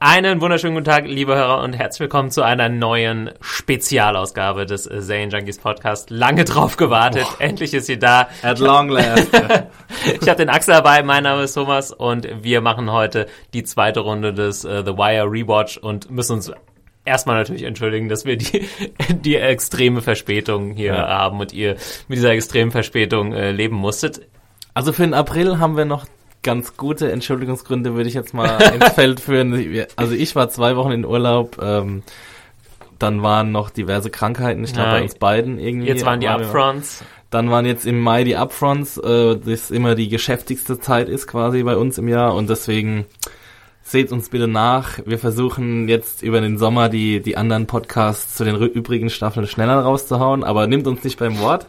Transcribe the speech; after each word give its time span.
Einen 0.00 0.40
wunderschönen 0.40 0.74
guten 0.74 0.84
Tag, 0.84 1.06
liebe 1.08 1.34
Hörer, 1.34 1.60
und 1.64 1.72
herzlich 1.72 1.98
willkommen 2.00 2.30
zu 2.30 2.42
einer 2.42 2.68
neuen 2.68 3.30
Spezialausgabe 3.40 4.64
des 4.64 4.84
Zane 4.84 5.26
Junkies 5.28 5.58
Podcast. 5.58 6.10
Lange 6.10 6.44
drauf 6.44 6.76
gewartet. 6.76 7.26
Endlich 7.40 7.74
ist 7.74 7.86
sie 7.86 7.98
da. 7.98 8.28
At 8.42 8.60
long 8.60 8.88
last. 8.90 9.28
Ich 10.20 10.28
habe 10.28 10.36
den 10.38 10.48
Axel 10.50 10.74
dabei, 10.74 11.02
mein 11.02 11.24
Name 11.24 11.42
ist 11.42 11.54
Thomas 11.54 11.90
und 11.92 12.28
wir 12.42 12.60
machen 12.60 12.92
heute 12.92 13.26
die 13.54 13.64
zweite 13.64 14.00
Runde 14.00 14.32
des 14.32 14.64
uh, 14.64 14.82
The 14.84 14.96
Wire 14.96 15.24
Rewatch 15.30 15.76
und 15.78 16.10
müssen 16.10 16.34
uns 16.34 16.52
erstmal 17.04 17.36
natürlich 17.36 17.64
entschuldigen, 17.64 18.08
dass 18.08 18.24
wir 18.24 18.36
die, 18.36 18.68
die 19.10 19.34
extreme 19.36 20.00
Verspätung 20.00 20.70
hier 20.76 20.94
Ja. 20.94 21.08
haben 21.08 21.40
und 21.40 21.52
ihr 21.52 21.74
mit 22.06 22.18
dieser 22.18 22.30
extremen 22.30 22.70
Verspätung 22.70 23.32
äh, 23.32 23.50
leben 23.50 23.74
musstet. 23.74 24.20
Also 24.74 24.92
für 24.92 25.02
den 25.02 25.14
April 25.14 25.58
haben 25.58 25.76
wir 25.76 25.84
noch 25.84 26.06
ganz 26.48 26.78
gute 26.78 27.12
Entschuldigungsgründe, 27.12 27.94
würde 27.94 28.08
ich 28.08 28.14
jetzt 28.14 28.32
mal 28.32 28.58
ins 28.74 28.88
Feld 28.94 29.20
führen. 29.20 29.84
Also 29.96 30.14
ich 30.14 30.34
war 30.34 30.48
zwei 30.48 30.76
Wochen 30.76 30.92
in 30.92 31.04
Urlaub, 31.04 31.58
ähm, 31.62 32.02
dann 32.98 33.22
waren 33.22 33.52
noch 33.52 33.68
diverse 33.68 34.08
Krankheiten, 34.08 34.64
ich 34.64 34.72
glaube 34.72 34.88
Ja, 34.88 34.94
bei 34.94 35.02
uns 35.02 35.16
beiden 35.16 35.58
irgendwie. 35.58 35.88
Jetzt 35.88 36.06
waren 36.06 36.20
die 36.20 36.28
Upfronts. 36.28 37.04
Dann 37.28 37.50
waren 37.50 37.66
jetzt 37.66 37.84
im 37.84 38.00
Mai 38.00 38.24
die 38.24 38.36
Upfronts, 38.36 38.96
äh, 38.96 39.36
das 39.36 39.70
immer 39.70 39.94
die 39.94 40.08
geschäftigste 40.08 40.80
Zeit 40.80 41.10
ist 41.10 41.26
quasi 41.26 41.62
bei 41.62 41.76
uns 41.76 41.98
im 41.98 42.08
Jahr 42.08 42.34
und 42.34 42.48
deswegen 42.48 43.04
seht 43.82 44.10
uns 44.10 44.30
bitte 44.30 44.48
nach. 44.48 45.00
Wir 45.04 45.18
versuchen 45.18 45.86
jetzt 45.86 46.22
über 46.22 46.40
den 46.40 46.56
Sommer 46.56 46.88
die, 46.88 47.20
die 47.20 47.36
anderen 47.36 47.66
Podcasts 47.66 48.36
zu 48.36 48.44
den 48.44 48.56
übrigen 48.56 49.10
Staffeln 49.10 49.46
schneller 49.46 49.80
rauszuhauen, 49.80 50.44
aber 50.44 50.66
nimmt 50.66 50.86
uns 50.86 51.04
nicht 51.04 51.18
beim 51.18 51.38
Wort. 51.40 51.66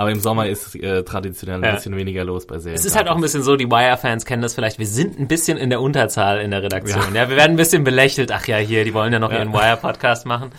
Aber 0.00 0.10
im 0.10 0.18
Sommer 0.20 0.46
ist 0.48 0.74
äh, 0.76 1.02
traditionell 1.02 1.56
ein 1.58 1.62
Ja. 1.64 1.72
bisschen 1.74 1.94
weniger 1.94 2.24
los 2.24 2.46
bei 2.46 2.58
Serien. 2.58 2.78
Es 2.78 2.86
ist 2.86 2.96
halt 2.96 3.06
auch 3.08 3.16
ein 3.16 3.20
bisschen 3.20 3.42
so, 3.42 3.56
die 3.56 3.70
Wire-Fans 3.70 4.24
kennen 4.24 4.40
das 4.40 4.54
vielleicht, 4.54 4.78
wir 4.78 4.86
sind 4.86 5.18
ein 5.20 5.28
bisschen 5.28 5.58
in 5.58 5.68
der 5.68 5.82
Unterzahl 5.82 6.40
in 6.40 6.50
der 6.52 6.62
Redaktion. 6.62 7.14
Ja, 7.14 7.28
wir 7.28 7.36
werden 7.36 7.50
ein 7.52 7.56
bisschen 7.56 7.84
belächelt. 7.84 8.32
Ach 8.32 8.46
ja, 8.46 8.56
hier, 8.56 8.84
die 8.84 8.94
wollen 8.94 9.12
ja 9.12 9.18
noch 9.18 9.30
ihren 9.30 9.52
Wire-Podcast 9.52 10.24
machen. 10.24 10.52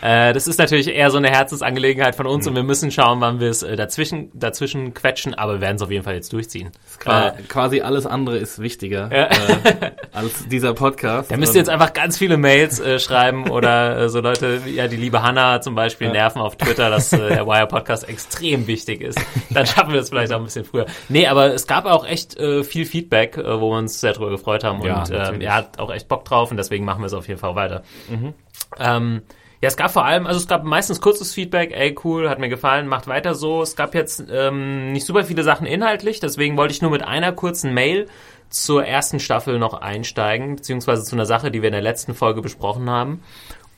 Äh, 0.00 0.32
das 0.32 0.46
ist 0.46 0.58
natürlich 0.60 0.86
eher 0.94 1.10
so 1.10 1.16
eine 1.18 1.28
Herzensangelegenheit 1.28 2.14
von 2.14 2.28
uns 2.28 2.46
und 2.46 2.54
wir 2.54 2.62
müssen 2.62 2.92
schauen, 2.92 3.20
wann 3.20 3.40
wir 3.40 3.50
es 3.50 3.64
äh, 3.64 3.74
dazwischen, 3.74 4.30
dazwischen 4.32 4.94
quetschen, 4.94 5.34
aber 5.34 5.54
wir 5.54 5.60
werden 5.60 5.74
es 5.74 5.82
auf 5.82 5.90
jeden 5.90 6.04
Fall 6.04 6.14
jetzt 6.14 6.32
durchziehen. 6.32 6.70
Äh, 7.04 7.32
quasi 7.48 7.80
alles 7.80 8.06
andere 8.06 8.36
ist 8.38 8.60
wichtiger 8.60 9.10
Ja. 9.12 9.24
äh, 9.26 9.90
als 10.12 10.46
dieser 10.46 10.72
Podcast. 10.72 11.32
da 11.32 11.36
müsst 11.36 11.54
ihr 11.56 11.58
jetzt 11.58 11.68
einfach 11.68 11.94
ganz 11.94 12.16
viele 12.16 12.36
Mails 12.36 12.78
äh, 12.78 13.00
schreiben 13.00 13.50
oder 13.50 14.02
äh, 14.02 14.08
so 14.08 14.20
Leute, 14.20 14.60
ja, 14.72 14.86
die 14.86 14.94
liebe 14.96 15.20
Hanna 15.20 15.60
zum 15.60 15.74
Beispiel 15.74 16.10
nerven 16.10 16.40
auf 16.40 16.56
Twitter, 16.56 16.90
dass 16.90 17.10
der 17.10 17.44
Wire-Podcast 17.44 18.08
extrem 18.08 18.68
wichtig 18.68 18.83
ist. 19.00 19.18
Dann 19.50 19.66
schaffen 19.66 19.92
wir 19.92 20.00
es 20.00 20.10
vielleicht 20.10 20.32
auch 20.32 20.38
ein 20.38 20.44
bisschen 20.44 20.64
früher. 20.64 20.86
Nee, 21.08 21.26
aber 21.26 21.54
es 21.54 21.66
gab 21.66 21.86
auch 21.86 22.06
echt 22.06 22.36
äh, 22.36 22.64
viel 22.64 22.86
Feedback, 22.86 23.36
äh, 23.36 23.60
wo 23.60 23.70
wir 23.70 23.78
uns 23.78 24.00
sehr 24.00 24.12
drüber 24.12 24.30
gefreut 24.30 24.64
haben. 24.64 24.82
Ja, 24.82 25.00
und 25.00 25.10
äh, 25.10 25.18
natürlich. 25.18 25.46
er 25.46 25.54
hat 25.54 25.78
auch 25.78 25.92
echt 25.92 26.08
Bock 26.08 26.24
drauf 26.24 26.50
und 26.50 26.56
deswegen 26.56 26.84
machen 26.84 27.00
wir 27.00 27.06
es 27.06 27.14
auf 27.14 27.28
jeden 27.28 27.40
Fall 27.40 27.54
weiter. 27.54 27.82
Ähm, 28.78 29.22
ja, 29.60 29.68
es 29.68 29.78
gab 29.78 29.90
vor 29.90 30.04
allem, 30.04 30.26
also 30.26 30.38
es 30.38 30.46
gab 30.46 30.64
meistens 30.64 31.00
kurzes 31.00 31.32
Feedback, 31.32 31.72
ey 31.74 31.94
cool, 32.04 32.28
hat 32.28 32.38
mir 32.38 32.50
gefallen, 32.50 32.86
macht 32.86 33.06
weiter 33.06 33.34
so. 33.34 33.62
Es 33.62 33.76
gab 33.76 33.94
jetzt 33.94 34.22
ähm, 34.30 34.92
nicht 34.92 35.06
super 35.06 35.24
viele 35.24 35.42
Sachen 35.42 35.66
inhaltlich, 35.66 36.20
deswegen 36.20 36.56
wollte 36.58 36.74
ich 36.74 36.82
nur 36.82 36.90
mit 36.90 37.02
einer 37.02 37.32
kurzen 37.32 37.72
Mail 37.72 38.06
zur 38.50 38.84
ersten 38.84 39.20
Staffel 39.20 39.58
noch 39.58 39.74
einsteigen, 39.74 40.56
beziehungsweise 40.56 41.04
zu 41.04 41.16
einer 41.16 41.24
Sache, 41.24 41.50
die 41.50 41.62
wir 41.62 41.68
in 41.68 41.72
der 41.72 41.80
letzten 41.80 42.14
Folge 42.14 42.42
besprochen 42.42 42.90
haben. 42.90 43.22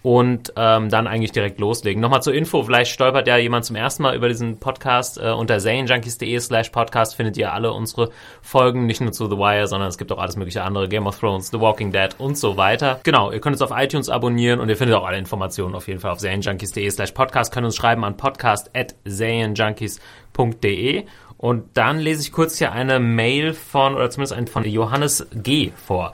Und 0.06 0.52
ähm, 0.54 0.88
dann 0.88 1.08
eigentlich 1.08 1.32
direkt 1.32 1.58
loslegen. 1.58 2.00
Nochmal 2.00 2.22
zur 2.22 2.32
Info, 2.32 2.62
vielleicht 2.62 2.92
stolpert 2.92 3.26
ja 3.26 3.38
jemand 3.38 3.64
zum 3.64 3.74
ersten 3.74 4.04
Mal 4.04 4.14
über 4.14 4.28
diesen 4.28 4.60
Podcast. 4.60 5.18
Äh, 5.18 5.32
unter 5.32 5.58
zanejunkies.de 5.58 6.38
slash 6.38 6.68
podcast 6.68 7.16
findet 7.16 7.36
ihr 7.36 7.52
alle 7.52 7.72
unsere 7.72 8.10
Folgen, 8.40 8.86
nicht 8.86 9.00
nur 9.00 9.10
zu 9.10 9.26
The 9.28 9.36
Wire, 9.36 9.66
sondern 9.66 9.88
es 9.88 9.98
gibt 9.98 10.12
auch 10.12 10.18
alles 10.18 10.36
mögliche 10.36 10.62
andere, 10.62 10.88
Game 10.88 11.08
of 11.08 11.18
Thrones, 11.18 11.48
The 11.48 11.58
Walking 11.58 11.90
Dead 11.90 12.10
und 12.18 12.38
so 12.38 12.56
weiter. 12.56 13.00
Genau, 13.02 13.32
ihr 13.32 13.40
könnt 13.40 13.54
uns 13.54 13.62
auf 13.62 13.76
iTunes 13.76 14.08
abonnieren 14.08 14.60
und 14.60 14.68
ihr 14.68 14.76
findet 14.76 14.96
auch 14.96 15.04
alle 15.04 15.18
Informationen 15.18 15.74
auf 15.74 15.88
jeden 15.88 15.98
Fall 15.98 16.12
auf 16.12 16.18
zanejunkies.de 16.18 16.88
slash 16.88 17.10
podcast. 17.10 17.52
Könnt 17.52 17.66
uns 17.66 17.74
schreiben 17.74 18.04
an 18.04 18.16
podcast 18.16 18.70
at 18.76 18.94
zanejunkies.de 19.08 21.04
und 21.38 21.64
dann 21.74 21.98
lese 21.98 22.22
ich 22.22 22.32
kurz 22.32 22.58
hier 22.58 22.72
eine 22.72 22.98
Mail 22.98 23.52
von, 23.52 23.94
oder 23.94 24.08
zumindest 24.10 24.32
ein 24.32 24.46
von 24.46 24.64
Johannes 24.64 25.26
G. 25.34 25.70
vor. 25.76 26.12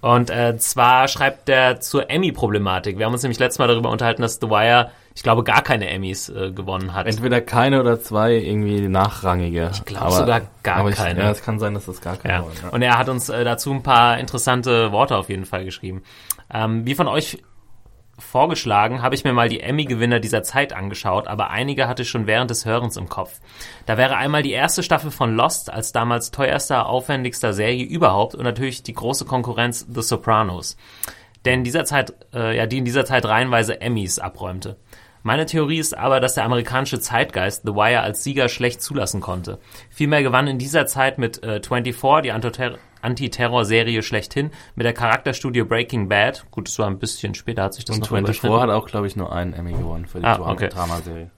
Und 0.00 0.30
äh, 0.30 0.56
zwar 0.58 1.08
schreibt 1.08 1.48
er 1.48 1.80
zur 1.80 2.08
Emmy-Problematik. 2.08 2.96
Wir 2.98 3.06
haben 3.06 3.12
uns 3.12 3.22
nämlich 3.22 3.38
letztes 3.38 3.58
Mal 3.58 3.66
darüber 3.68 3.90
unterhalten, 3.90 4.22
dass 4.22 4.38
The 4.40 4.48
Wire, 4.48 4.90
ich 5.14 5.22
glaube, 5.22 5.44
gar 5.44 5.62
keine 5.62 5.90
Emmys 5.90 6.28
äh, 6.30 6.52
gewonnen 6.52 6.94
hat. 6.94 7.06
Entweder 7.06 7.40
keine 7.40 7.80
oder 7.80 8.00
zwei 8.00 8.34
irgendwie 8.34 8.88
nachrangige. 8.88 9.70
Ich 9.74 9.84
glaub 9.84 10.10
sogar 10.12 10.42
gar 10.62 10.88
keine. 10.92 11.20
ja, 11.20 11.30
es 11.30 11.42
kann 11.42 11.58
sein, 11.58 11.74
dass 11.74 11.86
das 11.86 12.00
gar 12.00 12.16
keine 12.16 12.34
Ja. 12.34 12.40
waren. 12.42 12.52
Ja. 12.62 12.68
Und 12.70 12.82
er 12.82 12.96
hat 12.96 13.08
uns 13.08 13.28
äh, 13.28 13.44
dazu 13.44 13.72
ein 13.72 13.82
paar 13.82 14.18
interessante 14.18 14.92
Worte 14.92 15.16
auf 15.16 15.28
jeden 15.28 15.44
Fall 15.44 15.64
geschrieben. 15.64 16.02
Ähm, 16.52 16.86
wie 16.86 16.94
von 16.94 17.08
euch 17.08 17.42
vorgeschlagen, 18.20 19.02
habe 19.02 19.14
ich 19.14 19.24
mir 19.24 19.32
mal 19.32 19.48
die 19.48 19.60
Emmy-Gewinner 19.60 20.20
dieser 20.20 20.42
Zeit 20.42 20.72
angeschaut, 20.72 21.26
aber 21.26 21.50
einige 21.50 21.88
hatte 21.88 22.02
ich 22.02 22.08
schon 22.08 22.26
während 22.26 22.50
des 22.50 22.64
Hörens 22.64 22.96
im 22.96 23.08
Kopf. 23.08 23.40
Da 23.86 23.96
wäre 23.96 24.16
einmal 24.16 24.42
die 24.42 24.52
erste 24.52 24.82
Staffel 24.82 25.10
von 25.10 25.34
Lost 25.34 25.72
als 25.72 25.92
damals 25.92 26.30
teuerster, 26.30 26.86
aufwendigster 26.86 27.52
Serie 27.52 27.84
überhaupt 27.84 28.34
und 28.34 28.44
natürlich 28.44 28.82
die 28.82 28.94
große 28.94 29.24
Konkurrenz 29.24 29.86
The 29.92 30.02
Sopranos. 30.02 30.76
Der 31.44 31.54
in 31.54 31.64
dieser 31.64 31.84
Zeit, 31.84 32.14
äh, 32.34 32.56
ja, 32.56 32.66
die 32.66 32.78
in 32.78 32.84
dieser 32.84 33.04
Zeit 33.04 33.24
reihenweise 33.24 33.80
Emmys 33.80 34.18
abräumte. 34.18 34.76
Meine 35.22 35.44
Theorie 35.46 35.78
ist 35.78 35.96
aber, 35.96 36.18
dass 36.20 36.34
der 36.34 36.44
amerikanische 36.44 36.98
Zeitgeist 37.00 37.62
The 37.66 37.74
Wire 37.74 38.00
als 38.00 38.24
Sieger 38.24 38.48
schlecht 38.48 38.80
zulassen 38.82 39.20
konnte. 39.20 39.58
Vielmehr 39.90 40.22
gewann 40.22 40.46
in 40.46 40.58
dieser 40.58 40.86
Zeit 40.86 41.18
mit 41.18 41.42
äh, 41.42 41.60
24, 41.62 42.22
die 42.22 42.32
Antiter- 42.32 42.78
Antiterror-Serie 43.02 44.02
schlechthin, 44.02 44.50
mit 44.74 44.84
der 44.84 44.92
Charakterstudie 44.92 45.62
Breaking 45.62 46.08
Bad. 46.08 46.44
Gut, 46.50 46.68
das 46.68 46.78
war 46.78 46.86
ein 46.86 46.98
bisschen 46.98 47.34
später, 47.34 47.62
hat 47.64 47.74
sich 47.74 47.84
das 47.84 47.96
Und 47.96 48.00
noch 48.02 48.08
24 48.08 48.44
überschnitten. 48.44 48.62
hat 48.62 48.70
auch, 48.82 48.86
glaube 48.86 49.06
ich, 49.06 49.16
nur 49.16 49.32
einen 49.32 49.52
Emmy 49.52 49.72
gewonnen 49.72 50.06
für 50.06 50.20
die 50.20 50.26
Ah, 50.26 50.38
okay. 50.50 50.68
Dramaserie. 50.68 51.30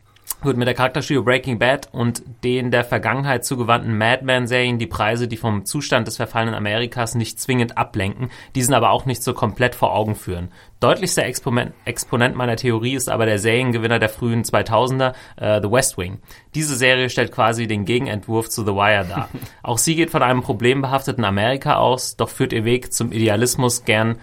Gut, 0.42 0.56
mit 0.56 0.66
der 0.66 0.74
Charakterstudio 0.74 1.22
Breaking 1.22 1.60
Bad 1.60 1.88
und 1.92 2.24
den 2.42 2.72
der 2.72 2.82
Vergangenheit 2.82 3.44
zugewandten 3.44 3.96
Madman-Serien 3.96 4.80
die 4.80 4.88
Preise, 4.88 5.28
die 5.28 5.36
vom 5.36 5.64
Zustand 5.64 6.08
des 6.08 6.16
verfallenen 6.16 6.56
Amerikas 6.56 7.14
nicht 7.14 7.38
zwingend 7.38 7.78
ablenken, 7.78 8.28
diesen 8.56 8.74
aber 8.74 8.90
auch 8.90 9.06
nicht 9.06 9.22
so 9.22 9.34
komplett 9.34 9.76
vor 9.76 9.94
Augen 9.94 10.16
führen. 10.16 10.48
Deutlichster 10.80 11.24
Exponent, 11.24 11.74
Exponent 11.84 12.34
meiner 12.34 12.56
Theorie 12.56 12.94
ist 12.94 13.08
aber 13.08 13.24
der 13.24 13.38
Seriengewinner 13.38 14.00
der 14.00 14.08
frühen 14.08 14.42
2000er, 14.42 15.12
äh, 15.36 15.60
The 15.62 15.70
West 15.70 15.96
Wing. 15.96 16.18
Diese 16.56 16.74
Serie 16.74 17.08
stellt 17.08 17.30
quasi 17.30 17.68
den 17.68 17.84
Gegenentwurf 17.84 18.48
zu 18.50 18.64
The 18.64 18.72
Wire 18.72 19.06
dar. 19.08 19.28
auch 19.62 19.78
sie 19.78 19.94
geht 19.94 20.10
von 20.10 20.24
einem 20.24 20.42
problembehafteten 20.42 21.24
Amerika 21.24 21.76
aus, 21.76 22.16
doch 22.16 22.28
führt 22.28 22.52
ihr 22.52 22.64
Weg 22.64 22.92
zum 22.92 23.12
Idealismus 23.12 23.84
gern, 23.84 24.18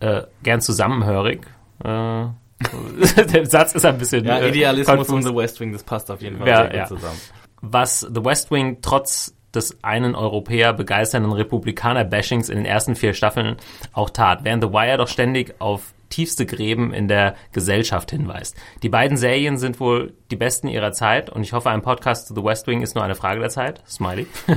äh, 0.00 0.24
gern 0.42 0.60
zusammenhörig. 0.60 1.46
Äh, 1.82 2.26
der 3.32 3.46
Satz 3.46 3.74
ist 3.74 3.84
ein 3.84 3.98
bisschen 3.98 4.24
Ja, 4.24 4.38
äh, 4.38 4.48
Idealismus 4.48 4.96
konfus. 4.96 5.14
und 5.14 5.22
The 5.22 5.34
West 5.34 5.60
Wing, 5.60 5.72
das 5.72 5.82
passt 5.82 6.10
auf 6.10 6.20
jeden 6.22 6.38
Fall 6.38 6.48
Ja, 6.48 6.56
sehr 6.58 6.66
gut 6.66 6.76
ja. 6.76 6.86
zusammen. 6.86 7.20
was 7.60 8.00
The 8.00 8.24
West 8.24 8.50
Wing 8.50 8.78
trotz 8.82 9.34
des 9.54 9.78
einen 9.84 10.14
Europäer 10.14 10.72
begeisternden 10.72 11.32
Republikaner-Bashings 11.32 12.48
in 12.48 12.56
den 12.56 12.64
ersten 12.64 12.94
vier 12.96 13.12
Staffeln 13.12 13.56
auch 13.92 14.08
tat, 14.10 14.44
während 14.44 14.62
The 14.64 14.70
Wire 14.72 14.96
doch 14.96 15.08
ständig 15.08 15.54
auf 15.60 15.92
tiefste 16.08 16.44
Gräben 16.46 16.92
in 16.92 17.08
der 17.08 17.34
Gesellschaft 17.52 18.10
hinweist. 18.10 18.56
Die 18.82 18.88
beiden 18.88 19.16
Serien 19.16 19.56
sind 19.58 19.80
wohl 19.80 20.12
die 20.30 20.36
besten 20.36 20.68
ihrer 20.68 20.92
Zeit 20.92 21.30
und 21.30 21.42
ich 21.42 21.52
hoffe, 21.54 21.70
ein 21.70 21.82
Podcast 21.82 22.28
zu 22.28 22.34
The 22.34 22.44
West 22.44 22.66
Wing 22.66 22.82
ist 22.82 22.94
nur 22.94 23.04
eine 23.04 23.14
Frage 23.14 23.40
der 23.40 23.48
Zeit. 23.50 23.82
Smiley. 23.88 24.26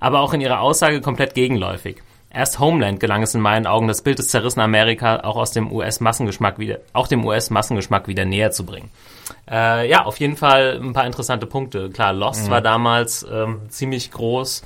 Aber 0.00 0.20
auch 0.20 0.32
in 0.34 0.40
ihrer 0.40 0.60
Aussage 0.60 1.00
komplett 1.00 1.34
gegenläufig. 1.34 1.96
Erst 2.34 2.58
Homeland 2.58 2.98
gelang 2.98 3.22
es 3.22 3.34
in 3.34 3.40
meinen 3.40 3.66
Augen, 3.66 3.86
das 3.86 4.02
Bild 4.02 4.18
des 4.18 4.28
zerrissenen 4.28 4.64
Amerika 4.64 5.20
auch 5.20 5.36
aus 5.36 5.52
dem 5.52 5.70
US-Massengeschmack 5.70 6.58
wieder, 6.58 6.78
auch 6.92 7.06
dem 7.06 7.24
US-Massengeschmack 7.24 8.08
wieder 8.08 8.24
näher 8.24 8.50
zu 8.50 8.66
bringen. 8.66 8.90
Äh, 9.48 9.88
ja, 9.88 10.04
auf 10.04 10.18
jeden 10.18 10.36
Fall 10.36 10.80
ein 10.82 10.92
paar 10.92 11.06
interessante 11.06 11.46
Punkte. 11.46 11.90
Klar, 11.90 12.12
Lost 12.12 12.50
war 12.50 12.60
damals 12.60 13.24
ähm, 13.30 13.60
ziemlich 13.68 14.10
groß. 14.10 14.62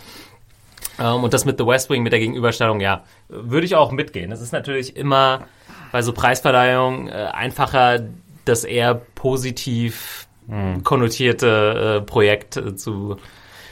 Ähm, 0.98 1.24
und 1.24 1.34
das 1.34 1.44
mit 1.44 1.58
The 1.58 1.66
West 1.66 1.90
Wing, 1.90 2.02
mit 2.02 2.12
der 2.12 2.20
Gegenüberstellung, 2.20 2.80
ja, 2.80 3.04
würde 3.28 3.66
ich 3.66 3.76
auch 3.76 3.92
mitgehen. 3.92 4.32
Es 4.32 4.40
ist 4.40 4.52
natürlich 4.52 4.96
immer 4.96 5.42
bei 5.92 6.00
so 6.00 6.12
Preisverleihungen 6.12 7.08
äh, 7.08 7.28
einfacher, 7.32 8.00
das 8.44 8.64
eher 8.64 8.94
positiv 8.94 10.26
konnotierte 10.82 11.98
äh, 12.00 12.06
Projekt 12.06 12.56
äh, 12.56 12.74
zu 12.74 13.18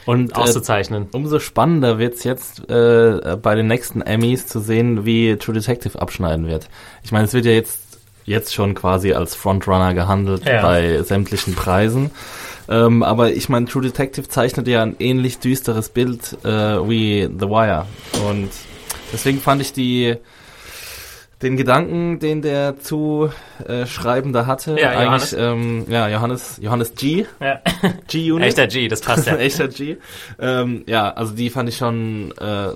Und 0.07 0.31
äh, 0.31 0.35
auszuzeichnen. 0.35 1.07
umso 1.11 1.37
spannender 1.39 1.99
wird's 1.99 2.23
jetzt 2.23 2.67
äh, 2.69 3.37
bei 3.39 3.53
den 3.53 3.67
nächsten 3.67 4.01
Emmys 4.01 4.47
zu 4.47 4.59
sehen, 4.59 5.05
wie 5.05 5.35
True 5.37 5.53
Detective 5.53 6.01
abschneiden 6.01 6.47
wird. 6.47 6.67
Ich 7.03 7.11
meine, 7.11 7.25
es 7.25 7.33
wird 7.33 7.45
ja 7.45 7.51
jetzt 7.51 7.81
jetzt 8.25 8.53
schon 8.53 8.73
quasi 8.73 9.13
als 9.13 9.35
Frontrunner 9.35 9.93
gehandelt 9.93 10.43
Ja. 10.45 10.61
bei 10.61 11.01
sämtlichen 11.03 11.53
Preisen. 11.55 12.11
Ähm, 12.67 13.01
aber 13.03 13.31
ich 13.31 13.47
meine, 13.47 13.67
True 13.67 13.83
Detective 13.83 14.27
zeichnet 14.27 14.67
ja 14.67 14.81
ein 14.81 14.95
ähnlich 14.99 15.39
düsteres 15.39 15.87
Bild 15.89 16.37
äh, 16.43 16.49
wie 16.89 17.23
The 17.23 17.47
Wire. 17.47 17.85
Und 18.27 18.49
deswegen 19.13 19.39
fand 19.39 19.61
ich 19.61 19.71
die 19.71 20.15
den 21.41 21.55
Gedanken, 21.55 22.19
den 22.19 22.41
der 22.41 22.79
zu 22.79 23.29
äh, 23.67 23.85
Schreibende 23.85 24.47
hatte, 24.47 24.75
Ja, 24.79 24.89
eigentlich, 24.91 25.35
ähm, 25.37 25.85
ja, 25.87 26.07
Johannes, 26.09 26.59
Johannes 26.61 26.95
G, 26.95 27.25
Ja. 27.39 27.59
G-Unit. 28.07 28.47
Echter 28.47 28.67
G, 28.67 28.87
das 28.87 29.01
passt 29.01 29.27
ja. 29.27 29.35
Echter 29.37 29.67
G. 29.67 29.97
Ähm, 30.39 30.83
ja, 30.87 31.11
also 31.11 31.33
die 31.35 31.49
fand 31.51 31.69
ich 31.69 31.77
schon 31.77 32.31
äh, 32.39 32.69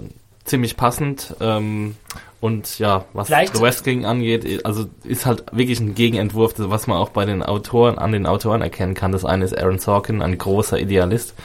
ziemlich 0.45 0.77
passend. 0.77 1.35
Ähm, 1.41 1.95
und 2.39 2.79
ja, 2.79 3.05
was 3.13 3.27
Vielleicht- 3.27 3.55
The 3.55 3.61
West 3.61 3.85
Wing 3.85 4.05
angeht, 4.05 4.65
also 4.65 4.85
ist 5.03 5.25
halt 5.27 5.43
wirklich 5.51 5.79
ein 5.79 5.93
Gegenentwurf, 5.93 6.53
was 6.57 6.87
man 6.87 6.97
auch 6.97 7.09
bei 7.09 7.25
den 7.25 7.43
Autoren, 7.43 7.97
an 7.99 8.11
den 8.11 8.25
Autoren 8.25 8.61
erkennen 8.63 8.93
kann. 8.95 9.11
Das 9.11 9.25
eine 9.25 9.45
ist 9.45 9.55
Aaron 9.57 9.77
Sorkin, 9.79 10.21
ein 10.23 10.37
großer 10.37 10.79
Idealist. 10.79 11.35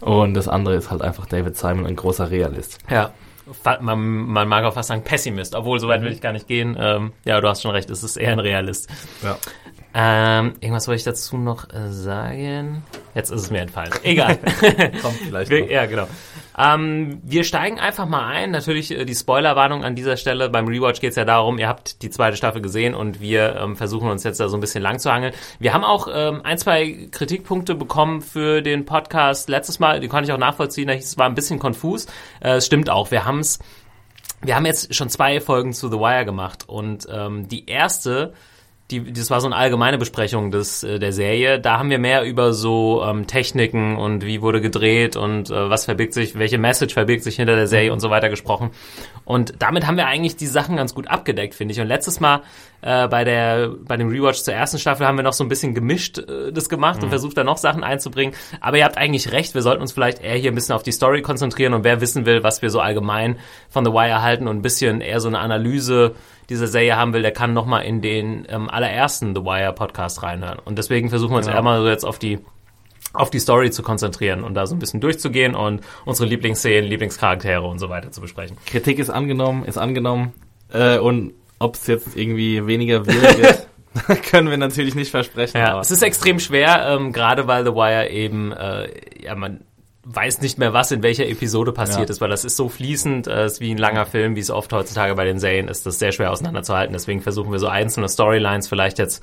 Und 0.00 0.34
das 0.34 0.46
andere 0.48 0.74
ist 0.76 0.90
halt 0.90 1.02
einfach 1.02 1.26
David 1.26 1.56
Simon, 1.56 1.86
ein 1.86 1.96
großer 1.96 2.30
Realist. 2.30 2.78
Ja. 2.90 3.10
Man, 3.80 4.00
man 4.00 4.48
mag 4.48 4.64
auch 4.64 4.74
fast 4.74 4.88
sagen 4.88 5.04
Pessimist, 5.04 5.54
obwohl 5.54 5.78
so 5.78 5.86
weit 5.86 6.02
will 6.02 6.12
ich 6.12 6.20
gar 6.20 6.32
nicht 6.32 6.48
gehen. 6.48 6.76
Ähm, 6.78 7.12
ja, 7.24 7.40
du 7.40 7.48
hast 7.48 7.62
schon 7.62 7.70
recht, 7.70 7.88
es 7.90 8.02
ist 8.02 8.16
eher 8.16 8.32
ein 8.32 8.40
Realist. 8.40 8.88
Ja. 9.22 9.38
Ähm, 9.94 10.54
irgendwas 10.60 10.88
wollte 10.88 10.98
ich 10.98 11.04
dazu 11.04 11.38
noch 11.38 11.72
äh, 11.72 11.90
sagen. 11.90 12.82
Jetzt 13.14 13.30
ist 13.30 13.42
es 13.42 13.50
mir 13.50 13.60
entfallen. 13.60 13.92
Egal. 14.02 14.36
Kommt 15.02 15.16
vielleicht 15.24 15.50
noch. 15.50 15.70
ja, 15.70 15.86
genau. 15.86 16.08
Ähm, 16.58 17.20
wir 17.22 17.44
steigen 17.44 17.78
einfach 17.78 18.06
mal 18.06 18.26
ein. 18.26 18.50
Natürlich 18.50 18.90
äh, 18.90 19.04
die 19.04 19.14
Spoilerwarnung 19.14 19.84
an 19.84 19.94
dieser 19.94 20.16
Stelle. 20.16 20.48
Beim 20.48 20.66
Rewatch 20.66 21.00
geht 21.00 21.10
es 21.10 21.16
ja 21.16 21.24
darum, 21.24 21.58
ihr 21.58 21.68
habt 21.68 22.02
die 22.02 22.10
zweite 22.10 22.36
Staffel 22.36 22.62
gesehen 22.62 22.94
und 22.94 23.20
wir 23.20 23.56
ähm, 23.56 23.76
versuchen 23.76 24.08
uns 24.08 24.24
jetzt 24.24 24.40
da 24.40 24.48
so 24.48 24.56
ein 24.56 24.60
bisschen 24.60 24.82
lang 24.82 24.98
zu 24.98 25.12
hangeln. 25.12 25.34
Wir 25.58 25.74
haben 25.74 25.84
auch 25.84 26.08
ähm, 26.12 26.40
ein, 26.44 26.58
zwei 26.58 27.08
Kritikpunkte 27.10 27.74
bekommen 27.74 28.22
für 28.22 28.62
den 28.62 28.84
Podcast 28.84 29.48
letztes 29.48 29.78
Mal. 29.78 30.00
Die 30.00 30.08
konnte 30.08 30.28
ich 30.28 30.32
auch 30.32 30.38
nachvollziehen. 30.38 30.88
Es 30.88 31.18
war 31.18 31.26
ein 31.26 31.34
bisschen 31.34 31.58
konfus. 31.58 32.06
Äh, 32.40 32.56
es 32.56 32.66
stimmt 32.66 32.88
auch. 32.88 33.10
Wir 33.10 33.24
haben 33.24 33.40
es 33.40 33.58
wir 34.42 34.54
haben 34.54 34.66
jetzt 34.66 34.94
schon 34.94 35.08
zwei 35.08 35.40
Folgen 35.40 35.72
zu 35.72 35.88
The 35.88 35.98
Wire 35.98 36.24
gemacht 36.24 36.68
und 36.68 37.06
ähm, 37.10 37.48
die 37.48 37.68
erste, 37.68 38.34
die, 38.90 39.12
das 39.12 39.30
war 39.30 39.40
so 39.40 39.48
eine 39.48 39.56
allgemeine 39.56 39.98
Besprechung 39.98 40.52
des, 40.52 40.84
äh, 40.84 41.00
der 41.00 41.12
Serie. 41.12 41.58
Da 41.58 41.78
haben 41.78 41.90
wir 41.90 41.98
mehr 41.98 42.22
über 42.22 42.52
so 42.52 43.02
ähm, 43.04 43.26
Techniken 43.26 43.96
und 43.96 44.24
wie 44.24 44.42
wurde 44.42 44.60
gedreht 44.60 45.16
und 45.16 45.50
äh, 45.50 45.70
was 45.70 45.86
verbirgt 45.86 46.14
sich, 46.14 46.38
welche 46.38 46.58
Message 46.58 46.94
verbirgt 46.94 47.24
sich 47.24 47.36
hinter 47.36 47.56
der 47.56 47.66
Serie 47.66 47.92
und 47.92 47.98
so 47.98 48.10
weiter 48.10 48.28
gesprochen. 48.28 48.70
Und 49.24 49.54
damit 49.58 49.88
haben 49.88 49.96
wir 49.96 50.06
eigentlich 50.06 50.36
die 50.36 50.46
Sachen 50.46 50.76
ganz 50.76 50.94
gut 50.94 51.08
abgedeckt, 51.08 51.56
finde 51.56 51.72
ich. 51.72 51.80
Und 51.80 51.88
letztes 51.88 52.20
Mal 52.20 52.42
äh, 52.82 53.08
bei 53.08 53.24
der 53.24 53.70
bei 53.80 53.96
dem 53.96 54.08
Rewatch 54.08 54.42
zur 54.42 54.54
ersten 54.54 54.78
Staffel 54.78 55.04
haben 55.04 55.16
wir 55.16 55.24
noch 55.24 55.32
so 55.32 55.42
ein 55.42 55.48
bisschen 55.48 55.74
gemischt 55.74 56.18
äh, 56.18 56.52
das 56.52 56.68
gemacht 56.68 57.02
und 57.02 57.08
versucht 57.08 57.36
da 57.36 57.42
noch 57.42 57.56
Sachen 57.56 57.82
einzubringen. 57.82 58.34
Aber 58.60 58.78
ihr 58.78 58.84
habt 58.84 58.98
eigentlich 58.98 59.32
recht, 59.32 59.54
wir 59.54 59.62
sollten 59.62 59.82
uns 59.82 59.92
vielleicht 59.92 60.22
eher 60.22 60.36
hier 60.36 60.52
ein 60.52 60.54
bisschen 60.54 60.76
auf 60.76 60.84
die 60.84 60.92
Story 60.92 61.22
konzentrieren 61.22 61.74
und 61.74 61.82
wer 61.82 62.00
wissen 62.00 62.24
will, 62.24 62.44
was 62.44 62.62
wir 62.62 62.70
so 62.70 62.78
allgemein 62.78 63.36
von 63.68 63.84
The 63.84 63.90
Wire 63.90 64.22
halten 64.22 64.46
und 64.46 64.58
ein 64.58 64.62
bisschen 64.62 65.00
eher 65.00 65.18
so 65.18 65.26
eine 65.26 65.40
Analyse 65.40 66.14
dieser 66.48 66.66
Serie 66.66 66.96
haben 66.96 67.12
will, 67.12 67.22
der 67.22 67.32
kann 67.32 67.52
nochmal 67.52 67.84
in 67.84 68.00
den 68.00 68.46
ähm, 68.48 68.68
allerersten 68.70 69.34
The 69.34 69.42
Wire 69.42 69.72
Podcast 69.72 70.22
reinhören. 70.22 70.58
Und 70.64 70.78
deswegen 70.78 71.10
versuchen 71.10 71.32
wir 71.32 71.38
uns 71.38 71.46
eher 71.46 71.62
mal 71.62 71.80
so 71.80 71.88
jetzt 71.88 72.04
auf 72.04 72.18
die 72.18 72.38
auf 73.12 73.30
die 73.30 73.38
Story 73.38 73.70
zu 73.70 73.82
konzentrieren 73.82 74.44
und 74.44 74.54
da 74.54 74.66
so 74.66 74.74
ein 74.74 74.78
bisschen 74.78 75.00
durchzugehen 75.00 75.54
und 75.54 75.80
unsere 76.04 76.28
Lieblingsszenen, 76.28 76.88
Lieblingscharaktere 76.88 77.62
und 77.62 77.78
so 77.78 77.88
weiter 77.88 78.10
zu 78.10 78.20
besprechen. 78.20 78.58
Kritik 78.66 78.98
ist 78.98 79.08
angenommen, 79.08 79.64
ist 79.64 79.78
angenommen. 79.78 80.34
Äh, 80.70 80.98
und 80.98 81.32
ob 81.58 81.76
es 81.76 81.86
jetzt 81.86 82.16
irgendwie 82.16 82.66
weniger 82.66 83.06
wird, 83.06 83.66
können 84.30 84.50
wir 84.50 84.58
natürlich 84.58 84.94
nicht 84.94 85.10
versprechen. 85.10 85.56
Ja, 85.56 85.80
es 85.80 85.90
ist 85.90 86.02
extrem 86.02 86.38
schwer, 86.38 86.86
ähm, 86.88 87.12
gerade 87.12 87.46
weil 87.46 87.64
The 87.64 87.72
Wire 87.72 88.10
eben, 88.10 88.52
äh, 88.52 88.88
ja, 89.22 89.34
man 89.34 89.60
weiß 90.08 90.40
nicht 90.40 90.56
mehr, 90.56 90.72
was 90.72 90.92
in 90.92 91.02
welcher 91.02 91.26
Episode 91.28 91.72
passiert 91.72 92.08
Ja. 92.08 92.12
ist, 92.12 92.20
weil 92.20 92.28
das 92.30 92.44
ist 92.44 92.56
so 92.56 92.68
fließend, 92.68 93.26
äh, 93.26 93.46
ist 93.46 93.60
wie 93.60 93.72
ein 93.72 93.78
langer 93.78 94.06
Film, 94.06 94.36
wie 94.36 94.40
es 94.40 94.50
oft 94.50 94.72
heutzutage 94.72 95.14
bei 95.16 95.24
den 95.24 95.40
Serien 95.40 95.66
ist, 95.66 95.84
das 95.84 95.94
ist 95.94 95.98
sehr 95.98 96.12
schwer 96.12 96.30
auseinanderzuhalten. 96.30 96.92
Deswegen 96.92 97.20
versuchen 97.22 97.50
wir 97.50 97.58
so 97.58 97.66
einzelne 97.66 98.08
Storylines 98.08 98.68
vielleicht 98.68 98.98
jetzt 99.00 99.20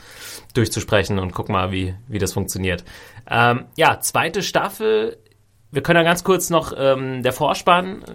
durchzusprechen 0.54 1.20
und 1.20 1.32
gucken 1.34 1.54
mal, 1.54 1.72
wie, 1.72 1.96
wie 2.08 2.20
das 2.20 2.34
funktioniert. 2.34 2.84
Ähm, 3.30 3.66
ja, 3.78 4.00
zweite 4.02 4.44
Staffel. 4.44 5.18
Wir 5.72 5.82
können 5.82 5.98
ja 5.98 6.04
ganz 6.04 6.24
kurz 6.24 6.50
noch, 6.50 6.74
ähm, 6.78 7.24
der 7.24 7.32
Vorspann 7.34 8.04
äh, 8.04 8.06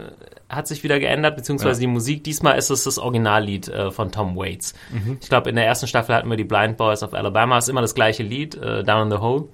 hat 0.54 0.68
sich 0.68 0.84
wieder 0.84 1.00
geändert, 1.00 1.36
beziehungsweise 1.36 1.80
die 1.80 1.86
Musik. 1.86 2.22
Diesmal 2.22 2.56
ist 2.58 2.70
es 2.70 2.84
das 2.84 2.98
Originallied 2.98 3.68
äh, 3.68 3.90
von 3.90 4.12
Tom 4.12 4.36
Waits. 4.36 4.74
Ich 5.20 5.28
glaube, 5.28 5.48
in 5.50 5.56
der 5.56 5.66
ersten 5.66 5.86
Staffel 5.88 6.14
hatten 6.14 6.28
wir 6.30 6.36
die 6.36 6.44
Blind 6.44 6.76
Boys 6.76 7.02
of 7.02 7.14
Alabama. 7.14 7.58
Ist 7.58 7.68
immer 7.68 7.80
das 7.80 7.94
gleiche 7.94 8.22
Lied, 8.22 8.54
äh, 8.56 8.84
Down 8.84 9.10
in 9.10 9.10
the 9.10 9.18
Hole. 9.22 9.44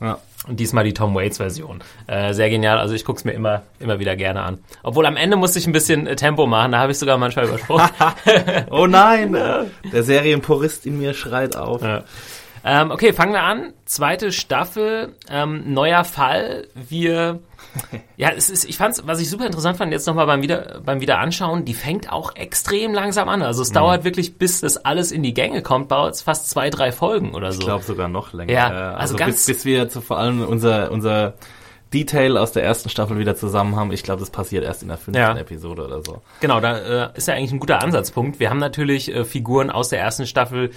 Ja. 0.00 0.18
Und 0.50 0.58
diesmal 0.58 0.82
die 0.82 0.92
Tom 0.92 1.14
Waits 1.14 1.36
Version. 1.36 1.78
Äh, 2.08 2.34
sehr 2.34 2.50
genial. 2.50 2.80
Also 2.80 2.92
ich 2.92 3.04
gucke 3.04 3.18
es 3.18 3.24
mir 3.24 3.30
immer, 3.30 3.62
immer 3.78 4.00
wieder 4.00 4.16
gerne 4.16 4.42
an. 4.42 4.58
Obwohl 4.82 5.06
am 5.06 5.16
Ende 5.16 5.36
musste 5.36 5.60
ich 5.60 5.66
ein 5.68 5.72
bisschen 5.72 6.08
äh, 6.08 6.16
Tempo 6.16 6.44
machen. 6.48 6.72
Da 6.72 6.78
habe 6.78 6.90
ich 6.90 6.98
sogar 6.98 7.18
manchmal 7.18 7.46
übersprungen. 7.46 7.88
Oh 8.70 8.88
nein! 8.88 9.36
Der 9.92 10.02
Serienpurist 10.02 10.86
in 10.86 10.98
mir 10.98 11.14
schreit 11.14 11.54
auf. 11.54 11.82
Ja. 11.82 12.02
Ähm, 12.64 12.90
okay, 12.90 13.12
fangen 13.12 13.32
wir 13.32 13.42
an. 13.42 13.72
Zweite 13.86 14.32
Staffel, 14.32 15.14
ähm, 15.30 15.72
neuer 15.72 16.04
Fall. 16.04 16.68
Wir, 16.74 17.40
ja, 18.16 18.30
es 18.36 18.50
ist, 18.50 18.64
ich 18.68 18.76
fand's, 18.76 19.02
was 19.06 19.20
ich 19.20 19.30
super 19.30 19.46
interessant 19.46 19.78
fand, 19.78 19.92
jetzt 19.92 20.06
nochmal 20.06 20.26
beim 20.26 20.42
wieder, 20.42 20.80
beim 20.84 21.00
wieder 21.00 21.18
anschauen, 21.18 21.64
die 21.64 21.72
fängt 21.74 22.12
auch 22.12 22.36
extrem 22.36 22.92
langsam 22.92 23.28
an. 23.30 23.42
Also 23.42 23.62
es 23.62 23.72
dauert 23.72 24.04
wirklich, 24.04 24.36
bis 24.36 24.60
das 24.60 24.76
alles 24.84 25.10
in 25.10 25.22
die 25.22 25.32
Gänge 25.32 25.62
kommt, 25.62 25.90
dauert 25.90 26.14
es 26.14 26.22
fast 26.22 26.50
zwei, 26.50 26.68
drei 26.68 26.92
Folgen 26.92 27.34
oder 27.34 27.52
so. 27.52 27.60
Ich 27.60 27.64
glaube 27.66 27.84
sogar 27.84 28.08
noch 28.08 28.32
länger. 28.34 28.52
Ja, 28.52 28.68
Äh, 28.68 28.72
also 28.72 28.98
also 28.98 29.16
ganz- 29.16 29.46
bis, 29.46 29.46
bis 29.46 29.64
wir 29.64 29.88
zu 29.88 30.00
vor 30.02 30.18
allem 30.18 30.42
unser, 30.44 30.90
unser 30.90 31.34
Detail 31.94 32.36
aus 32.36 32.52
der 32.52 32.62
ersten 32.62 32.88
Staffel 32.88 33.18
wieder 33.18 33.34
zusammen 33.36 33.74
haben. 33.74 33.90
Ich 33.90 34.02
glaube, 34.04 34.20
das 34.20 34.30
passiert 34.30 34.62
erst 34.64 34.82
in 34.82 34.88
der 34.88 34.96
fünften 34.98 35.16
Ja. 35.20 35.36
Episode 35.36 35.84
oder 35.86 36.02
so. 36.04 36.20
Genau, 36.40 36.60
da 36.60 36.76
äh, 37.06 37.08
ist 37.16 37.26
ja 37.26 37.34
eigentlich 37.34 37.52
ein 37.52 37.58
guter 37.58 37.82
Ansatzpunkt. 37.82 38.38
Wir 38.38 38.48
haben 38.50 38.58
natürlich 38.60 39.12
äh, 39.12 39.24
Figuren 39.24 39.70
aus 39.70 39.88
der 39.88 39.98
ersten 39.98 40.26
Staffel 40.26 40.70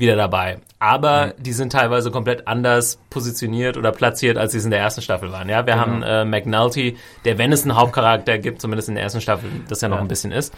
wieder 0.00 0.16
dabei, 0.16 0.58
aber 0.78 1.34
die 1.38 1.52
sind 1.52 1.70
teilweise 1.72 2.10
komplett 2.10 2.48
anders 2.48 2.98
positioniert 3.10 3.76
oder 3.76 3.92
platziert, 3.92 4.36
als 4.38 4.52
sie 4.52 4.58
es 4.58 4.64
in 4.64 4.70
der 4.70 4.80
ersten 4.80 5.02
Staffel 5.02 5.30
waren. 5.30 5.48
Ja, 5.48 5.66
wir 5.66 5.78
haben 5.78 6.02
äh, 6.02 6.24
McNulty, 6.24 6.96
der, 7.24 7.38
wenn 7.38 7.52
es 7.52 7.62
einen 7.62 7.76
Hauptcharakter 7.76 8.38
gibt, 8.38 8.60
zumindest 8.60 8.88
in 8.88 8.94
der 8.96 9.04
ersten 9.04 9.20
Staffel, 9.20 9.48
das 9.68 9.80
ja 9.82 9.88
noch 9.88 9.96
Ja. 9.96 10.02
ein 10.02 10.08
bisschen 10.08 10.32
ist. 10.32 10.52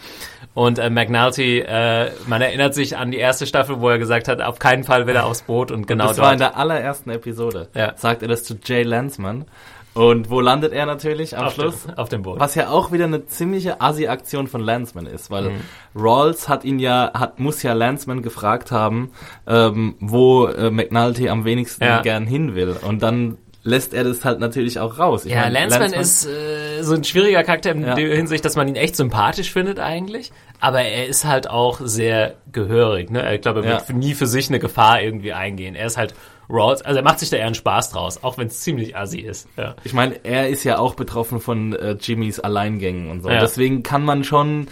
Und 0.55 0.79
äh, 0.79 0.89
McNulty, 0.89 1.59
äh, 1.59 2.11
man 2.27 2.41
erinnert 2.41 2.73
sich 2.73 2.95
an 2.97 3.11
die 3.11 3.17
erste 3.17 3.45
Staffel, 3.45 3.79
wo 3.81 3.89
er 3.89 3.97
gesagt 3.99 4.27
hat, 4.27 4.41
auf 4.41 4.59
keinen 4.59 4.83
Fall 4.83 5.07
will 5.07 5.15
er 5.15 5.25
aufs 5.25 5.41
Boot 5.43 5.71
und 5.71 5.87
genau 5.87 6.07
das 6.07 6.17
war 6.19 6.33
in 6.33 6.39
dort. 6.39 6.53
der 6.53 6.59
allerersten 6.59 7.09
Episode. 7.09 7.67
Ja. 7.75 7.93
Sagt 7.97 8.21
er 8.21 8.27
das 8.27 8.43
zu 8.43 8.55
Jay 8.63 8.83
Landsman. 8.83 9.45
Und 9.93 10.29
wo 10.29 10.39
landet 10.41 10.73
er 10.73 10.85
natürlich 10.85 11.37
am 11.37 11.45
Auf, 11.45 11.53
Schluss? 11.53 11.83
dem, 11.83 11.97
auf 11.97 12.09
dem 12.09 12.21
Boot. 12.23 12.39
Was 12.39 12.55
ja 12.55 12.69
auch 12.69 12.91
wieder 12.91 13.05
eine 13.05 13.25
ziemliche 13.27 13.79
Assi-Aktion 13.81 14.47
von 14.47 14.61
Landsman 14.61 15.05
ist, 15.05 15.29
weil 15.29 15.49
Mhm. 15.51 15.61
Rawls 15.95 16.49
hat 16.49 16.63
ihn 16.65 16.79
ja, 16.79 17.11
hat, 17.13 17.39
muss 17.39 17.61
ja 17.63 17.73
Landsman 17.73 18.21
gefragt 18.23 18.71
haben, 18.71 19.11
ähm, 19.47 19.95
wo 19.99 20.47
äh, 20.47 20.71
McNulty 20.71 21.29
am 21.29 21.45
wenigsten 21.45 21.83
Ja. 21.83 22.01
gern 22.01 22.25
hin 22.25 22.55
will. 22.55 22.75
Und 22.81 23.03
dann 23.03 23.37
lässt 23.65 23.93
er 23.93 24.03
das 24.03 24.25
halt 24.25 24.39
natürlich 24.41 24.79
auch 24.79 24.99
raus. 24.99 25.25
Ich 25.25 25.31
Ja, 25.31 25.41
mein, 25.43 25.53
Landsman 25.53 25.93
ist 25.93 26.25
äh, 26.25 26.81
so 26.81 26.95
ein 26.95 27.03
schwieriger 27.05 27.43
Charakter 27.43 27.71
in 27.71 27.83
Ja. 27.83 27.93
der 27.95 28.15
Hinsicht, 28.15 28.43
dass 28.43 28.55
man 28.57 28.67
ihn 28.67 28.75
echt 28.75 28.95
sympathisch 28.97 29.51
findet 29.53 29.79
eigentlich. 29.79 30.31
Aber 30.59 30.81
er 30.81 31.07
ist 31.07 31.23
halt 31.23 31.49
auch 31.49 31.79
sehr 31.81 32.33
gehörig. 32.51 33.09
Ne? 33.09 33.35
Ich 33.35 33.41
glaube, 33.41 33.61
er 33.61 33.65
wird 33.69 33.89
Ja. 33.89 33.95
nie 33.95 34.15
für 34.15 34.27
sich 34.27 34.49
eine 34.49 34.59
Gefahr 34.59 35.01
irgendwie 35.01 35.31
eingehen. 35.33 35.75
Er 35.75 35.85
ist 35.85 35.97
halt 35.97 36.13
Rawls, 36.49 36.81
also 36.81 36.97
er 36.97 37.03
macht 37.03 37.19
sich 37.19 37.29
da 37.29 37.37
eher 37.37 37.45
einen 37.45 37.55
Spaß 37.55 37.91
draus, 37.91 38.23
auch 38.23 38.37
wenn 38.37 38.47
es 38.47 38.61
ziemlich 38.61 38.95
assi 38.97 39.19
ist. 39.19 39.47
Ja. 39.57 39.75
Ich 39.83 39.93
meine, 39.93 40.23
er 40.23 40.49
ist 40.49 40.63
ja 40.63 40.77
auch 40.77 40.95
betroffen 40.95 41.39
von 41.39 41.73
äh, 41.73 41.91
Jimmys 41.99 42.39
Alleingängen 42.39 43.09
und 43.09 43.21
so. 43.23 43.29
Ja. 43.29 43.39
Deswegen 43.39 43.81
kann 43.83 44.03
man 44.03 44.23
schon, 44.23 44.67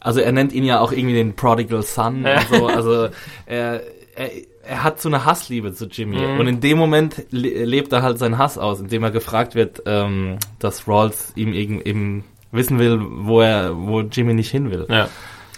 also 0.00 0.20
er 0.20 0.32
nennt 0.32 0.52
ihn 0.52 0.64
ja 0.64 0.80
auch 0.80 0.92
irgendwie 0.92 1.14
den 1.14 1.34
Prodigal 1.34 1.82
Son 1.82 2.24
Ja. 2.24 2.40
und 2.40 2.48
so. 2.48 2.66
Also 2.74 3.08
er, 3.46 3.80
er, 4.16 4.30
er 4.66 4.82
hat 4.84 5.00
so 5.00 5.08
eine 5.08 5.24
Hassliebe 5.24 5.72
zu 5.72 5.86
Jimmy. 5.86 6.18
Mhm. 6.18 6.40
Und 6.40 6.46
in 6.46 6.60
dem 6.60 6.78
Moment 6.78 7.24
le 7.30 7.64
lebt 7.64 7.92
er 7.92 8.02
halt 8.02 8.18
seinen 8.18 8.38
Hass 8.38 8.56
aus, 8.58 8.80
indem 8.80 9.02
er 9.02 9.10
gefragt 9.10 9.54
wird, 9.54 9.82
ähm, 9.86 10.38
dass 10.58 10.86
Rawls 10.88 11.32
ihm 11.36 11.52
eben, 11.52 11.80
eben 11.82 12.24
wissen 12.52 12.78
will, 12.78 12.98
wo 13.00 13.40
er, 13.40 13.76
wo 13.76 14.00
Jimmy 14.02 14.34
nicht 14.34 14.50
hin 14.50 14.70
will. 14.70 14.86
Ja. 14.88 15.08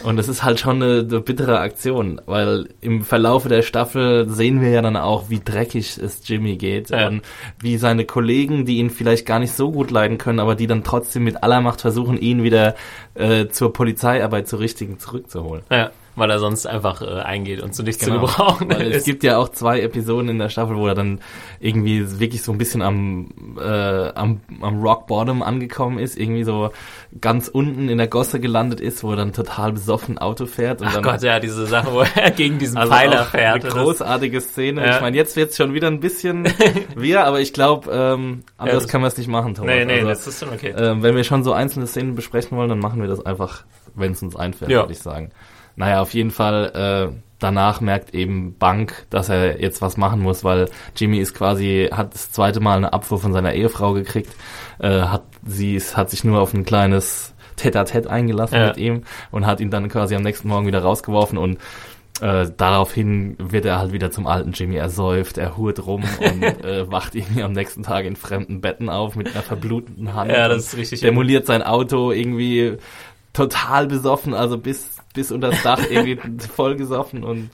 Und 0.05 0.17
das 0.19 0.29
ist 0.29 0.43
halt 0.43 0.61
schon 0.61 0.83
eine, 0.83 1.07
eine 1.09 1.21
bittere 1.21 1.59
Aktion, 1.59 2.21
weil 2.27 2.69
im 2.83 3.03
Verlaufe 3.03 3.49
der 3.49 3.63
Staffel 3.63 4.29
sehen 4.29 4.61
wir 4.61 4.69
ja 4.69 4.83
dann 4.83 4.97
auch, 4.97 5.31
wie 5.31 5.41
dreckig 5.43 5.97
es 5.99 6.21
Jimmy 6.25 6.57
geht 6.57 6.91
Ja. 6.91 7.09
und 7.09 7.23
wie 7.61 7.79
seine 7.79 8.05
Kollegen, 8.05 8.67
die 8.67 8.77
ihn 8.77 8.91
vielleicht 8.91 9.25
gar 9.27 9.39
nicht 9.39 9.53
so 9.53 9.73
gut 9.73 9.91
leiden 9.91 10.19
können, 10.19 10.39
aber 10.39 10.55
die 10.55 10.67
dann 10.67 10.85
trotzdem 10.85 11.25
mit 11.25 11.43
aller 11.43 11.61
Macht 11.63 11.81
versuchen, 11.81 12.19
ihn 12.19 12.43
wieder 12.43 12.75
äh, 13.15 13.47
zur 13.49 13.73
Polizeiarbeit 13.73 14.49
zur 14.49 14.61
richtigen 14.61 14.99
zurückzuholen. 14.99 15.63
Ja. 15.71 15.91
Weil 16.17 16.31
er 16.31 16.39
sonst 16.39 16.67
einfach 16.67 17.03
äh, 17.03 17.21
eingeht 17.21 17.63
und 17.63 17.75
zu 17.75 17.83
nichts 17.83 18.05
Genau. 18.05 18.27
zu 18.27 18.27
gebrauchen 18.27 18.69
Weil 18.71 18.91
es 18.91 18.97
ist. 18.99 19.05
gibt 19.05 19.23
ja 19.23 19.37
auch 19.39 19.51
zwei 19.51 19.81
Episoden 19.81 20.29
in 20.31 20.39
der 20.39 20.49
Staffel, 20.49 20.77
wo 20.77 20.87
er 20.89 20.95
dann 20.95 21.21
irgendwie 21.61 22.19
wirklich 22.21 22.43
so 22.43 22.51
ein 22.53 22.59
bisschen 22.59 22.83
am, 22.83 23.29
äh, 23.61 24.09
am, 24.15 24.41
am 24.61 24.81
Rock 24.83 25.07
Bottom 25.07 25.43
angekommen 25.43 25.99
ist, 25.99 26.19
irgendwie 26.19 26.43
so 26.45 26.71
ganz 27.21 27.49
unten 27.49 27.89
in 27.89 27.99
der 27.99 28.09
Gosse 28.09 28.41
gelandet 28.41 28.81
ist, 28.81 29.05
wo 29.05 29.11
er 29.11 29.17
dann 29.17 29.33
total 29.33 29.73
besoffen 29.73 30.19
Auto 30.19 30.47
fährt. 30.47 30.81
Und 30.81 30.89
Ach 30.89 30.95
dann, 30.95 31.03
Gott, 31.03 31.23
ja, 31.23 31.39
diese 31.39 31.67
Sache, 31.67 31.93
wo 31.93 32.01
er 32.01 32.31
gegen 32.33 32.59
diesen 32.59 32.77
also 32.79 32.93
Pfeiler 32.93 33.25
fährt. 33.25 33.65
Eine 33.65 33.73
großartige 33.73 34.41
Szene. 34.41 34.85
Ja. 34.87 34.97
Ich 34.97 35.01
meine, 35.01 35.17
jetzt 35.17 35.37
wird's 35.37 35.57
schon 35.57 35.75
wieder 35.75 35.87
ein 35.89 36.01
bisschen 36.01 36.49
wir, 36.97 37.25
aber 37.25 37.41
ich 37.41 37.53
glaube, 37.53 37.91
ähm, 37.93 38.43
anders 38.59 38.85
das- 38.85 38.91
können 38.93 39.05
wir 39.05 39.09
es 39.09 39.19
nicht 39.19 39.29
machen, 39.29 39.55
Thomas. 39.55 39.75
Nee, 39.75 39.85
nee, 39.85 39.93
also, 39.95 40.07
das 40.09 40.27
ist 40.27 40.41
schon 40.41 40.49
okay. 40.51 40.75
ähm, 40.77 41.03
wenn 41.03 41.15
wir 41.15 41.25
schon 41.25 41.45
so 41.45 41.53
einzelne 41.53 41.87
Szenen 41.87 42.15
besprechen 42.15 42.57
wollen, 42.57 42.69
dann 42.69 42.79
machen 42.79 43.01
wir 43.01 43.09
das 43.09 43.25
einfach, 43.25 43.65
wenn 43.95 44.13
es 44.13 44.23
uns 44.23 44.35
einfällt, 44.37 44.71
Ja. 44.71 44.81
würde 44.83 44.93
ich 44.93 44.99
sagen. 45.01 45.31
Naja, 45.77 46.01
auf 46.01 46.15
jeden 46.15 46.31
Fall, 46.31 47.11
äh, 47.13 47.17
danach 47.39 47.81
merkt 47.81 48.15
eben 48.15 48.57
Bank, 48.59 49.07
dass 49.11 49.29
er 49.29 49.61
jetzt 49.61 49.83
was 49.83 49.97
machen 49.97 50.21
muss, 50.21 50.43
weil 50.43 50.69
Jimmy 50.97 51.19
ist 51.19 51.35
quasi, 51.35 51.89
hat 51.93 52.15
das 52.15 52.33
zweite 52.33 52.61
Mal 52.61 52.79
eine 52.79 52.93
Abfuhr 52.93 53.19
von 53.21 53.33
seiner 53.33 53.53
Ehefrau 53.53 53.93
gekriegt, 53.93 54.35
äh, 54.79 55.03
hat, 55.03 55.25
sie 55.45 55.77
ist, 55.77 55.97
hat 55.97 56.11
sich 56.11 56.25
nur 56.25 56.41
auf 56.41 56.55
ein 56.55 56.65
kleines 56.65 57.35
Tête-à-Tête 57.59 58.09
eingelassen 58.09 58.57
Ja. 58.57 58.67
mit 58.69 58.77
ihm 58.79 59.03
und 59.31 59.47
hat 59.47 59.61
ihn 59.61 59.71
dann 59.71 59.89
quasi 59.89 60.15
am 60.15 60.23
nächsten 60.23 60.49
Morgen 60.49 60.67
wieder 60.67 60.81
rausgeworfen 60.83 61.37
und 61.39 61.59
äh, 62.23 62.47
daraufhin 62.57 63.37
wird 63.39 63.67
er 63.67 63.79
halt 63.79 63.93
wieder 63.93 64.11
zum 64.11 64.27
alten 64.27 64.53
Jimmy. 64.53 64.77
Er 64.77 64.89
säuft, 64.89 65.37
er 65.37 65.59
hurt 65.59 65.85
rum 65.87 66.03
und 66.21 66.43
äh, 66.65 66.91
wacht 66.91 67.15
irgendwie 67.15 67.43
am 67.43 67.53
nächsten 67.53 67.83
Tag 67.83 68.07
in 68.07 68.17
fremden 68.17 68.63
Betten 68.63 68.89
auf 68.89 69.17
mit 69.17 69.35
einer 69.35 69.43
verblutenden 69.43 70.15
Hand. 70.15 70.31
Ja, 70.33 70.49
das 70.49 70.69
ist 70.69 70.77
richtig 70.79 71.01
Demoliert 71.03 71.45
sein 71.45 71.63
Auto 71.63 72.13
irgendwie 72.13 72.79
total 73.35 73.87
besoffen, 73.87 74.33
also 74.33 74.57
bis, 74.57 74.96
bis 75.17 75.33
unter 75.33 75.51
das 75.51 75.63
Dach 75.65 75.81
irgendwie 75.91 76.21
voll 76.55 76.77
gesoffen 76.77 77.25
und 77.25 77.51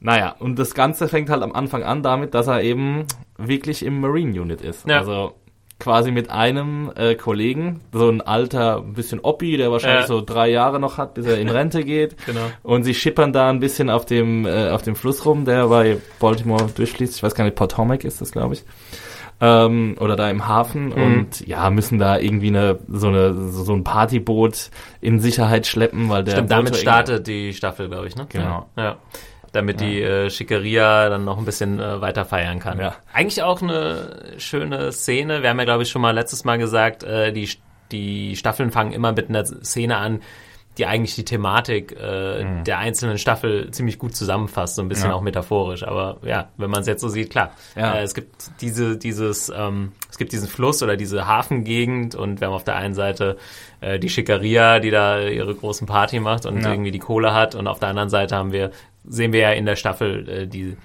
naja, 0.00 0.34
und 0.40 0.58
das 0.58 0.74
Ganze 0.74 1.06
fängt 1.06 1.30
halt 1.30 1.44
am 1.44 1.52
Anfang 1.52 1.84
an 1.84 2.02
damit, 2.02 2.34
dass 2.34 2.48
er 2.48 2.62
eben 2.62 3.04
wirklich 3.38 3.84
im 3.84 4.00
Marine 4.00 4.42
Unit 4.42 4.60
ist. 4.60 4.84
Ja. 4.88 4.98
Also 4.98 5.34
quasi 5.78 6.10
mit 6.10 6.28
einem 6.30 6.90
äh, 6.96 7.14
Kollegen, 7.14 7.80
so 7.92 8.08
ein 8.08 8.20
alter, 8.20 8.78
ein 8.78 8.94
bisschen 8.94 9.20
Oppi, 9.20 9.56
der 9.56 9.70
wahrscheinlich 9.70 10.02
Ja. 10.02 10.06
so 10.08 10.20
drei 10.20 10.48
Jahre 10.50 10.80
noch 10.80 10.96
hat, 10.98 11.14
bis 11.14 11.26
er 11.26 11.38
in 11.40 11.48
Rente 11.48 11.84
geht. 11.84 12.16
Genau. 12.26 12.40
Und 12.64 12.82
sie 12.84 12.94
schippern 12.94 13.32
da 13.32 13.48
ein 13.48 13.60
bisschen 13.60 13.90
auf 13.90 14.04
dem, 14.04 14.44
äh, 14.46 14.70
auf 14.70 14.82
dem 14.82 14.96
Fluss 14.96 15.24
rum, 15.24 15.44
der 15.44 15.68
bei 15.68 15.98
Baltimore 16.18 16.68
durchfließt. 16.74 17.16
Ich 17.16 17.22
weiß 17.22 17.34
gar 17.36 17.44
nicht, 17.44 17.56
Potomac 17.56 18.04
ist 18.04 18.20
das, 18.20 18.32
glaube 18.32 18.54
ich. 18.54 18.64
Ähm, 19.44 19.96
oder 19.98 20.14
da 20.14 20.30
im 20.30 20.46
Hafen 20.46 20.90
Mhm. 20.90 20.92
und 21.02 21.46
ja, 21.48 21.68
müssen 21.70 21.98
da 21.98 22.16
irgendwie 22.16 22.46
eine, 22.46 22.78
so 22.88 23.08
eine, 23.08 23.34
so 23.50 23.74
ein 23.74 23.82
Partyboot 23.82 24.70
in 25.00 25.18
Sicherheit 25.18 25.66
schleppen, 25.66 26.08
weil 26.08 26.22
der 26.22 26.32
Stimmt, 26.32 26.52
damit 26.52 26.76
startet 26.76 27.26
die 27.26 27.52
Staffel, 27.52 27.88
glaube 27.88 28.06
ich, 28.06 28.14
ne? 28.14 28.26
Genau. 28.28 28.68
Ja. 28.76 28.84
ja. 28.84 28.96
Damit 29.50 29.80
die 29.80 30.00
äh, 30.00 30.30
Schickeria 30.30 31.08
dann 31.10 31.24
noch 31.24 31.36
ein 31.38 31.44
bisschen 31.44 31.78
äh, 31.80 32.00
weiter 32.00 32.24
feiern 32.24 32.58
kann. 32.60 32.78
Ja. 32.78 32.94
Eigentlich 33.12 33.42
auch 33.42 33.60
eine 33.60 34.32
schöne 34.38 34.92
Szene. 34.92 35.42
Wir 35.42 35.50
haben 35.50 35.58
ja, 35.58 35.64
glaube 35.64 35.82
ich, 35.82 35.90
schon 35.90 36.00
mal 36.00 36.12
letztes 36.12 36.44
Mal 36.44 36.56
gesagt, 36.56 37.02
äh, 37.02 37.32
die, 37.32 37.50
die 37.90 38.36
Staffeln 38.36 38.70
fangen 38.70 38.92
immer 38.92 39.12
mit 39.12 39.28
einer 39.28 39.44
Szene 39.44 39.96
an, 39.98 40.20
die 40.78 40.86
eigentlich 40.86 41.14
die 41.14 41.24
Thematik 41.26 41.92
äh, 41.92 42.62
der 42.64 42.78
einzelnen 42.78 43.18
Staffel 43.18 43.70
ziemlich 43.72 43.98
gut 43.98 44.16
zusammenfasst, 44.16 44.76
so 44.76 44.82
ein 44.82 44.88
bisschen 44.88 45.08
Mhm. 45.08 45.10
Ja. 45.10 45.16
auch 45.16 45.20
metaphorisch. 45.22 45.82
Aber 45.86 46.16
ja, 46.24 46.48
wenn 46.56 46.70
man 46.70 46.80
es 46.80 46.86
jetzt 46.86 47.02
so 47.02 47.08
sieht, 47.08 47.28
klar. 47.30 47.50
Ja. 47.76 47.96
Äh, 47.96 48.02
es 48.02 48.14
gibt 48.14 48.34
diese, 48.62 48.96
dieses, 48.96 49.52
ähm, 49.54 49.92
es 50.10 50.16
gibt 50.16 50.32
diesen 50.32 50.48
Fluss 50.48 50.82
oder 50.82 50.96
diese 50.96 51.26
Hafengegend 51.26 52.14
und 52.14 52.40
wir 52.40 52.46
haben 52.48 52.54
auf 52.54 52.64
der 52.64 52.76
einen 52.76 52.94
Seite 52.94 53.36
äh, 53.80 53.98
die 53.98 54.08
Schickeria, 54.08 54.78
die 54.80 54.90
da 54.90 55.20
ihre 55.20 55.54
großen 55.54 55.86
Party 55.86 56.20
macht 56.20 56.46
und 56.46 56.62
Ja. 56.62 56.70
irgendwie 56.70 56.90
die 56.90 56.98
Kohle 57.00 57.34
hat 57.34 57.54
und 57.54 57.66
auf 57.66 57.78
der 57.78 57.88
anderen 57.90 58.08
Seite 58.08 58.36
haben 58.36 58.52
wir, 58.52 58.70
sehen 59.04 59.32
wir 59.34 59.40
ja 59.40 59.50
in 59.50 59.66
der 59.66 59.76
Staffel 59.76 60.28
äh, 60.28 60.46
die 60.46 60.76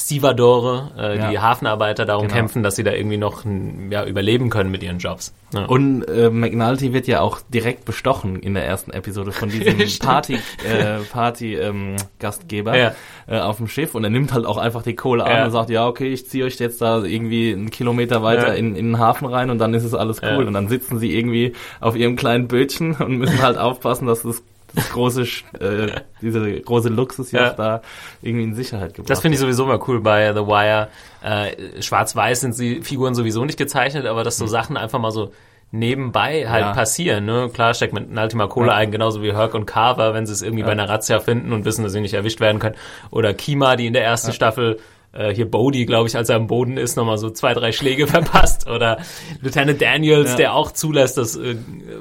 Stevedore, 0.00 0.90
äh, 0.98 1.18
Ja. 1.18 1.30
die 1.30 1.38
Hafenarbeiter 1.38 2.04
darum 2.06 2.24
Genau. 2.26 2.34
kämpfen, 2.36 2.62
dass 2.62 2.76
sie 2.76 2.84
da 2.84 2.92
irgendwie 2.92 3.16
noch 3.18 3.44
ja, 3.90 4.04
überleben 4.04 4.50
können 4.50 4.70
mit 4.70 4.82
ihren 4.82 4.98
Jobs. 4.98 5.34
Ja. 5.52 5.64
Und 5.66 6.04
äh, 6.04 6.30
McNulty 6.30 6.92
wird 6.92 7.06
ja 7.06 7.20
auch 7.20 7.40
direkt 7.52 7.84
bestochen 7.84 8.36
in 8.36 8.54
der 8.54 8.64
ersten 8.64 8.92
Episode 8.92 9.32
von 9.32 9.48
diesem. 9.50 9.78
Party, 10.00 10.34
äh, 10.34 10.98
Party 11.12 11.54
ähm, 11.56 11.96
Gastgeber 12.18 12.76
Ja. 12.76 12.94
äh, 13.28 13.38
auf 13.40 13.56
dem 13.58 13.68
Schiff 13.68 13.94
und 13.94 14.04
er 14.04 14.10
nimmt 14.10 14.32
halt 14.32 14.46
auch 14.46 14.56
einfach 14.58 14.82
die 14.82 14.94
Kohle 14.94 15.24
an 15.24 15.44
und 15.46 15.50
sagt, 15.50 15.70
ja 15.70 15.86
okay, 15.86 16.08
ich 16.12 16.28
ziehe 16.28 16.44
euch 16.44 16.58
jetzt 16.58 16.80
da 16.80 17.02
irgendwie 17.02 17.52
einen 17.52 17.70
Kilometer 17.70 18.22
weiter 18.22 18.54
in, 18.56 18.76
in 18.76 18.86
den 18.86 18.98
Hafen 18.98 19.26
rein 19.26 19.50
und 19.50 19.58
dann 19.58 19.74
ist 19.74 19.84
es 19.84 19.94
alles 19.94 20.20
cool. 20.22 20.46
Und 20.46 20.54
dann 20.54 20.68
sitzen 20.68 20.98
sie 20.98 21.16
irgendwie 21.16 21.52
auf 21.80 21.96
ihrem 21.96 22.16
kleinen 22.16 22.48
Bötchen 22.48 22.94
und 22.94 23.18
müssen 23.18 23.42
halt 23.42 23.58
aufpassen, 23.58 24.06
dass 24.06 24.22
das, 24.22 24.42
das 24.74 24.90
große, 24.90 25.22
äh, 25.58 26.00
diese 26.20 26.60
große 26.60 26.88
Luxusjacht 26.88 27.58
Ja. 27.58 27.64
da 27.78 27.82
irgendwie 28.22 28.44
in 28.44 28.54
Sicherheit 28.54 28.94
gebracht 28.94 29.10
Das 29.10 29.20
finde 29.20 29.34
ich 29.34 29.40
sowieso 29.40 29.66
mal 29.66 29.80
cool 29.88 30.00
bei 30.00 30.32
The 30.32 30.40
Wire. 30.46 30.88
Äh, 31.22 31.82
Schwarz-Weiß 31.82 32.40
sind 32.40 32.58
die 32.58 32.80
Figuren 32.82 33.14
sowieso 33.14 33.44
nicht 33.44 33.58
gezeichnet, 33.58 34.06
aber 34.06 34.24
dass 34.24 34.36
so 34.36 34.46
Sachen 34.46 34.76
einfach 34.76 34.98
mal 34.98 35.10
so 35.10 35.32
nebenbei 35.72 36.48
halt. 36.48 36.62
Ja. 36.64 36.72
passieren. 36.72 37.24
Ne? 37.26 37.48
Klar 37.52 37.74
steckt 37.74 37.92
mit 37.94 38.08
Ultima 38.16 38.46
Kohle 38.48 38.68
Ja. 38.68 38.74
ein, 38.74 38.90
genauso 38.90 39.22
wie 39.22 39.32
Herc 39.32 39.54
und 39.54 39.66
Carver, 39.66 40.14
wenn 40.14 40.26
sie 40.26 40.32
es 40.32 40.42
irgendwie 40.42 40.64
bei 40.64 40.72
einer 40.72 40.88
Razzia 40.88 41.20
finden 41.20 41.52
und 41.52 41.64
wissen, 41.64 41.84
dass 41.84 41.92
sie 41.92 42.00
nicht 42.00 42.14
erwischt 42.14 42.40
werden 42.40 42.58
können. 42.58 42.74
Oder 43.10 43.34
Kima, 43.34 43.76
die 43.76 43.86
in 43.86 43.92
der 43.92 44.04
ersten 44.04 44.32
Staffel 44.32 44.78
äh, 45.12 45.34
hier 45.34 45.50
Bodhi, 45.50 45.86
glaube 45.86 46.08
ich, 46.08 46.16
als 46.16 46.28
er 46.28 46.36
am 46.36 46.46
Boden 46.46 46.76
ist, 46.76 46.96
nochmal 46.96 47.18
so 47.18 47.30
zwei, 47.30 47.52
drei 47.54 47.72
Schläge 47.72 48.06
verpasst. 48.08 48.68
Oder 48.68 48.98
Lieutenant 49.42 49.80
Daniels, 49.82 50.30
Ja. 50.30 50.36
der 50.36 50.54
auch 50.54 50.70
zulässt, 50.70 51.16
dass 51.18 51.36
äh, 51.36 51.56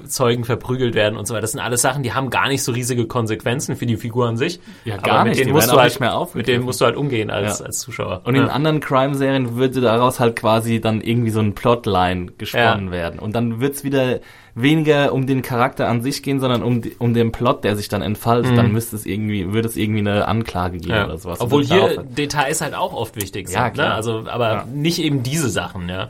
Zeugen 0.07 0.43
verprügelt 0.43 0.93
werden 0.95 1.17
und 1.17 1.25
so 1.27 1.33
weiter. 1.33 1.41
Das 1.41 1.51
sind 1.51 1.59
alles 1.59 1.81
Sachen, 1.81 2.03
die 2.03 2.13
haben 2.13 2.29
gar 2.29 2.47
nicht 2.47 2.63
so 2.63 2.71
riesige 2.71 3.07
Konsequenzen 3.07 3.75
für 3.75 3.85
die 3.85 3.97
Figur 3.97 4.27
an 4.27 4.37
sich. 4.37 4.59
Ja, 4.85 4.97
gar 4.97 5.23
mit 5.23 5.29
nicht. 5.31 5.39
denen 5.39 5.47
Die 5.47 5.53
musst 5.53 5.71
du 5.71 5.77
halt, 5.77 5.89
nicht 5.91 5.99
mehr 5.99 6.09
Mit 6.09 6.17
aufgegriffen. 6.17 6.53
denen 6.53 6.65
musst 6.65 6.81
du 6.81 6.85
halt 6.85 6.95
umgehen 6.95 7.29
als, 7.29 7.59
Ja. 7.59 7.65
als 7.65 7.79
Zuschauer. 7.79 8.21
Und 8.25 8.35
in 8.35 8.43
Ja. 8.43 8.49
anderen 8.49 8.79
Crime-Serien 8.79 9.55
würde 9.55 9.81
daraus 9.81 10.19
halt 10.19 10.35
quasi 10.35 10.79
dann 10.79 11.01
irgendwie 11.01 11.31
so 11.31 11.39
ein 11.39 11.55
Plotline 11.55 12.31
gesponnen 12.37 12.91
werden. 12.91 13.19
Und 13.19 13.33
dann 13.35 13.59
wird's 13.59 13.83
wieder 13.83 14.19
weniger 14.55 15.13
um 15.13 15.27
den 15.27 15.41
Charakter 15.41 15.87
an 15.87 16.01
sich 16.01 16.23
gehen, 16.23 16.39
sondern 16.39 16.63
um, 16.63 16.81
um 16.99 17.13
den 17.13 17.31
Plot, 17.31 17.63
der 17.63 17.75
sich 17.75 17.87
dann 17.87 18.01
entfaltet. 18.01 18.57
Dann 18.57 18.71
müsste 18.71 18.95
es 18.95 19.05
irgendwie, 19.05 19.53
würde 19.53 19.67
es 19.67 19.77
irgendwie 19.77 19.99
eine 19.99 20.27
Anklage 20.27 20.77
geben 20.77 20.89
Mhm. 20.91 20.95
Ja. 20.97 21.05
oder 21.05 21.17
sowas. 21.17 21.39
Obwohl 21.41 21.61
Und 21.61 21.67
hier 21.71 22.03
Details 22.03 22.61
halt 22.61 22.73
auch 22.73 22.93
oft 22.93 23.15
wichtig 23.15 23.47
sind. 23.47 23.55
Ja, 23.57 23.65
Ne? 23.67 23.71
klar. 23.73 23.93
Also, 23.95 24.25
aber 24.27 24.49
Ja. 24.53 24.65
nicht 24.73 24.99
eben 24.99 25.23
diese 25.23 25.49
Sachen, 25.49 25.87
ja. 25.89 26.09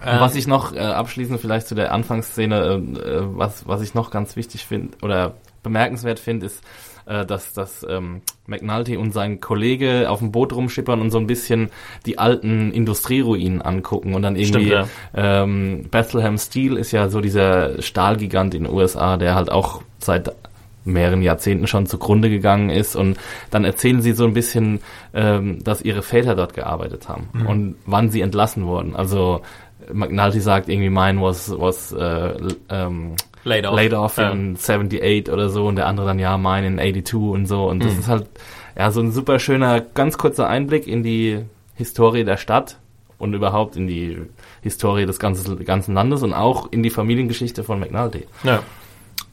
Und 0.00 0.20
was 0.20 0.36
ich 0.36 0.46
noch 0.46 0.72
äh, 0.74 0.78
abschließend 0.78 1.40
vielleicht 1.40 1.66
zu 1.66 1.74
der 1.74 1.92
Anfangsszene, 1.92 2.56
äh, 2.56 3.00
äh, 3.00 3.22
was, 3.36 3.66
was 3.66 3.82
ich 3.82 3.94
noch 3.94 4.10
ganz 4.10 4.36
wichtig 4.36 4.64
finde 4.64 4.96
oder 5.02 5.34
bemerkenswert 5.62 6.18
finde, 6.18 6.46
ist, 6.46 6.62
äh, 7.06 7.24
dass, 7.24 7.52
dass 7.54 7.86
ähm, 7.88 8.22
McNulty 8.46 8.96
und 8.96 9.12
sein 9.12 9.40
Kollege 9.40 10.08
auf 10.10 10.18
dem 10.20 10.30
Boot 10.32 10.52
rumschippern 10.52 11.00
und 11.00 11.10
so 11.10 11.18
ein 11.18 11.26
bisschen 11.26 11.70
die 12.06 12.18
alten 12.18 12.70
Industrieruinen 12.72 13.62
angucken 13.62 14.14
und 14.14 14.22
dann 14.22 14.36
irgendwie 14.36 14.66
Stimmt, 14.68 14.88
ähm, 15.14 15.84
Bethlehem 15.90 16.38
Steel 16.38 16.76
ist 16.76 16.92
ja 16.92 17.08
so 17.08 17.20
dieser 17.20 17.80
Stahlgigant 17.82 18.54
in 18.54 18.64
den 18.64 18.72
USA, 18.72 19.16
der 19.16 19.34
halt 19.34 19.50
auch 19.50 19.82
seit 19.98 20.32
mehreren 20.84 21.20
Jahrzehnten 21.22 21.66
schon 21.66 21.86
zugrunde 21.86 22.30
gegangen 22.30 22.70
ist 22.70 22.96
und 22.96 23.18
dann 23.50 23.64
erzählen 23.64 24.00
sie 24.00 24.12
so 24.12 24.24
ein 24.24 24.32
bisschen, 24.32 24.80
ähm, 25.12 25.62
dass 25.62 25.82
ihre 25.82 26.02
Väter 26.02 26.34
dort 26.34 26.54
gearbeitet 26.54 27.08
haben 27.08 27.28
Mhm. 27.32 27.46
und 27.46 27.74
wann 27.84 28.10
sie 28.10 28.22
entlassen 28.22 28.64
wurden. 28.66 28.96
Also 28.96 29.42
McNulty 29.92 30.40
sagt 30.40 30.68
irgendwie, 30.68 30.90
mine 30.90 31.20
was, 31.20 31.50
was 31.58 31.92
äh, 31.92 32.34
ähm, 32.70 33.14
Laid 33.48 33.66
off. 33.66 33.74
laid 33.76 33.94
off 33.94 34.16
Ja. 34.18 34.30
in 34.30 34.56
78 34.56 35.30
oder 35.32 35.48
so 35.48 35.66
und 35.66 35.76
der 35.76 35.86
andere 35.86 36.06
dann, 36.06 36.18
ja, 36.18 36.36
mine 36.38 36.66
in 36.66 36.78
82 36.78 37.14
und 37.14 37.46
so. 37.46 37.64
Und 37.68 37.78
Mhm. 37.78 37.82
das 37.88 37.98
ist 37.98 38.08
halt 38.08 38.26
ja 38.76 38.90
so 38.90 39.00
ein 39.00 39.10
super 39.12 39.38
schöner, 39.38 39.80
ganz 39.80 40.18
kurzer 40.18 40.48
Einblick 40.48 40.86
in 40.86 41.02
die 41.02 41.40
Historie 41.74 42.24
der 42.24 42.36
Stadt 42.36 42.78
und 43.18 43.34
überhaupt 43.34 43.76
in 43.76 43.86
die 43.88 44.18
Historie 44.62 45.06
des 45.06 45.18
ganzen, 45.18 45.64
ganzen 45.64 45.94
Landes 45.94 46.22
und 46.22 46.32
auch 46.34 46.70
in 46.72 46.82
die 46.82 46.90
Familiengeschichte 46.90 47.64
von 47.64 47.80
McNulty. 47.80 48.26
Ja. 48.44 48.60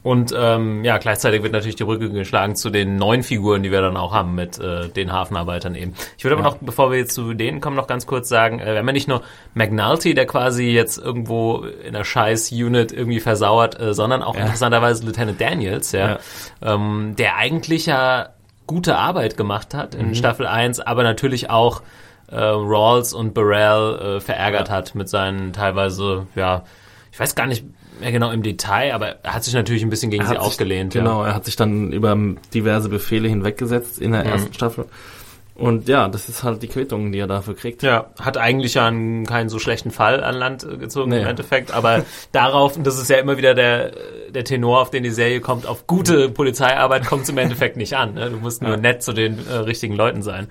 Und 0.06 0.32
ähm, 0.38 0.84
ja, 0.84 0.98
gleichzeitig 0.98 1.42
wird 1.42 1.52
natürlich 1.52 1.74
die 1.74 1.82
Brücke 1.82 2.08
geschlagen 2.10 2.54
zu 2.54 2.70
den 2.70 2.94
neuen 2.94 3.24
Figuren, 3.24 3.64
die 3.64 3.72
wir 3.72 3.80
dann 3.80 3.96
auch 3.96 4.14
haben 4.14 4.36
mit 4.36 4.56
äh, 4.56 4.88
den 4.88 5.10
Hafenarbeitern 5.12 5.74
eben. 5.74 5.94
Ich 6.16 6.22
würde 6.22 6.36
aber 6.36 6.44
Ja. 6.44 6.50
noch, 6.52 6.58
bevor 6.58 6.92
wir 6.92 6.98
jetzt 6.98 7.12
zu 7.12 7.34
denen 7.34 7.60
kommen, 7.60 7.74
noch 7.74 7.88
ganz 7.88 8.06
kurz 8.06 8.28
sagen, 8.28 8.60
äh, 8.60 8.66
wir 8.66 8.78
haben 8.78 8.86
ja 8.86 8.92
nicht 8.92 9.08
nur 9.08 9.22
McNulty, 9.54 10.14
der 10.14 10.26
quasi 10.26 10.66
jetzt 10.70 10.96
irgendwo 10.96 11.64
in 11.84 11.92
der 11.92 12.04
Scheiß-Unit 12.04 12.92
irgendwie 12.92 13.18
versauert, 13.18 13.80
äh, 13.80 13.94
sondern 13.94 14.22
auch 14.22 14.36
Ja. 14.36 14.42
interessanterweise 14.42 15.04
Lieutenant 15.04 15.40
Daniels, 15.40 15.90
ja, 15.90 16.20
Ähm, 16.62 17.14
der 17.18 17.34
eigentlich 17.36 17.86
ja 17.86 18.28
gute 18.68 18.96
Arbeit 18.98 19.36
gemacht 19.36 19.74
hat 19.74 19.94
Mhm. 19.94 20.00
in 20.00 20.14
Staffel 20.14 20.46
1, 20.46 20.78
aber 20.78 21.02
natürlich 21.02 21.50
auch 21.50 21.82
äh, 22.30 22.36
Rawls 22.36 23.12
und 23.12 23.34
Burrell 23.34 24.18
äh, 24.18 24.20
verärgert 24.20 24.68
Ja. 24.68 24.74
hat 24.74 24.94
mit 24.94 25.08
seinen 25.08 25.52
teilweise, 25.52 26.28
ja, 26.36 26.62
ich 27.10 27.18
weiß 27.18 27.34
gar 27.34 27.46
nicht 27.46 27.64
mehr 28.00 28.12
genau 28.12 28.30
im 28.30 28.42
Detail, 28.42 28.92
aber 28.94 29.16
er 29.22 29.34
hat 29.34 29.44
sich 29.44 29.54
natürlich 29.54 29.82
ein 29.82 29.90
bisschen 29.90 30.10
gegen 30.10 30.22
Er 30.22 30.28
sie 30.28 30.34
hat 30.34 30.42
sich- 30.42 30.46
aufgelehnt. 30.48 30.92
Genau, 30.92 31.22
er 31.24 31.34
hat 31.34 31.44
sich 31.44 31.56
dann 31.56 31.92
über 31.92 32.16
diverse 32.54 32.88
Befehle 32.88 33.28
hinweggesetzt 33.28 33.98
in 34.00 34.12
der 34.12 34.24
Mhm. 34.24 34.30
ersten 34.30 34.54
Staffel. 34.54 34.84
Und 35.54 35.88
ja, 35.88 36.06
das 36.08 36.28
ist 36.28 36.42
halt 36.44 36.62
die 36.62 36.68
Quittung, 36.68 37.12
die 37.12 37.18
er 37.18 37.26
dafür 37.26 37.56
kriegt. 37.56 37.82
Ja, 37.82 38.10
hat 38.20 38.36
eigentlich 38.36 38.74
ja 38.74 38.86
einen, 38.88 39.24
keinen 39.24 39.48
so 39.48 39.58
schlechten 39.58 39.90
Fall 39.90 40.22
an 40.22 40.34
Land 40.34 40.64
äh, 40.64 40.76
gezogen 40.76 41.08
Nee. 41.12 41.22
im 41.22 41.26
Endeffekt, 41.28 41.70
aber 41.72 42.04
darauf, 42.32 42.76
und 42.76 42.86
das 42.86 42.98
ist 42.98 43.08
ja 43.08 43.16
immer 43.16 43.38
wieder 43.38 43.54
der, 43.54 43.92
der 44.28 44.44
Tenor, 44.44 44.82
auf 44.82 44.90
den 44.90 45.02
die 45.02 45.10
Serie 45.10 45.40
kommt, 45.40 45.64
auf 45.66 45.86
gute 45.86 46.28
Polizeiarbeit 46.28 47.06
kommt 47.06 47.22
es 47.22 47.30
im 47.30 47.38
Endeffekt 47.38 47.78
nicht 47.78 47.96
an. 47.96 48.12
Ne? 48.14 48.28
Du 48.28 48.36
musst 48.36 48.60
nur 48.60 48.72
Ja. 48.72 48.76
nett 48.76 49.02
zu 49.02 49.14
den 49.14 49.38
äh, 49.48 49.54
richtigen 49.54 49.94
Leuten 49.96 50.20
sein. 50.22 50.48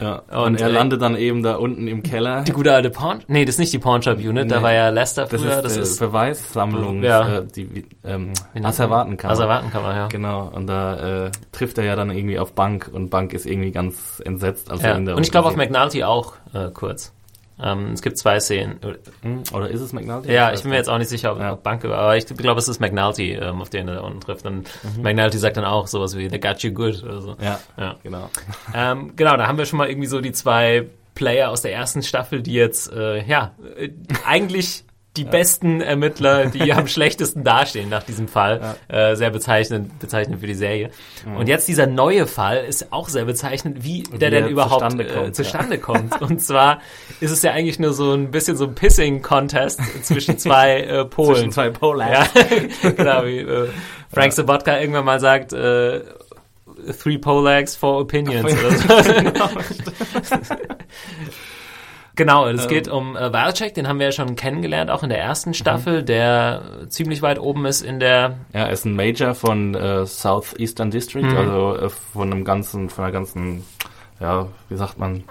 Ja. 0.00 0.22
Und, 0.30 0.38
Und, 0.54 0.60
er 0.60 0.68
äh, 0.68 0.72
landet 0.72 1.02
dann 1.02 1.16
eben 1.16 1.42
da 1.42 1.56
unten 1.56 1.88
im 1.88 2.02
Keller. 2.02 2.42
Die 2.42 2.52
gute 2.52 2.72
alte 2.72 2.90
Pawn, 2.90 3.20
nee, 3.26 3.44
das 3.44 3.56
ist 3.56 3.58
nicht 3.58 3.72
die 3.72 3.78
Pawnshop 3.78 4.18
Unit, 4.18 4.50
da 4.50 4.58
Nee. 4.58 4.62
war 4.62 4.72
ja 4.72 4.88
Lester 4.90 5.26
das 5.26 5.40
früher, 5.40 5.56
ist, 5.56 5.62
das 5.62 5.76
äh, 5.76 5.80
ist 5.80 5.98
Beweissammlung, 5.98 7.02
Ja. 7.02 7.38
äh, 7.38 7.46
die 7.46 7.84
ähm, 8.04 8.32
Asservatenkammer. 8.62 9.32
Asservatenkammer, 9.32 9.94
ja. 9.96 10.06
Genau, 10.08 10.50
und 10.54 10.66
da 10.66 11.26
äh, 11.26 11.30
trifft 11.52 11.78
er 11.78 11.84
ja 11.84 11.96
dann 11.96 12.10
irgendwie 12.10 12.38
auf 12.38 12.52
Bank 12.52 12.90
und 12.92 13.10
Bank 13.10 13.32
ist 13.32 13.46
irgendwie 13.46 13.72
ganz 13.72 14.22
entsetzt, 14.24 14.70
als 14.70 14.82
ja. 14.82 14.90
er 14.90 14.98
ihn 14.98 15.06
da 15.06 15.14
Und 15.14 15.24
ich 15.24 15.30
glaube 15.30 15.48
auf 15.48 15.56
McNulty 15.56 16.04
auch 16.04 16.34
äh, 16.54 16.70
kurz. 16.72 17.12
Ähm, 17.62 17.92
es 17.92 18.02
gibt 18.02 18.18
zwei 18.18 18.38
Szenen. 18.40 18.78
Hm, 19.22 19.42
Oder 19.52 19.68
ist 19.68 19.80
es 19.80 19.92
McNulty? 19.92 20.32
Ja, 20.32 20.52
ich 20.52 20.62
bin 20.62 20.70
mir 20.70 20.76
jetzt 20.76 20.88
auch 20.88 20.98
nicht 20.98 21.08
sicher, 21.08 21.32
ob, 21.32 21.40
Ja. 21.40 21.52
ob 21.54 21.62
Bank, 21.62 21.84
aber 21.84 22.16
ich 22.16 22.26
glaube, 22.26 22.60
es 22.60 22.68
ist 22.68 22.80
McNulty, 22.80 23.32
ähm, 23.32 23.60
auf 23.60 23.68
den 23.70 23.88
er 23.88 23.96
da 23.96 24.00
unten 24.02 24.20
trifft. 24.20 24.46
Und 24.46 24.68
McNulty 25.02 25.38
sagt 25.38 25.56
dann 25.56 25.64
auch 25.64 25.86
sowas 25.88 26.16
wie, 26.16 26.28
they 26.28 26.38
got 26.38 26.60
you 26.60 26.72
good 26.72 27.02
oder 27.02 27.20
so. 27.20 27.36
Ja, 27.40 27.58
Ja. 27.76 27.96
genau. 28.02 28.30
Ähm, 28.74 29.12
genau, 29.16 29.36
da 29.36 29.46
haben 29.46 29.58
wir 29.58 29.66
schon 29.66 29.78
mal 29.78 29.88
irgendwie 29.88 30.06
so 30.08 30.20
die 30.20 30.32
zwei 30.32 30.86
Player 31.14 31.50
aus 31.50 31.62
der 31.62 31.72
ersten 31.72 32.02
Staffel, 32.02 32.42
die 32.42 32.52
jetzt, 32.52 32.92
äh, 32.92 33.24
ja, 33.24 33.52
äh, 33.76 33.88
eigentlich 34.24 34.84
die 35.18 35.24
besten 35.24 35.80
Ermittler, 35.80 36.46
die 36.46 36.72
am 36.72 36.86
schlechtesten 36.86 37.44
dastehen 37.44 37.88
nach 37.88 38.04
diesem 38.04 38.28
Fall. 38.28 38.76
Äh, 38.88 39.16
sehr 39.16 39.30
bezeichnend, 39.30 39.98
bezeichnend 39.98 40.40
für 40.40 40.46
die 40.46 40.54
Serie. 40.54 40.90
Und 41.36 41.48
jetzt 41.48 41.66
dieser 41.68 41.86
neue 41.86 42.26
Fall 42.26 42.64
ist 42.64 42.92
auch 42.92 43.08
sehr 43.08 43.24
bezeichnend, 43.24 43.84
wie 43.84 44.04
der 44.04 44.30
denn 44.30 44.44
er 44.44 44.50
überhaupt 44.50 44.82
zustande 44.82 45.04
äh, 45.04 45.14
kommt, 45.14 45.36
zustande 45.36 45.78
kommt. 45.78 46.22
Und 46.28 46.40
zwar 46.40 46.80
ist 47.20 47.32
es 47.32 47.42
ja 47.42 47.52
eigentlich 47.52 47.78
nur 47.78 47.92
so 47.92 48.12
ein 48.12 48.30
bisschen 48.30 48.56
so 48.56 48.64
ein 48.64 48.74
Pissing-Contest 48.74 49.80
zwischen 50.04 50.38
zwei 50.38 50.80
äh, 50.80 51.04
Polen. 51.04 51.34
Zwischen 51.34 51.52
zwei 51.52 51.70
Polar. 51.70 52.10
Ja, 52.12 52.28
genau, 52.96 53.24
wie 53.24 53.38
äh, 53.38 53.68
Frank 54.12 54.32
Sobotka 54.32 54.78
irgendwann 54.78 55.04
mal 55.04 55.20
sagt, 55.20 55.52
äh, 55.52 56.00
three 57.02 57.18
Polags, 57.18 57.74
four 57.74 57.98
opinions. 57.98 58.44
oder 58.44 59.02
so. 59.02 59.12
genau, 59.12 59.50
es 62.26 62.62
Ähm. 62.64 62.68
geht 62.68 62.88
um 62.88 63.16
äh, 63.16 63.32
Valchek, 63.32 63.74
den 63.74 63.86
haben 63.88 63.98
wir 63.98 64.06
ja 64.06 64.12
schon 64.12 64.34
kennengelernt, 64.36 64.90
auch 64.90 65.02
in 65.02 65.08
der 65.08 65.20
ersten 65.20 65.54
Staffel, 65.54 66.02
der 66.02 66.62
ziemlich 66.88 67.22
weit 67.22 67.38
oben 67.38 67.64
ist 67.66 67.82
in 67.82 68.00
der, 68.00 68.38
Ja, 68.52 68.60
er 68.66 68.70
ist 68.70 68.84
ein 68.84 68.96
Major 68.96 69.34
von 69.34 69.74
äh, 69.74 70.04
Southeastern 70.06 70.90
District, 70.90 71.22
Mhm. 71.24 71.36
also 71.36 71.76
äh, 71.76 71.88
von 71.88 72.32
einem 72.32 72.44
ganzen, 72.44 72.90
von 72.90 73.04
einer 73.04 73.12
ganzen, 73.12 73.64
ja, 74.20 74.46
wie 74.68 74.76
sagt 74.76 74.98
man, 74.98 75.24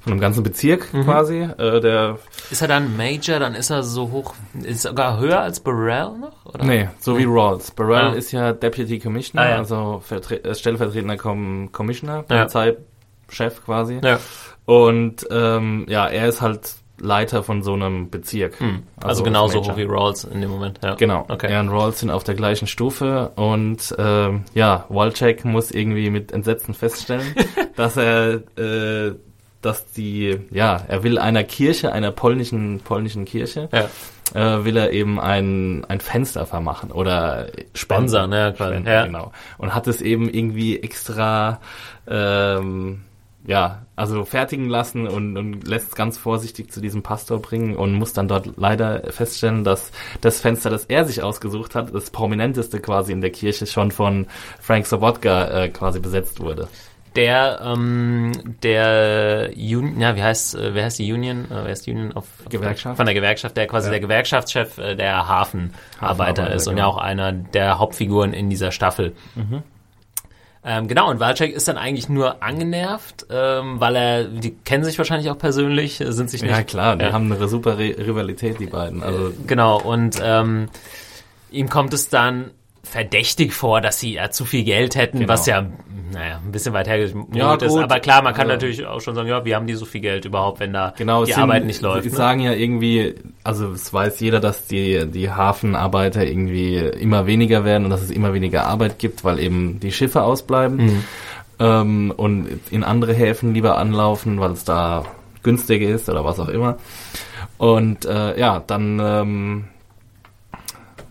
von 0.00 0.12
einem 0.12 0.20
ganzen 0.20 0.42
Bezirk 0.44 0.92
Mhm. 0.94 1.04
quasi. 1.04 1.38
Äh, 1.58 1.80
der, 1.80 2.18
ist 2.50 2.62
er 2.62 2.68
dann 2.68 2.96
Major, 2.96 3.40
dann 3.40 3.54
ist 3.56 3.70
er 3.70 3.82
so 3.82 4.10
hoch, 4.12 4.34
ist 4.62 4.84
er 4.84 4.90
sogar 4.90 5.18
höher 5.18 5.40
als 5.40 5.58
Burrell 5.60 6.10
noch? 6.20 6.44
Oder? 6.44 6.64
nee, 6.64 6.88
so 7.00 7.18
wie 7.18 7.24
Rawls. 7.26 7.70
Burrell 7.72 8.10
Ah. 8.10 8.12
ist 8.12 8.30
ja 8.32 8.52
Deputy 8.52 8.98
Commissioner, 9.00 9.42
Ah, 9.42 9.48
ja. 9.50 9.56
also 9.58 10.00
vertre 10.04 10.44
äh, 10.44 10.54
stellvertretender 10.54 11.16
Com 11.16 11.70
Commissioner, 11.72 12.24
Ja. 12.30 12.46
Polizeichef 12.46 13.64
quasi. 13.64 13.98
Ja. 14.02 14.18
Und 14.66 15.26
ähm, 15.30 15.86
ja, 15.88 16.06
er 16.06 16.28
ist 16.28 16.40
halt 16.42 16.74
Leiter 16.98 17.42
von 17.42 17.62
so 17.62 17.74
einem 17.74 18.08
Bezirk. 18.10 18.56
Also, 19.02 19.22
genauso 19.22 19.58
Major. 19.58 19.72
hoch 19.74 19.78
wie 19.78 19.82
Rawls 19.84 20.24
in 20.24 20.40
dem 20.40 20.50
Moment. 20.50 20.80
Ja. 20.82 20.94
Genau. 20.94 21.24
Okay. 21.28 21.48
Er 21.52 21.60
und 21.60 21.68
Rawls 21.68 22.00
sind 22.00 22.10
auf 22.10 22.24
der 22.24 22.34
gleichen 22.34 22.66
Stufe 22.66 23.32
und 23.36 23.94
ähm, 23.98 24.44
ja, 24.54 24.86
Walczek 24.88 25.44
muss 25.44 25.70
irgendwie 25.70 26.08
mit 26.10 26.32
Entsetzen 26.32 26.72
feststellen, 26.74 27.34
dass 27.76 27.96
er, 27.98 28.40
äh, 28.58 29.12
dass 29.60 29.86
die, 29.92 30.38
ja, 30.50 30.80
er 30.88 31.02
will 31.02 31.18
einer 31.18 31.44
Kirche, 31.44 31.92
einer 31.92 32.12
polnischen 32.12 32.80
polnischen 32.80 33.24
Kirche, 33.26 33.68
Ja. 33.72 34.58
äh, 34.58 34.64
will 34.64 34.76
er 34.78 34.90
eben 34.92 35.20
ein 35.20 35.84
ein 35.88 36.00
Fenster 36.00 36.46
vermachen 36.46 36.92
oder 36.92 37.48
Sponsor, 37.74 38.26
ne, 38.26 38.54
quasi. 38.56 38.72
Spenden, 38.72 38.88
Ja. 38.88 39.04
genau. 39.04 39.32
Und 39.58 39.74
hat 39.74 39.86
es 39.86 40.00
eben 40.00 40.30
irgendwie 40.30 40.80
extra 40.80 41.60
ähm, 42.08 43.02
ja, 43.46 43.82
also 43.94 44.24
fertigen 44.24 44.68
lassen 44.68 45.06
und, 45.06 45.36
und 45.36 45.66
lässt 45.66 45.88
es 45.88 45.94
ganz 45.94 46.18
vorsichtig 46.18 46.70
zu 46.72 46.80
diesem 46.80 47.02
Pastor 47.02 47.40
bringen 47.40 47.76
und 47.76 47.94
muss 47.94 48.12
dann 48.12 48.28
dort 48.28 48.50
leider 48.56 49.04
feststellen, 49.12 49.64
dass 49.64 49.92
das 50.20 50.40
Fenster, 50.40 50.68
das 50.70 50.86
er 50.86 51.04
sich 51.04 51.22
ausgesucht 51.22 51.74
hat, 51.74 51.94
das 51.94 52.10
prominenteste 52.10 52.80
quasi 52.80 53.12
in 53.12 53.20
der 53.20 53.30
Kirche, 53.30 53.66
schon 53.66 53.90
von 53.92 54.26
Frank 54.60 54.86
Sobotka 54.86 55.64
äh, 55.64 55.68
quasi 55.68 56.00
besetzt 56.00 56.40
wurde. 56.40 56.68
Der, 57.14 57.60
ähm, 57.64 58.32
der 58.62 59.50
Union, 59.56 59.98
ja, 60.00 60.16
wie 60.16 60.22
heißt, 60.22 60.54
äh, 60.56 60.74
wer 60.74 60.84
heißt 60.84 60.98
die 60.98 61.10
Union? 61.10 61.46
Äh, 61.46 61.64
wer 61.64 61.70
ist 61.72 61.86
die 61.86 61.92
Union 61.92 62.12
auf 62.12 62.24
auf- 62.44 62.50
Gewerkschaft. 62.50 62.96
Von 62.98 63.06
der 63.06 63.14
Gewerkschaft, 63.14 63.56
der 63.56 63.66
quasi 63.66 63.88
der 63.88 64.00
Gewerkschaftschef 64.00 64.76
äh, 64.76 64.94
der 64.96 65.26
Hafenarbeiter 65.26 65.72
Hafenarbeiter, 66.00 66.54
ist 66.54 66.66
und 66.66 66.74
genau. 66.76 66.88
ja 66.88 66.92
auch 66.94 66.98
einer 66.98 67.32
der 67.32 67.78
Hauptfiguren 67.78 68.34
in 68.34 68.50
dieser 68.50 68.70
Staffel. 68.70 69.14
Ähm, 70.68 70.88
genau, 70.88 71.08
und 71.08 71.20
Walczek 71.20 71.54
ist 71.54 71.68
dann 71.68 71.78
eigentlich 71.78 72.08
nur 72.08 72.42
angenervt, 72.42 73.26
ähm, 73.30 73.78
weil 73.78 73.94
er, 73.94 74.24
die 74.24 74.50
kennen 74.64 74.82
sich 74.82 74.98
wahrscheinlich 74.98 75.30
auch 75.30 75.38
persönlich, 75.38 76.00
äh, 76.00 76.10
sind 76.12 76.28
sich 76.28 76.42
nicht. 76.42 76.50
Ja 76.50 76.64
klar, 76.64 76.96
die 76.96 77.04
Ja. 77.04 77.12
haben 77.12 77.32
eine 77.32 77.46
super 77.46 77.78
Ri 77.78 77.92
Rivalität, 77.92 78.58
die 78.58 78.66
beiden. 78.66 79.02
Also 79.04 79.32
Genau, 79.46 79.80
und 79.80 80.20
ähm, 80.20 80.68
ihm 81.52 81.68
kommt 81.68 81.94
es 81.94 82.08
dann 82.08 82.50
verdächtig 82.90 83.52
vor, 83.52 83.80
dass 83.80 83.98
sie 84.00 84.14
ja 84.14 84.30
zu 84.30 84.44
viel 84.44 84.64
Geld 84.64 84.94
hätten, 84.96 85.18
Genau. 85.20 85.32
was 85.32 85.46
ja, 85.46 85.62
naja, 86.12 86.40
ein 86.44 86.52
bisschen 86.52 86.72
weit 86.72 86.86
hergeholt 86.88 87.26
Ja, 87.34 87.54
ist. 87.54 87.76
Aber 87.76 87.98
klar, 88.00 88.22
man 88.22 88.32
kann 88.32 88.42
Also- 88.50 88.52
natürlich 88.52 88.86
auch 88.86 89.00
schon 89.00 89.14
sagen, 89.14 89.28
ja, 89.28 89.44
wie 89.44 89.54
haben 89.54 89.66
die 89.66 89.74
so 89.74 89.84
viel 89.84 90.00
Geld 90.00 90.24
überhaupt, 90.24 90.60
wenn 90.60 90.72
da 90.72 90.94
Genau, 90.96 91.24
die 91.24 91.32
sind- 91.32 91.42
Arbeit 91.42 91.64
nicht 91.66 91.82
läuft. 91.82 92.04
Sie 92.04 92.10
Ne? 92.10 92.16
sagen 92.16 92.40
ja 92.40 92.52
irgendwie, 92.52 93.14
also 93.42 93.72
es 93.72 93.92
weiß 93.92 94.20
jeder, 94.20 94.38
dass 94.40 94.66
die, 94.66 95.04
die 95.06 95.30
Hafenarbeiter 95.30 96.24
irgendwie 96.24 96.76
immer 96.76 97.26
weniger 97.26 97.64
werden 97.64 97.84
und 97.84 97.90
dass 97.90 98.02
es 98.02 98.10
immer 98.10 98.32
weniger 98.32 98.66
Arbeit 98.66 98.98
gibt, 98.98 99.24
weil 99.24 99.40
eben 99.40 99.80
die 99.80 99.90
Schiffe 99.92 100.22
ausbleiben 100.22 100.76
Mhm. 100.76 101.04
ähm, 101.58 102.14
und 102.16 102.48
in 102.70 102.84
andere 102.84 103.12
Häfen 103.12 103.52
lieber 103.52 103.76
anlaufen, 103.78 104.38
weil 104.40 104.52
es 104.52 104.64
da 104.64 105.04
günstiger 105.42 105.88
ist 105.88 106.08
oder 106.08 106.24
was 106.24 106.38
auch 106.40 106.48
immer. 106.48 106.76
Und 107.58 108.04
äh, 108.04 108.38
ja, 108.38 108.62
dann 108.66 109.00
ähm, 109.02 109.64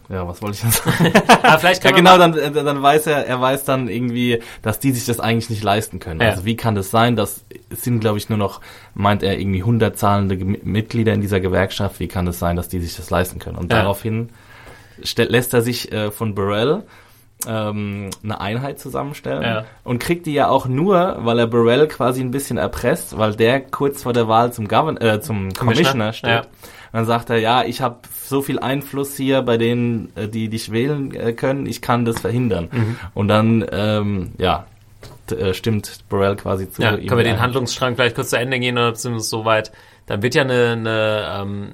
ja, 0.10 0.28
was 0.28 0.42
wollte 0.42 0.58
ich 0.58 0.64
jetzt 0.64 0.84
sagen? 0.84 1.12
Aber 1.44 1.60
vielleicht 1.60 1.84
Ja, 1.84 1.90
kann 1.92 1.98
genau, 1.98 2.18
man 2.18 2.32
dann, 2.34 2.56
äh, 2.56 2.64
dann 2.64 2.82
weiß 2.82 3.08
er, 3.08 3.26
er 3.26 3.42
weiß 3.42 3.64
dann 3.66 3.88
irgendwie, 3.88 4.42
dass 4.62 4.80
die 4.80 4.92
sich 4.92 5.06
das 5.06 5.20
eigentlich 5.20 5.50
nicht 5.50 5.64
leisten 5.64 6.00
können. 6.00 6.22
Ja. 6.22 6.30
Also 6.30 6.46
wie 6.46 6.56
kann 6.56 6.76
das 6.76 6.92
sein, 6.92 7.16
dass 7.16 7.44
es 7.70 7.84
sind, 7.84 8.00
glaube 8.00 8.18
ich, 8.18 8.30
nur 8.30 8.38
noch, 8.38 8.62
meint 8.94 9.24
er, 9.24 9.40
irgendwie 9.40 9.62
100 9.62 9.98
zahlende 9.98 10.36
Mitglieder 10.38 11.14
in 11.14 11.22
dieser 11.22 11.40
Gewerkschaft. 11.40 12.00
Wie 12.00 12.08
kann 12.08 12.28
es 12.28 12.40
sein, 12.40 12.56
dass 12.56 12.68
die 12.70 12.80
sich 12.80 12.96
das 12.96 13.10
leisten 13.10 13.40
können? 13.40 13.58
Und 13.58 13.72
Ja. 13.72 13.80
daraufhin 13.80 14.30
stell, 15.04 15.28
lässt 15.28 15.54
er 15.54 15.62
sich 15.62 15.92
äh, 15.92 16.12
von 16.12 16.36
Burrell 16.36 16.84
ähm, 17.48 18.10
eine 18.24 18.42
Einheit 18.42 18.80
zusammenstellen 18.80 19.44
Ja. 19.44 19.66
und 19.84 20.00
kriegt 20.00 20.26
die 20.26 20.34
ja 20.34 20.48
auch 20.48 20.68
nur, 20.68 21.18
weil 21.20 21.38
er 21.40 21.48
Burrell 21.48 21.88
quasi 21.88 22.22
ein 22.22 22.32
bisschen 22.32 22.58
erpresst, 22.58 23.18
weil 23.18 23.36
der 23.36 23.60
kurz 23.62 24.04
vor 24.04 24.14
der 24.14 24.28
Wahl 24.28 24.52
zum 24.54 24.68
Govern 24.68 24.98
äh, 24.98 25.20
zum 25.22 25.54
Commissioner 25.54 26.14
steht. 26.14 26.30
Ja. 26.30 26.42
Dann 26.92 27.06
sagt 27.06 27.30
er, 27.30 27.38
ja, 27.40 27.64
ich 27.64 27.82
habe 27.82 27.98
so 28.24 28.42
viel 28.42 28.58
Einfluss 28.60 29.18
hier 29.18 29.42
bei 29.42 29.58
denen, 29.58 30.12
äh, 30.16 30.28
die 30.28 30.48
dich 30.50 30.72
wählen 30.72 31.14
äh, 31.14 31.34
können, 31.34 31.66
ich 31.66 31.82
kann 31.82 32.06
das 32.06 32.22
verhindern. 32.22 32.70
Mhm. 32.72 32.96
Und 33.14 33.28
dann, 33.28 33.66
ähm, 33.72 34.32
ja, 34.38 34.66
äh, 35.32 35.54
stimmt 35.54 36.06
Burrell 36.10 36.36
quasi 36.36 36.70
zu. 36.70 36.82
ja, 36.82 36.92
können 36.96 37.18
wir 37.18 37.24
den. 37.24 37.42
Handlungsstrang 37.42 37.96
vielleicht 37.96 38.16
kurz 38.16 38.30
zu 38.30 38.38
Ende 38.38 38.60
gehen 38.60 38.78
oder 38.78 38.94
zumindest 38.94 39.30
so 39.30 39.44
weit. 39.46 39.72
Dann 40.06 40.22
wird 40.22 40.36
ja 40.36 40.44
eine, 40.44 40.72
eine, 40.74 41.42
ähm, 41.42 41.72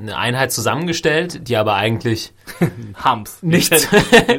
eine 0.00 0.16
Einheit 0.16 0.52
zusammengestellt, 0.52 1.48
die 1.48 1.56
aber 1.56 1.74
eigentlich 1.74 2.32
Humps. 3.04 3.42
Nichts. 3.42 3.88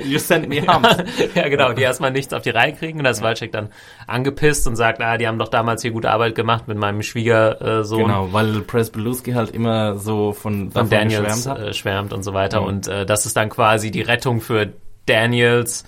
You 0.06 0.17
send, 0.17 0.47
me 0.47 0.62
Humps. 0.67 0.97
ja, 1.36 1.47
genau, 1.49 1.73
die 1.73 1.82
erstmal 1.82 2.12
nichts 2.12 2.34
auf 2.34 2.41
die 2.41 2.49
Reihe 2.51 2.73
kriegen 2.73 2.99
und 2.99 3.03
da 3.03 3.12
ist 3.12 3.21
Walczek 3.21 3.51
dann 3.51 3.69
angepisst 4.08 4.67
und 4.67 4.75
sagt, 4.75 5.01
ah, 5.01 5.17
die 5.17 5.27
haben 5.27 5.39
doch 5.39 5.49
damals 5.49 5.82
hier 5.82 5.91
gute 5.91 6.10
Arbeit 6.10 6.36
gemacht 6.36 6.67
mit 6.67 6.77
meinem 6.77 7.01
Schwiegersohn. 7.01 8.06
Genau, 8.06 8.32
weil 8.32 8.62
Press 8.62 8.89
Belusky 8.89 9.34
halt 9.34 9.51
immer 9.51 9.97
so 9.97 10.32
von, 10.32 10.71
von 10.71 10.89
Daniels 10.89 11.43
geschwärmt 11.43 11.60
hat. 11.60 11.67
äh, 11.67 11.73
schwärmt 11.73 12.13
und 12.13 12.23
so 12.23 12.34
weiter. 12.34 12.62
Mhm. 12.62 12.67
Und 12.67 12.88
äh, 12.88 13.06
das 13.06 13.25
ist 13.25 13.36
dann 13.36 13.49
quasi 13.49 13.91
die 13.91 14.01
Rettung 14.01 14.41
für 14.41 14.73
Daniels 15.06 15.84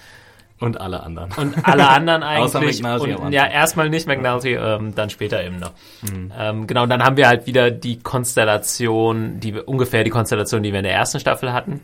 Und 0.59 0.79
alle 0.79 1.03
anderen. 1.03 1.31
und 1.37 1.67
alle 1.67 1.89
anderen 1.89 2.23
Außer 2.23 2.59
eigentlich. 2.59 2.81
McNulty 2.81 3.13
am 3.13 3.21
und 3.25 3.33
ja, 3.33 3.45
erstmal 3.45 3.89
nicht 3.89 4.07
McNulty, 4.07 4.53
ähm, 4.53 4.95
dann 4.95 5.09
später 5.09 5.43
eben 5.43 5.59
noch. 5.59 5.71
Mhm. 6.01 6.31
Ähm, 6.37 6.67
genau, 6.67 6.83
und 6.83 6.89
dann 6.89 7.03
haben 7.03 7.17
wir 7.17 7.27
halt 7.27 7.45
wieder 7.45 7.71
die 7.71 7.99
Konstellation, 7.99 9.39
die 9.39 9.53
ungefähr 9.53 10.03
die 10.03 10.09
Konstellation, 10.11 10.63
die 10.63 10.71
wir 10.71 10.79
in 10.79 10.85
der 10.85 10.93
ersten 10.93 11.19
Staffel 11.19 11.51
hatten. 11.51 11.81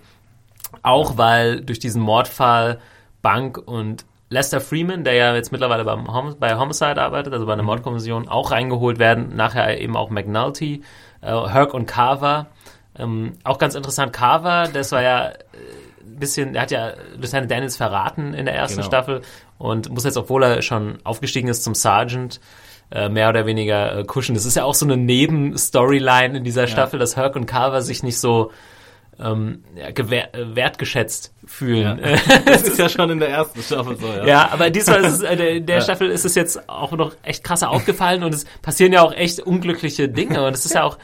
Auch 0.84 1.18
weil 1.18 1.62
durch 1.62 1.80
diesen 1.80 2.02
Mordfall 2.02 2.80
Bank 3.22 3.58
und 3.58 4.06
Lester 4.30 4.62
Freeman, 4.62 5.04
der 5.04 5.14
ja 5.16 5.36
jetzt 5.36 5.52
mittlerweile 5.52 5.84
beim 5.84 6.08
Hom 6.14 6.38
bei 6.40 6.56
Homicide 6.56 7.02
arbeitet, 7.02 7.34
also 7.34 7.46
bei 7.46 7.52
Mhm. 7.54 7.60
einer 7.60 7.64
Mordkommission, 7.66 8.30
auch 8.30 8.52
reingeholt 8.52 8.98
werden. 9.00 9.36
Nachher 9.36 9.80
eben 9.82 9.98
auch 9.98 10.10
McNulty, 10.10 10.84
äh, 11.22 11.28
Herc 11.28 11.74
und 11.74 11.86
Carver. 11.88 12.48
Ähm, 12.98 13.34
auch 13.44 13.58
ganz 13.58 13.76
interessant, 13.76 14.14
Carver, 14.14 14.70
das 14.74 14.92
war 14.94 15.02
ja 15.02 15.28
äh, 15.30 15.34
bisschen, 16.22 16.56
er 16.56 16.62
hat 16.62 16.72
ja 16.72 16.94
Lieutenant 17.18 17.52
Daniels 17.52 17.76
verraten 17.76 18.34
in 18.34 18.46
der 18.46 18.56
ersten 18.56 18.78
Genau. 18.78 18.88
Staffel 18.88 19.22
und 19.58 19.90
muss 19.90 20.06
jetzt, 20.06 20.16
obwohl 20.16 20.44
er 20.44 20.62
schon 20.62 21.00
aufgestiegen 21.04 21.50
ist 21.50 21.64
zum 21.66 21.76
Sergeant, 21.76 22.40
äh, 22.92 23.10
mehr 23.10 23.28
oder 23.30 23.46
weniger 23.46 24.00
äh, 24.00 24.04
kuschen. 24.06 24.36
Das 24.36 24.46
ist 24.46 24.56
ja 24.56 24.64
auch 24.64 24.74
so 24.74 24.86
eine 24.86 24.96
Nebenstoryline 24.98 26.38
in 26.38 26.44
dieser 26.44 26.68
Staffel, 26.68 27.00
dass 27.00 27.18
Herc 27.18 27.36
und 27.36 27.46
Carver 27.46 27.82
sich 27.82 28.04
nicht 28.04 28.20
so 28.20 28.52
ähm, 29.20 29.64
ja, 29.76 29.88
äh, 29.88 30.56
wertgeschätzt 30.56 31.34
fühlen. 31.46 32.00
Ja. 32.04 32.18
Das 32.46 32.64
ist 32.64 32.80
ja 32.80 32.90
schon 32.90 33.10
in 33.10 33.20
der 33.20 33.30
ersten 33.30 33.62
Staffel 33.62 33.98
so, 33.98 34.08
ja. 34.08 34.26
Ja, 34.26 34.50
aber 34.52 34.70
diesmal 34.70 35.04
ist 35.04 35.14
es, 35.14 35.22
äh, 35.22 35.58
in 35.58 35.66
der 35.66 35.82
Staffel 35.82 36.10
ist 36.10 36.26
es 36.26 36.36
jetzt 36.36 36.68
auch 36.68 36.92
noch 36.94 37.14
echt 37.24 37.44
krasser 37.44 37.70
aufgefallen 37.70 38.24
und 38.24 38.34
es 38.34 38.46
passieren 38.62 38.94
ja 38.94 39.02
auch 39.02 39.14
echt 39.14 39.40
unglückliche 39.40 40.10
Dinge 40.10 40.46
und 40.46 40.54
es 40.54 40.66
ist 40.66 40.74
ja 40.74 40.84
auch, 40.84 40.98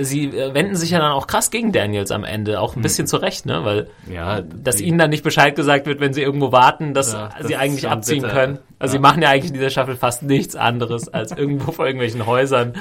sie 0.00 0.26
äh, 0.26 0.54
wenden 0.54 0.76
sich 0.76 0.90
ja 0.90 0.98
dann 0.98 1.12
auch 1.12 1.26
krass 1.26 1.50
gegen 1.50 1.72
Daniels 1.72 2.10
am 2.10 2.24
Ende, 2.24 2.60
auch 2.60 2.76
ein 2.76 2.82
bisschen 2.82 3.06
zurecht, 3.06 3.46
ne, 3.46 3.64
weil 3.64 3.88
Ja, 4.12 4.40
dass 4.42 4.80
ihnen 4.80 4.98
dann 4.98 5.10
nicht 5.10 5.24
Bescheid 5.24 5.54
gesagt 5.56 5.86
wird, 5.86 6.00
wenn 6.00 6.12
sie 6.12 6.22
irgendwo 6.22 6.52
warten, 6.52 6.94
dass 6.94 7.12
Ja, 7.12 7.30
das 7.38 7.46
sie 7.48 7.56
eigentlich 7.56 7.88
abziehen 7.88 8.22
bitter. 8.22 8.34
können. 8.34 8.58
Also 8.78 8.92
sie 8.92 8.96
Ja. 8.96 9.02
machen 9.02 9.22
ja 9.22 9.30
eigentlich 9.30 9.48
in 9.50 9.54
dieser 9.54 9.70
Staffel 9.70 9.96
fast 9.96 10.22
nichts 10.22 10.56
anderes, 10.56 11.08
als 11.08 11.32
irgendwo 11.32 11.72
vor 11.72 11.86
irgendwelchen 11.86 12.26
Häusern 12.26 12.74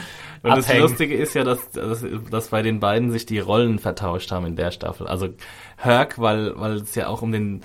Und 0.43 0.55
das 0.55 0.65
abhängen. 0.65 0.83
Lustige 0.83 1.15
ist 1.15 1.33
ja, 1.33 1.43
dass, 1.43 1.69
dass, 1.71 2.05
dass 2.31 2.47
bei 2.49 2.61
den 2.61 2.79
beiden 2.79 3.11
sich 3.11 3.25
die 3.25 3.39
Rollen 3.39 3.79
vertauscht 3.79 4.31
haben 4.31 4.45
in 4.45 4.55
der 4.55 4.71
Staffel. 4.71 5.07
Also 5.07 5.29
Herc, 5.77 6.19
weil, 6.19 6.53
weil 6.59 6.75
es 6.75 6.95
ja 6.95 7.07
auch 7.07 7.21
um 7.21 7.31
den, 7.31 7.61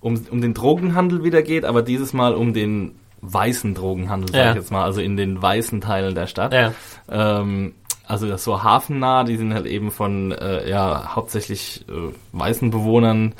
um, 0.00 0.20
um 0.30 0.40
den 0.40 0.54
Drogenhandel 0.54 1.22
wieder 1.24 1.42
geht, 1.42 1.64
aber 1.64 1.82
dieses 1.82 2.12
Mal 2.12 2.34
um 2.34 2.52
den 2.54 2.96
weißen 3.22 3.74
Drogenhandel, 3.74 4.28
sag 4.30 4.38
Ja. 4.44 4.50
ich 4.50 4.56
jetzt 4.56 4.70
mal, 4.70 4.84
also 4.84 5.00
in 5.00 5.16
den 5.16 5.40
weißen 5.40 5.80
Teilen 5.80 6.14
der 6.14 6.26
Stadt. 6.26 6.52
Ja. 6.52 6.72
Ähm, 7.10 7.74
also 8.06 8.28
das 8.28 8.44
so 8.44 8.62
hafennah, 8.62 9.24
die 9.24 9.36
sind 9.36 9.52
halt 9.54 9.66
eben 9.66 9.90
von 9.90 10.32
äh, 10.32 10.68
ja 10.68 11.14
hauptsächlich 11.14 11.84
äh, 11.88 12.12
weißen 12.32 12.70
Bewohnern 12.70 13.34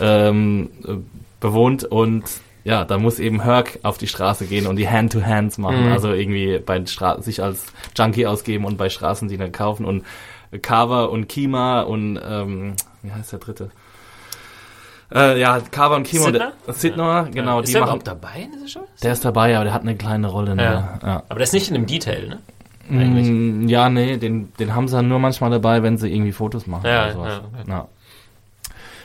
ähm, 0.00 0.70
äh, 0.86 0.94
bewohnt 1.40 1.84
und 1.84 2.24
ja, 2.62 2.84
da 2.84 2.98
muss 2.98 3.18
eben 3.18 3.42
Herc 3.42 3.78
auf 3.84 3.96
die 3.96 4.06
Straße 4.06 4.44
gehen 4.46 4.66
und 4.66 4.76
die 4.76 4.88
Hand-to-Hands 4.88 5.56
machen, 5.58 5.86
Mhm. 5.86 5.92
also 5.92 6.12
irgendwie 6.12 6.58
bei 6.58 6.84
Stra 6.84 7.20
sich 7.22 7.42
als 7.42 7.64
Junkie 7.96 8.26
ausgeben 8.26 8.66
und 8.66 8.76
bei 8.76 8.90
Straßendienern 8.90 9.50
kaufen 9.52 9.86
und 9.86 10.04
Carver 10.60 11.10
und 11.10 11.26
Kima 11.28 11.80
und 11.82 12.20
ähm, 12.22 12.74
wie 13.02 13.12
heißt 13.12 13.32
der 13.32 13.38
dritte? 13.38 13.70
Äh, 15.12 15.40
ja, 15.40 15.58
Carver 15.70 15.96
und 15.96 16.06
Kima 16.06 16.24
Sidner? 16.26 16.52
Sidner, 16.68 17.28
genau, 17.32 17.60
ist 17.60 17.68
die 17.68 17.72
der 17.72 17.80
machen. 17.80 17.88
überhaupt 18.00 18.06
dabei 18.06 18.48
dieser 18.54 18.68
Show? 18.68 18.86
Der 19.02 19.12
ist 19.12 19.24
dabei, 19.24 19.54
aber 19.56 19.64
der 19.64 19.72
hat 19.74 19.82
eine 19.82 19.96
kleine 19.96 20.28
Rolle. 20.28 20.54
Ne? 20.54 20.62
Ja. 20.62 20.98
Ja. 21.02 21.16
Aber 21.28 21.36
der 21.38 21.44
ist 21.44 21.52
nicht 21.54 21.68
in 21.70 21.76
einem 21.76 21.86
Detail, 21.86 22.28
ne? 22.28 22.38
Eigentlich. 22.90 23.28
Mm, 23.28 23.68
Ja, 23.68 23.88
nee, 23.88 24.16
den, 24.16 24.52
den 24.58 24.74
haben 24.74 24.88
sie 24.88 24.96
dann 24.96 25.08
nur 25.08 25.18
manchmal 25.18 25.50
dabei, 25.50 25.82
wenn 25.82 25.96
sie 25.98 26.12
irgendwie 26.12 26.32
Fotos 26.32 26.66
machen 26.66 26.86
Ja, 26.86 27.04
oder 27.04 27.12
sowas. 27.12 27.32
ja, 27.32 27.38
okay. 27.60 27.70
Ja. 27.70 27.88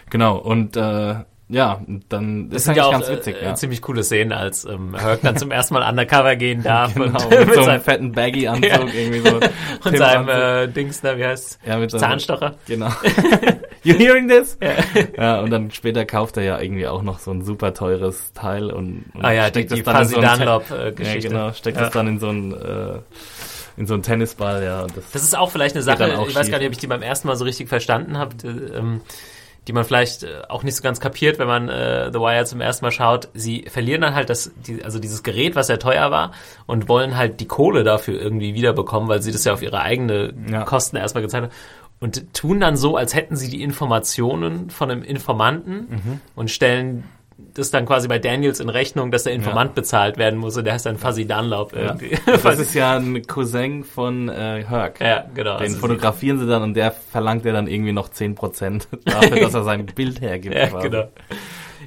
Genau, 0.09 0.37
und 0.37 0.77
äh, 0.77 1.15
ja, 1.47 1.79
dann 2.09 2.49
Das 2.49 2.57
ist 2.57 2.63
sind 2.65 2.71
eigentlich 2.71 2.77
ja 2.77 2.87
auch 2.87 2.91
ganz 2.91 3.09
witzig, 3.09 3.35
äh, 3.39 3.45
ja. 3.45 3.53
ziemlich 3.55 3.81
coole 3.83 4.03
Szenen, 4.03 4.31
als 4.31 4.65
ähm, 4.65 4.95
Herc 4.97 5.21
dann 5.21 5.37
zum 5.37 5.51
ersten 5.51 5.75
Mal 5.75 5.87
undercover 5.87 6.35
gehen 6.35 6.63
darf 6.63 6.93
Genau, 6.95 7.05
und 7.23 7.29
mit, 7.29 7.39
mit 7.39 7.53
so 7.53 7.59
einem 7.61 7.65
seinem, 7.65 7.81
fetten 7.81 8.11
Baggy-Anzug 8.13 8.63
Ja. 8.71 8.79
irgendwie 8.93 9.19
so. 9.19 9.39
und 9.83 9.97
seinem 9.97 10.29
äh, 10.29 10.67
Dings 10.67 11.01
da, 11.01 11.17
wie 11.17 11.25
heißt 11.25 11.59
ja, 11.65 11.77
mit 11.77 11.91
seinem- 11.91 12.01
Zahnstocher. 12.01 12.55
Genau. 12.67 12.89
you 13.83 13.93
hearing 13.95 14.27
this? 14.27 14.57
Ja. 15.17 15.41
und 15.41 15.51
dann 15.51 15.69
später 15.69 16.05
kauft 16.05 16.37
er 16.37 16.43
ja 16.43 16.59
irgendwie 16.59 16.87
auch 16.87 17.03
noch 17.03 17.19
so 17.19 17.29
ein 17.31 17.43
super 17.43 17.73
teures 17.75 18.33
Teil 18.33 18.71
und, 18.71 19.05
und 19.13 19.23
Ah 19.23 19.31
ja, 19.31 19.43
die, 19.43 19.49
steckt 19.49 19.71
die 19.71 19.79
es 19.79 19.83
dann 19.85 20.01
in 20.01 20.07
so 20.07 20.17
ein 20.19 20.23
Te- 20.23 20.37
Dunlop-Geschichte. 20.37 21.27
Ja, 21.27 21.33
genau, 21.33 21.51
steckt 21.53 21.77
Ja. 21.79 21.85
es 21.85 21.91
dann 21.91 22.07
in 22.07 22.19
so 22.19 22.29
ein 22.29 22.53
äh, 22.53 22.99
in 23.77 23.87
so 23.87 23.93
einen 23.93 24.03
Tennisball, 24.03 24.63
ja. 24.63 24.85
Das, 24.87 25.11
Das 25.11 25.23
ist 25.23 25.37
auch 25.37 25.51
vielleicht 25.51 25.75
eine 25.75 25.83
Sache, 25.83 26.05
ich 26.27 26.35
weiß 26.35 26.45
schief. 26.45 26.51
gar 26.51 26.57
nicht, 26.59 26.67
ob 26.67 26.73
ich 26.73 26.77
die 26.79 26.87
beim 26.87 27.01
ersten 27.01 27.27
Mal 27.27 27.35
so 27.35 27.43
richtig 27.45 27.67
verstanden 27.69 28.17
habe, 28.17 28.35
äh, 28.43 28.77
ähm, 28.77 29.01
die 29.67 29.73
man 29.73 29.83
vielleicht 29.83 30.23
äh, 30.23 30.43
auch 30.47 30.61
nicht 30.63 30.75
so 30.75 30.83
ganz 30.83 30.99
kapiert, 30.99 31.39
wenn 31.39 31.47
man 31.47 31.69
äh, 31.69 32.11
The 32.13 32.19
Wire 32.19 32.45
zum 32.45 32.61
ersten 32.61 32.85
Mal 32.85 32.91
schaut. 32.91 33.29
Sie 33.33 33.65
verlieren 33.67 34.01
dann 34.01 34.13
halt 34.13 34.29
das, 34.29 34.51
die, 34.67 34.83
also 34.83 34.99
dieses 34.99 35.23
Gerät, 35.23 35.55
was 35.55 35.67
sehr 35.67 35.79
teuer 35.79 36.11
war, 36.11 36.31
und 36.67 36.87
wollen 36.87 37.17
halt 37.17 37.39
die 37.39 37.47
Kohle 37.47 37.83
dafür 37.83 38.21
irgendwie 38.21 38.53
wiederbekommen, 38.53 39.09
weil 39.09 39.21
sie 39.23 39.31
das 39.31 39.43
ja 39.43 39.53
auf 39.53 39.61
ihre 39.63 39.81
eigene 39.81 40.33
Ja. 40.49 40.63
Kosten 40.63 40.97
erstmal 40.97 41.23
gezahlt 41.23 41.45
haben. 41.45 41.53
Und 41.99 42.33
tun 42.33 42.59
dann 42.59 42.75
so, 42.77 42.95
als 42.97 43.15
hätten 43.15 43.35
sie 43.37 43.49
die 43.49 43.63
Informationen 43.63 44.69
von 44.69 44.91
einem 44.91 45.01
Informanten 45.01 45.87
Mhm. 45.89 46.21
und 46.35 46.51
stellen 46.51 47.05
das 47.37 47.69
dann 47.69 47.85
quasi 47.85 48.07
bei 48.07 48.19
Daniels 48.19 48.59
in 48.59 48.69
Rechnung, 48.69 49.11
dass 49.11 49.23
der 49.23 49.33
Informant 49.33 49.75
bezahlt 49.75 50.17
werden 50.17 50.39
muss 50.39 50.55
und 50.55 50.63
der 50.63 50.73
heißt 50.73 50.85
dann 50.85 50.97
Fuzzy 50.97 51.25
Dunlop 51.25 51.73
ja. 51.73 51.81
irgendwie. 51.81 52.17
das 52.25 52.59
ist 52.59 52.73
ja 52.73 52.95
ein 52.95 53.25
Cousin 53.27 53.83
von 53.83 54.29
äh, 54.29 54.63
Herc. 54.67 55.01
ja, 55.01 55.25
genau. 55.33 55.57
Den 55.57 55.67
Also 55.67 55.77
fotografieren 55.77 56.39
sie 56.39 56.47
dann 56.47 56.63
und 56.63 56.73
der 56.75 56.91
verlangt 56.91 57.43
ja 57.45 57.51
dann 57.51 57.67
irgendwie 57.67 57.91
noch 57.91 58.09
10% 58.09 58.83
dafür, 59.05 59.39
dass 59.39 59.53
er 59.53 59.63
sein 59.63 59.85
Bild 59.85 60.21
hergibt. 60.21 60.55
Ja, 60.55 60.67
quasi. 60.67 60.89
genau. 60.89 61.09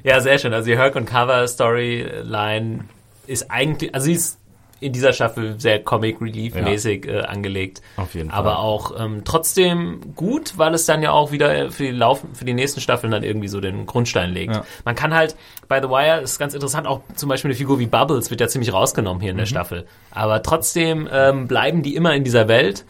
Ja, 0.03 0.21
sehr 0.21 0.37
schön. 0.37 0.53
Also 0.53 0.67
die 0.67 0.77
Herc 0.77 0.95
und 0.95 1.05
Cover 1.05 1.47
Storyline 1.47 2.85
ist 3.27 3.51
eigentlich, 3.51 3.93
also 3.93 4.05
sie 4.05 4.13
ist 4.13 4.38
in 4.79 4.93
dieser 4.93 5.13
Staffel 5.13 5.59
sehr 5.59 5.79
Comic 5.83 6.21
Relief 6.21 6.55
mäßig 6.55 7.07
äh, 7.07 7.21
angelegt. 7.21 7.81
Auf 7.97 8.13
jeden 8.15 8.29
Fall. 8.29 8.39
Aber 8.39 8.59
auch 8.59 8.93
ähm, 8.99 9.23
trotzdem 9.25 10.15
gut, 10.15 10.53
weil 10.57 10.73
es 10.73 10.85
dann 10.85 11.01
ja 11.03 11.11
auch 11.11 11.31
wieder 11.31 11.71
für 11.71 11.83
die 11.83 11.91
Laufen, 11.91 12.33
für 12.33 12.45
die 12.45 12.53
nächsten 12.53 12.79
Staffeln 12.81 13.11
dann 13.11 13.23
irgendwie 13.23 13.47
so 13.47 13.59
den 13.59 13.85
Grundstein 13.85 14.31
legt. 14.31 14.55
Ja. 14.55 14.63
Man 14.85 14.95
kann 14.95 15.13
halt 15.13 15.35
bei 15.67 15.81
The 15.81 15.89
Wire 15.89 16.21
ist 16.21 16.39
ganz 16.39 16.53
interessant, 16.53 16.87
auch 16.87 17.01
zum 17.15 17.29
Beispiel 17.29 17.49
eine 17.49 17.55
Figur 17.57 17.79
wie 17.79 17.85
Bubbles 17.87 18.29
wird 18.29 18.41
ja 18.41 18.47
ziemlich 18.47 18.73
rausgenommen 18.73 19.21
hier 19.21 19.31
in 19.31 19.37
der 19.37 19.45
Mhm. 19.45 19.49
Staffel. 19.49 19.85
Aber 20.11 20.41
trotzdem 20.43 21.07
ähm, 21.11 21.47
bleiben 21.47 21.83
die 21.83 21.95
immer 21.95 22.13
in 22.15 22.23
dieser 22.23 22.47
Welt. 22.47 22.85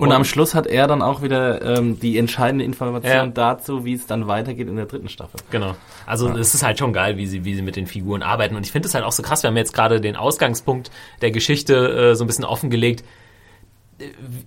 Und 0.00 0.12
am 0.12 0.24
Schluss 0.24 0.54
hat 0.54 0.66
er 0.66 0.86
dann 0.86 1.02
auch 1.02 1.22
wieder 1.22 1.78
ähm, 1.78 1.98
die 2.00 2.18
entscheidende 2.18 2.64
Information 2.64 3.12
Ja. 3.12 3.26
dazu, 3.26 3.84
wie 3.84 3.94
es 3.94 4.06
dann 4.06 4.26
weitergeht 4.28 4.68
in 4.68 4.76
der 4.76 4.86
dritten 4.86 5.08
Staffel. 5.08 5.40
Genau. 5.50 5.74
Also 6.06 6.28
es 6.30 6.54
ist 6.54 6.62
halt 6.62 6.78
schon 6.78 6.92
geil, 6.92 7.16
wie 7.16 7.26
sie, 7.26 7.44
wie 7.44 7.54
sie 7.54 7.62
mit 7.62 7.76
den 7.76 7.86
Figuren 7.86 8.22
arbeiten. 8.22 8.56
Und 8.56 8.64
ich 8.64 8.72
finde 8.72 8.88
es 8.88 8.94
halt 8.94 9.04
auch 9.04 9.12
so 9.12 9.22
krass, 9.22 9.42
wir 9.42 9.48
haben 9.48 9.56
jetzt 9.56 9.74
gerade 9.74 10.00
den 10.00 10.16
Ausgangspunkt 10.16 10.90
der 11.20 11.30
Geschichte 11.30 11.74
äh, 12.10 12.14
so 12.14 12.24
ein 12.24 12.26
bisschen 12.26 12.44
offengelegt. 12.44 13.04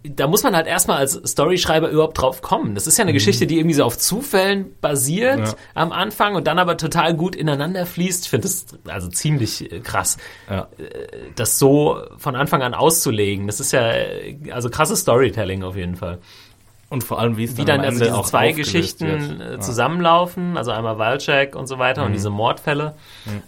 Da 0.03 0.27
muss 0.27 0.43
man 0.43 0.55
halt 0.55 0.65
erstmal 0.67 0.97
als 0.97 1.13
Storyschreiber 1.25 1.89
überhaupt 1.89 2.17
drauf 2.21 2.41
kommen. 2.41 2.73
Das 2.73 2.87
ist 2.87 2.97
ja 2.97 3.03
eine 3.03 3.11
Geschichte, 3.11 3.47
die 3.47 3.57
irgendwie 3.57 3.73
so 3.75 3.83
auf 3.83 3.97
Zufällen 3.97 4.75
basiert 4.79 5.39
Ja. 5.39 5.55
am 5.73 5.91
Anfang 5.91 6.35
und 6.35 6.47
dann 6.47 6.57
aber 6.57 6.77
total 6.77 7.13
gut 7.15 7.35
ineinander 7.35 7.85
fließt. 7.85 8.23
Ich 8.23 8.29
finde 8.29 8.43
das 8.43 8.65
also 8.87 9.09
ziemlich 9.09 9.71
äh, 9.71 9.79
krass, 9.81 10.17
Ja. 10.49 10.69
das 11.35 11.59
so 11.59 11.97
von 12.17 12.35
Anfang 12.35 12.61
an 12.61 12.73
auszulegen. 12.73 13.47
Das 13.47 13.59
ist 13.59 13.73
ja 13.73 13.91
äh, 13.91 14.37
also 14.51 14.69
krasses 14.69 15.01
Storytelling 15.01 15.63
auf 15.63 15.75
jeden 15.75 15.97
Fall 15.97 16.19
Und 16.91 17.03
vor 17.05 17.19
allem, 17.19 17.37
wie 17.37 17.45
es 17.45 17.55
wie 17.57 17.63
dann, 17.65 17.77
dann 17.77 17.79
am 17.79 17.85
also 17.93 18.03
diese 18.03 18.15
auch 18.17 18.25
zwei 18.27 18.51
Geschichten 18.51 19.39
wird. 19.39 19.53
äh, 19.55 19.59
zusammenlaufen, 19.59 20.57
also 20.57 20.71
einmal 20.71 20.97
Walczek 20.99 21.55
und 21.55 21.65
so 21.67 21.79
weiter 21.79 22.01
Mhm. 22.01 22.07
und 22.07 22.13
diese 22.13 22.29
Mordfälle. 22.29 22.95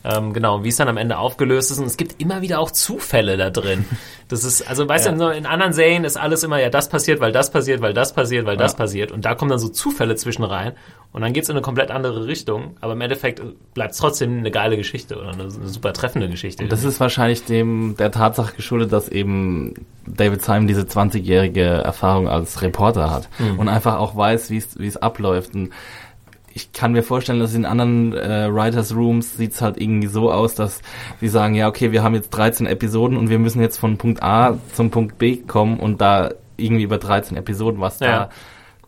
Ähm, 0.03 0.33
genau, 0.33 0.63
wie 0.63 0.69
es 0.69 0.77
dann 0.77 0.87
am 0.87 0.97
Ende 0.97 1.17
aufgelöst 1.17 1.69
ist. 1.69 1.77
Und 1.79 1.85
es 1.85 1.97
gibt 1.97 2.21
immer 2.21 2.41
wieder 2.41 2.59
auch 2.59 2.71
Zufälle 2.71 3.37
da 3.37 3.49
drin. 3.51 3.85
Das 4.29 4.45
ist, 4.45 4.67
also 4.67 4.87
weißt 4.89 5.05
Ja. 5.05 5.11
du, 5.11 5.27
in 5.27 5.45
anderen 5.45 5.73
Serien 5.73 6.05
ist 6.05 6.17
alles 6.17 6.41
immer, 6.43 6.59
ja, 6.59 6.69
das 6.69 6.89
passiert, 6.89 7.19
weil 7.19 7.31
das 7.31 7.51
passiert, 7.51 7.81
weil 7.81 7.93
das 7.93 8.13
passiert, 8.13 8.47
weil 8.47 8.57
das 8.57 8.71
Ja. 8.71 8.77
passiert. 8.77 9.11
Und 9.11 9.25
da 9.25 9.35
kommen 9.35 9.49
dann 9.51 9.59
so 9.59 9.67
Zufälle 9.67 10.15
zwischen 10.15 10.43
rein. 10.43 10.71
Und 11.11 11.21
dann 11.21 11.33
geht's 11.33 11.49
in 11.49 11.55
eine 11.55 11.61
komplett 11.61 11.91
andere 11.91 12.25
Richtung. 12.25 12.75
Aber 12.81 12.93
im 12.93 13.01
Endeffekt 13.01 13.41
bleibt 13.75 13.91
es 13.91 13.99
trotzdem 13.99 14.39
eine 14.39 14.49
geile 14.49 14.75
Geschichte 14.77 15.17
oder 15.19 15.33
eine, 15.33 15.43
eine 15.43 15.67
super 15.67 15.93
treffende 15.93 16.29
Geschichte. 16.29 16.65
Das 16.67 16.83
ist 16.83 16.99
wahrscheinlich 16.99 17.43
dem 17.45 17.95
der 17.97 18.09
Tatsache 18.11 18.55
geschuldet, 18.55 18.91
dass 18.91 19.07
eben 19.09 19.75
David 20.07 20.41
Simon 20.41 20.65
diese 20.67 20.81
20-jährige 20.81 21.61
Erfahrung 21.63 22.27
als 22.27 22.61
Reporter 22.63 23.11
hat 23.11 23.29
Mhm. 23.39 23.59
und 23.59 23.67
einfach 23.69 23.97
auch 23.97 24.15
weiß, 24.15 24.49
wie 24.49 24.57
es 24.57 24.75
es 24.75 24.97
abläuft. 24.97 25.55
Und 25.55 25.69
ich 26.53 26.71
kann 26.71 26.91
mir 26.91 27.01
vorstellen, 27.03 27.39
dass 27.39 27.53
in 27.55 27.65
anderen 27.65 28.13
äh, 28.13 28.47
Writers 28.53 28.95
Rooms 28.95 29.37
sieht's 29.37 29.61
halt 29.61 29.81
irgendwie 29.81 30.07
so 30.07 30.31
aus, 30.31 30.53
dass 30.55 30.81
sie 31.19 31.27
sagen, 31.27 31.55
ja 31.55 31.67
okay, 31.67 31.91
wir 31.91 32.03
haben 32.03 32.13
jetzt 32.13 32.29
13 32.29 32.67
Episoden 32.67 33.17
und 33.17 33.29
wir 33.29 33.39
müssen 33.39 33.59
jetzt 33.61 33.77
von 33.77 33.97
Punkt 33.97 34.21
A 34.21 34.57
zum 34.73 34.91
Punkt 34.91 35.17
B 35.17 35.37
kommen 35.37 35.79
und 35.79 35.99
da 36.01 36.31
irgendwie 36.57 36.83
über 36.83 36.99
13 36.99 37.37
Episoden, 37.37 37.81
was 37.81 37.99
Ja. 37.99 38.07
da 38.07 38.29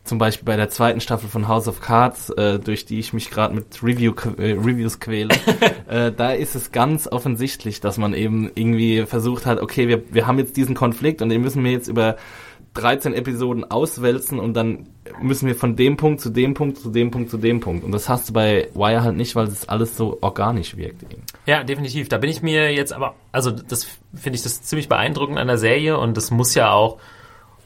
zum 0.03 0.19
Beispiel 0.19 0.45
bei 0.45 0.55
der 0.55 0.69
zweiten 0.69 1.01
Staffel 1.01 1.27
von 1.27 1.47
House 1.47 1.67
of 1.67 1.81
Cards, 1.81 2.29
äh, 2.29 2.59
durch 2.59 2.85
die 2.85 2.99
ich 2.99 3.11
mich 3.13 3.31
gerade 3.31 3.55
mit 3.55 3.81
Review, 3.81 4.13
äh, 4.37 4.51
Reviews 4.51 4.99
quäle, 4.99 5.29
äh, 5.87 6.11
da 6.11 6.29
ist 6.29 6.53
es 6.53 6.71
ganz 6.71 7.07
offensichtlich, 7.07 7.81
dass 7.81 7.97
man 7.97 8.13
eben 8.13 8.51
irgendwie 8.53 9.07
versucht 9.07 9.47
hat, 9.47 9.59
okay, 9.59 9.87
wir, 9.87 10.03
wir 10.13 10.27
haben 10.27 10.37
jetzt 10.37 10.55
diesen 10.57 10.75
Konflikt 10.75 11.23
und 11.23 11.29
den 11.29 11.41
müssen 11.41 11.63
wir 11.63 11.71
jetzt 11.71 11.87
über 11.87 12.17
13 12.75 13.13
Episoden 13.13 13.69
auswälzen 13.69 14.39
und 14.39 14.53
dann 14.53 14.87
müssen 15.21 15.47
wir 15.47 15.55
von 15.55 15.75
dem 15.75 15.97
Punkt 15.97 16.21
zu 16.21 16.29
dem 16.29 16.53
Punkt 16.53 16.77
zu 16.77 16.89
dem 16.89 17.09
Punkt 17.09 17.29
zu 17.29 17.37
dem 17.37 17.59
Punkt. 17.59 17.83
Und 17.83 17.91
das 17.91 18.09
hast 18.09 18.29
du 18.29 18.33
bei 18.33 18.69
Wire 18.73 19.03
halt 19.03 19.15
nicht, 19.15 19.35
weil 19.35 19.47
es 19.47 19.67
alles 19.67 19.97
so 19.97 20.17
organisch 20.21 20.77
wirkt. 20.77 21.03
Eben. 21.03 21.23
Ja, 21.45 21.63
definitiv. 21.63 22.09
Da 22.09 22.17
bin 22.17 22.29
ich 22.29 22.41
mir 22.41 22.73
jetzt 22.73 22.93
aber, 22.93 23.15
also 23.31 23.51
das 23.51 23.85
finde 24.13 24.35
ich 24.35 24.43
das 24.43 24.61
ziemlich 24.61 24.89
beeindruckend 24.89 25.37
an 25.37 25.47
der 25.47 25.57
Serie 25.57 25.97
und 25.97 26.17
das 26.17 26.31
muss 26.31 26.53
ja 26.53 26.71
auch 26.71 26.97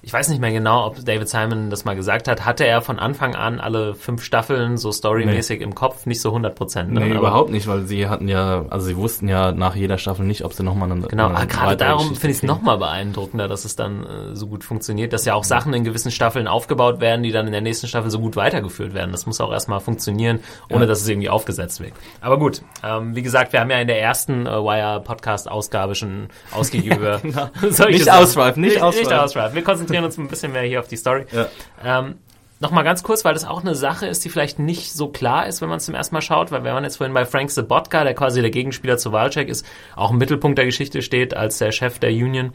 ich 0.02 0.14
weiß 0.14 0.30
nicht 0.30 0.40
mehr 0.40 0.52
genau, 0.52 0.86
ob 0.86 1.04
David 1.04 1.28
Simon 1.28 1.70
das 1.70 1.84
mal 1.84 1.96
gesagt 1.96 2.28
hat, 2.30 2.46
hatte 2.46 2.66
er 2.66 2.82
von 2.82 3.00
Anfang 3.00 3.36
an 3.36 3.60
alle 3.60 3.96
fünf 3.96 4.24
Staffeln 4.24 4.78
so 4.78 4.92
storymäßig 4.92 5.60
nee. 5.60 5.66
im 5.66 5.76
Kopf, 5.76 6.06
nicht 6.06 6.22
so 6.22 6.30
100 6.30 6.56
Prozent. 6.56 6.92
Ne? 6.92 7.02
Nee, 7.02 7.14
überhaupt 7.16 7.52
nicht, 7.52 7.68
weil 7.68 7.86
sie 7.86 8.08
hatten 8.08 8.30
ja, 8.30 8.66
also 8.70 8.88
sie 8.88 8.96
wussten 8.96 9.28
ja 9.28 9.52
nach 9.52 9.76
jeder 9.76 9.98
Staffel 9.98 10.26
nicht, 10.26 10.46
ob 10.46 10.54
sie 10.54 10.64
nochmal 10.64 10.90
eine 10.90 11.02
Genau, 11.02 11.28
eine 11.28 11.48
gerade 11.48 11.76
darum 11.76 12.16
finde 12.16 12.30
ich 12.30 12.38
es 12.38 12.44
nochmal 12.44 12.78
beeindruckender, 12.78 13.50
dass 13.50 13.66
es 13.66 13.76
dann 13.76 14.06
äh, 14.06 14.36
so 14.36 14.48
gut 14.48 14.64
funktioniert, 14.64 15.12
dass 15.12 15.26
ja 15.26 15.34
auch 15.34 15.44
Sachen 15.44 15.74
in 15.74 15.84
gewissen 15.84 16.12
Staffeln 16.12 16.48
aufgebaut 16.48 17.02
werden, 17.02 17.24
die 17.24 17.32
dann 17.32 17.46
in 17.48 17.52
der 17.52 17.62
nächsten 17.62 17.88
Staffel 17.88 18.10
so 18.10 18.20
gut 18.20 18.38
weitergeführt 18.38 18.94
werden. 18.94 19.12
Das 19.12 19.26
muss 19.26 19.42
auch 19.42 19.52
erstmal 19.52 19.82
funktionieren, 19.82 20.40
ohne 20.70 20.82
ja. 20.82 20.88
dass 20.88 21.02
es 21.02 21.10
irgendwie 21.10 21.30
aufgesetzt 21.30 21.82
wird. 21.82 21.94
Aber 22.22 22.40
gut, 22.40 22.62
ähm, 22.84 23.16
wie 23.16 23.22
gesagt, 23.22 23.52
wir 23.52 23.60
haben 23.60 23.70
ja 23.70 23.80
in 23.80 23.88
der 23.88 24.02
ersten 24.02 24.46
äh, 24.46 24.50
Wire-Podcast-Ausgabe 24.50 25.96
schon 25.96 26.30
ausgiebig 26.54 26.96
über... 26.96 27.20
genau. 27.20 27.50
nicht 27.62 28.10
ausschweifen, 28.10 28.62
nicht, 28.62 28.76
nicht 28.76 28.82
ausschweifen. 28.82 29.10
Nicht 29.10 29.14
ausschweifen. 29.14 29.56
Wir 29.56 29.64
konzentrieren 29.64 29.89
uns 29.98 30.18
ein 30.18 30.28
bisschen 30.28 30.52
mehr 30.52 30.64
hier 30.64 30.80
auf 30.80 30.88
die 30.88 30.98
Story. 30.98 31.26
Ja. 31.32 31.48
Ähm, 31.84 32.16
Nochmal 32.62 32.84
ganz 32.84 33.04
kurz, 33.04 33.24
weil 33.24 33.34
das 33.34 33.46
auch 33.46 33.62
eine 33.62 33.74
Sache 33.74 34.06
ist, 34.06 34.26
die 34.26 34.30
vielleicht 34.30 34.60
nicht 34.60 34.92
so 34.92 35.08
klar 35.08 35.48
ist, 35.48 35.62
wenn 35.62 35.70
man 35.70 35.78
es 35.78 35.86
zum 35.86 35.96
ersten 35.96 36.14
Mal 36.14 36.22
schaut, 36.22 36.52
weil 36.52 36.66
wenn 36.66 36.74
man 36.74 36.84
jetzt 36.84 36.98
vorhin 36.98 37.14
bei 37.14 37.26
Frank 37.26 37.52
Sabotka, 37.52 38.04
der 38.04 38.14
quasi 38.14 38.42
der 38.42 38.50
Gegenspieler 38.50 38.98
zu 38.98 39.14
Walczek 39.14 39.48
ist, 39.48 39.66
auch 39.96 40.12
im 40.12 40.18
Mittelpunkt 40.18 40.58
der 40.58 40.66
Geschichte 40.66 41.02
steht 41.02 41.34
als 41.34 41.58
der 41.58 41.72
Chef 41.72 42.00
der 42.00 42.10
Union. 42.10 42.52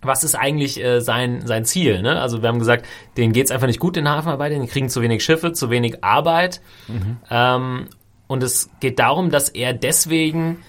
Was 0.00 0.24
ist 0.24 0.34
eigentlich 0.34 0.82
äh, 0.82 1.00
sein, 1.00 1.46
sein 1.46 1.66
Ziel? 1.66 2.00
Ne? 2.00 2.18
Also 2.18 2.40
wir 2.40 2.48
haben 2.48 2.58
gesagt, 2.58 2.86
denen 3.18 3.34
geht's 3.34 3.50
einfach 3.50 3.66
nicht 3.66 3.80
gut, 3.80 3.96
den 3.96 4.08
Hafenarbeitern, 4.08 4.62
die 4.62 4.66
kriegen 4.66 4.88
zu 4.88 5.02
wenig 5.02 5.22
Schiffe, 5.22 5.52
zu 5.52 5.68
wenig 5.68 6.02
Arbeit. 6.02 6.62
Mhm. 6.86 7.18
Ähm, 7.30 7.88
und 8.28 8.42
es 8.42 8.70
geht 8.80 8.98
darum, 8.98 9.30
dass 9.30 9.50
er 9.50 9.74
deswegen 9.74 10.62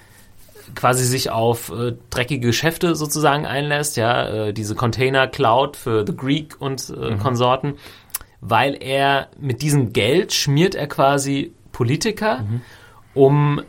quasi 0.75 1.05
sich 1.05 1.29
auf 1.29 1.71
äh, 1.71 1.93
dreckige 2.09 2.47
Geschäfte 2.47 2.95
sozusagen 2.95 3.45
einlässt, 3.45 3.97
ja, 3.97 4.27
äh, 4.47 4.53
diese 4.53 4.75
Container 4.75 5.27
Cloud 5.27 5.77
für 5.77 6.05
The 6.05 6.15
Greek 6.15 6.59
und 6.59 6.89
äh, 6.89 7.11
mhm. 7.11 7.19
Konsorten, 7.19 7.75
weil 8.41 8.77
er 8.81 9.27
mit 9.39 9.61
diesem 9.61 9.93
Geld 9.93 10.33
schmiert 10.33 10.75
er 10.75 10.87
quasi 10.87 11.53
Politiker, 11.71 12.39
mhm. 12.39 12.61
um 13.13 13.61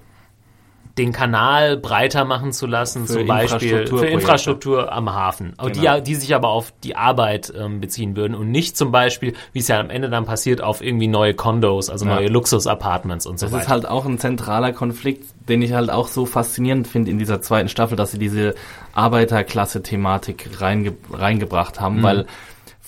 den 0.99 1.13
Kanal 1.13 1.77
breiter 1.77 2.25
machen 2.25 2.53
zu 2.53 2.67
lassen, 2.67 3.07
für 3.07 3.15
zum 3.15 3.27
Beispiel 3.27 3.87
für 3.87 4.07
Infrastruktur 4.07 4.93
am 4.93 5.13
Hafen, 5.13 5.55
genau. 5.57 5.97
die, 5.97 6.03
die 6.03 6.15
sich 6.15 6.35
aber 6.35 6.49
auf 6.49 6.73
die 6.83 6.97
Arbeit 6.97 7.53
ähm, 7.57 7.81
beziehen 7.81 8.17
würden 8.17 8.35
und 8.35 8.51
nicht 8.51 8.77
zum 8.77 8.91
Beispiel, 8.91 9.35
wie 9.53 9.61
es 9.61 9.69
ja 9.69 9.81
am 9.81 9.91
Ende 9.91 10.11
dann 10.11 10.25
passiert, 10.25 10.63
auf 10.63 10.83
irgendwie 10.83 11.09
neue 11.09 11.35
Condos, 11.35 11.91
also 11.91 12.07
ja. 12.07 12.17
neue 12.17 12.29
Luxus-Apartments 12.29 13.27
und 13.27 13.39
so 13.39 13.47
das 13.47 13.53
weiter. 13.53 13.59
Das 13.59 13.67
ist 13.67 13.73
halt 13.73 13.89
auch 13.89 14.05
ein 14.05 14.19
zentraler 14.19 14.73
Konflikt, 14.73 15.25
den 15.49 15.63
ich 15.63 15.73
halt 15.73 15.91
auch 15.91 16.09
so 16.09 16.27
faszinierend 16.27 16.89
finde 16.89 17.11
in 17.11 17.19
dieser 17.19 17.41
zweiten 17.41 17.69
Staffel, 17.69 17.97
dass 17.97 18.13
sie 18.13 18.19
diese 18.19 18.55
Arbeiterklasse-Thematik 18.93 20.61
reinge 20.61 20.93
reingebracht 21.13 21.81
haben, 21.81 21.99
mhm. 21.99 22.03
weil 22.03 22.27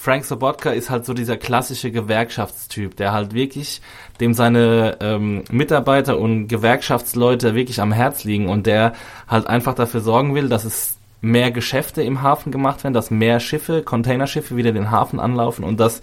Frank 0.02 0.24
Sobotka 0.24 0.70
ist 0.70 0.90
halt 0.90 1.06
so 1.06 1.14
dieser 1.14 1.36
klassische 1.36 1.92
Gewerkschaftstyp, 1.92 2.96
der 2.96 3.12
halt 3.12 3.34
wirklich, 3.34 3.80
dem 4.18 4.34
seine 4.34 4.96
ähm, 5.00 5.44
Mitarbeiter 5.52 6.18
und 6.18 6.48
Gewerkschaftsleute 6.48 7.54
wirklich 7.54 7.80
am 7.80 7.92
Herz 7.92 8.24
liegen 8.24 8.48
und 8.48 8.66
der 8.66 8.94
halt 9.28 9.46
einfach 9.46 9.76
dafür 9.76 10.00
sorgen 10.00 10.34
will, 10.34 10.48
dass 10.48 10.64
es 10.64 10.98
mehr 11.20 11.52
Geschäfte 11.52 12.02
im 12.02 12.20
Hafen 12.20 12.50
gemacht 12.50 12.82
werden, 12.82 12.94
dass 12.94 13.12
mehr 13.12 13.38
Schiffe, 13.38 13.82
Containerschiffe 13.82 14.56
wieder 14.56 14.72
den 14.72 14.90
Hafen 14.90 15.20
anlaufen 15.20 15.64
und 15.64 15.78
dass 15.78 16.00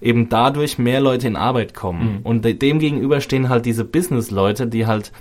eben 0.00 0.30
dadurch 0.30 0.78
mehr 0.78 1.02
Leute 1.02 1.28
in 1.28 1.36
Arbeit 1.36 1.74
kommen. 1.74 2.20
Mhm. 2.20 2.22
Und 2.22 2.62
dem 2.62 2.78
gegenüber 2.78 3.20
stehen 3.20 3.50
halt 3.50 3.66
diese 3.66 3.84
Business-Leute, 3.84 4.66
die 4.66 4.86
halt 4.86 5.12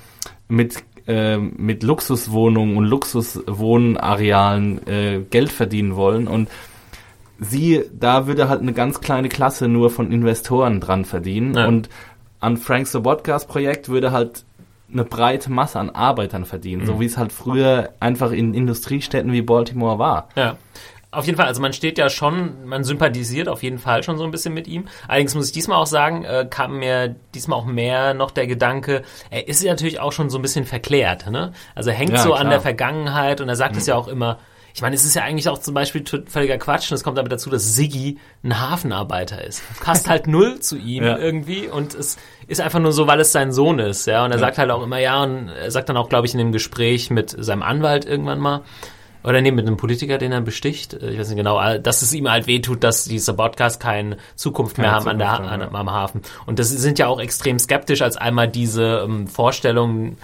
mit 0.47 0.85
äh, 1.05 1.37
mit 1.37 1.83
Luxuswohnungen 1.83 2.77
und 2.77 2.85
Luxuswohnarealen 2.85 4.87
äh, 4.87 5.19
Geld 5.29 5.51
verdienen 5.51 5.97
wollen 5.97 6.29
und 6.29 6.47
sie, 7.41 7.83
da 7.91 8.27
würde 8.27 8.47
halt 8.47 8.61
eine 8.61 8.71
ganz 8.71 9.01
kleine 9.01 9.27
Klasse 9.27 9.67
nur 9.67 9.89
von 9.89 10.11
Investoren 10.11 10.79
dran 10.79 11.03
verdienen 11.03 11.55
ja. 11.55 11.67
und 11.67 11.89
an 12.39 12.57
Frank 12.57 12.87
Sobotkas 12.87 13.47
Projekt 13.47 13.89
würde 13.89 14.11
halt 14.11 14.45
eine 14.91 15.03
breite 15.03 15.51
Masse 15.51 15.79
an 15.79 15.89
Arbeitern 15.89 16.45
verdienen, 16.45 16.83
mhm. 16.83 16.85
so 16.85 16.99
wie 16.99 17.05
es 17.05 17.17
halt 17.17 17.31
früher 17.31 17.89
einfach 17.99 18.31
in 18.31 18.53
Industriestädten 18.53 19.31
wie 19.31 19.41
Baltimore 19.41 19.99
war. 19.99 20.29
Ja. 20.35 20.57
Auf 21.13 21.25
jeden 21.25 21.37
Fall, 21.37 21.47
also 21.47 21.61
man 21.61 21.73
steht 21.73 21.97
ja 21.97 22.09
schon, 22.09 22.65
man 22.65 22.85
sympathisiert 22.85 23.49
auf 23.49 23.63
jeden 23.63 23.79
Fall 23.79 24.01
schon 24.01 24.17
so 24.17 24.23
ein 24.23 24.31
bisschen 24.31 24.53
mit 24.53 24.65
ihm. 24.67 24.85
Allerdings 25.09 25.35
muss 25.35 25.47
ich 25.47 25.51
diesmal 25.51 25.77
auch 25.77 25.87
sagen, 25.87 26.23
äh, 26.23 26.47
kam 26.49 26.79
mir 26.79 27.15
diesmal 27.35 27.59
auch 27.59 27.65
mehr 27.65 28.13
noch 28.13 28.31
der 28.31 28.47
Gedanke, 28.47 29.01
er 29.29 29.47
ist 29.49 29.61
ja 29.61 29.71
natürlich 29.71 29.99
auch 29.99 30.13
schon 30.13 30.29
so 30.29 30.37
ein 30.37 30.41
bisschen 30.41 30.63
verklärt, 30.63 31.29
ne? 31.29 31.51
Also 31.75 31.89
er 31.89 31.97
hängt 31.97 32.11
ja, 32.11 32.19
so 32.19 32.29
klar. 32.29 32.39
an 32.39 32.49
der 32.49 32.61
Vergangenheit 32.61 33.41
und 33.41 33.49
er 33.49 33.57
sagt 33.57 33.75
es 33.75 33.87
mhm. 33.87 33.89
ja 33.89 33.95
auch 33.95 34.07
immer, 34.07 34.37
ich 34.73 34.81
meine, 34.81 34.95
es 34.95 35.05
ist 35.05 35.15
ja 35.15 35.23
eigentlich 35.23 35.49
auch 35.49 35.57
zum 35.57 35.73
Beispiel 35.73 36.03
völliger 36.27 36.57
Quatsch 36.57 36.91
und 36.91 36.95
es 36.95 37.03
kommt 37.03 37.17
damit 37.17 37.31
dazu, 37.31 37.49
dass 37.49 37.75
Siggi 37.75 38.17
ein 38.43 38.59
Hafenarbeiter 38.59 39.43
ist. 39.43 39.61
Passt 39.81 40.09
halt 40.09 40.27
null 40.27 40.59
zu 40.59 40.77
ihm 40.77 41.03
ja. 41.05 41.17
irgendwie 41.17 41.67
und 41.67 41.93
es 41.93 42.17
ist 42.47 42.61
einfach 42.61 42.79
nur 42.79 42.91
so, 42.91 43.07
weil 43.07 43.19
es 43.19 43.31
sein 43.31 43.51
Sohn 43.51 43.79
ist, 43.79 44.07
ja. 44.07 44.25
Und 44.25 44.31
er 44.31 44.37
ja. 44.37 44.41
sagt 44.41 44.57
halt 44.57 44.71
auch 44.71 44.83
immer 44.83 44.99
ja 44.99 45.23
und 45.23 45.49
er 45.49 45.71
sagt 45.71 45.89
dann 45.89 45.97
auch, 45.97 46.09
glaube 46.09 46.27
ich, 46.27 46.33
in 46.33 46.39
dem 46.39 46.51
Gespräch 46.51 47.09
mit 47.09 47.35
seinem 47.37 47.63
Anwalt 47.63 48.05
irgendwann 48.05 48.39
mal, 48.39 48.61
oder 49.23 49.41
nee, 49.41 49.51
mit 49.51 49.67
einem 49.67 49.77
Politiker, 49.77 50.17
den 50.17 50.31
er 50.31 50.41
besticht, 50.41 50.93
ich 50.93 51.19
weiß 51.19 51.29
nicht 51.29 51.37
genau, 51.37 51.77
dass 51.77 52.01
es 52.01 52.13
ihm 52.13 52.29
halt 52.29 52.47
wehtut, 52.47 52.83
dass 52.83 53.05
diese 53.05 53.33
Podcasts 53.33 53.79
keine 53.79 54.17
Zukunft 54.35 54.77
keine 54.77 54.87
mehr 54.87 54.95
haben 54.95 55.03
Zukunft 55.03 55.21
an 55.21 55.51
der, 55.51 55.67
an, 55.67 55.75
am 55.75 55.91
Hafen. 55.91 56.21
Und 56.47 56.57
das 56.57 56.69
sind 56.69 56.97
ja 56.97 57.07
auch 57.07 57.19
extrem 57.19 57.59
skeptisch, 57.59 58.01
als 58.01 58.17
einmal 58.17 58.47
diese 58.47 59.03
ähm, 59.05 59.27
Vorstellungen 59.27 60.17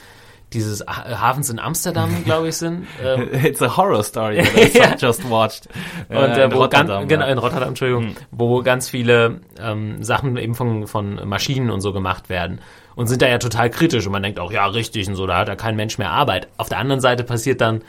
dieses 0.54 0.86
Hafens 0.88 1.50
in 1.50 1.60
Amsterdam, 1.60 2.10
glaube 2.26 2.50
ich, 2.50 2.58
sind. 2.58 2.88
Ähm, 3.04 3.30
It's 3.44 3.62
a 3.62 3.76
horror 3.76 4.04
story 4.04 4.38
that 4.38 4.76
I 4.76 4.96
just 5.06 5.30
watched. 5.30 5.68
Und 6.10 6.16
äh, 6.16 6.44
äh 6.44 6.52
wo 6.52 6.60
Rotterdam, 6.60 6.88
ganz, 6.88 7.10
genau, 7.10 7.28
in 7.28 7.38
Rotterdam, 7.38 7.70
Entschuldigung, 7.70 8.04
hm. 8.04 8.16
wo 8.32 8.62
ganz 8.62 8.90
viele 8.90 9.42
ähm, 9.60 10.04
Sachen 10.04 10.38
eben 10.38 10.56
von, 10.56 10.88
von 10.88 11.28
Maschinen 11.28 11.70
und 11.70 11.82
so 11.82 11.94
gemacht 11.94 12.30
werden. 12.30 12.60
Und 12.96 13.08
sind 13.08 13.22
da 13.22 13.28
ja 13.28 13.38
total 13.38 13.70
kritisch 13.70 14.08
und 14.08 14.12
man 14.12 14.24
denkt 14.24 14.40
auch, 14.40 14.52
ja, 14.52 14.66
richtig 14.66 15.08
und 15.08 15.16
so, 15.16 15.28
da 15.28 15.38
hat 15.38 15.48
ja 15.48 15.56
kein 15.56 15.76
Mensch 15.76 16.00
mehr 16.00 16.10
Arbeit. 16.10 16.48
Auf 16.58 16.68
der 16.68 16.80
anderen 16.80 17.00
Seite 17.00 17.24
passiert 17.24 17.62
dann 17.62 17.84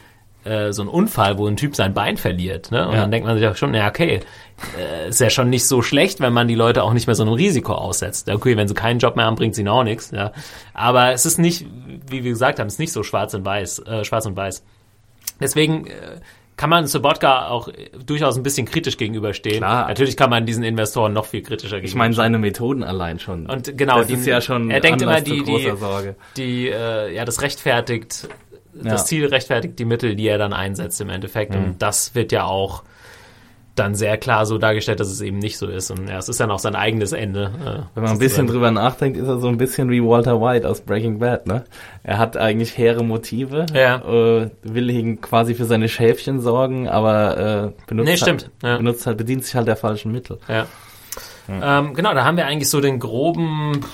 äh, 0.44 0.72
so 0.72 0.82
ein 0.82 0.88
Unfall, 0.88 1.38
wo 1.38 1.46
ein 1.46 1.56
Typ 1.56 1.74
sein 1.74 1.94
Bein 1.94 2.16
verliert. 2.16 2.70
Ne? 2.70 2.86
Und 2.86 2.94
ja. 2.94 3.00
dann 3.02 3.10
denkt 3.10 3.26
man 3.26 3.36
sich 3.36 3.46
auch 3.46 3.56
schon, 3.56 3.74
ja, 3.74 3.88
okay, 3.88 4.20
äh, 4.78 5.08
ist 5.08 5.20
ja 5.20 5.30
schon 5.30 5.50
nicht 5.50 5.66
so 5.66 5.82
schlecht, 5.82 6.20
wenn 6.20 6.32
man 6.32 6.48
die 6.48 6.54
Leute 6.54 6.82
auch 6.82 6.92
nicht 6.92 7.06
mehr 7.06 7.14
so 7.14 7.22
einem 7.22 7.32
Risiko 7.32 7.74
aussetzt. 7.74 8.30
Okay, 8.30 8.56
wenn 8.56 8.68
sie 8.68 8.74
keinen 8.74 8.98
Job 8.98 9.16
mehr 9.16 9.26
haben, 9.26 9.36
bringt 9.36 9.54
sie 9.54 9.62
ihnen 9.62 9.68
auch 9.68 9.84
nichts. 9.84 10.10
Ja? 10.10 10.32
Aber 10.74 11.12
es 11.12 11.26
ist 11.26 11.38
nicht, 11.38 11.66
wie 12.08 12.24
wir 12.24 12.30
gesagt 12.30 12.58
haben, 12.58 12.68
es 12.68 12.74
ist 12.74 12.80
nicht 12.80 12.92
so 12.92 13.02
schwarz 13.02 13.34
und 13.34 13.44
weiß, 13.44 13.80
äh, 13.80 14.04
schwarz 14.04 14.26
und 14.26 14.36
weiß. 14.36 14.64
Deswegen 15.40 15.86
äh, 15.86 16.20
kann 16.58 16.70
man 16.70 16.86
Sobotka 16.86 17.48
auch 17.48 17.68
durchaus 18.04 18.36
ein 18.36 18.42
bisschen 18.42 18.66
kritisch 18.66 18.96
gegenüberstehen. 18.96 19.58
Klar. 19.58 19.86
Natürlich 19.86 20.16
kann 20.16 20.28
man 20.28 20.44
diesen 20.44 20.64
Investoren 20.64 21.12
noch 21.12 21.26
viel 21.26 21.42
kritischer 21.42 21.76
gegenüberstehen. 21.76 21.88
Ich 21.88 21.94
meine 21.94 22.14
seine 22.14 22.38
Methoden 22.38 22.82
allein 22.82 23.20
schon. 23.20 23.46
Und 23.46 23.78
genau, 23.78 23.98
das 23.98 24.08
die, 24.08 24.14
ist 24.14 24.26
ja 24.26 24.40
schon 24.40 24.70
er 24.70 24.80
denkt 24.80 25.00
immer 25.00 25.20
die 25.20 25.44
die, 25.44 25.72
die 26.36 26.68
äh, 26.68 27.14
ja 27.14 27.24
das 27.24 27.42
rechtfertigt 27.42 28.28
das 28.82 29.06
Ziel 29.06 29.26
rechtfertigt 29.26 29.78
die 29.78 29.84
Mittel, 29.84 30.16
die 30.16 30.26
er 30.26 30.38
dann 30.38 30.52
einsetzt 30.52 31.00
im 31.00 31.10
Endeffekt. 31.10 31.54
Mhm. 31.54 31.64
Und 31.64 31.82
das 31.82 32.14
wird 32.14 32.32
ja 32.32 32.44
auch 32.44 32.82
dann 33.78 33.94
sehr 33.94 34.16
klar 34.16 34.46
so 34.46 34.58
dargestellt, 34.58 35.00
dass 35.00 35.08
es 35.08 35.20
eben 35.20 35.38
nicht 35.38 35.58
so 35.58 35.66
ist. 35.66 35.90
Und 35.90 36.08
ja, 36.08 36.18
es 36.18 36.28
ist 36.28 36.40
dann 36.40 36.50
auch 36.50 36.58
sein 36.58 36.74
eigenes 36.74 37.12
Ende. 37.12 37.52
Äh, 37.64 37.94
Wenn 37.94 38.02
man 38.02 38.12
ein 38.12 38.18
bisschen 38.18 38.46
drüber 38.46 38.70
nachdenkt, 38.70 39.16
ist 39.16 39.28
er 39.28 39.38
so 39.38 39.48
ein 39.48 39.56
bisschen 39.56 39.90
wie 39.90 40.02
Walter 40.02 40.40
White 40.40 40.68
aus 40.68 40.80
Breaking 40.80 41.18
Bad, 41.18 41.46
ne? 41.46 41.64
Er 42.02 42.18
hat 42.18 42.36
eigentlich 42.36 42.76
hehre 42.76 43.04
Motive, 43.04 43.66
ja. 43.72 43.96
äh, 43.98 44.50
will 44.62 44.90
ihn 44.90 45.20
quasi 45.20 45.54
für 45.54 45.64
seine 45.64 45.88
Schäfchen 45.88 46.40
sorgen, 46.40 46.88
aber 46.88 47.72
äh, 47.76 47.86
benutzt, 47.86 48.08
nee, 48.08 48.16
halt, 48.16 48.50
ja. 48.62 48.76
benutzt 48.78 49.06
halt, 49.06 49.18
bedient 49.18 49.44
sich 49.44 49.54
halt 49.54 49.68
der 49.68 49.76
falschen 49.76 50.12
Mittel. 50.12 50.38
Ja. 50.48 50.66
ja. 51.48 51.78
Ähm, 51.78 51.94
genau, 51.94 52.14
da 52.14 52.24
haben 52.24 52.36
wir 52.36 52.46
eigentlich 52.46 52.70
so 52.70 52.80
den 52.80 52.98
groben 52.98 53.84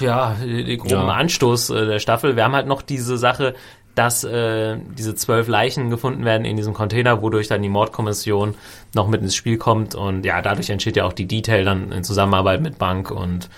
ja, 0.00 0.36
den 0.40 0.78
groben 0.78 0.90
ja. 0.90 1.14
Anstoß 1.14 1.70
äh, 1.70 1.86
der 1.86 1.98
Staffel. 1.98 2.36
Wir 2.36 2.44
haben 2.44 2.54
halt 2.54 2.66
noch 2.66 2.82
diese 2.82 3.16
Sache, 3.16 3.54
dass 3.94 4.24
äh, 4.24 4.78
diese 4.96 5.14
zwölf 5.14 5.48
Leichen 5.48 5.90
gefunden 5.90 6.24
werden 6.24 6.44
in 6.44 6.56
diesem 6.56 6.72
Container, 6.72 7.20
wodurch 7.20 7.48
dann 7.48 7.62
die 7.62 7.68
Mordkommission 7.68 8.54
noch 8.94 9.08
mit 9.08 9.22
ins 9.22 9.34
Spiel 9.34 9.58
kommt 9.58 9.94
und 9.94 10.24
ja, 10.24 10.40
dadurch 10.40 10.70
entsteht 10.70 10.96
ja 10.96 11.04
auch 11.04 11.12
die 11.12 11.26
Detail 11.26 11.64
dann 11.64 11.92
in 11.92 12.04
Zusammenarbeit 12.04 12.62
mit 12.62 12.78
Bank 12.78 13.10
und 13.10 13.48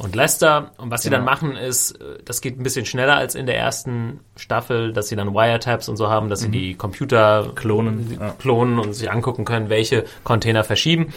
und 0.00 0.16
Lester. 0.16 0.70
Und 0.78 0.90
was 0.90 1.02
sie 1.02 1.10
dann 1.10 1.24
machen 1.24 1.56
ist, 1.56 1.92
äh, 2.00 2.18
das 2.24 2.40
geht 2.40 2.58
ein 2.58 2.62
bisschen 2.62 2.86
schneller 2.86 3.16
als 3.16 3.34
in 3.34 3.46
der 3.46 3.58
ersten 3.58 4.20
Staffel, 4.34 4.92
dass 4.92 5.08
sie 5.08 5.16
dann 5.16 5.34
Wiretaps 5.34 5.88
und 5.88 5.96
so 5.96 6.08
haben, 6.08 6.30
dass 6.30 6.40
mhm. 6.40 6.44
sie 6.44 6.50
die 6.50 6.74
Computer 6.74 7.52
klonen, 7.54 8.16
ja. 8.18 8.30
klonen 8.38 8.78
und 8.78 8.94
sich 8.94 9.10
angucken 9.10 9.44
können, 9.44 9.68
welche 9.68 10.06
Container 10.24 10.64
verschieben 10.64 11.12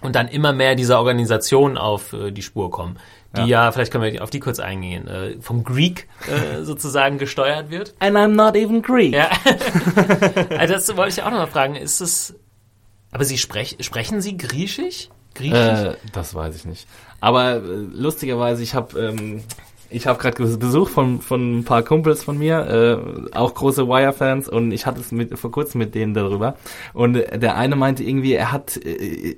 und 0.00 0.14
dann 0.14 0.28
immer 0.28 0.52
mehr 0.52 0.76
dieser 0.76 0.98
Organisation 0.98 1.76
auf 1.76 2.12
äh, 2.12 2.30
die 2.30 2.42
Spur 2.42 2.70
kommen 2.70 2.98
die 3.36 3.40
ja. 3.42 3.64
ja, 3.64 3.72
vielleicht 3.72 3.92
können 3.92 4.04
wir 4.12 4.22
auf 4.22 4.30
die 4.30 4.40
kurz 4.40 4.60
eingehen, 4.60 5.06
äh, 5.08 5.36
vom 5.40 5.64
Greek 5.64 6.08
äh, 6.28 6.62
sozusagen 6.62 7.18
gesteuert 7.18 7.70
wird. 7.70 7.94
And 7.98 8.16
I'm 8.16 8.34
not 8.34 8.56
even 8.56 8.82
Greek. 8.82 9.14
Ja. 9.14 9.28
also 10.58 10.74
das 10.74 10.96
wollte 10.96 11.20
ich 11.20 11.22
auch 11.22 11.30
noch 11.30 11.38
mal 11.38 11.46
fragen. 11.46 11.74
Ist 11.74 12.00
es, 12.00 12.34
aber 13.12 13.24
Sie 13.24 13.38
sprech, 13.38 13.76
sprechen 13.80 14.20
Sie 14.20 14.36
Griechisch? 14.36 15.08
Griechisch? 15.34 15.56
Äh, 15.56 15.96
das 16.12 16.34
weiß 16.34 16.54
ich 16.56 16.64
nicht. 16.64 16.86
Aber 17.20 17.56
äh, 17.56 17.60
lustigerweise, 17.60 18.62
ich 18.62 18.74
habe 18.74 18.98
ähm, 18.98 19.42
Ich 19.90 20.06
habe 20.06 20.18
gerade 20.18 20.56
Besuch 20.56 20.88
von, 20.88 21.20
von 21.20 21.58
ein 21.58 21.64
paar 21.64 21.82
Kumpels 21.82 22.24
von 22.24 22.36
mir, 22.36 22.66
äh, 22.66 23.36
auch 23.36 23.54
große 23.54 23.86
Wire-Fans 23.86 24.48
und 24.48 24.72
ich 24.72 24.86
hatte 24.86 25.00
es 25.00 25.12
mit, 25.12 25.38
vor 25.38 25.52
kurzem 25.52 25.78
mit 25.78 25.94
denen 25.94 26.14
darüber. 26.14 26.56
Und 26.92 27.14
der 27.14 27.56
eine 27.56 27.76
meinte 27.76 28.02
irgendwie, 28.02 28.32
er 28.32 28.50
hat 28.50 28.76
äh, 28.76 29.36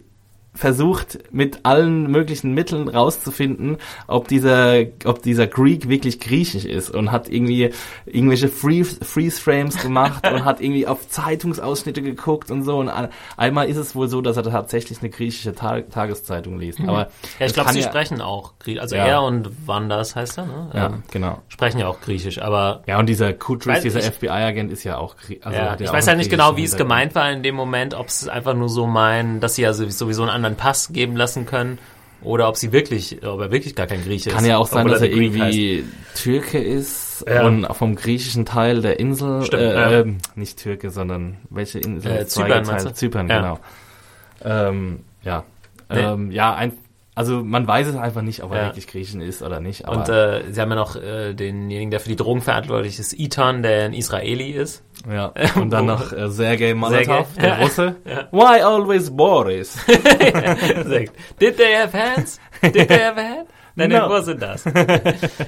versucht, 0.56 1.18
mit 1.30 1.60
allen 1.64 2.10
möglichen 2.10 2.52
Mitteln 2.52 2.88
rauszufinden, 2.88 3.76
ob 4.06 4.28
dieser, 4.28 4.78
ob 5.04 5.22
dieser 5.22 5.46
Greek 5.46 5.88
wirklich 5.88 6.18
griechisch 6.18 6.64
ist 6.64 6.90
und 6.90 7.12
hat 7.12 7.28
irgendwie 7.28 7.70
irgendwelche 8.06 8.48
Freeze-Frames 8.48 9.80
gemacht 9.82 10.28
und 10.28 10.44
hat 10.44 10.60
irgendwie 10.60 10.86
auf 10.86 11.08
Zeitungsausschnitte 11.08 12.02
geguckt 12.02 12.50
und 12.50 12.64
so. 12.64 12.78
Und 12.78 12.90
einmal 13.36 13.68
ist 13.68 13.76
es 13.76 13.94
wohl 13.94 14.08
so, 14.08 14.20
dass 14.20 14.36
er 14.36 14.44
tatsächlich 14.44 15.00
eine 15.00 15.10
griechische 15.10 15.54
Ta 15.54 15.80
Tageszeitung 15.82 16.58
liest. 16.58 16.80
Mhm. 16.80 16.88
Aber 16.88 17.08
ja, 17.38 17.46
ich 17.46 17.52
glaube, 17.52 17.72
sie 17.72 17.80
ja, 17.80 17.88
sprechen 17.88 18.20
auch 18.20 18.54
Griechisch. 18.58 18.80
Also 18.80 18.96
ja. 18.96 19.06
er 19.06 19.22
und 19.22 19.66
Wanders 19.66 20.16
heißt 20.16 20.38
er, 20.38 20.46
ne? 20.46 20.70
Ja, 20.74 20.86
ähm, 20.86 21.02
genau. 21.10 21.42
Sprechen 21.48 21.78
ja 21.78 21.88
auch 21.88 22.00
Griechisch, 22.00 22.40
aber. 22.40 22.82
Ja, 22.86 22.98
und 22.98 23.06
dieser 23.06 23.32
Kutris, 23.32 23.82
dieser 23.82 24.00
FBI-Agent 24.00 24.72
ist 24.72 24.84
ja 24.84 24.98
auch 24.98 25.16
Griechisch. 25.16 25.44
Also 25.44 25.58
ja, 25.58 25.76
ich 25.78 25.92
weiß 25.92 26.06
ja 26.06 26.14
nicht 26.14 26.30
genau, 26.30 26.56
wie 26.56 26.64
es 26.64 26.76
gemeint 26.76 27.14
war 27.14 27.30
in 27.30 27.42
dem 27.42 27.54
Moment, 27.54 27.94
ob 27.94 28.08
es 28.08 28.28
einfach 28.28 28.54
nur 28.54 28.68
so 28.68 28.86
meinen, 28.86 29.40
dass 29.40 29.56
sie 29.56 29.62
ja 29.62 29.72
sowieso 29.72 30.22
einen 30.22 30.30
anderen 30.46 30.56
Pass 30.56 30.92
geben 30.92 31.16
lassen 31.16 31.46
können 31.46 31.78
oder 32.22 32.48
ob 32.48 32.56
sie 32.56 32.72
wirklich, 32.72 33.24
ob 33.26 33.40
er 33.40 33.50
wirklich 33.50 33.74
gar 33.74 33.86
kein 33.86 34.02
Grieche 34.02 34.30
ist. 34.30 34.34
Kann 34.34 34.44
ja 34.44 34.56
auch 34.56 34.66
sein, 34.66 34.88
dass 34.88 35.02
er 35.02 35.10
irgendwie 35.10 35.82
heißt. 35.82 36.22
Türke 36.22 36.58
ist 36.58 37.24
ja. 37.28 37.46
und 37.46 37.66
vom 37.72 37.94
griechischen 37.94 38.44
Teil 38.44 38.80
der 38.80 38.98
Insel, 38.98 39.44
Stimmt, 39.44 39.62
äh, 39.62 39.74
ja. 39.74 40.00
äh, 40.00 40.14
nicht 40.34 40.58
Türke, 40.58 40.90
sondern 40.90 41.38
welche 41.50 41.78
Insel? 41.78 42.12
Äh, 42.12 42.26
Zypern, 42.26 42.94
Zypern, 42.94 43.28
ja. 43.28 43.36
genau. 43.36 43.58
Ähm, 44.44 45.00
ja, 45.22 45.44
nee. 45.90 46.00
ähm, 46.00 46.30
ja, 46.30 46.54
ein, 46.54 46.72
also 47.16 47.42
man 47.42 47.66
weiß 47.66 47.86
es 47.86 47.96
einfach 47.96 48.20
nicht, 48.20 48.42
ob 48.42 48.52
er 48.52 48.58
ja. 48.58 48.66
wirklich 48.66 48.86
Griechen 48.86 49.22
ist 49.22 49.40
oder 49.40 49.58
nicht. 49.58 49.88
und 49.88 50.06
äh, 50.10 50.42
sie 50.52 50.60
haben 50.60 50.68
ja 50.68 50.76
noch 50.76 50.96
äh, 50.96 51.32
denjenigen, 51.32 51.90
der 51.90 51.98
für 51.98 52.10
die 52.10 52.16
Drogen 52.16 52.42
verantwortlich 52.42 52.98
ist, 52.98 53.18
Iton, 53.18 53.62
der 53.62 53.86
ein 53.86 53.94
Israeli 53.94 54.50
ist. 54.50 54.84
Ja. 55.10 55.32
Und 55.54 55.70
dann 55.70 55.86
noch 55.86 56.12
äh, 56.12 56.28
Sergei 56.28 56.76
Sergei. 56.78 57.24
der 57.40 57.58
Russe. 57.60 57.96
Ja. 58.04 58.28
Why 58.30 58.60
always 58.60 59.10
Boris? 59.10 59.78
Did 61.40 61.56
they 61.56 61.74
have 61.74 61.96
hands? 61.96 62.38
Did 62.62 62.86
they 62.86 62.98
have 62.98 63.16
hands? 63.16 63.50
Nein, 63.76 63.90
no. 63.90 64.10
wo 64.10 64.20
sind 64.20 64.42
das? 64.42 64.64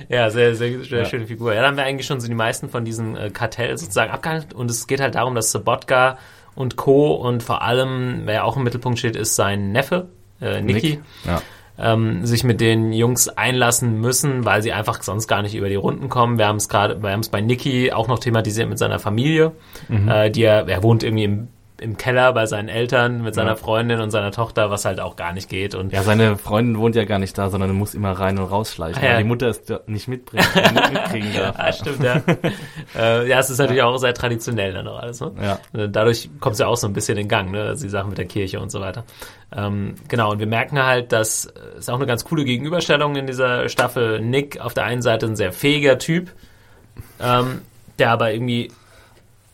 ja, 0.09 0.31
sehr, 0.31 0.55
sehr, 0.55 0.85
sehr 0.85 0.99
ja. 1.01 1.05
schöne 1.05 1.27
Figur. 1.27 1.53
Ja, 1.53 1.61
dann 1.61 1.73
haben 1.73 1.77
wir 1.77 1.85
eigentlich 1.85 2.07
schon 2.07 2.21
so 2.21 2.29
die 2.29 2.35
meisten 2.35 2.71
von 2.71 2.87
diesen 2.87 3.15
äh, 3.15 3.29
Kartells 3.31 3.83
sozusagen 3.83 4.11
abgehandelt. 4.11 4.55
Und 4.55 4.71
es 4.71 4.87
geht 4.87 5.01
halt 5.01 5.17
darum, 5.17 5.35
dass 5.35 5.53
Sobotka 5.53 6.17
und 6.55 6.77
Co. 6.77 7.13
und 7.13 7.43
vor 7.43 7.61
allem, 7.61 8.23
wer 8.25 8.35
ja 8.35 8.43
auch 8.45 8.57
im 8.57 8.65
Mittelpunkt 8.65 8.99
steht, 8.99 9.17
ist 9.17 9.37
sein 9.37 9.73
Neffe, 9.73 10.09
äh, 10.41 10.63
Niki. 10.63 10.89
Nick. 10.89 11.01
Ja 11.27 11.43
ähm, 11.79 12.27
sich 12.27 12.45
mit 12.45 12.61
den 12.61 12.93
Jungs 12.93 13.29
einlassen 13.29 14.01
müssen, 14.01 14.45
weil 14.45 14.62
sie 14.62 14.73
einfach 14.73 15.03
sonst 15.03 15.29
gar 15.29 15.43
nicht 15.43 15.55
über 15.55 15.69
die 15.69 15.77
Runden 15.77 16.09
kommen. 16.09 16.38
Wir 16.38 16.47
haben 16.47 16.57
es 16.57 16.69
gerade, 16.69 17.03
wir 17.03 17.11
haben 17.11 17.21
es 17.21 17.29
bei 17.29 17.41
Nicky 17.41 17.93
auch 17.93 18.09
noch 18.09 18.19
thematisiert 18.19 18.69
mit 18.69 18.79
seiner 18.79 18.99
Familie, 18.99 19.53
mhm. 19.88 20.09
äh, 20.09 20.31
die 20.31 20.43
er, 20.43 20.69
er 20.69 20.83
wohnt 20.83 21.03
irgendwie 21.03 21.25
im 21.25 21.49
im 21.81 21.97
Keller 21.97 22.33
bei 22.33 22.47
seinen 22.47 22.69
Eltern 22.69 23.23
mit 23.23 23.35
seiner 23.35 23.51
ja. 23.51 23.57
Freundin 23.57 24.01
und 24.01 24.11
seiner 24.11 24.33
Tochter, 24.33 24.71
was 24.71 24.85
halt 24.85 25.01
auch 25.01 25.17
gar 25.17 25.33
nicht 25.33 25.49
geht. 25.49 25.75
Und 25.75 25.93
ja, 25.93 26.03
seine 26.03 26.37
Freundin 26.37 26.79
wohnt 26.79 26.97
ja 26.97 27.05
gar 27.05 27.19
nicht 27.19 27.38
da, 27.38 27.51
sondern 27.51 27.73
muss 27.73 27.95
immer 27.95 28.12
rein 28.12 28.38
und 28.38 28.47
rausschleichen, 28.47 29.01
ah, 29.03 29.07
ja. 29.07 29.12
weil 29.12 29.19
die 29.19 29.29
Mutter 29.29 29.49
es 29.49 29.62
nicht 29.87 30.09
mitbringen, 30.09 30.45
mitkriegen 30.93 31.33
darf. 31.35 31.59
ja, 31.59 31.73
stimmt, 31.73 32.03
ja. 32.03 32.23
äh, 32.99 33.29
ja, 33.29 33.38
es 33.38 33.51
ist 33.51 33.59
natürlich 33.59 33.83
auch 33.83 33.97
sehr 33.99 34.14
traditionell 34.14 34.73
dann 34.73 34.88
auch 34.88 34.99
alles. 34.99 35.21
Ne? 35.21 35.33
Ja. 35.41 35.59
Äh, 35.81 35.88
dadurch 35.88 36.29
kommt 36.41 36.55
es 36.55 36.59
ja 36.59 36.67
auch 36.67 36.77
so 36.77 36.88
ein 36.88 36.93
bisschen 36.93 37.17
in 37.17 37.29
Gang, 37.29 37.53
ne? 37.53 37.62
Also 37.62 37.85
die 37.85 37.91
Sachen 37.91 38.09
mit 38.09 38.19
der 38.19 38.27
Kirche 38.27 38.61
und 38.61 38.71
so 38.71 38.81
weiter. 38.81 39.05
Ähm, 39.57 39.95
genau, 40.09 40.33
und 40.33 40.41
wir 40.41 40.47
merken 40.47 40.83
halt, 40.83 41.12
dass 41.12 41.47
äh, 41.47 41.61
es 41.75 41.81
ist 41.81 41.91
auch 41.91 41.97
eine 41.97 42.07
ganz 42.07 42.25
coole 42.25 42.45
Gegenüberstellung 42.45 43.14
in 43.17 43.27
dieser 43.27 43.69
Staffel. 43.69 44.21
Nick 44.21 44.61
auf 44.61 44.75
der 44.75 44.85
einen 44.85 45.03
Seite 45.03 45.27
ein 45.27 45.37
sehr 45.37 45.53
fähiger 45.53 45.99
Typ, 45.99 46.33
ähm, 47.21 47.62
der 47.99 48.11
aber 48.11 48.33
irgendwie 48.33 48.73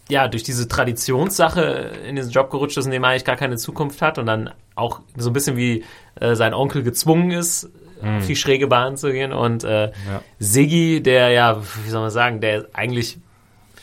ja, 0.08 0.28
durch 0.28 0.42
diese 0.42 0.68
Traditionssache 0.68 1.92
in 2.06 2.16
diesen 2.16 2.30
Job 2.30 2.50
gerutscht 2.50 2.76
ist, 2.76 2.84
in 2.84 2.90
dem 2.90 3.04
er 3.04 3.10
eigentlich 3.10 3.24
gar 3.24 3.36
keine 3.36 3.56
Zukunft 3.56 4.02
hat 4.02 4.18
und 4.18 4.26
dann 4.26 4.50
auch 4.74 5.00
so 5.16 5.30
ein 5.30 5.32
bisschen 5.32 5.56
wie 5.56 5.84
äh, 6.20 6.34
sein 6.34 6.52
Onkel 6.52 6.82
gezwungen 6.82 7.30
ist, 7.30 7.70
mhm. 8.02 8.18
auf 8.18 8.26
die 8.26 8.36
schräge 8.36 8.66
Bahn 8.66 8.96
zu 8.96 9.12
gehen. 9.12 9.32
Und 9.32 9.64
äh, 9.64 9.86
ja. 9.86 9.92
Siggi, 10.38 11.02
der 11.02 11.30
ja, 11.30 11.62
wie 11.84 11.90
soll 11.90 12.02
man 12.02 12.10
sagen, 12.10 12.40
der 12.40 12.66
eigentlich 12.72 13.18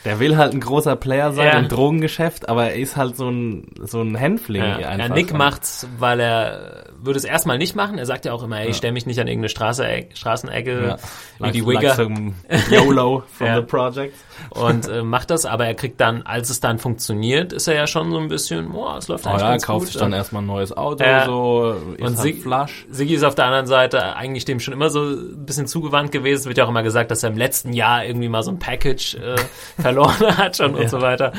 der 0.06 0.20
will 0.20 0.38
halt 0.38 0.54
ein 0.54 0.60
großer 0.60 0.96
Player 0.96 1.32
sein 1.32 1.48
ja. 1.48 1.60
im 1.60 1.68
Drogengeschäft, 1.68 2.50
aber 2.50 2.72
er 2.72 2.76
ist 2.76 2.96
halt 2.96 3.16
so 3.16 3.30
ein, 3.30 3.68
so 3.82 4.02
ein 4.02 4.16
Hänfling 4.16 4.62
ja. 4.62 4.90
einfach. 4.90 5.10
Ja, 5.10 5.14
Nick 5.14 5.34
macht's, 5.34 5.88
weil 5.98 6.20
er 6.20 6.86
würde 7.04 7.18
es 7.18 7.26
erstmal 7.26 7.58
nicht 7.58 7.76
machen. 7.76 7.98
Er 7.98 8.06
sagt 8.06 8.26
ja 8.26 8.34
auch 8.34 8.44
immer, 8.44 8.60
ey, 8.60 8.70
ich 8.70 8.78
stelle 8.78 8.94
mich 8.94 9.06
nicht 9.06 9.20
an 9.20 9.28
irgendeine 9.28 9.50
Straße, 9.50 10.06
Straßenecke 10.14 10.88
ja. 10.88 10.98
wie 11.38 11.44
like, 11.44 11.54
die 11.54 11.66
Wigger. 11.66 11.96
Like 11.98 12.72
YOLO 12.72 13.24
from 13.32 13.56
the 13.56 13.62
project. 13.62 14.16
Und 14.50 14.88
äh, 14.88 15.04
macht 15.04 15.30
das, 15.30 15.46
aber 15.46 15.66
er 15.66 15.76
kriegt 15.76 16.00
dann, 16.02 16.24
als 16.24 16.50
es 16.50 16.60
dann 16.60 16.80
funktioniert, 16.80 17.54
ist 17.54 17.68
er 17.68 17.76
ja 17.76 17.88
schon 17.88 18.12
so 18.12 18.18
ein 18.18 18.28
bisschen, 18.28 18.72
boah, 18.72 18.98
es 18.98 19.08
läuft 19.08 19.26
oh, 19.26 19.30
eigentlich 19.30 19.42
ja, 19.42 19.52
ganz 19.52 19.64
er 19.64 19.68
kauft 19.68 19.80
gut. 19.86 19.92
sich 19.94 20.02
dann 20.02 20.14
erstmal 20.14 20.42
ein 20.42 20.48
neues 20.48 20.76
Auto, 20.76 21.04
so, 21.26 21.76
ist 21.98 22.02
und 22.02 22.18
halt 22.18 22.36
Flash. 22.38 22.86
Siggi 22.90 23.14
ist 23.16 23.24
auf 23.24 23.36
der 23.36 23.46
anderen 23.46 23.68
Seite 23.68 24.16
eigentlich 24.16 24.46
dem 24.46 24.60
schon 24.60 24.74
immer 24.74 24.90
so 24.90 25.04
ein 25.04 25.46
bisschen 25.46 25.68
zugewandt 25.68 26.12
gewesen. 26.12 26.42
Es 26.42 26.46
wird 26.48 26.58
ja 26.58 26.66
auch 26.66 26.70
immer 26.70 26.84
gesagt, 26.84 27.12
dass 27.12 27.24
er 27.24 27.30
im 27.30 27.38
letzten 27.38 27.74
Jahr 27.74 28.06
irgendwie 28.06 28.30
mal 28.30 28.44
so 28.44 28.52
ein 28.52 28.60
Package 28.60 29.16
äh, 29.16 29.36
verloren 29.94 30.38
hat 30.38 30.58
schon 30.58 30.76
und 30.76 30.90
so 30.90 31.02
weiter. 31.02 31.34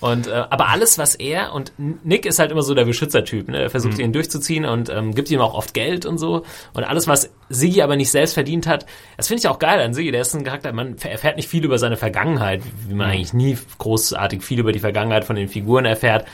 Und 0.00 0.26
äh, 0.26 0.44
aber 0.50 0.68
alles, 0.68 0.98
was 0.98 1.14
er 1.14 1.54
und 1.54 1.72
Nick 1.78 2.26
ist 2.26 2.38
halt 2.38 2.50
immer 2.50 2.62
so 2.62 2.74
der 2.74 2.84
Beschützertyp, 2.84 3.48
ne? 3.48 3.62
Er 3.62 3.70
versucht 3.70 3.96
mhm. 3.96 4.04
ihn 4.04 4.12
durchzuziehen 4.12 4.66
und 4.66 4.90
ähm, 4.90 5.14
gibt 5.14 5.30
ihm 5.30 5.40
auch 5.40 5.54
oft 5.54 5.72
Geld 5.72 6.04
und 6.04 6.18
so. 6.18 6.44
Und 6.74 6.84
alles, 6.84 7.08
was 7.08 7.30
Siggi 7.48 7.80
aber 7.80 7.96
nicht 7.96 8.10
selbst 8.10 8.34
verdient 8.34 8.66
hat, 8.66 8.84
das 9.16 9.28
finde 9.28 9.40
ich 9.40 9.48
auch 9.48 9.58
geil 9.58 9.80
an 9.80 9.94
Siggi. 9.94 10.12
Der 10.12 10.20
ist 10.20 10.34
ein 10.34 10.44
Charakter, 10.44 10.72
man 10.72 10.96
erfährt 10.98 11.36
nicht 11.36 11.48
viel 11.48 11.64
über 11.64 11.78
seine 11.78 11.96
Vergangenheit, 11.96 12.62
wie 12.86 12.94
man 12.94 13.06
mhm. 13.06 13.12
eigentlich 13.14 13.32
nie 13.32 13.56
großartig 13.78 14.42
viel 14.42 14.58
über 14.58 14.72
die 14.72 14.80
Vergangenheit 14.80 15.24
von 15.24 15.36
den 15.36 15.48
Figuren 15.48 15.86
erfährt. 15.86 16.26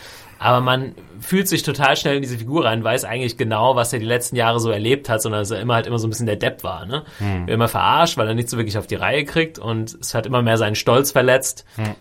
Aber 0.42 0.61
man 0.61 0.96
fühlt 1.20 1.46
sich 1.46 1.62
total 1.62 1.96
schnell 1.96 2.16
in 2.16 2.22
diese 2.22 2.37
Figur 2.37 2.64
rein, 2.64 2.83
weiß 2.83 3.05
eigentlich 3.05 3.37
genau, 3.37 3.76
was 3.76 3.92
er 3.92 4.00
die 4.00 4.07
letzten 4.07 4.35
Jahre 4.35 4.59
so 4.59 4.70
erlebt 4.70 5.09
hat, 5.09 5.22
sondern 5.22 5.40
dass 5.42 5.52
er 5.52 5.61
immer 5.61 5.74
halt 5.74 5.87
immer 5.87 6.00
so 6.00 6.09
ein 6.09 6.11
bisschen 6.11 6.26
der 6.26 6.35
Depp 6.35 6.64
war, 6.64 6.85
ne? 6.85 7.05
Hm. 7.18 7.46
Immer 7.46 7.68
verarscht, 7.68 8.16
weil 8.16 8.26
er 8.26 8.35
nicht 8.35 8.50
so 8.50 8.57
wirklich 8.57 8.76
auf 8.76 8.88
die 8.88 8.96
Reihe 8.96 9.24
kriegt 9.24 9.61
und 9.61 9.94
es 9.94 10.14
hat 10.14 10.26
immer 10.26 10.42
mehr 10.42 10.59
seinen 10.59 10.74
Stolz 10.74 11.12
verletzt. 11.12 11.64
Hm. 11.76 11.94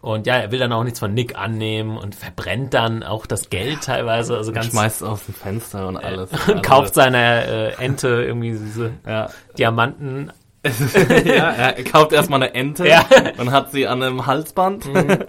Und 0.00 0.26
ja, 0.26 0.36
er 0.36 0.52
will 0.52 0.58
dann 0.58 0.72
auch 0.72 0.84
nichts 0.84 1.00
von 1.00 1.12
Nick 1.12 1.36
annehmen 1.36 1.98
und 1.98 2.14
verbrennt 2.14 2.72
dann 2.72 3.02
auch 3.02 3.26
das 3.26 3.50
Geld 3.50 3.82
teilweise. 3.82 4.36
Also 4.38 4.52
ganz 4.52 4.68
schmeißt 4.68 5.02
aus 5.02 5.26
dem 5.26 5.34
Fenster 5.34 5.88
und 5.88 5.98
alles. 5.98 6.30
und 6.48 6.48
also 6.48 6.62
kauft 6.62 6.94
seiner 6.94 7.44
äh, 7.44 7.84
Ente 7.84 8.08
irgendwie 8.08 8.52
diese 8.52 8.92
ja. 9.06 9.28
Diamanten. 9.58 10.32
ja, 11.24 11.50
er 11.50 11.84
kauft 11.84 12.12
erstmal 12.12 12.42
eine 12.42 12.54
Ente 12.54 12.88
ja. 12.88 13.04
und 13.36 13.50
hat 13.52 13.72
sie 13.72 13.86
an 13.86 14.02
einem 14.02 14.24
Halsband. 14.26 14.86
Mhm. 14.86 15.24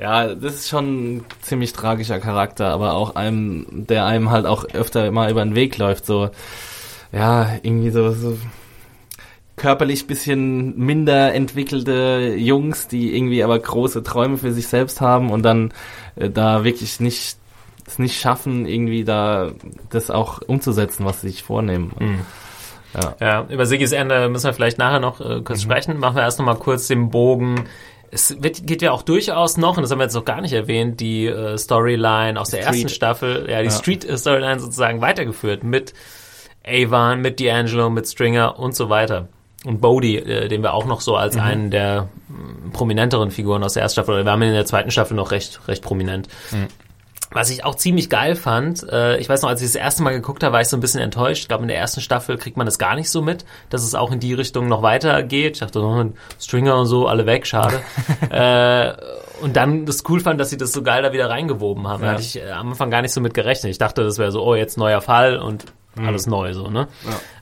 Ja, 0.00 0.34
das 0.34 0.54
ist 0.54 0.68
schon 0.68 1.16
ein 1.16 1.24
ziemlich 1.42 1.74
tragischer 1.74 2.20
Charakter, 2.20 2.68
aber 2.68 2.94
auch 2.94 3.16
einem, 3.16 3.66
der 3.86 4.06
einem 4.06 4.30
halt 4.30 4.46
auch 4.46 4.64
öfter 4.64 5.10
mal 5.10 5.30
über 5.30 5.44
den 5.44 5.54
Weg 5.54 5.76
läuft, 5.76 6.06
so, 6.06 6.30
ja, 7.12 7.58
irgendwie 7.62 7.90
so, 7.90 8.10
so 8.12 8.38
körperlich 9.56 10.06
bisschen 10.06 10.78
minder 10.78 11.34
entwickelte 11.34 12.34
Jungs, 12.38 12.88
die 12.88 13.14
irgendwie 13.14 13.42
aber 13.44 13.58
große 13.58 14.02
Träume 14.02 14.38
für 14.38 14.52
sich 14.52 14.68
selbst 14.68 15.02
haben 15.02 15.30
und 15.30 15.42
dann 15.42 15.74
äh, 16.16 16.30
da 16.30 16.64
wirklich 16.64 16.98
nicht 17.00 17.36
es 17.86 17.98
nicht 17.98 18.20
schaffen, 18.20 18.66
irgendwie 18.66 19.04
da 19.04 19.50
das 19.90 20.10
auch 20.10 20.40
umzusetzen, 20.46 21.04
was 21.04 21.20
sie 21.20 21.28
sich 21.28 21.42
vornehmen. 21.42 21.92
Mhm. 21.98 22.20
Ja. 22.94 23.14
ja, 23.20 23.46
über 23.48 23.66
Sigis 23.66 23.92
Ende 23.92 24.28
müssen 24.28 24.46
wir 24.46 24.52
vielleicht 24.52 24.78
nachher 24.78 24.98
noch 24.98 25.20
äh, 25.20 25.42
kurz 25.42 25.60
mhm. 25.60 25.70
sprechen. 25.70 25.98
Machen 25.98 26.16
wir 26.16 26.22
erst 26.22 26.38
noch 26.38 26.46
mal 26.46 26.56
kurz 26.56 26.88
den 26.88 27.10
Bogen. 27.10 27.66
Es 28.12 28.42
wird, 28.42 28.66
geht 28.66 28.82
ja 28.82 28.90
auch 28.92 29.02
durchaus 29.02 29.56
noch, 29.56 29.76
und 29.76 29.82
das 29.82 29.90
haben 29.90 29.98
wir 29.98 30.04
jetzt 30.04 30.14
noch 30.14 30.24
gar 30.24 30.40
nicht 30.40 30.52
erwähnt, 30.52 31.00
die 31.00 31.26
äh, 31.26 31.56
Storyline 31.56 32.40
aus 32.40 32.48
Street. 32.48 32.62
der 32.62 32.68
ersten 32.68 32.88
Staffel, 32.88 33.46
ja, 33.48 33.60
die 33.60 33.68
ja. 33.68 33.70
Street-Storyline 33.70 34.58
sozusagen 34.58 35.00
weitergeführt 35.00 35.62
mit 35.62 35.94
Avon, 36.66 37.20
mit 37.20 37.38
D'Angelo, 37.38 37.88
mit 37.88 38.08
Stringer 38.08 38.58
und 38.58 38.74
so 38.74 38.90
weiter 38.90 39.28
und 39.64 39.80
Bodhi, 39.80 40.16
äh, 40.16 40.48
den 40.48 40.62
wir 40.62 40.74
auch 40.74 40.86
noch 40.86 41.00
so 41.00 41.16
als 41.16 41.36
mhm. 41.36 41.42
einen 41.42 41.70
der 41.70 42.08
äh, 42.28 42.70
prominenteren 42.72 43.30
Figuren 43.30 43.62
aus 43.62 43.74
der 43.74 43.82
ersten 43.82 43.96
Staffel, 43.96 44.14
oder 44.14 44.24
wir 44.24 44.32
haben 44.32 44.42
ihn 44.42 44.48
in 44.48 44.54
der 44.54 44.66
zweiten 44.66 44.90
Staffel 44.90 45.14
noch 45.14 45.30
recht, 45.30 45.60
recht 45.68 45.82
prominent. 45.82 46.28
Mhm. 46.50 46.68
Was 47.32 47.50
ich 47.50 47.64
auch 47.64 47.76
ziemlich 47.76 48.10
geil 48.10 48.34
fand, 48.34 48.82
äh, 48.90 49.16
ich 49.18 49.28
weiß 49.28 49.42
noch, 49.42 49.48
als 49.48 49.60
ich 49.60 49.68
das 49.68 49.76
erste 49.76 50.02
Mal 50.02 50.10
geguckt 50.10 50.42
habe, 50.42 50.52
war 50.52 50.60
ich 50.60 50.68
so 50.68 50.76
ein 50.76 50.80
bisschen 50.80 51.00
enttäuscht. 51.00 51.42
Ich 51.42 51.48
glaube, 51.48 51.62
in 51.62 51.68
der 51.68 51.78
ersten 51.78 52.00
Staffel 52.00 52.36
kriegt 52.36 52.56
man 52.56 52.66
das 52.66 52.78
gar 52.78 52.96
nicht 52.96 53.08
so 53.08 53.22
mit, 53.22 53.44
dass 53.68 53.84
es 53.84 53.94
auch 53.94 54.10
in 54.10 54.18
die 54.18 54.34
Richtung 54.34 54.66
noch 54.66 54.82
weitergeht. 54.82 55.54
Ich 55.54 55.60
dachte, 55.60 55.80
oh, 55.80 56.04
Stringer 56.40 56.76
und 56.76 56.86
so, 56.86 57.06
alle 57.06 57.26
weg, 57.26 57.46
schade. 57.46 57.80
äh, 58.30 58.92
und 59.42 59.56
dann 59.56 59.86
das 59.86 60.02
cool 60.08 60.20
fand, 60.20 60.40
dass 60.40 60.50
sie 60.50 60.56
das 60.56 60.72
so 60.72 60.82
geil 60.82 61.02
da 61.02 61.12
wieder 61.12 61.30
reingewoben 61.30 61.86
haben. 61.86 62.02
Ja. 62.02 62.08
Da 62.08 62.12
hatte 62.14 62.22
ich 62.22 62.36
äh, 62.36 62.50
am 62.50 62.70
Anfang 62.70 62.90
gar 62.90 63.02
nicht 63.02 63.12
so 63.12 63.20
mit 63.20 63.32
gerechnet. 63.32 63.70
Ich 63.70 63.78
dachte, 63.78 64.02
das 64.02 64.18
wäre 64.18 64.32
so, 64.32 64.44
oh, 64.44 64.54
jetzt 64.54 64.76
neuer 64.76 65.00
Fall 65.00 65.38
und 65.38 65.66
mhm. 65.94 66.06
alles 66.06 66.26
neu 66.26 66.52
so, 66.54 66.68
ne? 66.68 66.88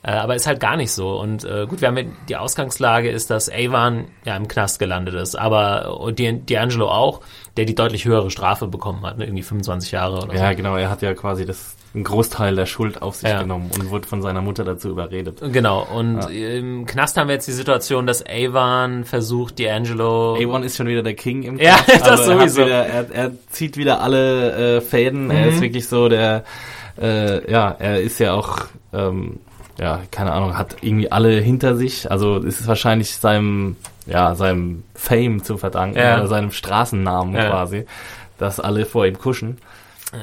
Ja. 0.02 0.12
Äh, 0.12 0.18
aber 0.18 0.34
ist 0.34 0.46
halt 0.46 0.60
gar 0.60 0.76
nicht 0.76 0.92
so. 0.92 1.18
Und 1.18 1.44
äh, 1.44 1.66
gut, 1.66 1.80
wir 1.80 1.88
haben 1.88 2.16
die 2.28 2.36
Ausgangslage 2.36 3.10
ist, 3.10 3.30
dass 3.30 3.50
Avon 3.50 4.06
ja 4.24 4.36
im 4.36 4.48
Knast 4.48 4.78
gelandet 4.78 5.14
ist, 5.14 5.36
aber 5.36 5.98
und 6.00 6.18
D'Angelo 6.18 6.86
auch, 6.86 7.20
der 7.56 7.64
die 7.64 7.74
deutlich 7.74 8.04
höhere 8.04 8.30
Strafe 8.30 8.68
bekommen 8.68 9.04
hat, 9.04 9.18
ne? 9.18 9.24
irgendwie 9.24 9.42
25 9.42 9.92
Jahre 9.92 10.18
oder 10.18 10.32
ja, 10.32 10.38
so. 10.38 10.44
Ja, 10.44 10.52
genau, 10.52 10.76
er 10.76 10.90
hat 10.90 11.02
ja 11.02 11.14
quasi 11.14 11.46
das 11.46 11.77
einen 11.94 12.04
Großteil 12.04 12.54
der 12.54 12.66
Schuld 12.66 13.00
auf 13.02 13.16
sich 13.16 13.28
Ja. 13.30 13.40
genommen 13.42 13.70
und 13.74 13.90
wurde 13.90 14.06
von 14.06 14.20
seiner 14.22 14.42
Mutter 14.42 14.62
dazu 14.64 14.88
überredet. 14.90 15.40
Genau, 15.52 15.86
und 15.94 16.20
im 16.30 16.84
Knast 16.86 17.16
haben 17.16 17.28
wir 17.28 17.34
jetzt 17.34 17.48
die 17.48 17.52
Situation, 17.52 18.06
dass 18.06 18.22
Avon 18.26 19.04
versucht, 19.04 19.58
D'Angelo... 19.58 20.36
A1 20.38 20.62
ist 20.64 20.76
schon 20.76 20.86
wieder 20.86 21.02
der 21.02 21.14
King 21.14 21.42
im 21.44 21.58
Ja, 21.58 21.76
Cast, 21.76 21.88
das 22.02 22.02
also 22.20 22.32
er 22.32 22.38
sowieso. 22.40 22.66
Wieder, 22.66 22.86
er, 22.86 23.10
er 23.10 23.30
zieht 23.50 23.76
wieder 23.78 24.00
alle 24.02 24.76
äh, 24.76 24.80
Fäden. 24.82 25.30
Er 25.30 25.46
Mhm. 25.46 25.52
ist 25.52 25.60
wirklich 25.62 25.88
so 25.88 26.08
der, 26.08 26.44
äh, 27.00 27.50
ja, 27.50 27.74
er 27.78 28.00
ist 28.02 28.18
ja 28.20 28.34
auch, 28.34 28.58
ähm, 28.92 29.38
ja, 29.80 30.00
keine 30.10 30.32
Ahnung, 30.32 30.58
hat 30.58 30.76
irgendwie 30.82 31.10
alle 31.10 31.30
hinter 31.40 31.76
sich. 31.76 32.10
Also 32.10 32.36
es 32.38 32.60
ist 32.60 32.66
wahrscheinlich 32.66 33.14
seinem, 33.16 33.76
ja, 34.06 34.34
seinem 34.34 34.82
Fame 34.94 35.42
zu 35.42 35.56
verdanken, 35.56 35.96
Ja. 35.98 36.18
oder 36.18 36.26
seinem 36.26 36.50
Straßennamen 36.52 37.34
Ja. 37.34 37.48
quasi, 37.48 37.86
dass 38.38 38.60
alle 38.60 38.84
vor 38.84 39.06
ihm 39.06 39.18
kuschen. 39.18 39.58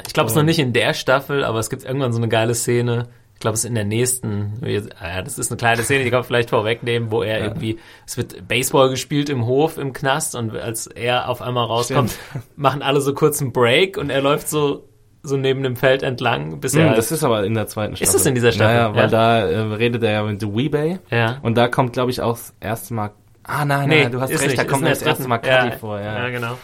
Ich 0.08 0.14
glaube, 0.14 0.28
es 0.28 0.34
ist 0.34 0.38
noch 0.38 0.44
nicht 0.44 0.60
in 0.60 0.74
der 0.74 0.94
Staffel, 0.94 1.44
aber 1.44 1.60
es 1.60 1.70
gibt 1.70 1.84
irgendwann 1.84 2.12
so 2.12 2.18
eine 2.20 2.28
geile 2.30 2.56
Szene. 2.56 3.08
Ich 3.36 3.40
glaube, 3.42 3.56
es 3.56 3.64
ist 3.64 3.70
in 3.70 3.76
der 3.76 3.84
nächsten. 3.84 4.54
Ja, 4.66 5.22
das 5.22 5.38
ist 5.38 5.52
eine 5.52 5.58
kleine 5.58 5.84
Szene, 5.84 6.04
die 6.06 6.10
kann 6.10 6.20
man 6.20 6.24
vielleicht 6.26 6.50
vorwegnehmen, 6.50 7.12
wo 7.12 7.22
er 7.22 7.42
irgendwie, 7.42 7.78
es 8.08 8.16
wird 8.18 8.48
Baseball 8.48 8.90
gespielt 8.90 9.30
im 9.30 9.46
Hof 9.46 9.78
im 9.78 9.92
Knast 9.94 10.36
und 10.36 10.56
als 10.56 10.88
er 10.88 11.30
auf 11.30 11.42
einmal 11.42 11.66
rauskommt, 11.66 12.14
machen 12.56 12.82
alle 12.82 13.02
so 13.02 13.14
kurz 13.14 13.42
einen 13.42 13.52
Break 13.52 13.98
und 13.98 14.10
er 14.10 14.22
läuft 14.22 14.50
so 14.50 14.88
so 15.22 15.38
neben 15.38 15.64
dem 15.64 15.76
Feld 15.76 16.04
entlang, 16.04 16.60
bis 16.60 16.76
Hm, 16.76 16.94
das 16.96 17.12
ist 17.12 17.24
aber 17.24 17.44
in 17.46 17.56
der 17.56 17.66
zweiten 17.68 17.96
Staffel. 17.96 18.16
es 18.16 18.26
in 18.28 18.36
dieser 18.36 18.52
Staffel? 18.52 18.76
Ja, 18.76 18.88
ja 18.90 18.96
weil 18.96 19.02
Ja. 19.06 19.08
da 19.08 19.40
äh, 19.40 19.58
redet 19.74 20.04
er 20.04 20.12
ja 20.12 20.24
mit 20.24 20.40
The 20.40 20.48
Weebay. 20.56 21.00
Ja. 21.10 21.40
Und 21.42 21.58
da 21.58 21.68
kommt, 21.68 21.94
glaube 21.94 22.12
ich, 22.12 22.22
auch 22.22 22.34
das 22.34 22.54
erste 22.60 22.94
Mal. 22.94 23.12
Ah, 23.44 23.66
nein, 23.66 23.90
Nee, 23.90 24.04
nein, 24.04 24.12
du 24.12 24.22
hast 24.22 24.30
ist 24.30 24.40
recht, 24.42 24.50
nicht, 24.52 24.60
da 24.60 24.64
ist 24.64 24.70
kommt 24.70 24.86
das 24.86 25.02
erste. 25.02 25.28
Mal 25.28 25.40
Cuddy 25.40 25.50
ja, 25.52 25.72
vor. 25.72 26.00
Ja, 26.00 26.20
Ja, 26.26 26.30
genau. 26.30 26.58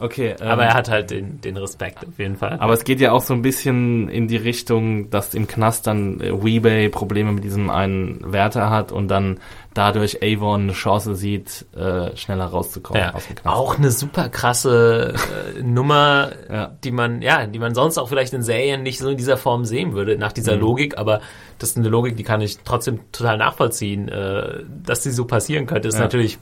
Okay. 0.00 0.36
Ähm, 0.40 0.48
Aber 0.48 0.64
er 0.64 0.74
hat 0.74 0.88
halt 0.88 1.10
den, 1.10 1.40
den 1.40 1.56
Respekt 1.56 2.06
auf 2.06 2.18
jeden 2.18 2.36
Fall. 2.36 2.56
Aber 2.60 2.72
es 2.72 2.84
geht 2.84 3.00
ja 3.00 3.12
auch 3.12 3.22
so 3.22 3.34
ein 3.34 3.42
bisschen 3.42 4.08
in 4.08 4.28
die 4.28 4.36
Richtung, 4.36 5.10
dass 5.10 5.34
im 5.34 5.46
Knast 5.46 5.86
dann 5.86 6.20
äh, 6.20 6.32
Weebay 6.32 6.88
Probleme 6.88 7.32
mit 7.32 7.44
diesem 7.44 7.68
einen 7.68 8.20
Wärter 8.32 8.70
hat 8.70 8.92
und 8.92 9.08
dann 9.08 9.38
dadurch 9.78 10.18
Avon 10.22 10.62
eine 10.62 10.72
Chance 10.72 11.14
sieht, 11.14 11.64
äh, 11.76 12.16
schneller 12.16 12.46
rauszukommen 12.46 13.00
Ja, 13.00 13.14
aus 13.14 13.26
dem 13.26 13.36
Knast. 13.36 13.56
auch 13.56 13.78
eine 13.78 13.90
super 13.92 14.28
krasse 14.28 15.14
äh, 15.56 15.62
Nummer, 15.62 16.32
Ja. 16.52 16.76
die 16.82 16.90
man, 16.90 17.22
ja, 17.22 17.46
die 17.46 17.58
man 17.60 17.74
sonst 17.74 17.96
auch 17.96 18.08
vielleicht 18.08 18.32
in 18.34 18.42
Serien 18.42 18.82
nicht 18.82 18.98
so 18.98 19.08
in 19.08 19.16
dieser 19.16 19.36
Form 19.36 19.64
sehen 19.64 19.92
würde, 19.94 20.18
nach 20.18 20.32
dieser 20.32 20.56
Mhm. 20.56 20.60
Logik, 20.62 20.98
aber 20.98 21.20
das 21.58 21.70
ist 21.70 21.76
eine 21.76 21.88
Logik, 21.88 22.16
die 22.16 22.24
kann 22.24 22.40
ich 22.40 22.58
trotzdem 22.64 23.00
total 23.12 23.36
nachvollziehen, 23.38 24.08
äh, 24.08 24.64
dass 24.84 25.00
die 25.00 25.10
so 25.10 25.24
passieren 25.24 25.66
könnte, 25.66 25.88
ist 25.88 25.94
Ja. 25.94 26.00
natürlich 26.00 26.38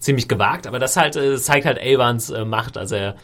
ziemlich 0.00 0.26
gewagt, 0.28 0.66
aber 0.66 0.78
das 0.80 0.96
halt, 0.96 1.14
äh, 1.16 1.36
zeigt 1.38 1.64
halt 1.64 1.78
Avans 1.80 2.30
äh, 2.30 2.44
Macht, 2.44 2.76
also 2.76 2.96
er, 2.96 3.14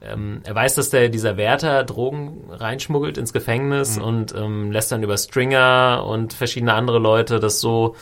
ähm, 0.00 0.42
er 0.44 0.54
weiß, 0.54 0.76
dass 0.76 0.90
der 0.90 1.08
dieser 1.08 1.36
Wärter 1.36 1.82
Drogen 1.82 2.44
reinschmuggelt 2.50 3.18
ins 3.18 3.32
Gefängnis 3.32 3.96
Mhm. 3.96 4.04
und 4.04 4.34
ähm, 4.34 4.70
lässt 4.70 4.92
dann 4.92 5.02
über 5.02 5.16
Stringer 5.16 6.04
und 6.06 6.32
verschiedene 6.32 6.72
andere 6.74 6.98
Leute 7.00 7.40
das 7.40 7.58
so 7.60 7.96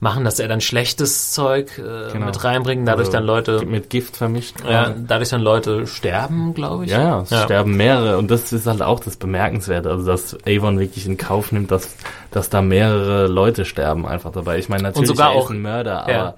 machen, 0.00 0.24
dass 0.24 0.38
er 0.38 0.48
dann 0.48 0.60
schlechtes 0.62 1.32
Zeug 1.32 1.76
äh, 1.78 2.10
Genau. 2.12 2.26
mit 2.26 2.42
reinbringt, 2.42 2.88
dadurch 2.88 3.08
Also 3.08 3.18
dann 3.18 3.24
Leute 3.26 3.66
mit 3.66 3.90
Gift 3.90 4.16
vermischt. 4.16 4.56
ja, 4.68 4.94
dadurch 4.96 5.28
dann 5.30 5.42
Leute 5.42 5.86
sterben, 5.86 6.54
glaube 6.54 6.86
ich. 6.86 6.90
Ja, 6.90 7.00
ja, 7.02 7.20
es 7.20 7.42
sterben 7.44 7.76
mehrere 7.76 8.16
und 8.18 8.30
das 8.30 8.52
ist 8.52 8.66
halt 8.66 8.80
auch 8.82 9.00
das 9.00 9.16
Bemerkenswerte, 9.16 9.90
also 9.90 10.06
dass 10.06 10.36
Avon 10.46 10.78
wirklich 10.78 11.06
in 11.06 11.16
Kauf 11.18 11.52
nimmt, 11.52 11.70
dass, 11.70 11.96
dass 12.30 12.48
da 12.48 12.62
mehrere 12.62 13.26
Leute 13.26 13.64
sterben 13.66 14.06
einfach 14.06 14.32
dabei. 14.32 14.58
Ich 14.58 14.68
meine, 14.70 14.84
natürlich 14.84 15.08
sogar 15.08 15.32
er 15.32 15.38
ist 15.38 15.44
auch- 15.44 15.50
ein 15.50 15.60
Mörder, 15.60 16.06
ja. 16.08 16.18
aber 16.20 16.34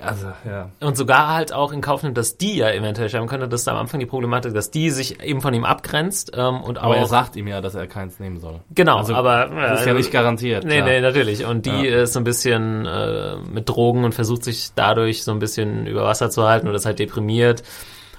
also 0.00 0.26
ja. 0.44 0.70
Und 0.80 0.96
sogar 0.96 1.28
halt 1.32 1.52
auch 1.52 1.72
in 1.72 1.80
Kauf 1.80 2.02
nimmt, 2.02 2.18
dass 2.18 2.36
die 2.36 2.56
ja 2.56 2.70
eventuell 2.70 3.08
sterben 3.08 3.26
könnte. 3.28 3.48
Das 3.48 3.60
ist 3.62 3.68
am 3.68 3.76
Anfang 3.76 4.00
die 4.00 4.06
Problematik, 4.06 4.52
dass 4.52 4.70
die 4.70 4.90
sich 4.90 5.22
eben 5.22 5.40
von 5.40 5.54
ihm 5.54 5.64
abgrenzt 5.64 6.32
ähm, 6.36 6.60
und 6.62 6.78
Aber 6.78 6.94
auch 6.94 6.98
er 6.98 7.06
sagt 7.06 7.36
ihm 7.36 7.46
ja, 7.46 7.60
dass 7.60 7.74
er 7.74 7.86
keins 7.86 8.18
nehmen 8.18 8.38
soll. 8.40 8.60
genau, 8.74 8.98
also, 8.98 9.14
aber 9.14 9.46
Das 9.46 9.80
ist 9.80 9.86
ja 9.86 9.94
nicht 9.94 10.10
garantiert. 10.10 10.64
Nee, 10.64 10.76
klar. 10.78 10.88
nee, 10.88 11.00
natürlich. 11.00 11.44
Und 11.46 11.66
die 11.66 11.70
Ja. 11.70 12.02
ist 12.02 12.12
so 12.14 12.20
ein 12.20 12.24
bisschen 12.24 12.86
äh, 12.86 13.36
mit 13.36 13.68
Drogen 13.68 14.04
und 14.04 14.14
versucht 14.14 14.44
sich 14.44 14.70
dadurch 14.74 15.22
so 15.24 15.30
ein 15.32 15.38
bisschen 15.38 15.86
über 15.86 16.04
Wasser 16.04 16.28
zu 16.30 16.44
halten 16.46 16.66
oder 16.66 16.76
ist 16.76 16.86
halt 16.86 16.98
deprimiert. 16.98 17.62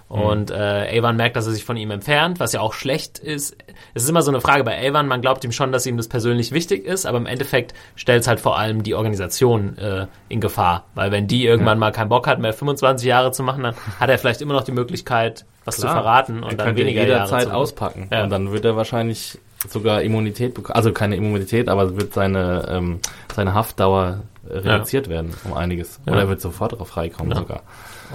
Mhm. 0.09 0.15
Und 0.21 0.51
äh, 0.51 0.99
Avon 0.99 1.15
merkt, 1.15 1.36
dass 1.36 1.47
er 1.47 1.53
sich 1.53 1.65
von 1.65 1.78
ihm 1.78 1.91
entfernt, 1.91 2.39
was 2.39 2.53
ja 2.53 2.61
auch 2.61 2.73
schlecht 2.73 3.17
ist. 3.19 3.57
Es 3.96 4.04
ist 4.04 4.10
immer 4.10 4.22
so 4.22 4.30
eine 4.30 4.41
Frage 4.41 4.66
bei 4.66 4.78
Avon, 4.88 5.08
man 5.08 5.22
glaubt 5.22 5.43
ihm 5.46 5.54
schon, 5.54 5.72
dass 5.72 5.86
ihm 5.86 5.96
das 5.96 6.10
persönlich 6.10 6.52
wichtig 6.52 6.86
ist, 6.86 7.06
aber 7.06 7.18
im 7.18 7.26
Endeffekt 7.26 7.74
stellt 7.96 8.22
es 8.22 8.28
halt 8.28 8.41
vor 8.41 8.60
allem 8.60 8.84
die 8.84 8.93
Organisation 8.93 9.78
äh, 9.78 10.08
in 10.28 10.41
Gefahr. 10.41 10.84
Weil 10.96 11.12
wenn 11.14 11.28
die 11.28 11.46
irgendwann 11.46 11.80
mal 11.80 11.93
keinen 11.93 12.10
Bock 12.10 12.28
hat, 12.28 12.39
mehr 12.39 12.52
25 12.52 13.08
Jahre 13.08 13.32
zu 13.32 13.41
machen, 13.41 13.64
dann 13.64 13.76
hat 14.00 14.10
er 14.10 14.18
vielleicht 14.18 14.41
immer 14.41 14.54
noch 14.54 14.64
die 14.66 14.74
Möglichkeit, 14.74 15.46
was 15.64 15.78
zu 15.78 15.84
Klar. 15.84 15.93
verraten 15.96 16.43
und 16.43 16.52
er 16.52 16.66
dann 16.66 16.76
weniger 16.76 17.04
jederzeit 17.04 17.43
zu 17.43 17.54
auspacken. 17.54 18.10
Ja. 18.12 18.26
Und 18.26 18.32
dann 18.32 18.52
wird 18.52 18.66
er 18.66 18.76
wahrscheinlich 18.76 19.39
sogar 19.70 20.02
Immunität 20.02 20.54
bekommen. 20.54 20.76
Also 20.76 20.91
keine 20.91 21.16
Immunität, 21.16 21.70
aber 21.70 21.96
wird 21.96 22.14
seine, 22.14 22.68
ähm, 22.70 23.00
seine 23.34 23.54
Haftdauer 23.54 24.24
äh, 24.50 24.58
reduziert 24.58 25.08
werden 25.08 25.34
um 25.46 25.54
einiges. 25.54 26.02
Oder 26.06 26.20
er 26.20 26.30
wird 26.30 26.41
sofort 26.41 26.74
drauf 26.78 26.89
freikommen 26.89 27.32
Ja. 27.32 27.38
sogar. 27.38 27.62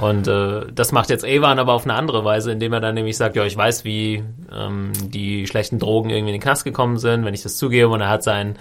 Und 0.01 0.29
äh, 0.29 0.63
das 0.75 0.93
macht 0.93 1.11
jetzt 1.11 1.25
Evan 1.25 1.59
aber 1.59 1.75
auf 1.75 1.85
eine 1.85 1.93
andere 1.95 2.25
Weise, 2.25 2.53
indem 2.53 2.73
er 2.73 2.81
dann 2.81 2.95
nämlich 2.95 3.19
sagt, 3.19 3.37
ja, 3.37 3.45
ich 3.45 3.55
weiß, 3.57 3.85
wie 3.85 4.25
ähm, 4.51 4.93
die 5.05 5.47
schlechten 5.47 5.79
Drogen 5.79 6.09
irgendwie 6.09 6.31
in 6.31 6.37
den 6.37 6.43
Knast 6.43 6.65
gekommen 6.65 6.97
sind, 6.97 7.25
wenn 7.27 7.35
ich 7.35 7.43
das 7.43 7.57
zugebe. 7.59 7.89
Und 7.89 8.01
er 8.01 8.09
hat 8.09 8.23
seinen, 8.23 8.57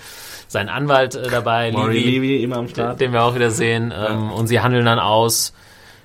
seinen 0.49 0.67
Anwalt 0.67 1.15
äh, 1.15 1.29
dabei, 1.29 1.71
Maury 1.71 1.99
Levy, 1.99 2.43
immer 2.43 2.57
am 2.57 2.67
Start. 2.67 2.99
den 2.99 3.13
wir 3.13 3.23
auch 3.23 3.35
wieder 3.35 3.51
sehen. 3.51 3.93
Ähm, 3.97 4.31
Und 4.31 4.47
sie 4.47 4.59
handeln 4.59 4.83
dann 4.85 4.99
aus, 4.99 5.53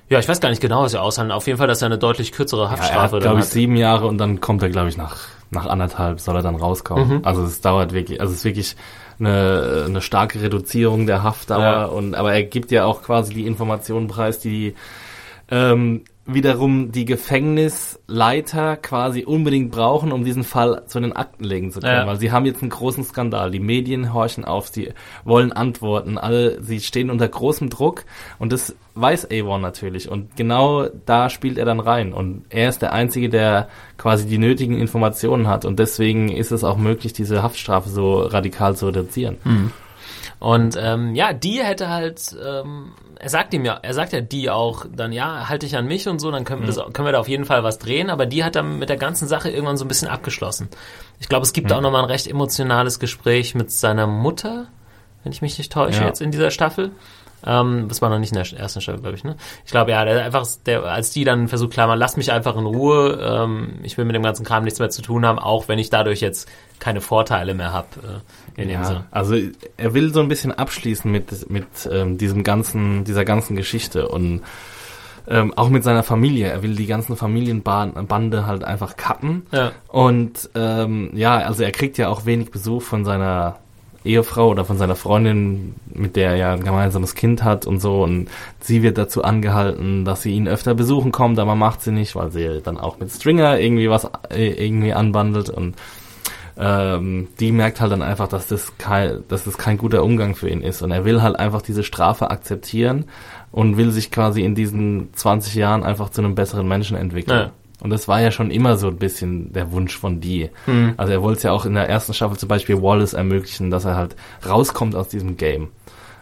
ja, 0.07 0.19
ich 0.19 0.29
weiß 0.29 0.39
gar 0.39 0.49
nicht 0.49 0.61
genau, 0.61 0.83
was 0.83 0.91
sie 0.91 1.01
aushandeln. 1.01 1.35
Auf 1.35 1.47
jeden 1.47 1.57
Fall, 1.57 1.67
dass 1.67 1.81
er 1.81 1.87
eine 1.87 1.97
deutlich 1.97 2.31
kürzere 2.31 2.61
Ja, 2.61 2.67
er 2.67 2.71
hat, 2.71 2.79
Haftstrafe 2.79 3.15
dann 3.15 3.21
glaube 3.23 3.39
ich, 3.39 3.45
sieben 3.47 3.75
Jahre 3.75 4.07
und 4.07 4.17
dann 4.17 4.39
kommt 4.39 4.63
er, 4.63 4.69
glaube 4.69 4.87
ich, 4.87 4.95
nach, 4.95 5.17
nach 5.51 5.65
anderthalb 5.65 6.21
soll 6.21 6.35
er 6.37 6.43
dann 6.43 6.55
rauskommen. 6.55 7.09
Mhm. 7.09 7.21
Also 7.25 7.43
es 7.43 7.59
dauert 7.59 7.91
wirklich, 7.91 8.21
also 8.21 8.31
es 8.31 8.39
ist 8.39 8.45
wirklich 8.45 8.75
eine, 9.19 9.83
eine 9.87 10.01
starke 10.01 10.41
Reduzierung 10.41 11.07
der 11.07 11.23
Haftdauer 11.23 11.61
Ja. 11.61 11.85
und 11.85 12.15
aber 12.15 12.33
er 12.33 12.43
gibt 12.43 12.71
ja 12.71 12.85
auch 12.85 13.01
quasi 13.03 13.33
die 13.33 13.45
Informationen 13.47 14.07
preis, 14.07 14.39
die 14.39 14.75
ähm, 15.49 16.01
wiederum 16.27 16.91
die 16.91 17.05
Gefängnisleiter 17.05 18.77
quasi 18.77 19.25
unbedingt 19.25 19.71
brauchen, 19.71 20.11
um 20.11 20.23
diesen 20.23 20.43
Fall 20.43 20.83
zu 20.87 20.99
den 20.99 21.13
Akten 21.13 21.43
legen 21.43 21.71
zu 21.71 21.81
können. 21.81 21.93
Ja. 21.93 22.07
Weil 22.07 22.19
sie 22.19 22.31
haben 22.31 22.45
jetzt 22.45 22.63
einen 22.63 22.71
großen 22.71 23.03
Skandal. 23.03 23.51
Die 23.51 23.59
Medien 23.59 24.11
horchen 24.11 24.43
auf, 24.43 24.69
sie 24.69 24.91
wollen 25.23 25.51
Antworten. 25.51 26.17
Alle, 26.17 26.61
sie 26.63 26.79
stehen 26.79 27.11
unter 27.11 27.27
großem 27.27 27.69
Druck 27.69 28.05
und 28.39 28.51
das 28.51 28.75
weiß 28.95 29.29
Avon 29.31 29.61
natürlich. 29.61 30.09
Und 30.09 30.35
genau 30.35 30.87
da 31.05 31.29
spielt 31.29 31.59
er 31.59 31.65
dann 31.65 31.79
rein. 31.79 32.11
Und 32.11 32.45
er 32.49 32.69
ist 32.69 32.81
der 32.81 32.93
Einzige, 32.93 33.29
der 33.29 33.69
quasi 33.97 34.25
die 34.25 34.39
nötigen 34.39 34.79
Informationen 34.79 35.47
hat. 35.47 35.63
Und 35.63 35.77
deswegen 35.77 36.29
ist 36.29 36.51
es 36.51 36.63
auch 36.63 36.77
möglich, 36.77 37.13
diese 37.13 37.43
Haftstrafe 37.43 37.89
so 37.89 38.21
radikal 38.21 38.75
zu 38.75 38.87
reduzieren. 38.87 39.37
Und 40.45 40.77
ähm, 40.79 41.15
ja, 41.15 41.33
die 41.33 41.63
hätte 41.63 41.89
halt, 41.89 42.35
ähm, 42.39 42.91
er 43.19 43.29
sagt 43.29 43.51
ihm 43.55 43.65
ja, 43.65 43.79
er 43.81 43.95
sagt 43.95 44.13
ja 44.13 44.21
die 44.21 44.51
auch 44.51 44.85
dann, 44.95 45.11
ja, 45.11 45.49
halte 45.49 45.65
ich 45.65 45.75
an 45.75 45.87
mich 45.87 46.07
und 46.07 46.19
so, 46.19 46.29
dann 46.29 46.43
können 46.43 46.61
wir, 46.61 46.67
das, 46.67 46.75
können 46.93 47.07
wir 47.07 47.13
da 47.13 47.19
auf 47.19 47.27
jeden 47.27 47.45
Fall 47.45 47.63
was 47.63 47.79
drehen, 47.79 48.11
aber 48.11 48.27
die 48.27 48.43
hat 48.43 48.55
dann 48.55 48.77
mit 48.77 48.89
der 48.89 48.97
ganzen 48.97 49.27
Sache 49.27 49.49
irgendwann 49.49 49.75
so 49.77 49.85
ein 49.85 49.87
bisschen 49.87 50.07
abgeschlossen. 50.07 50.69
Ich 51.19 51.29
glaube, 51.29 51.45
es 51.45 51.53
gibt 51.53 51.73
auch 51.73 51.81
nochmal 51.81 52.03
ein 52.03 52.11
recht 52.11 52.27
emotionales 52.27 52.99
Gespräch 52.99 53.55
mit 53.55 53.71
seiner 53.71 54.05
Mutter, 54.05 54.67
wenn 55.23 55.31
ich 55.31 55.41
mich 55.41 55.57
nicht 55.57 55.71
täusche, 55.71 56.01
Ja. 56.01 56.05
jetzt 56.05 56.21
in 56.21 56.29
dieser 56.29 56.51
Staffel. 56.51 56.91
Ähm, 57.45 57.85
das 57.87 58.01
war 58.01 58.09
noch 58.09 58.19
nicht 58.19 58.31
in 58.31 58.41
der 58.41 58.59
ersten 58.59 58.81
Staffel, 58.81 59.01
glaube 59.01 59.15
ich, 59.15 59.23
ne? 59.23 59.35
Ich 59.65 59.71
glaube, 59.71 59.91
ja, 59.91 60.03
der 60.03 60.25
einfach, 60.25 60.47
der, 60.65 60.83
als 60.83 61.11
die 61.11 61.23
dann 61.23 61.47
versucht, 61.47 61.71
klar, 61.71 61.87
man 61.87 61.99
lasst 61.99 62.17
mich 62.17 62.31
einfach 62.31 62.55
in 62.55 62.65
Ruhe, 62.65 63.19
ähm, 63.21 63.75
ich 63.83 63.97
will 63.97 64.05
mit 64.05 64.15
dem 64.15 64.23
ganzen 64.23 64.45
Kram 64.45 64.63
nichts 64.63 64.79
mehr 64.79 64.89
zu 64.89 65.01
tun 65.01 65.25
haben, 65.25 65.39
auch 65.39 65.67
wenn 65.67 65.79
ich 65.79 65.89
dadurch 65.89 66.21
jetzt 66.21 66.49
keine 66.79 67.01
Vorteile 67.01 67.53
mehr 67.53 67.71
habe. 67.73 67.87
Äh, 68.57 68.61
in 68.61 68.69
dem 68.69 68.83
Sinne. 68.83 68.99
Ja, 68.99 69.05
also 69.11 69.35
er 69.77 69.93
will 69.93 70.13
so 70.13 70.21
ein 70.21 70.27
bisschen 70.27 70.51
abschließen 70.51 71.11
mit, 71.11 71.49
mit 71.49 71.67
ähm, 71.91 72.17
diesem 72.17 72.43
ganzen, 72.43 73.03
dieser 73.03 73.25
ganzen 73.25 73.55
Geschichte 73.55 74.07
und 74.07 74.41
ähm, 75.27 75.53
auch 75.55 75.69
mit 75.69 75.83
seiner 75.83 76.03
Familie. 76.03 76.47
Er 76.47 76.63
will 76.63 76.75
die 76.75 76.85
ganzen 76.85 77.15
Familienbande 77.17 78.45
halt 78.45 78.63
einfach 78.63 78.95
kappen. 78.95 79.45
Ja. 79.51 79.71
Und 79.87 80.49
ähm, 80.55 81.11
ja, 81.13 81.37
also 81.37 81.63
er 81.63 81.71
kriegt 81.71 81.97
ja 81.97 82.09
auch 82.09 82.25
wenig 82.25 82.51
Besuch 82.51 82.81
von 82.81 83.05
seiner 83.05 83.57
Ehefrau 84.05 84.49
oder 84.49 84.65
von 84.65 84.77
seiner 84.77 84.95
Freundin, 84.95 85.75
mit 85.93 86.15
der 86.15 86.31
er 86.31 86.35
ja 86.35 86.53
ein 86.53 86.63
gemeinsames 86.63 87.15
Kind 87.15 87.43
hat 87.43 87.65
und 87.65 87.79
so. 87.79 88.03
Und 88.03 88.29
sie 88.59 88.83
wird 88.83 88.97
dazu 88.97 89.23
angehalten, 89.23 90.05
dass 90.05 90.21
sie 90.21 90.33
ihn 90.33 90.47
öfter 90.47 90.75
besuchen 90.75 91.11
kommt, 91.11 91.39
aber 91.39 91.55
macht 91.55 91.81
sie 91.81 91.91
nicht, 91.91 92.15
weil 92.15 92.31
sie 92.31 92.61
dann 92.63 92.77
auch 92.77 92.99
mit 92.99 93.11
Stringer 93.11 93.59
irgendwie 93.59 93.89
was 93.89 94.09
äh, 94.29 94.65
irgendwie 94.65 94.93
anbandelt 94.93 95.49
und 95.49 95.75
ähm, 96.57 97.27
die 97.39 97.51
merkt 97.51 97.81
halt 97.81 97.91
dann 97.91 98.01
einfach, 98.01 98.27
dass 98.27 98.47
das, 98.47 98.77
kein, 98.77 99.23
dass 99.27 99.43
das 99.43 99.57
kein 99.57 99.77
guter 99.77 100.03
Umgang 100.03 100.35
für 100.35 100.49
ihn 100.49 100.61
ist. 100.61 100.81
Und 100.81 100.91
er 100.91 101.03
will 101.03 101.21
halt 101.21 101.37
einfach 101.37 101.61
diese 101.61 101.83
Strafe 101.83 102.31
akzeptieren 102.31 103.05
und 103.51 103.77
will 103.77 103.91
sich 103.91 104.09
quasi 104.09 104.41
in 104.43 104.55
diesen 104.55 105.13
20 105.13 105.55
Jahren 105.55 105.83
einfach 105.83 106.09
zu 106.09 106.21
einem 106.21 106.35
besseren 106.35 106.67
Menschen 106.67 106.95
entwickeln. 106.95 107.39
Ja. 107.47 107.51
Und 107.81 107.89
das 107.89 108.07
war 108.07 108.21
ja 108.21 108.31
schon 108.31 108.51
immer 108.51 108.77
so 108.77 108.87
ein 108.87 108.97
bisschen 108.97 109.51
der 109.51 109.71
Wunsch 109.71 109.97
von 109.97 110.21
die. 110.21 110.49
Also 110.97 111.11
er 111.11 111.21
wollte 111.21 111.37
es 111.37 111.43
ja 111.43 111.51
auch 111.51 111.65
in 111.65 111.73
der 111.73 111.89
ersten 111.89 112.13
Staffel 112.13 112.37
zum 112.37 112.47
Beispiel 112.49 112.81
Wallace 112.81 113.13
ermöglichen, 113.13 113.69
dass 113.69 113.85
er 113.85 113.95
halt 113.95 114.15
rauskommt 114.47 114.95
aus 114.95 115.09
diesem 115.09 115.37
Game. 115.37 115.69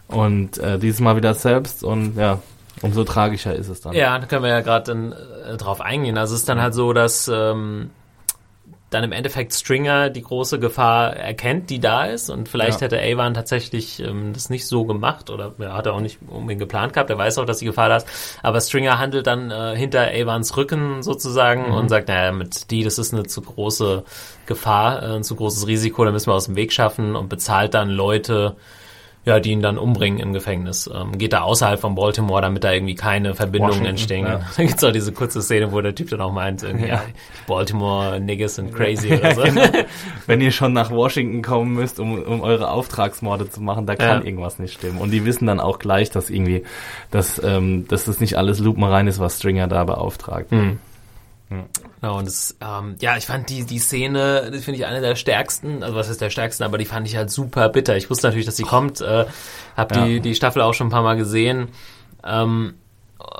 Und 0.08 0.58
äh, 0.58 0.80
dieses 0.80 0.99
Mal 0.99 1.16
wieder 1.16 1.34
selbst 1.34 1.84
und 1.84 2.18
ja, 2.18 2.39
umso 2.82 3.04
tragischer 3.04 3.56
ist 3.56 3.70
es 3.70 3.82
dann. 3.82 3.93
Ja, 3.93 4.18
da 4.20 4.26
können 4.26 4.43
wir 4.43 4.49
ja 4.49 4.62
gerade 4.62 4.86
dann 4.91 5.12
äh, 5.12 5.58
drauf 5.58 5.82
eingehen. 5.82 6.18
Also 6.18 6.34
es 6.34 6.41
ist 6.41 6.49
dann 6.49 6.62
halt 6.62 6.74
so, 6.74 6.93
dass 6.93 7.30
ähm, 7.34 7.91
dann 8.94 9.04
im 9.04 9.12
Endeffekt 9.12 9.54
Stringer 9.54 10.10
die 10.10 10.22
große 10.22 10.60
Gefahr 10.60 11.16
erkennt, 11.16 11.70
die 11.70 11.80
da 11.80 12.06
ist 12.06 12.30
und 12.30 12.48
vielleicht 12.50 12.82
Ja. 12.82 12.86
hätte 12.86 13.00
Avon 13.02 13.34
tatsächlich 13.34 14.00
ähm, 14.00 14.34
das 14.34 14.50
nicht 14.50 14.68
so 14.68 14.86
gemacht 14.86 15.30
oder 15.30 15.54
ja, 15.58 15.74
hat 15.74 15.86
er 15.88 15.94
auch 15.94 16.00
nicht 16.02 16.20
unbedingt 16.28 16.60
geplant 16.60 16.94
gehabt, 16.94 17.10
er 17.10 17.18
weiß 17.18 17.38
auch, 17.39 17.46
dass 17.46 17.58
die 17.60 17.66
Gefahr 17.66 17.89
da 17.89 17.98
ist, 17.98 18.08
aber 18.44 18.62
Stringer 18.62 19.00
handelt 19.00 19.28
dann 19.28 19.52
äh, 19.52 19.76
hinter 19.76 20.08
Avons 20.14 20.56
Rücken 20.58 21.04
sozusagen 21.04 21.68
Mhm. 21.68 21.74
und 21.74 21.89
sagt, 21.89 22.08
naja, 22.08 22.32
mit 22.32 22.72
die, 22.72 22.84
das 22.84 22.98
ist 22.98 23.14
eine 23.14 23.24
zu 23.24 23.41
große 23.41 24.04
Gefahr, 24.46 25.02
äh, 25.04 25.16
ein 25.16 25.24
zu 25.24 25.36
großes 25.36 25.68
Risiko, 25.68 26.04
da 26.06 26.12
müssen 26.12 26.28
wir 26.30 26.36
aus 26.36 26.46
dem 26.46 26.56
Weg 26.56 26.74
schaffen 26.74 27.16
und 27.16 27.30
bezahlt 27.30 27.74
dann 27.74 27.89
Leute, 27.89 28.56
ja, 29.26 29.39
die 29.39 29.51
ihn 29.51 29.61
dann 29.61 29.78
umbringen 29.78 30.19
im 30.19 30.34
Gefängnis. 30.34 30.89
Ähm, 30.93 31.17
geht 31.17 31.32
da 31.34 31.41
außerhalb 31.41 31.80
von 31.80 31.95
Baltimore, 31.95 32.41
damit 32.41 32.63
da 32.63 32.71
irgendwie 32.74 32.95
keine 32.95 33.34
Verbindungen 33.36 33.71
Washington, 33.71 33.89
entstehen. 33.89 34.26
ja. 34.26 34.41
Da 34.57 34.63
gibt's 34.63 34.84
auch 34.84 34.91
diese 34.91 35.11
kurze 35.13 35.41
Szene, 35.41 35.71
wo 35.71 35.80
der 35.82 35.95
Typ 35.95 36.09
dann 36.09 36.19
auch 36.21 36.34
meint, 36.34 36.61
irgendwie, 36.63 36.88
ja. 36.89 37.01
Baltimore 37.47 38.19
Niggas 38.19 38.55
sind 38.55 38.74
crazy 38.76 39.13
oder 39.17 39.34
so. 39.36 39.43
Wenn 40.28 40.41
ihr 40.41 40.51
schon 40.51 40.74
nach 40.74 40.91
Washington 40.91 41.41
kommen 41.41 41.74
müsst, 41.74 41.99
um, 41.99 42.21
um 42.21 42.41
eure 42.41 42.69
Auftragsmorde 42.71 43.49
zu 43.49 43.61
machen, 43.61 43.86
da 43.86 43.95
kann 43.95 44.19
Ja. 44.19 44.26
irgendwas 44.26 44.59
nicht 44.59 44.74
stimmen. 44.74 44.97
Und 44.99 45.11
die 45.11 45.26
wissen 45.26 45.45
dann 45.47 45.59
auch 45.59 45.80
gleich, 45.80 46.09
dass 46.09 46.30
irgendwie, 46.30 46.63
dass, 47.11 47.41
ähm, 47.43 47.88
dass 47.88 48.05
das 48.05 48.19
nicht 48.19 48.38
alles 48.38 48.59
lupenrein 48.59 49.07
ist, 49.07 49.19
was 49.19 49.38
Stringer 49.38 49.67
da 49.67 49.84
beauftragt. 49.84 50.51
Genau, 51.50 52.18
und 52.18 52.26
das, 52.26 52.56
ähm, 52.62 52.96
ja, 53.00 53.16
ich 53.16 53.26
fand 53.28 53.50
die, 53.50 53.64
die 53.66 53.78
Szene, 53.80 54.50
das 54.52 54.64
finde 54.64 54.80
ich 54.80 54.86
eine 54.86 55.02
der 55.02 55.16
stärksten, 55.16 55.84
also 55.84 55.96
was 55.96 56.10
ist 56.10 56.20
der 56.20 56.30
stärksten, 56.32 56.64
aber 56.64 56.78
die 56.80 56.86
fand 56.86 57.08
ich 57.08 57.16
halt 57.16 57.30
super 57.30 57.70
bitter. 57.70 57.96
Ich 57.96 58.10
wusste 58.10 58.28
natürlich, 58.28 58.46
dass 58.48 58.58
sie 58.58 58.64
kommt, 58.64 59.02
äh, 59.02 59.26
hab 59.78 59.96
Ja. 59.96 60.06
die, 60.06 60.20
die 60.20 60.34
Staffel 60.36 60.62
auch 60.64 60.74
schon 60.74 60.88
ein 60.88 60.91
paar 60.91 61.04
Mal 61.04 61.16
gesehen. 61.16 61.68
Ähm, 62.26 62.74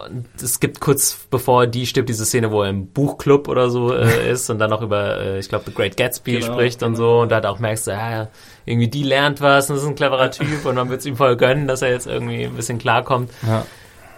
und 0.06 0.26
es 0.42 0.60
gibt 0.60 0.80
kurz 0.80 1.28
bevor 1.30 1.68
die 1.68 1.86
stirbt 1.86 2.08
diese 2.08 2.26
Szene, 2.26 2.52
wo 2.52 2.62
er 2.64 2.70
im 2.70 2.88
Buchclub 2.88 3.48
oder 3.48 3.70
so 3.70 3.94
äh, 3.94 4.30
ist 4.32 4.50
und 4.50 4.60
dann 4.60 4.72
auch 4.72 4.82
über, 4.82 5.20
äh, 5.20 5.40
ich 5.40 5.50
glaube, 5.50 5.66
The 5.68 5.74
Great 5.74 5.98
Gatsby 5.98 6.34
Genau, 6.40 6.54
spricht 6.54 6.84
und 6.84 6.96
so 6.96 7.22
und 7.22 7.30
da 7.30 7.36
halt 7.36 7.46
auch 7.48 7.60
merkst 7.60 7.88
du, 7.88 7.92
ja, 7.92 8.28
irgendwie 8.66 8.88
die 8.88 9.04
lernt 9.04 9.42
was 9.42 9.70
und 9.70 9.76
das 9.76 9.84
ist 9.84 9.90
ein 9.90 9.96
cleverer 9.96 10.32
Typ 10.32 10.66
und 10.66 10.76
man 10.76 10.90
wird 10.90 11.00
es 11.02 11.06
ihm 11.06 11.18
voll 11.18 11.36
gönnen, 11.36 11.68
dass 11.68 11.82
er 11.82 11.90
jetzt 11.90 12.08
irgendwie 12.08 12.46
ein 12.46 12.56
bisschen 12.56 12.78
klarkommt 12.78 13.32
Ja. 13.46 13.66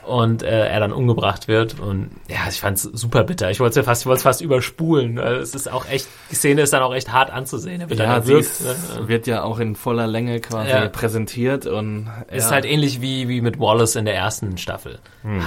Und 0.08 0.44
äh, 0.44 0.68
er 0.68 0.80
dann 0.80 0.92
umgebracht 0.94 1.48
wird 1.48 1.80
und 1.80 2.12
ja, 2.30 2.38
ich 2.50 2.60
fand's 2.60 2.84
super 2.84 3.24
bitter. 3.24 3.50
Ich 3.52 3.60
wollte 3.60 3.72
es 3.72 3.76
ja 3.78 3.84
fast, 3.84 4.02
ich 4.04 4.06
wollte 4.08 4.22
fast 4.24 4.42
überspulen. 4.42 5.18
weil 5.18 5.36
Es 5.38 5.56
ist 5.56 5.72
auch 5.72 5.88
echt, 5.90 6.08
die 6.32 6.36
Szene 6.36 6.62
ist 6.62 6.74
dann 6.74 6.84
auch 6.84 6.94
echt 6.94 7.12
hart 7.12 7.32
anzusehen. 7.32 7.82
Er 7.82 7.90
wird 7.90 8.00
Ja, 8.00 8.20
dann 8.20 8.38
ist, 8.38 8.62
ne? 8.64 9.08
wird 9.08 9.28
ja 9.28 9.44
auch 9.44 9.60
in 9.60 9.76
voller 9.76 10.08
Länge 10.08 10.40
quasi 10.40 10.70
Ja. 10.70 10.88
präsentiert 10.90 11.66
und 11.66 12.10
Ist 12.32 12.46
ja. 12.46 12.52
halt 12.52 12.66
ähnlich 12.66 13.02
wie, 13.02 13.28
wie 13.28 13.42
mit 13.42 13.60
Wallace 13.60 13.96
in 13.96 14.06
der 14.06 14.16
ersten 14.16 14.58
Staffel. 14.58 15.00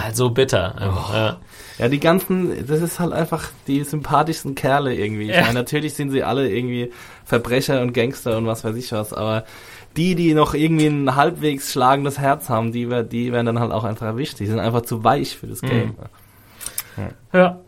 Halt 0.03 0.17
so 0.17 0.31
bitter. 0.31 0.77
Einfach, 0.77 1.15
ja. 1.15 1.37
Ja, 1.79 1.89
die 1.89 2.01
ganzen, 2.01 2.67
das 2.67 2.81
ist 2.81 2.99
halt 2.99 3.13
einfach 3.13 3.49
die 3.69 3.85
sympathischsten 3.85 4.57
Kerle 4.57 4.95
irgendwie. 4.95 5.31
Ich 5.31 5.41
meine, 5.41 5.55
natürlich 5.55 5.95
sind 5.95 6.11
sie 6.11 6.25
alle 6.25 6.51
irgendwie 6.51 6.91
Verbrecher 7.25 7.81
und 7.83 7.93
Gangster 7.93 8.37
und 8.39 8.47
was 8.47 8.65
weiß 8.65 8.75
ich 8.75 8.91
was, 8.91 9.13
aber 9.13 9.45
die, 9.99 10.15
die 10.15 10.33
noch 10.33 10.55
irgendwie 10.55 10.87
ein 10.87 11.17
halbwegs 11.17 11.73
schlagendes 11.73 12.19
Herz 12.19 12.49
haben, 12.49 12.71
die, 12.71 12.89
die 13.11 13.33
werden 13.33 13.47
dann 13.47 13.59
halt 13.59 13.73
auch 13.73 13.83
einfach 13.85 14.07
erwischt. 14.07 14.39
Die 14.39 14.47
sind 14.47 14.61
einfach 14.61 14.83
zu 14.83 15.03
weich 15.03 15.37
für 15.37 15.47
Mhm. 15.47 15.51
das 15.51 15.61
Game. 15.61 15.95
ja. 17.33 17.59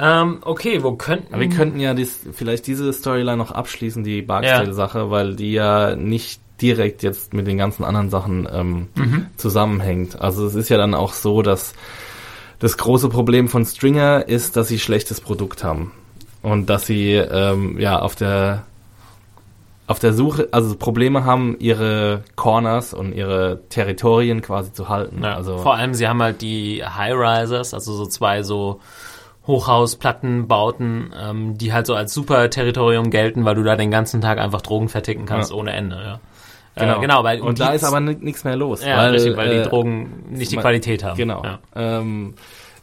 Ähm, 0.00 0.38
okay, 0.42 0.82
wo 0.82 0.92
könnten 0.92 1.32
Aber 1.34 1.42
wir 1.42 1.48
könnten 1.48 1.80
ja 1.80 1.94
dies, 1.94 2.26
vielleicht 2.32 2.66
diese 2.66 2.92
Storyline 2.92 3.36
noch 3.36 3.50
abschließen, 3.52 4.04
die 4.04 4.22
Barksdale-Sache, 4.22 5.10
weil 5.10 5.34
die 5.34 5.52
ja 5.52 5.96
nicht 5.96 6.40
direkt 6.60 7.02
jetzt 7.02 7.32
mit 7.34 7.46
den 7.46 7.58
ganzen 7.58 7.84
anderen 7.84 8.10
Sachen 8.10 8.48
ähm, 8.52 8.88
zusammenhängt. 9.36 10.20
Also 10.20 10.46
es 10.46 10.54
ist 10.54 10.68
ja 10.68 10.76
dann 10.76 10.94
auch 10.94 11.12
so, 11.12 11.42
dass 11.42 11.74
das 12.58 12.76
große 12.76 13.08
Problem 13.08 13.48
von 13.48 13.64
Stringer 13.64 14.26
ist, 14.28 14.56
dass 14.56 14.68
sie 14.68 14.78
schlechtes 14.80 15.20
Produkt 15.20 15.62
haben 15.64 15.92
und 16.42 16.66
dass 16.68 16.86
sie 16.86 17.14
ähm, 17.14 17.78
ja 17.78 17.98
auf 18.00 18.14
der 18.16 18.66
auf 19.88 19.98
der 19.98 20.12
Suche, 20.12 20.48
also 20.52 20.76
Probleme 20.76 21.24
haben, 21.24 21.56
ihre 21.58 22.22
Corners 22.36 22.94
und 22.94 23.12
ihre 23.14 23.62
Territorien 23.70 24.42
quasi 24.42 24.72
zu 24.72 24.88
halten. 24.88 25.24
Ja, 25.24 25.34
also 25.34 25.58
vor 25.58 25.74
allem, 25.74 25.94
sie 25.94 26.06
haben 26.06 26.22
halt 26.22 26.42
die 26.42 26.84
High-Risers, 26.84 27.74
also 27.74 27.94
so 27.94 28.06
zwei 28.06 28.42
so 28.44 28.80
Hochhausplattenbauten, 29.46 31.14
ähm, 31.18 31.58
die 31.58 31.72
halt 31.72 31.86
so 31.86 31.94
als 31.94 32.12
super 32.12 32.50
Territorium 32.50 33.10
gelten, 33.10 33.44
weil 33.44 33.54
du 33.54 33.62
da 33.62 33.76
den 33.76 33.90
ganzen 33.90 34.20
Tag 34.20 34.38
einfach 34.38 34.60
Drogen 34.62 34.88
verticken 34.88 35.24
kannst 35.26 35.50
Ja. 35.50 35.56
ohne 35.56 35.72
Ende. 35.72 35.96
Ja. 35.96 36.20
genau, 36.76 36.98
Äh, 36.98 37.00
genau 37.00 37.24
weil 37.24 37.40
und 37.40 37.58
da 37.58 37.70
ist 37.72 37.84
aber 37.84 38.00
ni- 38.00 38.16
nichts 38.20 38.44
mehr 38.44 38.56
los, 38.56 38.84
ja, 38.84 38.98
weil, 38.98 39.12
richtig, 39.12 39.36
weil 39.36 39.50
äh, 39.52 39.62
die 39.62 39.68
Drogen 39.68 40.24
nicht 40.30 40.52
die 40.52 40.56
man- 40.56 40.62
Qualität 40.62 41.02
haben. 41.02 41.16
Genau. 41.16 41.42
Ja. 41.44 41.58
Ähm, 41.74 42.34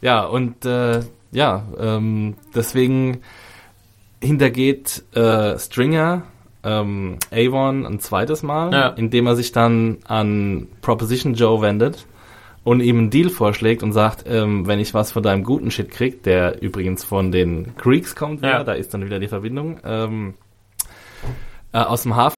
ja, 0.02 0.24
und 0.24 0.64
äh, 0.64 1.00
ja, 1.32 1.62
ähm, 1.78 2.34
deswegen 2.54 3.22
hintergeht 4.20 5.04
äh, 5.14 5.58
Stringer 5.58 6.22
ähm, 6.66 7.18
Avon 7.30 7.86
ein 7.86 8.00
zweites 8.00 8.42
Mal, 8.42 8.72
Ja. 8.72 8.88
indem 8.88 9.26
er 9.26 9.36
sich 9.36 9.52
dann 9.52 9.98
an 10.06 10.68
Proposition 10.82 11.34
Joe 11.34 11.62
wendet 11.62 12.06
und 12.64 12.80
ihm 12.80 12.98
einen 12.98 13.10
Deal 13.10 13.30
vorschlägt 13.30 13.82
und 13.84 13.92
sagt, 13.92 14.24
ähm, 14.26 14.66
wenn 14.66 14.80
ich 14.80 14.92
was 14.92 15.12
von 15.12 15.22
deinem 15.22 15.44
guten 15.44 15.70
Shit 15.70 15.90
krieg, 15.90 16.22
der 16.24 16.60
übrigens 16.62 17.04
von 17.04 17.30
den 17.30 17.74
Greeks 17.76 18.16
kommt, 18.16 18.40
wieder, 18.40 18.50
Ja. 18.58 18.64
da 18.64 18.72
ist 18.72 18.92
dann 18.92 19.04
wieder 19.04 19.20
die 19.20 19.28
Verbindung, 19.28 19.78
ähm, 19.84 20.34
äh, 21.72 21.78
aus 21.78 22.02
dem 22.02 22.16
Hafen 22.16 22.34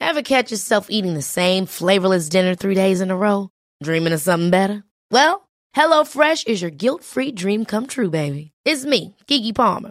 Ever 0.00 0.22
catch 0.22 0.50
yourself 0.50 0.86
eating 0.88 1.14
the 1.14 1.22
same 1.22 1.66
flavorless 1.66 2.28
dinner 2.28 2.54
three 2.56 2.74
days 2.74 3.00
in 3.00 3.10
a 3.10 3.14
row? 3.16 3.48
Dreaming 3.82 4.12
of 4.14 4.20
something 4.20 4.50
better? 4.50 4.84
Well, 5.10 5.48
HelloFresh 5.76 6.46
is 6.46 6.62
your 6.62 6.70
guilt-free 6.70 7.32
dream 7.32 7.64
come 7.66 7.86
true, 7.86 8.08
baby. 8.10 8.52
It's 8.64 8.84
me, 8.86 9.14
Kiki 9.26 9.52
Palmer. 9.52 9.90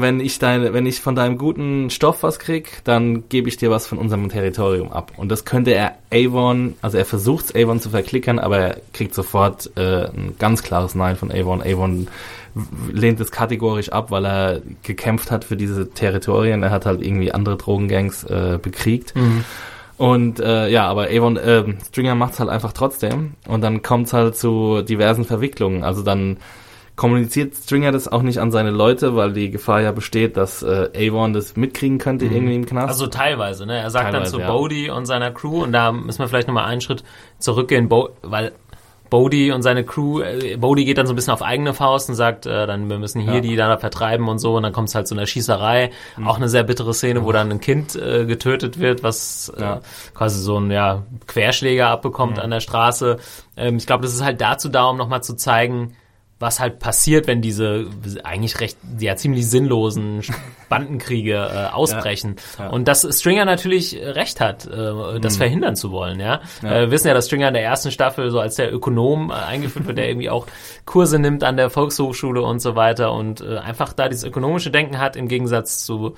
Wenn 0.00 0.20
ich 0.20 0.38
deine, 0.38 0.72
wenn 0.72 0.86
ich 0.86 1.00
von 1.00 1.14
deinem 1.14 1.38
guten 1.38 1.90
Stoff 1.90 2.22
was 2.22 2.38
krieg, 2.38 2.80
dann 2.84 3.28
gebe 3.28 3.48
ich 3.48 3.56
dir 3.56 3.70
was 3.70 3.86
von 3.86 3.98
unserem 3.98 4.28
Territorium 4.28 4.92
ab. 4.92 5.12
Und 5.16 5.30
das 5.30 5.44
könnte 5.44 5.72
er 5.72 5.96
Avon, 6.12 6.74
also 6.82 6.98
er 6.98 7.04
versucht 7.04 7.56
Avon 7.56 7.80
zu 7.80 7.90
verklickern, 7.90 8.38
aber 8.38 8.58
er 8.58 8.76
kriegt 8.92 9.14
sofort 9.14 9.70
äh, 9.76 10.06
ein 10.06 10.34
ganz 10.38 10.62
klares 10.62 10.94
Nein 10.94 11.16
von 11.16 11.32
Avon. 11.32 11.62
Avon 11.62 12.08
lehnt 12.92 13.20
es 13.20 13.30
kategorisch 13.30 13.90
ab, 13.90 14.10
weil 14.10 14.26
er 14.26 14.62
gekämpft 14.82 15.30
hat 15.30 15.44
für 15.44 15.56
diese 15.56 15.90
Territorien. 15.90 16.62
Er 16.62 16.70
hat 16.70 16.86
halt 16.86 17.02
irgendwie 17.02 17.32
andere 17.32 17.56
Drogengangs 17.56 18.24
äh, 18.24 18.58
bekriegt. 18.60 19.14
Und 19.96 20.40
äh, 20.40 20.68
ja, 20.68 20.88
aber 20.88 21.08
Avon 21.10 21.36
äh, 21.36 21.64
Stringer 21.88 22.14
macht's 22.14 22.40
halt 22.40 22.48
einfach 22.48 22.72
trotzdem. 22.72 23.34
Und 23.46 23.60
dann 23.60 23.82
kommt's 23.82 24.12
halt 24.12 24.36
zu 24.36 24.82
diversen 24.82 25.24
Verwicklungen. 25.24 25.84
Also 25.84 26.02
dann 26.02 26.38
kommuniziert 27.00 27.54
Stringer 27.54 27.92
das 27.92 28.08
auch 28.08 28.20
nicht 28.20 28.40
an 28.40 28.52
seine 28.52 28.70
Leute, 28.70 29.16
weil 29.16 29.32
die 29.32 29.50
Gefahr 29.50 29.80
ja 29.80 29.90
besteht, 29.90 30.36
dass 30.36 30.62
äh, 30.62 30.90
Avon 30.94 31.32
das 31.32 31.56
mitkriegen 31.56 31.96
könnte 31.96 32.26
irgendwie 32.26 32.54
im 32.54 32.66
Knast. 32.66 32.90
Also 32.90 33.06
teilweise, 33.06 33.64
ne? 33.64 33.78
Er 33.78 33.88
sagt 33.88 34.12
Teilweise, 34.12 34.32
dann 34.32 34.40
zu 34.40 34.40
ja. 34.40 34.52
Bodhi 34.52 34.90
und 34.90 35.06
seiner 35.06 35.30
Crew 35.30 35.62
und 35.62 35.72
da 35.72 35.92
müssen 35.92 36.18
wir 36.18 36.28
vielleicht 36.28 36.46
nochmal 36.46 36.66
einen 36.66 36.82
Schritt 36.82 37.02
zurückgehen, 37.38 37.88
Bo 37.88 38.10
weil 38.20 38.52
Bodhi 39.08 39.50
und 39.50 39.62
seine 39.62 39.82
Crew, 39.82 40.20
äh, 40.20 40.58
Bodhi 40.58 40.84
geht 40.84 40.98
dann 40.98 41.06
so 41.06 41.14
ein 41.14 41.16
bisschen 41.16 41.32
auf 41.32 41.40
eigene 41.40 41.72
Faust 41.72 42.10
und 42.10 42.16
sagt, 42.16 42.44
äh, 42.44 42.66
dann 42.66 42.90
wir 42.90 42.98
müssen 42.98 43.22
hier 43.22 43.36
Ja. 43.36 43.40
die 43.40 43.56
da 43.56 43.78
vertreiben 43.78 44.28
und 44.28 44.38
so 44.38 44.56
und 44.56 44.62
dann 44.62 44.74
kommt 44.74 44.90
es 44.90 44.94
halt 44.94 45.08
zu 45.08 45.14
einer 45.14 45.24
Schießerei. 45.24 45.92
Mhm. 46.18 46.28
Auch 46.28 46.36
eine 46.36 46.50
sehr 46.50 46.64
bittere 46.64 46.92
Szene, 46.92 47.24
wo 47.24 47.32
dann 47.32 47.50
ein 47.50 47.60
Kind 47.60 47.96
äh, 47.96 48.26
getötet 48.26 48.78
wird, 48.78 49.02
was 49.02 49.50
äh, 49.56 49.62
Ja. 49.62 49.80
quasi 50.12 50.38
so 50.38 50.58
ein 50.60 50.70
ja, 50.70 51.04
Querschläger 51.26 51.88
abbekommt 51.88 52.38
an 52.38 52.50
der 52.50 52.60
Straße. 52.60 53.16
Ähm, 53.56 53.78
ich 53.78 53.86
glaube, 53.86 54.02
das 54.02 54.12
ist 54.12 54.22
halt 54.22 54.42
dazu 54.42 54.68
da, 54.68 54.84
um 54.84 54.98
nochmal 54.98 55.22
zu 55.22 55.34
zeigen, 55.34 55.96
was 56.40 56.58
halt 56.58 56.78
passiert, 56.78 57.26
wenn 57.26 57.42
diese 57.42 57.86
eigentlich 58.24 58.60
recht, 58.60 58.78
ja, 58.98 59.14
ziemlich 59.14 59.48
sinnlosen 59.48 60.22
Bandenkriege 60.70 61.34
äh, 61.34 61.66
ausbrechen. 61.72 62.36
Ja, 62.58 62.64
ja. 62.64 62.70
Und 62.70 62.88
dass 62.88 63.06
Stringer 63.08 63.44
natürlich 63.44 63.94
recht 63.94 64.40
hat, 64.40 64.66
äh, 64.66 65.20
das 65.20 65.36
verhindern 65.36 65.76
zu 65.76 65.92
wollen, 65.92 66.18
ja. 66.18 66.40
Äh, 66.62 66.80
wir 66.80 66.90
wissen 66.92 67.08
ja, 67.08 67.14
dass 67.14 67.26
Stringer 67.26 67.48
in 67.48 67.54
der 67.54 67.62
ersten 67.62 67.90
Staffel 67.90 68.30
so 68.30 68.40
als 68.40 68.56
der 68.56 68.72
Ökonom 68.72 69.30
äh, 69.30 69.34
eingeführt 69.34 69.86
wird, 69.86 69.98
der 69.98 70.08
irgendwie 70.08 70.30
auch 70.30 70.46
Kurse 70.86 71.18
nimmt 71.18 71.44
an 71.44 71.58
der 71.58 71.68
Volkshochschule 71.68 72.40
und 72.40 72.60
so 72.60 72.74
weiter 72.74 73.12
und 73.12 73.42
äh, 73.42 73.58
einfach 73.58 73.92
da 73.92 74.08
dieses 74.08 74.24
ökonomische 74.24 74.70
Denken 74.70 74.98
hat 74.98 75.16
im 75.16 75.28
Gegensatz 75.28 75.84
zu 75.84 76.16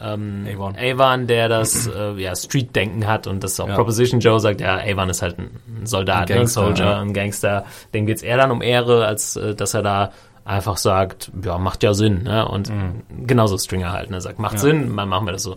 ähm, 0.00 0.46
Avon. 0.52 0.76
Avon, 0.76 1.26
der 1.26 1.48
das 1.48 1.86
äh, 1.86 2.12
ja, 2.20 2.34
Street-Denken 2.34 3.06
hat 3.06 3.26
und 3.26 3.44
das 3.44 3.58
auch 3.60 3.68
Ja. 3.68 3.74
Proposition 3.74 4.20
Joe 4.20 4.40
sagt, 4.40 4.60
ja, 4.60 4.78
Avon 4.78 5.08
ist 5.10 5.22
halt 5.22 5.38
ein 5.38 5.50
Soldat, 5.84 6.30
Ein 6.30 6.32
ein, 6.32 6.38
Gangster, 6.40 6.60
Soldier, 6.62 6.84
ja. 6.84 7.00
ein 7.00 7.12
Gangster. 7.12 7.64
Dem 7.94 8.06
geht's 8.06 8.22
eher 8.22 8.36
dann 8.36 8.50
um 8.50 8.62
Ehre, 8.62 9.06
als 9.06 9.36
äh, 9.36 9.54
dass 9.54 9.74
er 9.74 9.82
da 9.82 10.12
einfach 10.44 10.76
sagt, 10.76 11.30
ja, 11.44 11.56
macht 11.58 11.82
ja 11.84 11.94
Sinn. 11.94 12.24
Ne? 12.24 12.46
Und 12.48 12.68
Mhm. 12.68 13.26
genauso 13.26 13.56
Stringer 13.58 13.92
halt, 13.92 14.10
ne? 14.10 14.20
sagt, 14.20 14.38
macht 14.40 14.58
Sinn, 14.58 14.96
dann 14.96 15.08
machen 15.08 15.26
wir 15.26 15.32
das 15.32 15.44
so. 15.44 15.56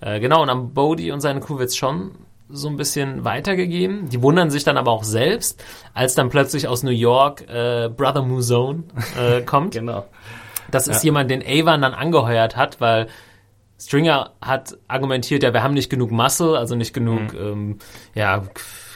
Äh, 0.00 0.20
genau, 0.20 0.42
und 0.42 0.50
am 0.50 0.74
Bodhi 0.74 1.10
und 1.10 1.20
seine 1.20 1.40
Crew 1.40 1.58
wird's 1.58 1.76
schon 1.76 2.10
so 2.50 2.68
ein 2.68 2.76
bisschen 2.76 3.24
weitergegeben. 3.24 4.08
Die 4.10 4.22
wundern 4.22 4.50
sich 4.50 4.62
dann 4.62 4.76
aber 4.76 4.90
auch 4.92 5.04
selbst, 5.04 5.64
als 5.94 6.14
dann 6.14 6.28
plötzlich 6.28 6.68
aus 6.68 6.82
New 6.82 6.90
York 6.90 7.48
äh, 7.48 7.88
Brother 7.88 8.22
Muzone 8.22 8.84
äh, 9.18 9.40
kommt. 9.46 9.72
Genau. 9.74 10.04
Das 10.70 10.86
ist 10.86 11.02
jemand, 11.02 11.30
den 11.30 11.42
Avon 11.42 11.80
dann 11.80 11.94
angeheuert 11.94 12.56
hat, 12.56 12.80
weil 12.80 13.06
Stringer 13.78 14.32
hat 14.40 14.76
argumentiert, 14.88 15.42
ja, 15.42 15.52
wir 15.52 15.62
haben 15.62 15.74
nicht 15.74 15.90
genug 15.90 16.10
Muscle, 16.10 16.56
also 16.56 16.74
nicht 16.74 16.94
genug, 16.94 17.34
ähm, 17.34 17.78
ja, 18.14 18.44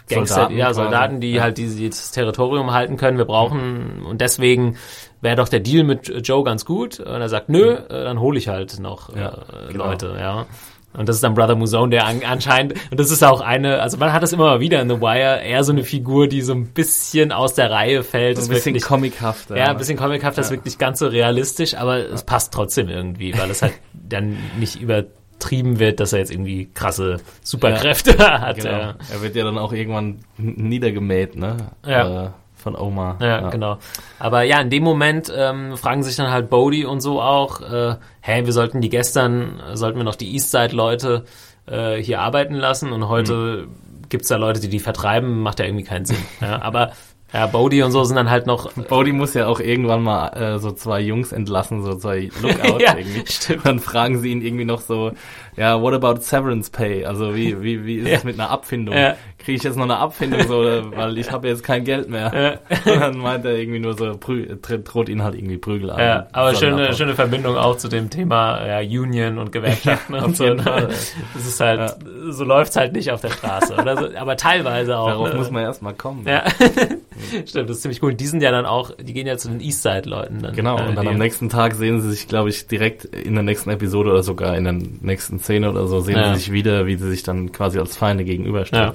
Gangster, 0.08 0.34
Soldaten 0.34 0.56
ja. 0.56 0.74
Soldaten, 0.74 1.20
die 1.20 1.32
Ja. 1.32 1.42
halt 1.42 1.58
dieses, 1.58 2.10
Territorium 2.10 2.72
halten 2.72 2.96
können. 2.96 3.16
Wir 3.18 3.24
brauchen, 3.26 4.02
und 4.04 4.20
deswegen 4.20 4.76
wäre 5.20 5.36
doch 5.36 5.48
der 5.48 5.60
Deal 5.60 5.84
mit 5.84 6.08
Joe 6.26 6.42
ganz 6.42 6.64
gut. 6.64 6.98
Und 6.98 7.20
er 7.20 7.28
sagt, 7.28 7.48
nö, 7.48 7.74
äh, 7.74 7.86
dann 7.88 8.18
hole 8.20 8.38
ich 8.38 8.48
halt 8.48 8.80
noch 8.80 9.14
Ja, 9.14 9.28
äh, 9.68 9.72
genau. 9.72 9.86
Leute, 9.86 10.16
ja. 10.18 10.46
Und 10.92 11.08
das 11.08 11.16
ist 11.16 11.22
dann 11.22 11.34
Brother 11.34 11.54
Muzone, 11.54 11.90
der 11.90 12.06
an, 12.06 12.20
anscheinend, 12.28 12.74
und 12.90 12.98
das 12.98 13.10
ist 13.12 13.22
auch 13.22 13.40
eine, 13.40 13.80
also 13.80 13.96
man 13.96 14.12
hat 14.12 14.22
das 14.24 14.32
immer 14.32 14.44
mal 14.46 14.60
wieder 14.60 14.82
in 14.82 14.88
The 14.88 15.00
Wire, 15.00 15.40
eher 15.40 15.62
so 15.62 15.70
eine 15.70 15.84
Figur, 15.84 16.26
die 16.26 16.42
so 16.42 16.52
ein 16.52 16.66
bisschen 16.66 17.30
aus 17.30 17.54
der 17.54 17.70
Reihe 17.70 18.02
fällt. 18.02 18.38
So 18.38 18.42
ein 18.44 18.48
bisschen 18.48 18.74
wirklich- 18.74 18.82
comichaft. 18.84 19.50
ja, 19.50 19.66
ein 19.66 19.76
bisschen 19.76 19.96
comichaft, 19.96 20.36
das 20.36 20.46
ist 20.46 20.52
wirklich 20.52 20.78
ganz 20.78 20.98
so 20.98 21.06
realistisch, 21.06 21.74
aber 21.76 21.98
es 21.98 22.24
passt 22.24 22.52
trotzdem 22.52 22.88
irgendwie, 22.88 23.36
weil 23.38 23.50
es 23.50 23.62
halt 23.62 23.74
dann 23.92 24.36
nicht 24.58 24.80
übertrieben 24.80 25.78
wird, 25.78 26.00
dass 26.00 26.12
er 26.12 26.18
jetzt 26.18 26.32
irgendwie 26.32 26.68
krasse 26.74 27.18
Superkräfte 27.44 28.18
hat. 28.40 28.56
Genau. 28.56 28.70
Ja. 28.70 28.94
Er 29.12 29.22
wird 29.22 29.36
ja 29.36 29.44
dann 29.44 29.58
auch 29.58 29.72
irgendwann 29.72 30.18
niedergemäht, 30.38 31.36
ne? 31.36 31.56
Ja. 31.86 32.34
Äh, 32.60 32.62
von 32.62 32.76
Oma. 32.76 33.16
Ja, 33.20 33.48
genau. 33.50 33.78
Aber 34.18 34.42
ja, 34.42 34.60
in 34.60 34.70
dem 34.70 34.82
Moment 34.84 35.32
ähm, 35.34 35.76
fragen 35.76 36.02
sich 36.02 36.16
dann 36.16 36.30
halt 36.30 36.50
Bodhi 36.50 36.84
und 36.84 37.00
so 37.00 37.20
auch, 37.20 37.60
äh, 37.60 37.96
hey, 38.20 38.44
wir 38.44 38.52
sollten 38.52 38.80
die 38.80 38.88
gestern, 38.90 39.60
äh, 39.60 39.76
sollten 39.76 39.98
wir 39.98 40.04
noch 40.04 40.14
die 40.16 40.34
Eastside-Leute 40.34 41.24
äh, 41.66 41.96
hier 41.96 42.20
arbeiten 42.20 42.54
lassen 42.54 42.92
und 42.92 43.08
heute 43.08 43.66
gibt's 44.08 44.28
da 44.28 44.36
Leute, 44.36 44.60
die 44.60 44.68
die 44.68 44.80
vertreiben, 44.80 45.40
macht 45.40 45.60
ja 45.60 45.66
irgendwie 45.66 45.84
keinen 45.84 46.04
Sinn. 46.04 46.18
Ja, 46.40 46.62
aber 46.62 46.92
ja, 47.32 47.46
Bodhi 47.46 47.82
und 47.84 47.92
so 47.92 48.02
sind 48.02 48.16
dann 48.16 48.28
halt 48.28 48.46
noch 48.46 48.72
Bodhi 48.72 49.12
muss 49.12 49.34
ja 49.34 49.46
auch 49.46 49.60
irgendwann 49.60 50.02
mal 50.02 50.28
äh, 50.30 50.58
so 50.58 50.72
zwei 50.72 51.00
Jungs 51.00 51.30
entlassen, 51.30 51.82
so 51.84 51.94
zwei 51.94 52.28
Lookouts 52.42 52.82
Ja, 52.82 52.96
irgendwie. 52.96 53.22
stimmt. 53.30 53.64
Dann 53.64 53.78
fragen 53.78 54.18
sie 54.18 54.32
ihn 54.32 54.42
irgendwie 54.42 54.64
noch 54.64 54.80
so, 54.80 55.12
ja, 55.60 55.78
what 55.82 55.92
about 55.92 56.22
severance 56.22 56.70
pay? 56.70 57.04
Also 57.04 57.34
wie, 57.34 57.62
wie, 57.62 57.84
wie 57.84 57.96
ist 57.98 58.10
es 58.10 58.24
mit 58.24 58.40
einer 58.40 58.48
Abfindung? 58.48 58.96
Ja. 58.96 59.14
Kriege 59.36 59.56
ich 59.56 59.62
jetzt 59.62 59.76
noch 59.76 59.84
eine 59.84 59.98
Abfindung 59.98 60.46
so, 60.46 60.58
oder, 60.58 60.90
weil 60.96 61.18
ich 61.18 61.30
habe 61.30 61.48
jetzt 61.48 61.62
kein 61.62 61.84
Geld 61.84 62.08
mehr. 62.08 62.60
Und 62.84 63.00
dann 63.00 63.18
meint 63.18 63.44
er 63.44 63.56
irgendwie 63.56 63.78
nur 63.78 63.96
so, 63.96 64.14
droht 64.14 65.08
ihn 65.08 65.22
halt 65.22 65.34
irgendwie 65.34 65.58
Prügel 65.58 65.90
an. 65.90 65.98
Ja, 65.98 66.26
aber 66.32 66.54
schöne, 66.54 66.94
schöne 66.94 67.14
Verbindung 67.14 67.56
auch 67.56 67.76
zu 67.76 67.88
dem 67.88 68.10
Thema 68.10 68.66
ja, 68.66 68.78
Union 68.78 69.38
und 69.38 69.52
Gewerkschaften 69.52 70.14
Ja, 70.14 70.24
und 70.24 70.36
so. 70.36 70.44
ne? 70.44 70.62
Fall. 70.62 70.88
Das 71.34 71.46
ist 71.46 71.60
halt, 71.60 71.96
so 72.30 72.44
läuft's 72.44 72.76
halt 72.76 72.92
nicht 72.92 73.10
auf 73.10 73.20
der 73.20 73.30
Straße. 73.30 73.74
Oder 73.74 73.96
so, 73.96 74.08
aber 74.16 74.36
teilweise 74.36 74.98
auch. 74.98 75.08
Darauf 75.08 75.32
ne? 75.32 75.38
muss 75.38 75.50
man 75.50 75.62
erstmal 75.62 75.94
kommen. 75.94 76.26
Ja, 76.26 76.44
stimmt, 77.46 77.68
das 77.68 77.76
ist 77.76 77.82
ziemlich 77.82 78.02
cool. 78.02 78.14
Die 78.14 78.26
sind 78.26 78.42
ja 78.42 78.50
dann 78.50 78.66
auch, 78.66 78.92
die 78.96 79.12
gehen 79.12 79.26
ja 79.26 79.36
zu 79.36 79.48
den 79.48 79.60
Eastside-Leuten 79.60 80.40
dann. 80.42 80.54
Genau, 80.54 80.78
äh, 80.78 80.88
und 80.88 80.96
dann 80.96 81.08
am 81.08 81.18
nächsten 81.18 81.48
Tag 81.48 81.74
sehen 81.74 82.00
sie 82.00 82.10
sich, 82.10 82.28
glaube 82.28 82.48
ich, 82.48 82.66
direkt 82.66 83.04
in 83.04 83.34
der 83.34 83.42
nächsten 83.42 83.70
Episode 83.70 84.10
oder 84.10 84.22
sogar 84.22 84.56
in 84.56 84.64
der 84.64 84.72
nächsten 84.72 85.38
Szene 85.50 85.70
oder 85.70 85.86
so, 85.86 86.00
sehen 86.00 86.16
Ja. 86.16 86.32
sie 86.34 86.40
sich 86.40 86.52
wieder, 86.52 86.86
wie 86.86 86.96
sie 86.96 87.10
sich 87.10 87.22
dann 87.22 87.52
quasi 87.52 87.78
als 87.78 87.96
Feinde 87.96 88.24
gegenüberstehen. 88.24 88.92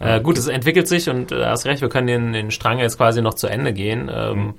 Ja. 0.00 0.16
Äh, 0.16 0.20
gut, 0.20 0.36
es 0.36 0.46
entwickelt 0.48 0.88
sich 0.88 1.08
und 1.08 1.32
äh, 1.32 1.46
hast 1.46 1.64
recht, 1.64 1.80
wir 1.80 1.88
können 1.88 2.06
den, 2.06 2.32
den 2.32 2.50
Strang 2.50 2.78
jetzt 2.80 2.98
quasi 2.98 3.22
noch 3.22 3.34
zu 3.34 3.46
Ende 3.46 3.72
gehen. 3.72 4.10
Ähm, 4.12 4.54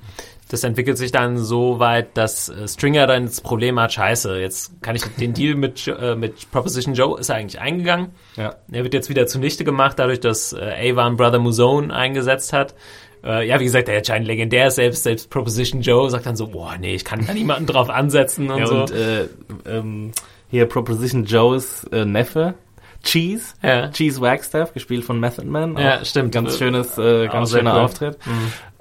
Das 0.50 0.64
entwickelt 0.64 0.96
sich 0.96 1.12
dann 1.12 1.36
so 1.36 1.78
weit, 1.78 2.16
dass 2.16 2.48
äh, 2.48 2.66
Stringer 2.66 3.06
dann 3.06 3.26
das 3.26 3.42
Problem 3.42 3.78
hat, 3.78 3.92
scheiße, 3.92 4.38
jetzt 4.40 4.82
kann 4.82 4.96
ich 4.96 5.02
den 5.20 5.34
Deal 5.34 5.54
mit, 5.54 5.86
äh, 5.86 6.14
mit 6.16 6.50
Proposition 6.50 6.94
Joe, 6.94 7.20
ist 7.20 7.28
er 7.28 7.36
eigentlich 7.36 7.60
eingegangen. 7.60 8.08
Ja. 8.36 8.54
Er 8.72 8.82
wird 8.82 8.94
jetzt 8.94 9.10
wieder 9.10 9.26
zunichte 9.26 9.62
gemacht, 9.64 9.98
dadurch, 9.98 10.20
dass 10.20 10.54
äh, 10.54 10.90
Avon 10.90 11.16
Brother 11.18 11.38
Muzone 11.38 11.94
eingesetzt 11.94 12.54
hat. 12.54 12.74
Äh, 13.22 13.46
ja, 13.46 13.60
wie 13.60 13.64
gesagt, 13.64 13.88
der 13.88 14.02
scheint 14.02 14.26
legendär, 14.26 14.70
selbst, 14.70 15.02
selbst 15.02 15.28
Proposition 15.28 15.82
Joe 15.82 16.08
sagt 16.08 16.24
dann 16.24 16.36
so, 16.36 16.46
boah, 16.48 16.76
nee, 16.80 16.94
ich 16.94 17.04
kann 17.04 17.26
da 17.26 17.34
niemanden 17.34 17.66
drauf 17.66 17.90
ansetzen 17.90 18.50
und 18.50 18.58
Ja, 18.60 18.66
so. 18.66 18.80
und 18.80 18.90
äh, 18.92 19.26
ähm, 19.66 20.12
hier 20.48 20.66
Proposition 20.66 21.24
Joes 21.24 21.84
äh, 21.92 22.04
Neffe, 22.04 22.54
Cheese, 23.02 23.54
Ja. 23.62 23.88
Cheese 23.90 24.20
Wagstaff, 24.20 24.72
gespielt 24.72 25.04
von 25.04 25.20
Method 25.20 25.46
Man. 25.46 25.76
Ja, 25.76 26.04
stimmt. 26.04 26.32
Ganz 26.32 26.58
schönes, 26.58 26.98
äh, 26.98 27.28
ganz 27.28 27.52
schöner 27.52 27.72
cool. 27.72 27.78
Mhm. 27.78 27.84
Auftritt. 27.84 28.18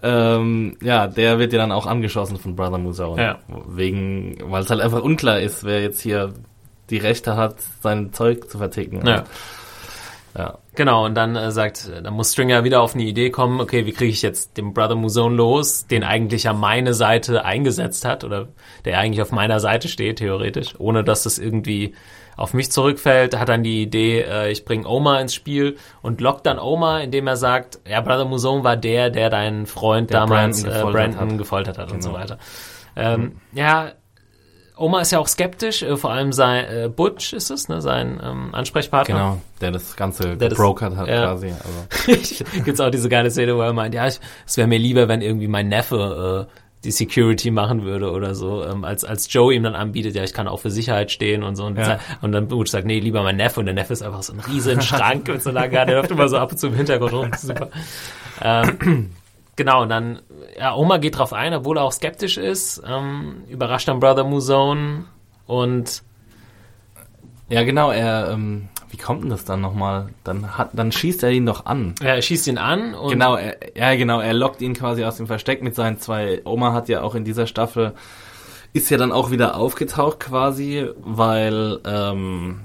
Ähm, 0.03 0.77
ja, 0.81 1.07
der 1.07 1.39
wird 1.39 1.53
ja 1.53 1.59
dann 1.59 1.71
auch 1.71 1.85
angeschossen 1.85 2.37
von 2.37 2.55
Brother 2.55 2.77
Muzone. 2.77 3.21
Ja. 3.21 3.39
Wegen, 3.67 4.37
weil 4.43 4.63
es 4.63 4.69
halt 4.69 4.81
einfach 4.81 5.01
unklar 5.01 5.39
ist, 5.39 5.63
wer 5.63 5.81
jetzt 5.81 6.01
hier 6.01 6.33
die 6.89 6.97
Rechte 6.97 7.35
hat, 7.35 7.57
sein 7.81 8.13
Zeug 8.13 8.49
zu 8.49 8.57
verticken. 8.57 9.05
Ja. 9.05 9.23
Ja. 10.35 10.57
Genau, 10.75 11.05
und 11.05 11.15
dann 11.15 11.35
äh, 11.35 11.51
sagt, 11.51 11.89
dann 12.03 12.13
muss 12.13 12.31
Stringer 12.33 12.63
wieder 12.63 12.81
auf 12.81 12.93
eine 12.93 13.03
Idee 13.03 13.29
kommen, 13.31 13.59
okay, 13.59 13.85
wie 13.85 13.91
kriege 13.91 14.11
ich 14.11 14.21
jetzt 14.21 14.57
den 14.57 14.73
Brother 14.73 14.95
Muzone 14.95 15.35
los, 15.35 15.87
den 15.87 16.03
eigentlich 16.03 16.43
ja 16.43 16.53
meine 16.53 16.93
Seite 16.93 17.43
eingesetzt 17.45 18.05
hat 18.05 18.23
oder 18.23 18.47
der 18.85 18.99
eigentlich 18.99 19.21
auf 19.21 19.31
meiner 19.31 19.59
Seite 19.59 19.87
steht, 19.87 20.17
theoretisch, 20.19 20.75
ohne 20.79 21.03
dass 21.03 21.23
das 21.23 21.39
irgendwie 21.39 21.95
auf 22.35 22.53
mich 22.53 22.71
zurückfällt, 22.71 23.35
hat 23.39 23.49
dann 23.49 23.63
die 23.63 23.81
Idee, 23.81 24.21
äh, 24.21 24.51
ich 24.51 24.63
bringe 24.63 24.87
Oma 24.87 25.19
ins 25.19 25.33
Spiel 25.33 25.77
und 26.03 26.21
lockt 26.21 26.45
dann 26.45 26.59
Oma, 26.59 26.99
indem 26.99 27.25
er 27.25 27.35
sagt, 27.37 27.79
ja, 27.89 27.99
Brother 28.01 28.25
Muzone 28.25 28.63
war 28.63 28.77
der, 28.77 29.09
der 29.09 29.31
deinen 29.31 29.65
Freund 29.65 30.11
Der 30.11 30.19
damals 30.19 30.61
Brandon 30.61 30.71
äh, 30.71 30.77
gefoltert 30.77 31.01
Brandon 31.11 31.31
hat. 31.31 31.37
gefoltert 31.39 31.77
hat 31.79 31.91
und 31.91 32.03
so 32.03 32.09
Genau. 32.09 32.21
weiter. 32.21 32.37
Ähm, 32.95 33.37
Ja, 33.53 33.91
Oma 34.77 35.01
ist 35.01 35.11
ja 35.11 35.19
auch 35.19 35.27
skeptisch, 35.27 35.81
äh, 35.83 35.97
vor 35.97 36.11
allem 36.11 36.31
sein 36.31 36.65
äh, 36.65 36.89
Butch 36.89 37.33
ist 37.33 37.49
es, 37.49 37.67
ne, 37.69 37.81
sein 37.81 38.19
ähm, 38.23 38.49
Ansprechpartner. 38.53 39.15
Genau, 39.15 39.41
der 39.61 39.71
das 39.71 39.95
Ganze 39.95 40.37
Der 40.37 40.49
das- 40.49 40.57
gebrokert 40.57 40.95
hat 40.95 41.07
ja. 41.07 41.23
quasi. 41.25 41.47
Also. 41.51 42.43
Gibt's 42.63 42.79
auch 42.79 42.89
diese 42.91 43.09
geile 43.09 43.31
Szene, 43.31 43.55
wo 43.55 43.61
er 43.61 43.73
meint, 43.73 43.93
ja, 43.95 44.07
ich- 44.07 44.19
es 44.45 44.57
wäre 44.57 44.67
mir 44.67 44.79
lieber, 44.79 45.07
wenn 45.07 45.21
irgendwie 45.21 45.47
mein 45.47 45.67
Neffe 45.69 46.47
äh, 46.49 46.53
die 46.83 46.91
Security 46.91 47.49
machen 47.49 47.83
würde 47.83 48.11
oder 48.11 48.35
so, 48.35 48.63
ähm, 48.63 48.83
als 48.85 49.03
als 49.03 49.33
Joe 49.33 49.51
ihm 49.53 49.63
dann 49.63 49.73
anbietet, 49.75 50.13
ja, 50.15 50.23
ich 50.23 50.31
kann 50.31 50.47
auch 50.47 50.59
für 50.59 50.69
Sicherheit 50.69 51.09
stehen 51.11 51.41
und 51.41 51.55
so 51.55 51.65
und, 51.65 51.75
Ja. 51.77 51.99
und 52.21 52.31
dann 52.31 52.47
Butch 52.47 52.69
sagt, 52.69 52.85
nee, 52.85 52.99
lieber 52.99 53.23
mein 53.23 53.35
Neffe 53.35 53.59
und 53.59 53.65
der 53.65 53.73
Neffe 53.73 53.93
ist 53.93 54.03
einfach 54.03 54.21
so 54.21 54.31
ein 54.33 54.39
riesen 54.41 54.79
Schrank 54.81 55.27
mit 55.27 55.41
so 55.41 55.49
einer 55.49 55.67
Garde, 55.67 55.93
der 55.93 56.01
läuft 56.01 56.11
immer 56.11 56.29
so 56.29 56.37
ab 56.37 56.51
und 56.51 56.57
zu 56.59 56.67
im 56.67 56.75
Hintergrund 56.75 57.13
rum, 57.13 57.31
super. 57.37 57.69
Ähm, 58.39 59.09
genau, 59.57 59.81
und 59.81 59.89
dann, 59.89 60.21
ja, 60.57 60.73
Oma 60.73 60.97
geht 60.97 61.17
drauf 61.17 61.33
ein, 61.33 61.53
obwohl 61.53 61.77
er 61.77 61.83
auch 61.83 61.91
skeptisch 61.91 62.37
ist, 62.37 62.81
ähm, 62.87 63.43
überrascht 63.49 63.89
dann 63.89 63.99
Brother 63.99 64.23
Muzone 64.23 65.03
und 65.45 66.03
Ja, 67.49 67.63
genau, 67.63 67.91
er, 67.91 68.29
ähm, 68.31 68.69
wie 68.89 68.97
kommt 68.97 69.23
denn 69.23 69.29
das 69.29 69.43
dann 69.43 69.59
nochmal? 69.59 70.09
Dann 70.23 70.57
hat, 70.57 70.69
dann 70.71 70.93
schießt 70.93 71.23
er 71.23 71.31
ihn 71.31 71.45
doch 71.45 71.65
an. 71.65 71.95
ja, 72.01 72.15
er 72.15 72.21
schießt 72.21 72.47
ihn 72.47 72.57
an 72.57 72.93
und 72.93 73.09
Genau, 73.11 73.35
er, 73.35 73.57
ja 73.75 73.95
genau, 73.95 74.21
er 74.21 74.33
lockt 74.33 74.61
ihn 74.61 74.73
quasi 74.73 75.03
aus 75.03 75.17
dem 75.17 75.27
Versteck 75.27 75.61
mit 75.61 75.75
seinen 75.75 75.99
zwei. 75.99 76.41
Oma 76.45 76.71
hat 76.71 76.87
ja 76.87 77.01
auch 77.01 77.15
in 77.15 77.25
dieser 77.25 77.47
Staffel 77.47 77.93
ist 78.73 78.89
ja 78.89 78.97
dann 78.97 79.11
auch 79.11 79.31
wieder 79.31 79.55
aufgetaucht 79.55 80.19
quasi, 80.19 80.87
weil 80.99 81.79
ähm, 81.85 82.61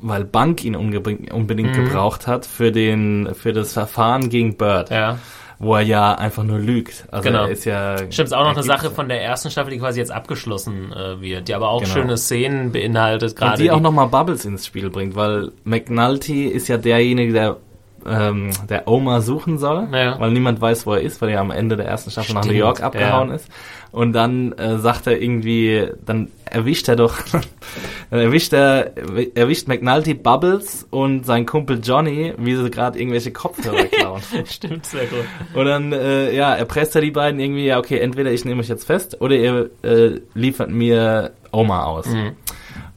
weil 0.00 0.24
Bank 0.24 0.64
ihn 0.64 0.74
unbedingt, 0.74 1.32
unbedingt 1.32 1.74
gebraucht 1.74 2.26
hat 2.26 2.46
für 2.46 2.72
den 2.72 3.34
für 3.34 3.52
das 3.52 3.72
Verfahren 3.72 4.30
gegen 4.30 4.56
Bird, 4.56 4.90
ja. 4.90 5.18
Wo 5.62 5.76
er 5.76 5.82
ja 5.82 6.12
einfach 6.14 6.42
nur 6.42 6.58
lügt. 6.58 7.04
Also 7.12 7.28
Genau. 7.28 7.46
ist 7.46 7.64
ja 7.64 7.96
Stimmt, 7.96 8.18
ist 8.28 8.32
auch 8.34 8.44
noch 8.44 8.54
eine 8.54 8.64
Sache 8.64 8.90
von 8.90 9.08
der 9.08 9.22
ersten 9.22 9.48
Staffel, 9.48 9.70
die 9.70 9.78
quasi 9.78 10.00
jetzt 10.00 10.10
abgeschlossen 10.10 10.92
äh, 10.92 11.20
wird, 11.20 11.46
die 11.46 11.54
aber 11.54 11.68
auch 11.70 11.82
Genau. 11.82 11.92
schöne 11.94 12.16
Szenen 12.18 12.72
beinhaltet, 12.72 13.30
Und 13.30 13.38
gerade. 13.38 13.62
die 13.62 13.70
auch 13.70 13.80
nochmal 13.80 14.08
Bubbles 14.08 14.44
ins 14.44 14.66
Spiel 14.66 14.90
bringt, 14.90 15.14
weil 15.14 15.52
McNulty 15.64 16.46
ist 16.46 16.66
ja 16.68 16.76
derjenige, 16.78 17.32
der 17.32 17.56
ähm, 18.04 18.50
der 18.68 18.88
Oma 18.88 19.20
suchen 19.20 19.58
soll, 19.58 19.86
Ja. 19.92 20.18
weil 20.18 20.32
niemand 20.32 20.60
weiß, 20.60 20.86
wo 20.86 20.94
er 20.94 21.02
ist, 21.02 21.22
weil 21.22 21.28
er 21.28 21.38
am 21.40 21.52
Ende 21.52 21.76
der 21.76 21.86
ersten 21.86 22.10
Staffel 22.10 22.34
nach 22.34 22.42
New 22.42 22.48
Stimmt, 22.48 22.58
York 22.58 22.82
abgehauen 22.82 23.28
ja. 23.28 23.36
ist. 23.36 23.48
Und 23.92 24.14
dann 24.14 24.52
äh, 24.52 24.78
sagt 24.78 25.06
er 25.06 25.20
irgendwie, 25.20 25.86
dann 26.04 26.30
erwischt 26.46 26.88
er 26.88 26.96
doch, 26.96 27.20
dann 28.10 28.20
erwischt 28.20 28.54
er, 28.54 28.92
erwischt 29.36 29.68
McNulty 29.68 30.14
Bubbles 30.14 30.86
und 30.90 31.26
sein 31.26 31.44
Kumpel 31.44 31.78
Johnny, 31.82 32.32
wie 32.38 32.56
sie 32.56 32.70
gerade 32.70 32.98
irgendwelche 32.98 33.32
Kopfhörer 33.32 33.84
klauen. 33.84 34.22
Stimmt, 34.46 34.86
sehr 34.86 35.04
gut. 35.06 35.26
Und 35.54 35.66
dann, 35.66 35.92
äh, 35.92 36.34
ja, 36.34 36.54
erpresst 36.54 36.94
er 36.96 37.02
die 37.02 37.10
beiden 37.10 37.38
irgendwie, 37.38 37.66
ja, 37.66 37.78
okay, 37.78 37.98
entweder 37.98 38.32
ich 38.32 38.46
nehme 38.46 38.60
euch 38.60 38.68
jetzt 38.68 38.84
fest 38.84 39.20
oder 39.20 39.36
ihr 39.36 39.70
äh, 39.82 40.20
liefert 40.32 40.70
mir 40.70 41.32
Oma 41.52 41.84
aus. 41.84 42.06
Mhm. 42.06 42.32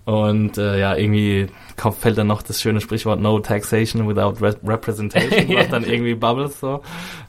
Und 0.05 0.59
äh, 0.59 0.79
ja, 0.79 0.95
irgendwie 0.95 1.47
kommt, 1.81 1.95
fällt 1.97 2.17
dann 2.19 2.27
noch 2.27 2.43
das 2.43 2.61
schöne 2.61 2.79
Sprichwort 2.79 3.19
No 3.19 3.39
Taxation 3.39 4.07
without 4.07 4.39
Re 4.39 4.55
Representation, 4.63 5.47
Ja. 5.49 5.61
sagt 5.61 5.73
dann 5.73 5.83
irgendwie 5.83 6.13
Bubbles 6.13 6.59
so. 6.59 6.81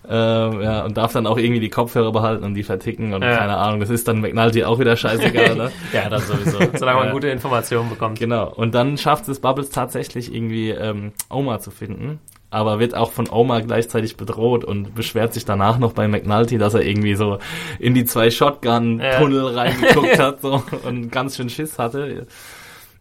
Ähm, 0.09 0.61
ja, 0.61 0.85
und 0.85 0.95
darf 0.97 1.15
dann 1.15 1.27
auch 1.27 1.39
irgendwie 1.39 1.61
die 1.61 1.71
Kopfhörer 1.71 2.13
behalten 2.13 2.45
und 2.45 2.53
die 2.55 2.63
verticken 2.63 3.15
und 3.15 3.23
Ja. 3.23 3.39
keine 3.39 3.57
Ahnung, 3.57 3.81
das 3.81 3.89
ist 3.89 4.07
dann 4.07 4.21
McNulty 4.21 4.63
auch 4.65 4.79
wieder 4.79 4.95
scheißegal, 4.95 5.57
ne? 5.57 5.71
Ja, 5.95 6.11
das 6.11 6.29
sowieso. 6.29 6.59
Solange 6.79 6.99
man 6.99 7.07
Ja. 7.09 7.13
gute 7.15 7.29
Informationen 7.29 7.89
bekommt. 7.89 8.19
Genau. 8.19 8.53
Und 8.55 8.75
dann 8.75 8.99
schafft 8.99 9.27
es 9.29 9.41
Bubbles 9.41 9.71
tatsächlich 9.71 10.35
irgendwie 10.35 10.71
ähm, 10.71 11.13
Oma 11.31 11.59
zu 11.61 11.71
finden. 11.71 12.21
Aber 12.51 12.79
wird 12.79 12.95
auch 12.95 13.11
von 13.11 13.29
Oma 13.29 13.61
gleichzeitig 13.61 14.17
bedroht 14.17 14.65
und 14.65 14.95
beschwert 14.95 15.35
sich 15.35 15.45
danach 15.45 15.79
noch 15.79 15.93
bei 15.95 16.07
McNulty, 16.07 16.59
dass 16.59 16.75
er 16.75 16.83
irgendwie 16.83 17.15
so 17.17 17.39
in 17.81 17.93
die 17.95 18.05
zwei 18.05 18.31
Shotgun-Tunnel 18.31 19.47
reingeguckt 19.57 20.19
hat 20.19 20.41
so, 20.43 20.63
und 20.85 21.11
ganz 21.11 21.37
schön 21.37 21.49
Schiss 21.51 21.79
hatte. 21.79 22.27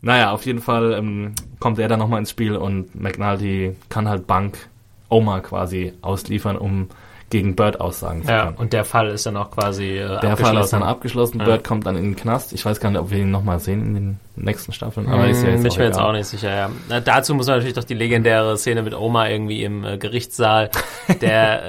Naja, 0.01 0.31
auf 0.31 0.45
jeden 0.45 0.59
Fall 0.61 0.93
ähm, 0.93 1.33
kommt 1.59 1.79
er 1.79 1.87
dann 1.87 1.99
nochmal 1.99 2.19
ins 2.19 2.29
Spiel 2.29 2.55
und 2.55 2.93
McNulty 2.95 3.75
kann 3.89 4.07
halt 4.07 4.27
Bank 4.27 4.69
Oma 5.09 5.39
quasi 5.39 5.93
ausliefern, 6.01 6.57
um 6.57 6.89
gegen 7.31 7.55
Bird 7.55 7.81
aussagen 7.81 8.23
zu 8.23 8.29
Ja, 8.31 8.45
können. 8.45 8.57
und 8.57 8.71
der 8.71 8.85
Fall 8.85 9.09
ist 9.09 9.25
dann 9.25 9.35
auch 9.35 9.49
quasi 9.51 9.97
äh, 9.97 10.19
der 10.21 10.37
Fall 10.37 10.55
ist 10.57 10.71
dann 10.71 10.83
abgeschlossen. 10.83 11.39
Ja. 11.39 11.45
Bird 11.45 11.63
kommt 11.63 11.85
dann 11.85 11.95
in 11.97 12.03
den 12.03 12.15
Knast. 12.15 12.53
Ich 12.53 12.63
weiß 12.65 12.79
gar 12.79 12.91
nicht, 12.91 12.99
ob 13.01 13.09
wir 13.09 13.17
ihn 13.17 13.31
nochmal 13.31 13.59
sehen 13.59 13.81
in 13.81 13.93
den 13.95 14.19
nächsten 14.35 14.71
Staffeln, 14.73 15.07
aber 15.07 15.27
ist 15.27 15.41
ja 15.41 15.47
Hm, 15.49 15.53
jetzt 15.55 15.63
bin 15.63 15.71
auch 15.71 15.73
ich 15.73 15.79
mir 15.79 15.85
jetzt 15.85 15.99
auch 15.99 16.11
nicht 16.11 16.27
sicher, 16.27 16.55
ja. 16.55 16.69
Na, 16.87 16.99
dazu 16.99 17.33
muss 17.33 17.47
man 17.47 17.55
natürlich 17.57 17.73
doch 17.75 17.83
die 17.83 17.95
legendäre 17.95 18.57
Szene 18.57 18.83
mit 18.83 18.93
Oma 18.93 19.27
irgendwie 19.27 19.63
im 19.63 19.83
äh, 19.83 19.97
Gerichtssaal, 19.97 20.69
der 21.21 21.63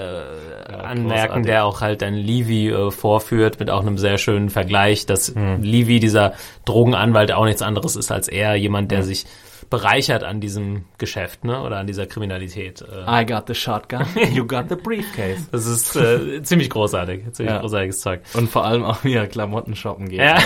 äh, 0.68 0.72
anmerken, 0.72 1.08
großartig. 1.08 1.46
der 1.46 1.64
auch 1.64 1.80
halt 1.80 2.02
dann 2.02 2.14
Levy 2.14 2.68
äh, 2.70 2.90
vorführt 2.90 3.58
mit 3.58 3.70
auch 3.70 3.80
einem 3.80 3.98
sehr 3.98 4.18
schönen 4.18 4.50
Vergleich, 4.50 5.06
dass 5.06 5.34
Hm. 5.34 5.62
Levy, 5.62 6.00
dieser 6.00 6.34
Drogenanwalt, 6.64 7.32
auch 7.32 7.44
nichts 7.46 7.62
anderes 7.62 7.96
ist 7.96 8.12
als 8.12 8.28
er, 8.28 8.56
jemand, 8.56 8.84
Hm. 8.84 8.88
der 8.96 9.02
sich 9.04 9.24
bereichert 9.70 10.22
an 10.24 10.40
diesem 10.40 10.84
Geschäft, 10.98 11.44
ne, 11.44 11.60
oder 11.62 11.78
an 11.78 11.86
dieser 11.86 12.06
Kriminalität. 12.06 12.82
Äh, 12.82 13.22
I 13.22 13.26
got 13.26 13.44
the 13.48 13.54
shotgun, 13.54 14.06
you 14.32 14.46
got 14.46 14.68
the 14.68 14.76
briefcase. 14.76 15.48
das 15.52 15.66
ist 15.66 15.96
äh, 15.96 16.40
ziemlich 16.42 16.70
großartig, 16.70 17.32
ziemlich 17.32 17.54
Ja. 17.54 17.60
großartiges 17.60 18.00
Zeug. 18.00 18.20
Und 18.34 18.48
vor 18.50 18.64
allem 18.64 18.84
auch 18.84 19.02
wieder 19.04 19.26
Klamotten 19.26 19.74
shoppen 19.76 20.08
geht. 20.08 20.20
Ja. 20.20 20.38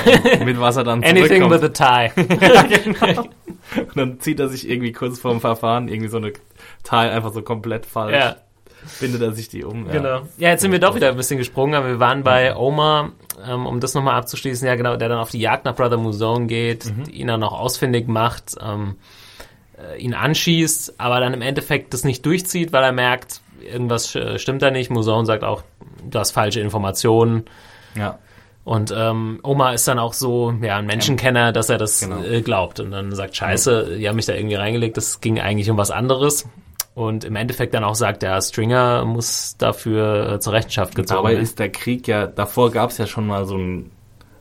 Mit 0.44 0.58
was 0.60 0.76
er 0.76 0.84
dann 0.84 1.04
Anything 1.04 1.48
with 1.50 1.62
a 1.62 1.68
tie. 1.68 2.10
Und 3.76 3.96
dann 3.96 4.20
zieht 4.20 4.40
er 4.40 4.48
sich 4.48 4.68
irgendwie 4.68 4.92
kurz 4.92 5.18
vorm 5.20 5.40
Verfahren 5.40 5.88
irgendwie 5.88 6.08
so 6.08 6.16
eine 6.16 6.32
Teil 6.82 7.10
einfach 7.10 7.32
so 7.32 7.42
komplett 7.42 7.86
falsch. 7.86 8.14
ja. 8.14 8.36
Bindet 8.98 9.20
er 9.20 9.32
sich 9.32 9.50
die 9.50 9.62
um. 9.62 9.84
Ja. 9.88 9.92
Genau. 9.92 10.20
Ja, 10.38 10.48
jetzt 10.48 10.62
sind 10.62 10.72
wir 10.72 10.78
doch 10.78 10.94
wieder 10.94 11.10
ein 11.10 11.16
bisschen 11.16 11.36
gesprungen, 11.36 11.74
aber 11.74 11.88
wir 11.88 12.00
waren 12.00 12.22
bei 12.22 12.56
Omar, 12.56 13.12
ähm, 13.46 13.66
um 13.66 13.80
das 13.80 13.94
nochmal 13.94 14.14
abzuschließen, 14.16 14.66
ja 14.66 14.74
genau, 14.74 14.96
der 14.96 15.08
dann 15.08 15.18
auf 15.18 15.30
die 15.30 15.40
Jagd 15.40 15.64
nach 15.64 15.74
Brother 15.74 15.96
Muzone 15.96 16.46
geht, 16.46 16.92
ihn 17.10 17.26
dann 17.28 17.40
noch 17.40 17.52
ausfindig 17.52 18.08
macht, 18.08 18.56
ähm, 18.62 18.96
äh, 19.78 19.98
ihn 20.00 20.14
anschießt, 20.14 21.00
aber 21.00 21.20
dann 21.20 21.34
im 21.34 21.42
Endeffekt 21.42 21.94
das 21.94 22.04
nicht 22.04 22.24
durchzieht, 22.26 22.72
weil 22.72 22.82
er 22.84 22.92
merkt, 22.92 23.40
irgendwas 23.62 24.14
äh, 24.14 24.38
stimmt 24.38 24.62
da 24.62 24.70
nicht. 24.70 24.90
Muzone 24.90 25.26
sagt 25.26 25.44
auch, 25.44 25.62
du 26.08 26.18
hast 26.18 26.32
falsche 26.32 26.60
Informationen. 26.60 27.44
Ja. 27.94 28.18
Und 28.64 28.92
ähm, 28.96 29.40
Oma 29.42 29.72
ist 29.72 29.88
dann 29.88 29.98
auch 29.98 30.12
so, 30.12 30.54
ja, 30.62 30.76
ein 30.76 30.86
Menschenkenner, 30.86 31.50
dass 31.52 31.70
er 31.70 31.78
das 31.78 32.00
Genau. 32.00 32.22
äh, 32.22 32.42
glaubt 32.42 32.78
und 32.78 32.90
dann 32.90 33.10
sagt, 33.14 33.34
scheiße, 33.36 33.96
die 33.98 34.08
haben 34.08 34.16
mich 34.16 34.26
da 34.26 34.34
irgendwie 34.34 34.54
reingelegt, 34.56 34.96
das 34.96 35.20
ging 35.20 35.40
eigentlich 35.40 35.70
um 35.70 35.76
was 35.76 35.90
anderes. 35.90 36.46
Und 36.94 37.24
im 37.24 37.36
Endeffekt 37.36 37.72
dann 37.74 37.84
auch 37.84 37.94
sagt, 37.94 38.22
der 38.22 38.40
Stringer 38.42 39.04
muss 39.04 39.56
dafür 39.56 40.32
äh, 40.34 40.40
zur 40.40 40.52
Rechenschaft 40.52 40.94
gezogen 40.94 41.18
Dabei 41.18 41.30
werden. 41.32 41.42
ist 41.42 41.58
der 41.58 41.70
Krieg 41.70 42.06
ja, 42.08 42.26
davor 42.26 42.70
gab 42.72 42.90
es 42.90 42.98
ja 42.98 43.06
schon 43.06 43.26
mal 43.26 43.46
so, 43.46 43.56
ein, 43.56 43.90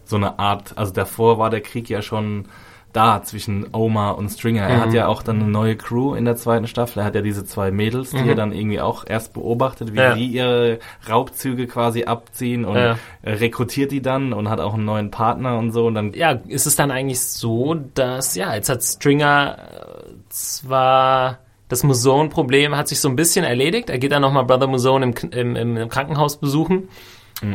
so 0.04 0.16
eine 0.16 0.40
Art, 0.40 0.74
also 0.76 0.92
davor 0.92 1.38
war 1.38 1.50
der 1.52 1.62
Krieg 1.62 1.90
ja 1.90 2.02
schon 2.02 2.46
da 2.92 3.22
zwischen 3.22 3.68
Omar 3.72 4.18
und 4.18 4.30
Stringer. 4.30 4.64
Er 4.64 4.78
Mhm. 4.78 4.82
hat 4.82 4.94
ja 4.94 5.08
auch 5.08 5.22
dann 5.22 5.40
eine 5.40 5.48
neue 5.50 5.76
Crew 5.76 6.16
in 6.16 6.26
der 6.26 6.36
zweiten 6.38 6.66
Staffel. 6.66 7.00
Er 7.02 7.06
hat 7.06 7.14
ja 7.14 7.22
diese 7.22 7.46
zwei 7.46 7.70
Mädels, 7.70 8.10
die 8.10 8.28
er 8.28 8.34
dann 8.34 8.52
irgendwie 8.52 8.82
auch 8.82 9.06
erst 9.08 9.34
beobachtet, 9.34 9.90
wie 9.94 9.98
Mhm. 10.00 10.04
Ja. 10.04 10.14
die 10.16 10.26
ihre 10.26 10.80
Raubzüge 11.08 11.68
quasi 11.68 12.06
abziehen 12.06 12.66
und 12.66 12.76
Ja. 12.78 12.98
rekrutiert 13.24 13.92
die 13.92 14.02
dann 14.02 14.34
und 14.34 14.50
hat 14.50 14.60
auch 14.60 14.74
einen 14.74 14.86
neuen 14.86 15.12
Partner 15.12 15.60
und 15.60 15.72
so 15.72 15.86
und 15.86 15.94
dann 15.94 16.14
ja, 16.14 16.32
ist 16.48 16.66
es 16.66 16.76
dann 16.76 16.90
eigentlich 16.90 17.22
so, 17.22 17.76
dass, 17.94 18.34
ja, 18.34 18.56
jetzt 18.56 18.70
hat 18.70 18.82
Stringer 18.82 19.58
äh, 19.60 20.14
zwar 20.30 21.38
das 21.70 21.84
Muson-Problem 21.84 22.76
hat 22.76 22.88
sich 22.90 23.00
so 23.00 23.08
ein 23.08 23.16
bisschen 23.16 23.46
erledigt. 23.46 23.90
Er 23.90 24.00
geht 24.00 24.12
dann 24.12 24.22
nochmal 24.22 24.44
Brother 24.44 24.68
Muson 24.68 25.02
im, 25.04 25.14
im, 25.32 25.56
im, 25.78 25.90
Krankenhaus 25.90 26.38
besuchen. 26.38 26.90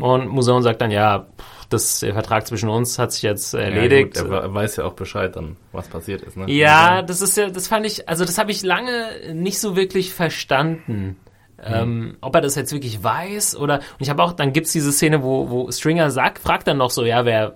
Und 0.00 0.28
Muson 0.28 0.62
sagt 0.62 0.80
dann, 0.80 0.90
ja, 0.90 1.26
das, 1.68 2.00
der 2.00 2.14
Vertrag 2.14 2.46
zwischen 2.46 2.70
uns 2.70 2.98
hat 2.98 3.12
sich 3.12 3.20
jetzt 3.22 3.52
erledigt. 3.52 4.16
Ja, 4.16 4.22
gut, 4.22 4.32
er 4.32 4.44
we- 4.44 4.54
weiß 4.54 4.76
ja 4.76 4.84
auch 4.84 4.94
Bescheid 4.94 5.36
dann, 5.36 5.56
was 5.72 5.88
passiert 5.88 6.22
ist. 6.22 6.38
Ne? 6.38 6.50
Ja, 6.50 7.02
das 7.02 7.20
ist 7.20 7.36
ja, 7.36 7.50
das 7.50 7.68
fand 7.68 7.84
ich, 7.84 8.08
also 8.08 8.24
das 8.24 8.38
habe 8.38 8.50
ich 8.50 8.62
lange 8.62 9.34
nicht 9.34 9.58
so 9.60 9.76
wirklich 9.76 10.14
verstanden. 10.14 11.16
Ähm, 11.62 12.16
ob 12.20 12.34
er 12.34 12.40
das 12.40 12.54
jetzt 12.56 12.72
wirklich 12.72 13.02
weiß 13.02 13.56
oder 13.56 13.76
und 13.76 14.00
ich 14.00 14.10
habe 14.10 14.22
auch, 14.22 14.32
dann 14.32 14.52
gibt's 14.52 14.72
diese 14.72 14.92
Szene, 14.92 15.22
wo, 15.22 15.48
wo 15.50 15.70
Stringer 15.70 16.10
sagt, 16.10 16.38
fragt 16.38 16.66
dann 16.66 16.76
noch 16.78 16.90
so, 16.90 17.04
ja, 17.04 17.24
wer, 17.24 17.54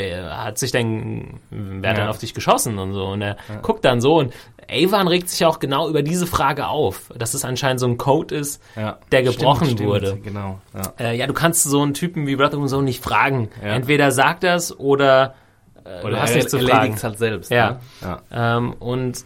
wer 0.00 0.44
hat 0.44 0.58
sich 0.58 0.72
denn, 0.72 1.40
wer 1.50 1.90
hat 1.90 1.96
Ja. 1.98 2.02
denn 2.04 2.10
auf 2.10 2.18
dich 2.18 2.34
geschossen 2.34 2.78
und 2.78 2.92
so 2.94 3.06
und 3.06 3.22
er 3.22 3.36
guckt 3.62 3.84
dann 3.84 4.00
so 4.00 4.16
und 4.18 4.32
Avon 4.72 5.08
regt 5.08 5.28
sich 5.28 5.44
auch 5.44 5.58
genau 5.58 5.88
über 5.88 6.02
diese 6.02 6.26
Frage 6.28 6.68
auf, 6.68 7.10
dass 7.16 7.34
es 7.34 7.44
anscheinend 7.44 7.80
so 7.80 7.86
ein 7.86 7.98
Code 7.98 8.34
ist, 8.36 8.62
Ja. 8.76 8.98
der 9.10 9.22
gebrochen 9.24 9.64
Stimmt, 9.66 9.80
stimmt, 9.80 9.90
wurde. 9.90 10.16
Genau. 10.22 10.60
Ja. 10.74 11.06
Äh, 11.10 11.16
ja, 11.16 11.26
du 11.26 11.34
kannst 11.34 11.64
so 11.64 11.82
einen 11.82 11.92
Typen 11.94 12.26
wie 12.28 12.36
Brother 12.36 12.66
so 12.68 12.80
nicht 12.80 13.02
fragen. 13.02 13.48
Ja. 13.62 13.70
Entweder 13.70 14.12
sagt 14.12 14.44
das 14.44 14.78
oder, 14.78 15.34
äh, 15.84 16.02
Oder 16.04 16.10
du 16.16 16.20
hast 16.22 16.34
nichts 16.36 16.50
zu 16.52 16.60
fragen. 16.60 16.96
halt 17.02 17.18
selbst. 17.18 17.50
Ja. 17.50 17.70
Ne? 18.00 18.18
ja. 18.30 18.56
Ähm, 18.58 18.74
und 18.74 19.24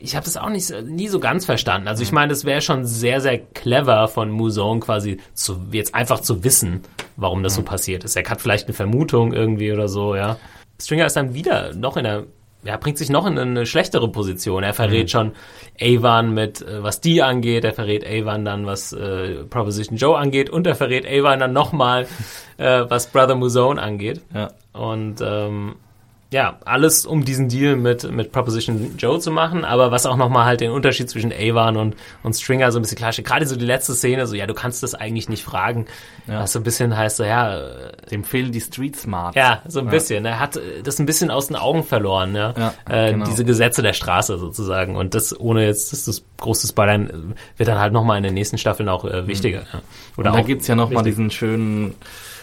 ich 0.00 0.16
habe 0.16 0.24
das 0.24 0.36
auch 0.36 0.48
nicht, 0.48 0.66
so- 0.66 0.80
nie 0.80 1.08
so 1.08 1.20
ganz 1.20 1.44
verstanden. 1.44 1.88
Also 1.88 2.00
Mhm. 2.00 2.04
ich 2.06 2.12
meine, 2.12 2.28
das 2.30 2.44
wäre 2.44 2.60
schon 2.60 2.84
sehr, 2.84 3.20
sehr 3.20 3.38
clever 3.38 4.08
von 4.08 4.30
Muson 4.30 4.80
quasi 4.80 5.18
zu, 5.34 5.60
jetzt 5.72 5.94
einfach 5.94 6.20
zu 6.20 6.42
wissen, 6.44 6.82
warum 7.16 7.40
Mhm. 7.40 7.44
das 7.44 7.54
so 7.54 7.62
passiert 7.62 8.04
ist. 8.04 8.16
Er 8.16 8.28
hat 8.28 8.40
vielleicht 8.40 8.66
eine 8.66 8.74
Vermutung 8.74 9.32
irgendwie 9.32 9.72
oder 9.72 9.88
so, 9.88 10.14
ja. 10.16 10.36
Stringer 10.80 11.06
ist 11.06 11.16
dann 11.16 11.34
wieder 11.34 11.74
noch 11.74 11.96
in 11.98 12.04
der, 12.04 12.24
ja, 12.62 12.76
bringt 12.76 12.98
sich 12.98 13.10
noch 13.10 13.26
in 13.26 13.38
eine 13.38 13.66
schlechtere 13.66 14.08
Position. 14.08 14.62
Er 14.62 14.74
verrät 14.74 15.04
Mhm. 15.04 15.08
schon 15.08 15.32
Avon 15.80 16.32
mit, 16.34 16.62
äh, 16.62 16.82
was 16.82 17.00
die 17.00 17.22
angeht, 17.22 17.64
er 17.64 17.72
verrät 17.72 18.04
Avon 18.06 18.44
dann, 18.44 18.66
was 18.66 18.92
äh, 18.92 19.44
Proposition 19.44 19.96
Joe 19.98 20.16
angeht 20.18 20.50
und 20.50 20.66
er 20.66 20.74
verrät 20.74 21.06
Avon 21.06 21.38
dann 21.40 21.52
nochmal, 21.52 22.06
äh, 22.58 22.84
was 22.88 23.06
Brother 23.08 23.34
Muzone 23.34 23.80
angeht. 23.80 24.20
Ja. 24.34 24.50
Und 24.72 25.16
ähm, 25.22 25.76
ja, 26.32 26.58
alles 26.64 27.06
um 27.06 27.24
diesen 27.24 27.48
Deal 27.48 27.74
mit, 27.74 28.08
mit 28.10 28.30
Proposition 28.30 28.94
Joe 28.96 29.18
zu 29.18 29.32
machen, 29.32 29.64
aber 29.64 29.90
was 29.90 30.06
auch 30.06 30.16
nochmal 30.16 30.44
halt 30.44 30.60
den 30.60 30.70
Unterschied 30.70 31.10
zwischen 31.10 31.32
Avon 31.32 31.76
und, 31.76 31.96
und 32.22 32.34
Stringer 32.34 32.70
so 32.70 32.78
ein 32.78 32.82
bisschen 32.82 32.98
klarstellt. 32.98 33.26
Gerade 33.26 33.46
so 33.46 33.56
die 33.56 33.64
letzte 33.64 33.94
Szene, 33.94 34.28
so, 34.28 34.36
ja, 34.36 34.46
du 34.46 34.54
kannst 34.54 34.84
das 34.84 34.94
eigentlich 34.94 35.28
nicht 35.28 35.42
fragen. 35.42 35.86
Ja. 36.28 36.40
Was 36.40 36.52
so 36.52 36.60
ein 36.60 36.62
bisschen 36.62 36.96
heißt, 36.96 37.16
so, 37.16 37.24
ja, 37.24 37.58
äh, 37.58 37.92
Dem 38.12 38.22
fehlen 38.22 38.52
die 38.52 38.60
Street 38.60 38.94
Smarts. 38.94 39.36
ja, 39.36 39.62
so 39.66 39.80
ein 39.80 39.88
bisschen. 39.88 40.24
Er 40.24 40.38
hat 40.38 40.56
äh, 40.56 40.82
das 40.84 41.00
ein 41.00 41.06
bisschen 41.06 41.32
aus 41.32 41.48
den 41.48 41.56
Augen 41.56 41.82
verloren, 41.82 42.36
ja. 42.36 42.54
Ja, 42.56 42.74
äh, 42.88 43.12
genau. 43.12 43.24
Diese 43.24 43.44
Gesetze 43.44 43.82
der 43.82 43.92
Straße 43.92 44.38
sozusagen. 44.38 44.94
Und 44.94 45.14
das, 45.16 45.38
ohne 45.38 45.66
jetzt 45.66 45.92
das, 45.92 46.04
das 46.04 46.22
große 46.36 46.68
Spoilern, 46.68 47.10
äh, 47.10 47.58
wird 47.58 47.68
dann 47.68 47.80
halt 47.80 47.92
nochmal 47.92 48.18
in 48.18 48.22
den 48.22 48.34
nächsten 48.34 48.56
Staffeln 48.56 48.88
auch 48.88 49.04
äh, 49.04 49.26
wichtiger. 49.26 49.62
Ja. 49.72 49.80
Oder 50.16 50.30
Und 50.30 50.36
da 50.36 50.42
gibt's 50.42 50.68
ja 50.68 50.76
noch 50.76 50.90
mal 50.90 51.00
wichtig. 51.00 51.12
diesen 51.12 51.30
schönen, 51.32 51.94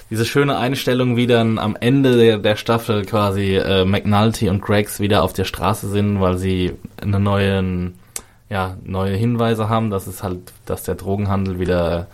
diese 0.10 0.26
schöne 0.26 0.58
Einstellung, 0.58 1.18
wie 1.18 1.28
dann 1.28 1.60
am 1.60 1.76
Ende 1.80 2.18
der, 2.18 2.38
der 2.38 2.56
Staffel 2.56 3.06
quasi 3.06 3.56
äh, 3.56 3.86
McNulty 3.86 4.50
und 4.50 4.62
Greggs 4.62 5.00
wieder 5.00 5.24
auf 5.24 5.34
der 5.34 5.44
Straße 5.46 5.90
sind, 5.90 6.22
weil 6.22 6.38
sie 6.38 6.74
eine 7.02 7.20
neuen, 7.20 8.00
ja, 8.50 8.78
neue 8.84 9.16
Hinweise 9.16 9.70
haben, 9.70 9.90
dass 9.90 10.08
es 10.08 10.24
halt, 10.24 10.40
dass 10.66 10.84
der 10.84 10.96
Drogenhandel 10.96 11.60
wieder 11.60 12.08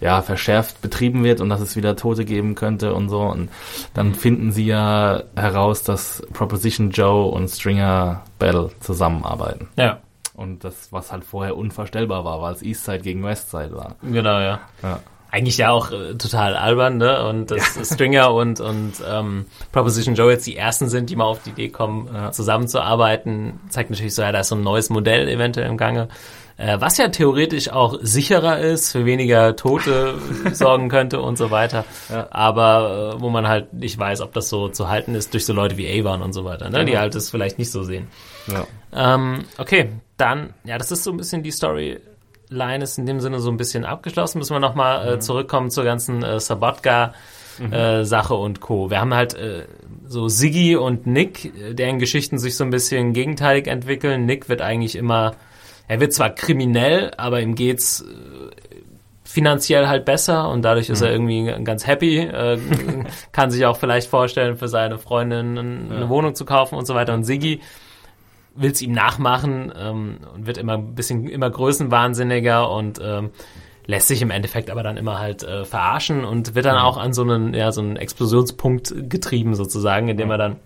ja, 0.00 0.22
verschärft 0.22 0.80
betrieben 0.80 1.24
wird 1.24 1.40
und 1.40 1.48
dass 1.48 1.60
es 1.60 1.74
wieder 1.74 1.96
Tote 1.96 2.24
geben 2.24 2.54
könnte 2.54 2.94
und 2.94 3.08
so. 3.08 3.20
Und 3.20 3.50
dann 3.94 4.14
finden 4.14 4.52
sie 4.52 4.66
ja 4.66 5.22
heraus, 5.34 5.82
dass 5.82 6.22
Proposition 6.32 6.90
Joe 6.90 7.26
und 7.30 7.48
Stringer 7.48 8.22
Bell 8.38 8.70
zusammenarbeiten. 8.80 9.68
Ja, 9.76 9.98
Und 10.34 10.62
das, 10.62 10.92
was 10.92 11.10
halt 11.10 11.24
vorher 11.24 11.56
unvorstellbar 11.56 12.24
war, 12.24 12.40
weil 12.40 12.54
es 12.54 12.62
Eastside 12.62 13.00
gegen 13.00 13.24
Westside 13.24 13.74
war. 13.74 13.96
genau, 14.02 14.38
ja. 14.38 14.60
Ja. 14.84 15.00
Eigentlich 15.30 15.58
ja 15.58 15.70
auch 15.70 15.90
äh, 15.92 16.14
total 16.14 16.56
albern, 16.56 16.96
ne? 16.96 17.26
Und 17.26 17.50
dass 17.50 17.78
Stringer 17.92 18.32
und, 18.32 18.60
und 18.60 18.94
ähm, 19.06 19.46
Proposition 19.72 20.14
Joe 20.14 20.30
jetzt 20.32 20.46
die 20.46 20.56
ersten 20.56 20.88
sind, 20.88 21.10
die 21.10 21.16
mal 21.16 21.24
auf 21.24 21.42
die 21.42 21.50
Idee 21.50 21.68
kommen, 21.68 22.08
äh, 22.14 22.30
zusammenzuarbeiten, 22.32 23.60
zeigt 23.68 23.90
natürlich 23.90 24.14
so, 24.14 24.22
ja, 24.22 24.32
da 24.32 24.40
ist 24.40 24.48
so 24.48 24.54
ein 24.54 24.62
neues 24.62 24.90
Modell 24.90 25.28
eventuell 25.28 25.68
im 25.68 25.76
Gange. 25.76 26.08
Äh, 26.56 26.80
was 26.80 26.96
ja 26.98 27.08
theoretisch 27.08 27.68
auch 27.70 27.98
sicherer 28.02 28.58
ist, 28.58 28.90
für 28.90 29.04
weniger 29.04 29.54
Tote 29.54 30.14
sorgen 30.52 30.88
könnte 30.88 31.20
und 31.20 31.38
so 31.38 31.50
weiter. 31.52 31.84
Ja. 32.08 32.26
Aber 32.30 33.14
äh, 33.16 33.20
wo 33.20 33.28
man 33.30 33.46
halt 33.46 33.72
nicht 33.74 33.96
weiß, 33.98 34.22
ob 34.22 34.32
das 34.32 34.48
so 34.48 34.68
zu 34.68 34.88
halten 34.88 35.14
ist 35.14 35.34
durch 35.34 35.44
so 35.46 35.52
Leute 35.52 35.76
wie 35.76 35.86
Avon 36.00 36.20
und 36.20 36.32
so 36.32 36.44
weiter, 36.44 36.68
ne? 36.70 36.84
Die 36.84 36.92
Genau. 36.92 37.02
halt 37.02 37.14
das 37.14 37.30
vielleicht 37.30 37.58
nicht 37.58 37.70
so 37.70 37.84
sehen. 37.84 38.08
Ja. 38.48 38.66
Ähm, 38.92 39.44
okay, 39.58 39.90
dann, 40.16 40.52
ja, 40.64 40.78
das 40.78 40.90
ist 40.90 41.04
so 41.04 41.12
ein 41.12 41.16
bisschen 41.16 41.44
die 41.44 41.52
Storyline, 41.52 42.00
ist 42.50 42.98
in 42.98 43.06
dem 43.06 43.20
Sinne 43.20 43.40
so 43.40 43.50
ein 43.50 43.56
bisschen 43.56 43.84
abgeschlossen. 43.84 44.38
Müssen 44.38 44.54
wir 44.54 44.60
nochmal 44.60 45.06
Mhm. 45.06 45.12
äh, 45.14 45.18
zurückkommen 45.20 45.70
zur 45.70 45.84
ganzen 45.84 46.22
äh, 46.22 46.40
Sabotka. 46.40 47.12
Äh, 47.72 48.04
Sache 48.04 48.34
und 48.34 48.60
Co. 48.60 48.88
Wir 48.88 49.00
haben 49.00 49.12
halt 49.12 49.34
äh, 49.34 49.64
so 50.06 50.28
Siggy 50.28 50.76
und 50.76 51.08
Nick, 51.08 51.46
äh, 51.60 51.74
deren 51.74 51.98
Geschichten 51.98 52.38
sich 52.38 52.54
so 52.56 52.62
ein 52.62 52.70
bisschen 52.70 53.12
gegenteilig 53.14 53.66
entwickeln. 53.66 54.26
Nick 54.26 54.48
wird 54.48 54.62
eigentlich 54.62 54.94
immer, 54.94 55.34
er 55.88 55.98
wird 55.98 56.12
zwar 56.12 56.30
kriminell, 56.30 57.10
aber 57.16 57.40
ihm 57.40 57.56
geht's 57.56 58.02
äh, 58.02 58.04
finanziell 59.24 59.88
halt 59.88 60.04
besser 60.04 60.48
und 60.50 60.62
dadurch 60.62 60.88
Mhm. 60.88 60.92
ist 60.94 61.00
er 61.02 61.10
irgendwie 61.10 61.52
ganz 61.64 61.84
happy, 61.84 62.18
äh, 62.20 62.58
kann 63.32 63.50
sich 63.50 63.66
auch 63.66 63.76
vielleicht 63.76 64.08
vorstellen, 64.08 64.56
für 64.56 64.68
seine 64.68 64.96
Freundin 64.98 65.58
eine 65.58 66.08
Wohnung 66.08 66.36
zu 66.36 66.44
kaufen 66.44 66.76
und 66.76 66.86
so 66.86 66.94
weiter. 66.94 67.12
Und 67.12 67.24
Siggy 67.24 67.60
will 68.60 68.70
es 68.72 68.82
ihm 68.82 68.92
nachmachen 68.92 69.72
ähm, 69.76 70.18
und 70.34 70.46
wird 70.46 70.58
immer 70.58 70.74
ein 70.74 70.94
bisschen 70.94 71.28
immer 71.28 71.50
größenwahnsinniger 71.50 72.70
und 72.70 73.00
ähm, 73.02 73.30
lässt 73.86 74.08
sich 74.08 74.20
im 74.20 74.30
Endeffekt 74.30 74.70
aber 74.70 74.82
dann 74.82 74.96
immer 74.96 75.18
halt 75.18 75.42
äh, 75.42 75.64
verarschen 75.64 76.24
und 76.24 76.54
wird 76.54 76.66
dann 76.66 76.76
auch 76.76 76.96
an 76.98 77.12
so 77.12 77.22
einen 77.22 77.54
ja 77.54 77.72
so 77.72 77.80
einen 77.80 77.96
Explosionspunkt 77.96 78.94
getrieben 79.08 79.54
sozusagen, 79.54 80.08
indem 80.08 80.30
er 80.30 80.38
dann 80.38 80.56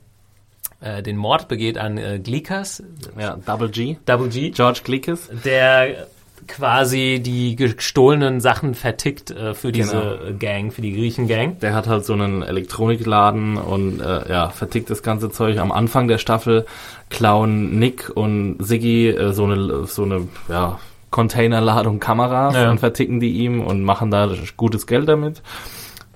äh, 0.81 1.03
den 1.03 1.17
Mord 1.17 1.49
begeht 1.49 1.79
an 1.79 1.99
äh, 1.99 2.19
Glikas, 2.19 2.83
Ja, 3.19 3.37
Double 3.37 3.69
G. 3.69 3.97
Double 4.07 4.29
G, 4.29 4.51
George 4.51 4.81
Glikes. 4.85 5.31
der 5.45 6.07
quasi 6.49 7.21
die 7.25 7.57
gestohlenen 7.57 8.41
Sachen 8.41 8.75
vertickt 8.75 9.31
äh, 9.31 9.55
für 9.55 9.73
diese 9.73 10.19
Genau. 10.27 10.39
Gang, 10.39 10.73
für 10.73 10.83
die 10.83 10.93
Griechen-Gang. 10.93 11.59
Der 11.61 11.75
hat 11.75 11.87
halt 11.87 12.05
so 12.05 12.13
einen 12.13 12.43
Elektronikladen 12.43 13.57
und 13.57 14.01
äh, 14.01 14.29
ja, 14.31 14.49
vertickt 14.51 14.91
das 14.91 15.03
ganze 15.03 15.31
Zeug. 15.31 15.59
Am 15.59 15.73
Anfang 15.73 16.09
der 16.09 16.19
Staffel 16.19 16.67
klauen 17.11 17.79
Nick 17.79 18.11
und 18.15 18.57
Siggy 18.61 19.09
äh, 19.11 19.33
so 19.33 19.45
eine 19.45 19.87
so 19.87 20.03
eine 20.05 20.29
ja, 20.49 20.79
Containerladung 21.11 22.01
Kameras 22.01 22.55
Ja. 22.55 22.71
und 22.71 22.79
verticken 22.81 23.21
die 23.21 23.33
ihm 23.33 23.61
und 23.61 23.83
machen 23.83 24.11
da 24.11 24.31
gutes 24.57 24.87
Geld 24.87 25.09
damit. 25.09 25.43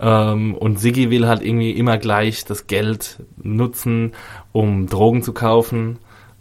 Ähm, 0.00 0.54
und 0.54 0.78
Siggy 0.78 1.10
will 1.10 1.26
halt 1.26 1.42
irgendwie 1.42 1.70
immer 1.70 1.96
gleich 1.98 2.44
das 2.44 2.66
Geld 2.66 3.18
nutzen, 3.42 4.12
um 4.52 4.88
Drogen 4.88 5.22
zu 5.22 5.32
kaufen 5.32 5.98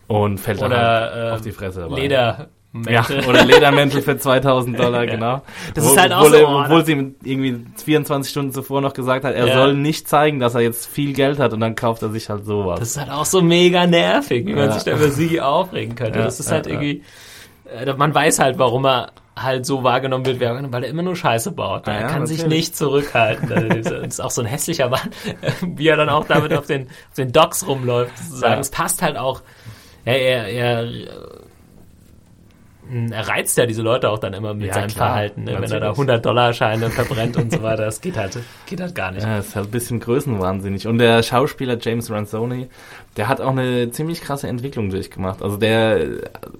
und 0.07 0.39
fällt 0.39 0.61
dann 0.61 0.71
halt 0.73 1.13
Oder 1.13 1.33
auf 1.35 1.41
die 1.41 1.51
Fresse 1.51 1.81
dabei. 1.81 1.97
äh, 1.97 2.01
Leder. 2.01 2.47
Ja, 2.89 3.05
oder 3.27 3.45
Ledermäntel 3.45 4.01
für 4.01 4.17
2000 4.19 4.77
Dollar, 4.79 5.05
genau. 5.05 5.41
Das 5.73 5.85
ist 5.85 5.97
halt 5.99 6.11
auch 6.11 6.25
obwohl, 6.25 6.39
so, 6.39 6.47
oh, 6.47 6.61
obwohl 6.61 6.85
sie 6.85 6.91
ihm 6.93 7.15
irgendwie 7.23 7.65
24 7.83 8.29
Stunden 8.29 8.51
zuvor 8.51 8.81
noch 8.81 8.93
gesagt 8.93 9.23
hat, 9.23 9.33
er 9.33 9.47
Ja. 9.47 9.53
soll 9.55 9.73
nicht 9.75 10.07
zeigen, 10.09 10.39
dass 10.39 10.55
er 10.55 10.61
jetzt 10.61 10.85
viel 10.87 11.13
Geld 11.13 11.39
hat 11.39 11.53
und 11.53 11.59
dann 11.61 11.75
kauft 11.75 12.01
er 12.03 12.09
sich 12.09 12.29
halt 12.29 12.45
sowas. 12.45 12.79
Das 12.79 12.89
ist 12.89 12.97
halt 12.99 13.09
auch 13.11 13.25
so 13.25 13.41
mega 13.41 13.87
nervig, 13.87 14.45
wie 14.45 14.53
man 14.53 14.65
Ja. 14.65 14.71
sich 14.73 14.83
da 14.83 14.91
über 14.91 15.09
Sigi 15.09 15.39
aufregen 15.39 15.95
könnte. 15.95 16.19
Ja, 16.19 16.25
das 16.25 16.39
ist 16.39 16.51
halt 16.51 16.67
irgendwie, 16.67 17.03
äh, 17.73 17.93
man 17.93 18.13
weiß 18.13 18.39
halt, 18.39 18.57
warum 18.59 18.85
er 18.85 19.11
halt 19.37 19.65
so 19.65 19.83
wahrgenommen 19.83 20.25
wird, 20.25 20.39
weil 20.39 20.83
er 20.83 20.89
immer 20.89 21.01
nur 21.03 21.15
Scheiße 21.15 21.51
baut. 21.51 21.87
Ja, 21.87 21.93
er 21.93 22.07
kann 22.07 22.25
sich 22.25 22.45
nicht 22.47 22.75
zurückhalten. 22.77 23.49
Das 23.83 23.91
ist 23.91 24.21
auch 24.21 24.31
so 24.31 24.41
ein 24.41 24.47
hässlicher 24.47 24.87
Mann, 24.89 25.09
wie 25.75 25.87
er 25.89 25.97
dann 25.97 26.07
auch 26.09 26.25
damit 26.25 26.53
auf 26.53 26.67
den, 26.67 26.83
auf 26.87 27.15
den 27.17 27.31
Docks 27.33 27.67
rumläuft, 27.67 28.17
sozusagen. 28.17 28.61
Es 28.61 28.69
passt 28.69 29.01
halt 29.01 29.17
auch, 29.17 29.41
ja, 30.05 30.13
er, 30.13 30.47
er, 30.47 30.87
er 33.11 33.27
reizt 33.27 33.57
ja 33.57 33.65
diese 33.65 33.81
Leute 33.81 34.09
auch 34.09 34.19
dann 34.19 34.33
immer 34.33 34.53
mit 34.53 34.67
Ja, 34.67 34.73
seinem 34.75 34.89
klar, 34.89 35.07
Verhalten, 35.09 35.43
ne? 35.43 35.53
wenn 35.53 35.63
er 35.63 35.67
da 35.69 35.75
natürlich. 35.79 35.91
100 35.97 36.25
Dollar 36.25 36.53
Scheine 36.53 36.89
verbrennt 36.89 37.37
und 37.37 37.51
so 37.51 37.61
weiter. 37.63 37.85
Das 37.85 38.01
geht 38.01 38.17
halt, 38.17 38.37
geht 38.65 38.79
halt 38.81 38.93
gar 38.95 39.11
nicht. 39.11 39.23
Ja, 39.23 39.37
ist 39.39 39.55
halt 39.55 39.67
ein 39.67 39.71
bisschen 39.71 39.99
größenwahnsinnig. 39.99 40.87
Und 40.87 40.97
der 40.99 41.23
Schauspieler 41.23 41.77
James 41.79 42.09
Ransoni, 42.11 42.67
der 43.17 43.27
hat 43.27 43.41
auch 43.41 43.51
eine 43.51 43.89
ziemlich 43.91 44.21
krasse 44.21 44.47
Entwicklung 44.47 44.89
durchgemacht. 44.89 45.41
Also 45.41 45.57
der 45.57 46.07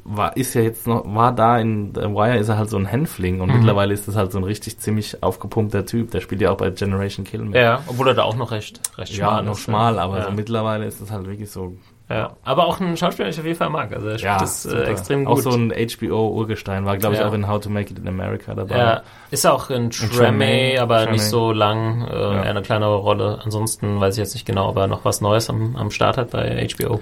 war, 0.03 0.35
ist 0.37 0.53
ja 0.55 0.61
jetzt 0.61 0.87
noch, 0.87 1.03
war 1.05 1.33
da 1.33 1.59
in 1.59 1.93
The 1.93 2.01
Wire, 2.01 2.37
ist 2.37 2.49
er 2.49 2.57
halt 2.57 2.69
so 2.69 2.77
ein 2.77 2.85
Hänfling 2.85 3.35
Mhm. 3.35 3.41
und 3.41 3.53
mittlerweile 3.53 3.93
ist 3.93 4.07
das 4.07 4.15
halt 4.15 4.31
so 4.31 4.37
ein 4.37 4.43
richtig 4.43 4.77
ziemlich 4.79 5.21
aufgepumpter 5.23 5.85
Typ. 5.85 6.11
Der 6.11 6.21
spielt 6.21 6.41
ja 6.41 6.51
auch 6.51 6.57
bei 6.57 6.69
Generation 6.69 7.25
Kill 7.25 7.41
mit. 7.41 7.55
Ja, 7.55 7.81
obwohl 7.87 8.07
er 8.09 8.13
da 8.13 8.23
auch 8.23 8.35
noch 8.35 8.51
recht, 8.51 8.79
recht 8.97 9.11
Ja, 9.17 9.25
schmal 9.27 9.43
noch 9.43 9.51
ist, 9.53 9.57
ne? 9.59 9.63
schmal, 9.63 9.99
aber 9.99 10.19
Ja. 10.19 10.25
so 10.25 10.31
mittlerweile 10.31 10.85
ist 10.85 11.01
es 11.01 11.11
halt 11.11 11.25
wirklich 11.27 11.49
so 11.49 11.75
Ja, 12.07 12.33
aber 12.43 12.67
auch 12.67 12.79
ein 12.79 12.95
Schauspieler, 12.97 13.27
den 13.29 13.33
ich 13.33 13.39
auf 13.39 13.45
jeden 13.45 13.57
Fall 13.57 13.71
mag. 13.71 13.91
Also 13.91 14.07
er 14.09 14.19
spielt 14.19 14.31
Ja, 14.33 14.39
das 14.39 14.65
äh, 14.67 14.83
extrem 14.83 15.25
Auch 15.25 15.35
gut. 15.35 15.43
so 15.43 15.49
ein 15.51 15.71
HBO-Urgestein 15.71 16.85
war, 16.85 16.97
glaube 16.97 17.15
ich, 17.15 17.21
Ja. 17.21 17.27
auch 17.27 17.33
in 17.33 17.47
How 17.47 17.59
to 17.59 17.69
Make 17.71 17.91
It 17.91 17.97
in 17.99 18.07
America 18.07 18.53
dabei. 18.53 18.77
ja, 18.77 19.01
ist 19.31 19.47
auch 19.47 19.71
in 19.71 19.89
Tremé, 19.89 20.79
aber 20.79 20.99
Tremé. 20.99 21.11
nicht 21.13 21.23
so 21.23 21.51
lang, 21.51 22.07
äh, 22.07 22.13
eher 22.13 22.43
eine 22.43 22.61
kleinere 22.61 22.95
Rolle. 22.97 23.39
Ansonsten 23.43 23.99
weiß 23.99 24.13
ich 24.15 24.19
jetzt 24.19 24.35
nicht 24.35 24.45
genau, 24.45 24.69
ob 24.69 24.77
er 24.77 24.85
noch 24.87 25.03
was 25.03 25.19
Neues 25.21 25.49
am, 25.49 25.75
am 25.75 25.89
Start 25.89 26.17
hat 26.17 26.29
bei 26.31 26.67
HBO. 26.67 26.99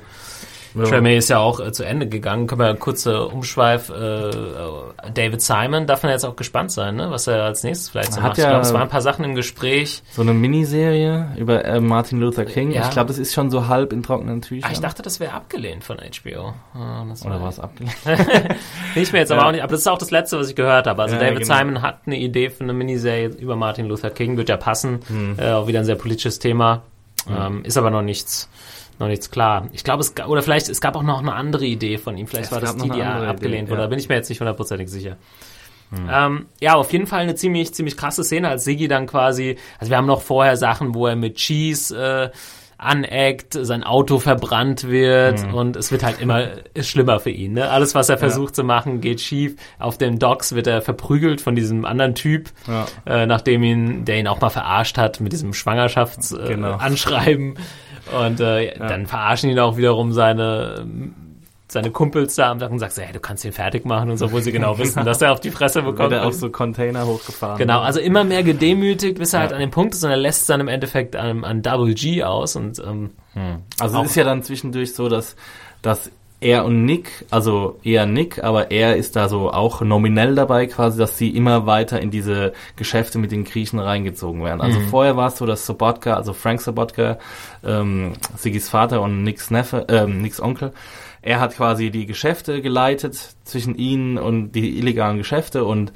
Ja. 0.76 0.84
Tremé 0.84 1.18
ist 1.18 1.30
ja 1.30 1.40
auch 1.40 1.60
äh, 1.60 1.72
zu 1.72 1.84
Ende 1.84 2.08
gegangen. 2.08 2.48
Können 2.48 2.62
wir 2.62 2.68
einen 2.68 2.80
kurzen 2.80 3.16
Umschweif. 3.16 3.90
Äh, 3.90 4.30
äh, 4.30 4.32
David 5.14 5.42
Simon 5.42 5.86
darf 5.86 6.04
man 6.04 6.12
jetzt 6.12 6.26
auch 6.26 6.36
gespannt 6.36 6.72
sein, 6.72 6.96
ne? 6.96 7.12
was 7.12 7.28
er 7.28 7.44
als 7.44 7.64
nächstes 7.64 7.90
vielleicht 7.90 8.14
so 8.14 8.22
Hat 8.22 8.30
macht. 8.30 8.38
ich 8.38 8.44
ja- 8.44 8.50
glaube, 8.52 8.66
es 8.66 8.74
waren 8.74 8.82
ein 8.84 8.90
paar 8.90 9.02
Sachen 9.02 9.24
im 9.26 9.36
Gespräch. 9.36 10.02
So 10.12 10.22
eine 10.24 10.34
Miniserie 10.34 11.30
über 11.38 11.64
äh, 11.66 11.80
Martin 11.80 12.20
Luther 12.20 12.46
King. 12.46 12.72
Ja. 12.72 12.84
Ich 12.86 12.90
glaube, 12.92 13.08
das 13.08 13.18
ist 13.20 13.34
schon 13.34 13.50
so 13.52 13.68
halb 13.68 13.94
in 13.94 14.02
trockenen 14.04 14.42
Tüchern. 14.42 14.70
Ah, 14.70 14.74
ich 14.74 14.80
dachte, 14.82 15.02
das 15.04 15.20
wäre 15.20 15.34
abgelehnt 15.34 15.84
von 15.84 15.98
HBO. 15.98 16.54
Ah, 16.74 17.06
das 17.08 17.26
Oder 17.26 17.42
war- 17.42 17.50
es 17.50 17.60
abgelehnt? 17.60 17.96
Ich 18.96 19.12
mir 19.12 19.20
jetzt 19.20 19.32
aber 19.32 19.48
auch 19.48 19.52
nicht, 19.52 19.62
aber 19.64 19.72
das 19.72 19.82
ist 19.82 19.88
auch 19.88 19.98
das 19.98 20.12
Letzte, 20.12 20.38
was 20.40 20.50
ich 20.50 20.56
gehört 20.56 20.86
habe. 20.88 21.02
Also 21.02 21.16
David 21.18 21.40
genau. 21.44 21.58
Simon 21.58 21.82
hat 21.82 22.02
eine 22.06 22.18
Idee 22.18 22.50
für 22.50 22.64
eine 22.64 22.74
Miniserie 22.74 23.28
über 23.30 23.56
Martin 23.56 23.88
Luther 23.88 24.10
King, 24.12 24.38
wird 24.38 24.50
ja 24.50 24.58
passen. 24.58 25.00
Hm. 25.08 25.36
Äh, 25.40 25.52
auch 25.52 25.68
wieder 25.68 25.80
ein 25.80 25.86
sehr 25.86 25.96
politisches 25.96 26.40
Thema. 26.40 26.82
Ähm, 27.30 27.64
ist 27.64 27.78
aber 27.78 27.90
noch 27.90 28.02
nichts, 28.02 28.50
noch 29.04 29.10
nichts 29.10 29.30
klar. 29.32 29.68
Ich 29.72 29.84
glaube, 29.84 30.02
es 30.02 30.16
ga- 30.16 30.26
oder 30.28 30.42
vielleicht, 30.42 30.70
es 30.70 30.82
gab 30.82 30.96
auch 30.96 31.04
noch 31.04 31.20
eine 31.20 31.34
andere 31.34 31.66
Idee 31.66 31.98
von 31.98 32.18
ihm. 32.18 32.26
Vielleicht 32.28 32.46
Es 32.48 32.52
war 32.52 32.60
das 32.60 32.76
gab 32.78 32.84
die, 32.84 32.90
die 32.92 33.02
abgelehnt 33.02 33.64
Idee, 33.64 33.72
wurde. 33.72 33.82
ja. 33.82 33.86
Da 33.86 33.90
bin 33.90 34.00
ich 34.00 34.10
mir 34.10 34.16
jetzt 34.16 34.30
nicht 34.30 34.40
hundertprozentig 34.40 34.90
sicher. 34.90 35.18
Ähm, 36.12 36.48
ja, 36.60 36.74
auf 36.74 36.92
jeden 36.92 37.06
Fall 37.06 37.20
eine 37.22 37.36
ziemlich, 37.36 37.72
ziemlich 37.76 37.96
krasse 37.96 38.24
Szene, 38.24 38.50
als 38.50 38.64
Siggy 38.64 38.88
dann 38.88 39.06
quasi, 39.06 39.58
also 39.78 39.92
wir 39.92 39.98
haben 39.98 40.08
noch 40.08 40.22
vorher 40.24 40.58
Sachen, 40.58 40.96
wo 40.96 41.06
er 41.06 41.16
mit 41.16 41.36
Cheese 41.36 42.32
äh, 42.32 42.36
aneckt, 42.80 43.54
sein 43.62 43.84
Auto 43.84 44.18
verbrannt 44.18 44.90
wird 44.90 45.46
Mhm. 45.46 45.54
und 45.54 45.76
es 45.76 45.92
wird 45.92 46.02
halt 46.04 46.20
immer 46.20 46.48
schlimmer 46.82 47.20
für 47.20 47.30
ihn. 47.30 47.54
Ne? 47.54 47.70
Alles, 47.70 47.94
was 47.94 48.10
er 48.10 48.18
versucht 48.18 48.56
zu 48.56 48.64
machen, 48.64 49.02
geht 49.02 49.22
schief. 49.22 49.56
Auf 49.78 50.00
den 50.00 50.18
Docks 50.18 50.56
wird 50.56 50.66
er 50.66 50.82
verprügelt 50.82 51.42
von 51.42 51.54
diesem 51.56 51.86
anderen 51.86 52.16
Typ, 52.16 52.50
Ja. 52.68 52.86
äh, 53.06 53.28
nachdem 53.28 53.62
ihn, 53.62 54.04
der 54.04 54.18
ihn 54.18 54.28
auch 54.28 54.42
mal 54.42 54.50
verarscht 54.50 54.98
hat 54.98 55.22
mit 55.22 55.32
diesem 55.32 55.54
Schwangerschaftsanschreiben. 55.54 57.52
Äh, 57.52 57.54
Genau. 57.54 57.64
Und 58.12 58.40
äh, 58.40 58.78
dann 58.78 59.08
verarschen 59.08 59.50
ihn 59.50 59.60
auch 59.60 59.78
wiederum 59.78 60.12
seine 60.12 60.86
seine 61.70 61.90
Kumpels 61.90 62.36
da 62.36 62.52
am 62.52 62.60
Tag 62.60 62.70
und 62.70 62.78
sagt, 62.78 62.96
hey, 62.98 63.12
du 63.12 63.20
kannst 63.20 63.44
ihn 63.46 63.52
fertig 63.52 63.84
machen 63.84 64.12
und 64.12 64.18
so, 64.18 64.26
obwohl 64.26 64.44
sie 64.44 64.52
genau 64.52 64.78
wissen, 64.78 65.04
dass 65.06 65.24
er 65.24 65.32
auf 65.32 65.40
die 65.40 65.50
Fresse 65.50 65.84
Wird 65.84 65.96
bekommt. 65.96 66.14
er 66.14 66.28
auf 66.28 66.36
so 66.36 66.52
Container 66.52 67.08
hochgefahren. 67.08 67.58
Genau, 67.58 67.80
also 67.80 68.00
immer 68.00 68.24
mehr 68.24 68.44
gedemütigt, 68.44 69.18
bis 69.18 69.34
er 69.34 69.38
Ja. 69.40 69.42
halt 69.46 69.54
an 69.54 69.60
dem 69.60 69.72
Punkt 69.72 69.96
ist 69.96 70.04
und 70.04 70.12
er 70.12 70.18
lässt 70.18 70.42
es 70.42 70.48
dann 70.48 70.60
im 70.60 70.68
Endeffekt 70.68 71.16
an, 71.16 71.44
an 71.44 71.64
Double 71.64 71.96
G 71.96 72.22
aus 72.24 72.56
und 72.56 72.78
ähm, 72.78 73.10
Also 73.80 73.98
Auch- 73.98 74.04
es 74.04 74.12
ist 74.12 74.16
ja 74.18 74.24
dann 74.24 74.44
zwischendurch 74.44 74.94
so, 74.94 75.10
dass, 75.10 75.36
dass 75.82 76.12
er 76.44 76.66
und 76.66 76.86
Nick, 76.86 77.26
also 77.32 77.80
eher 77.84 78.06
Nick, 78.06 78.44
aber 78.44 78.72
er 78.72 78.96
ist 78.98 79.16
da 79.16 79.30
so 79.30 79.52
auch 79.52 79.82
nominell 79.82 80.36
dabei 80.36 80.68
quasi, 80.68 80.98
dass 80.98 81.18
sie 81.18 81.30
immer 81.30 81.66
weiter 81.66 82.02
in 82.02 82.12
diese 82.12 82.54
Geschäfte 82.76 83.18
mit 83.18 83.32
den 83.32 83.46
Griechen 83.46 83.80
reingezogen 83.80 84.44
werden. 84.44 84.62
Also 84.62 84.80
vorher 84.82 85.16
war 85.16 85.30
es 85.30 85.38
so, 85.38 85.46
dass 85.46 85.66
Sobotka, 85.66 86.16
also 86.16 86.34
Frank 86.34 86.62
Sobotka, 86.62 87.18
ähm, 87.64 88.14
Sigis 88.36 88.70
Vater 88.70 89.02
und 89.02 89.24
Nicks 89.24 89.52
Neffe, 89.52 89.86
ähm, 89.90 90.22
Nicks 90.22 90.42
Onkel, 90.42 90.74
er 91.22 91.40
hat 91.40 91.56
quasi 91.56 91.90
die 91.90 92.06
Geschäfte 92.06 92.62
geleitet 92.62 93.36
zwischen 93.46 93.76
ihnen 93.76 94.18
und 94.18 94.52
die 94.52 94.78
illegalen 94.78 95.18
Geschäfte 95.18 95.64
und 95.64 95.94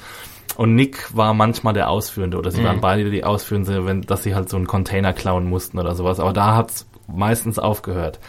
und 0.56 0.74
Nick 0.74 1.16
war 1.16 1.36
manchmal 1.36 1.74
der 1.74 1.88
Ausführende 1.88 2.38
oder 2.38 2.50
sie 2.50 2.64
waren 2.64 2.82
beide 2.82 3.12
die 3.12 3.24
Ausführende, 3.24 3.86
wenn, 3.86 4.02
dass 4.02 4.24
sie 4.24 4.34
halt 4.34 4.50
so 4.50 4.58
einen 4.58 4.66
Container 4.66 5.14
klauen 5.14 5.48
mussten 5.48 5.78
oder 5.78 5.94
sowas. 5.94 6.20
Aber 6.20 6.34
da 6.34 6.56
hat's 6.56 6.87
meistens 7.08 7.58
aufgehört. 7.58 8.20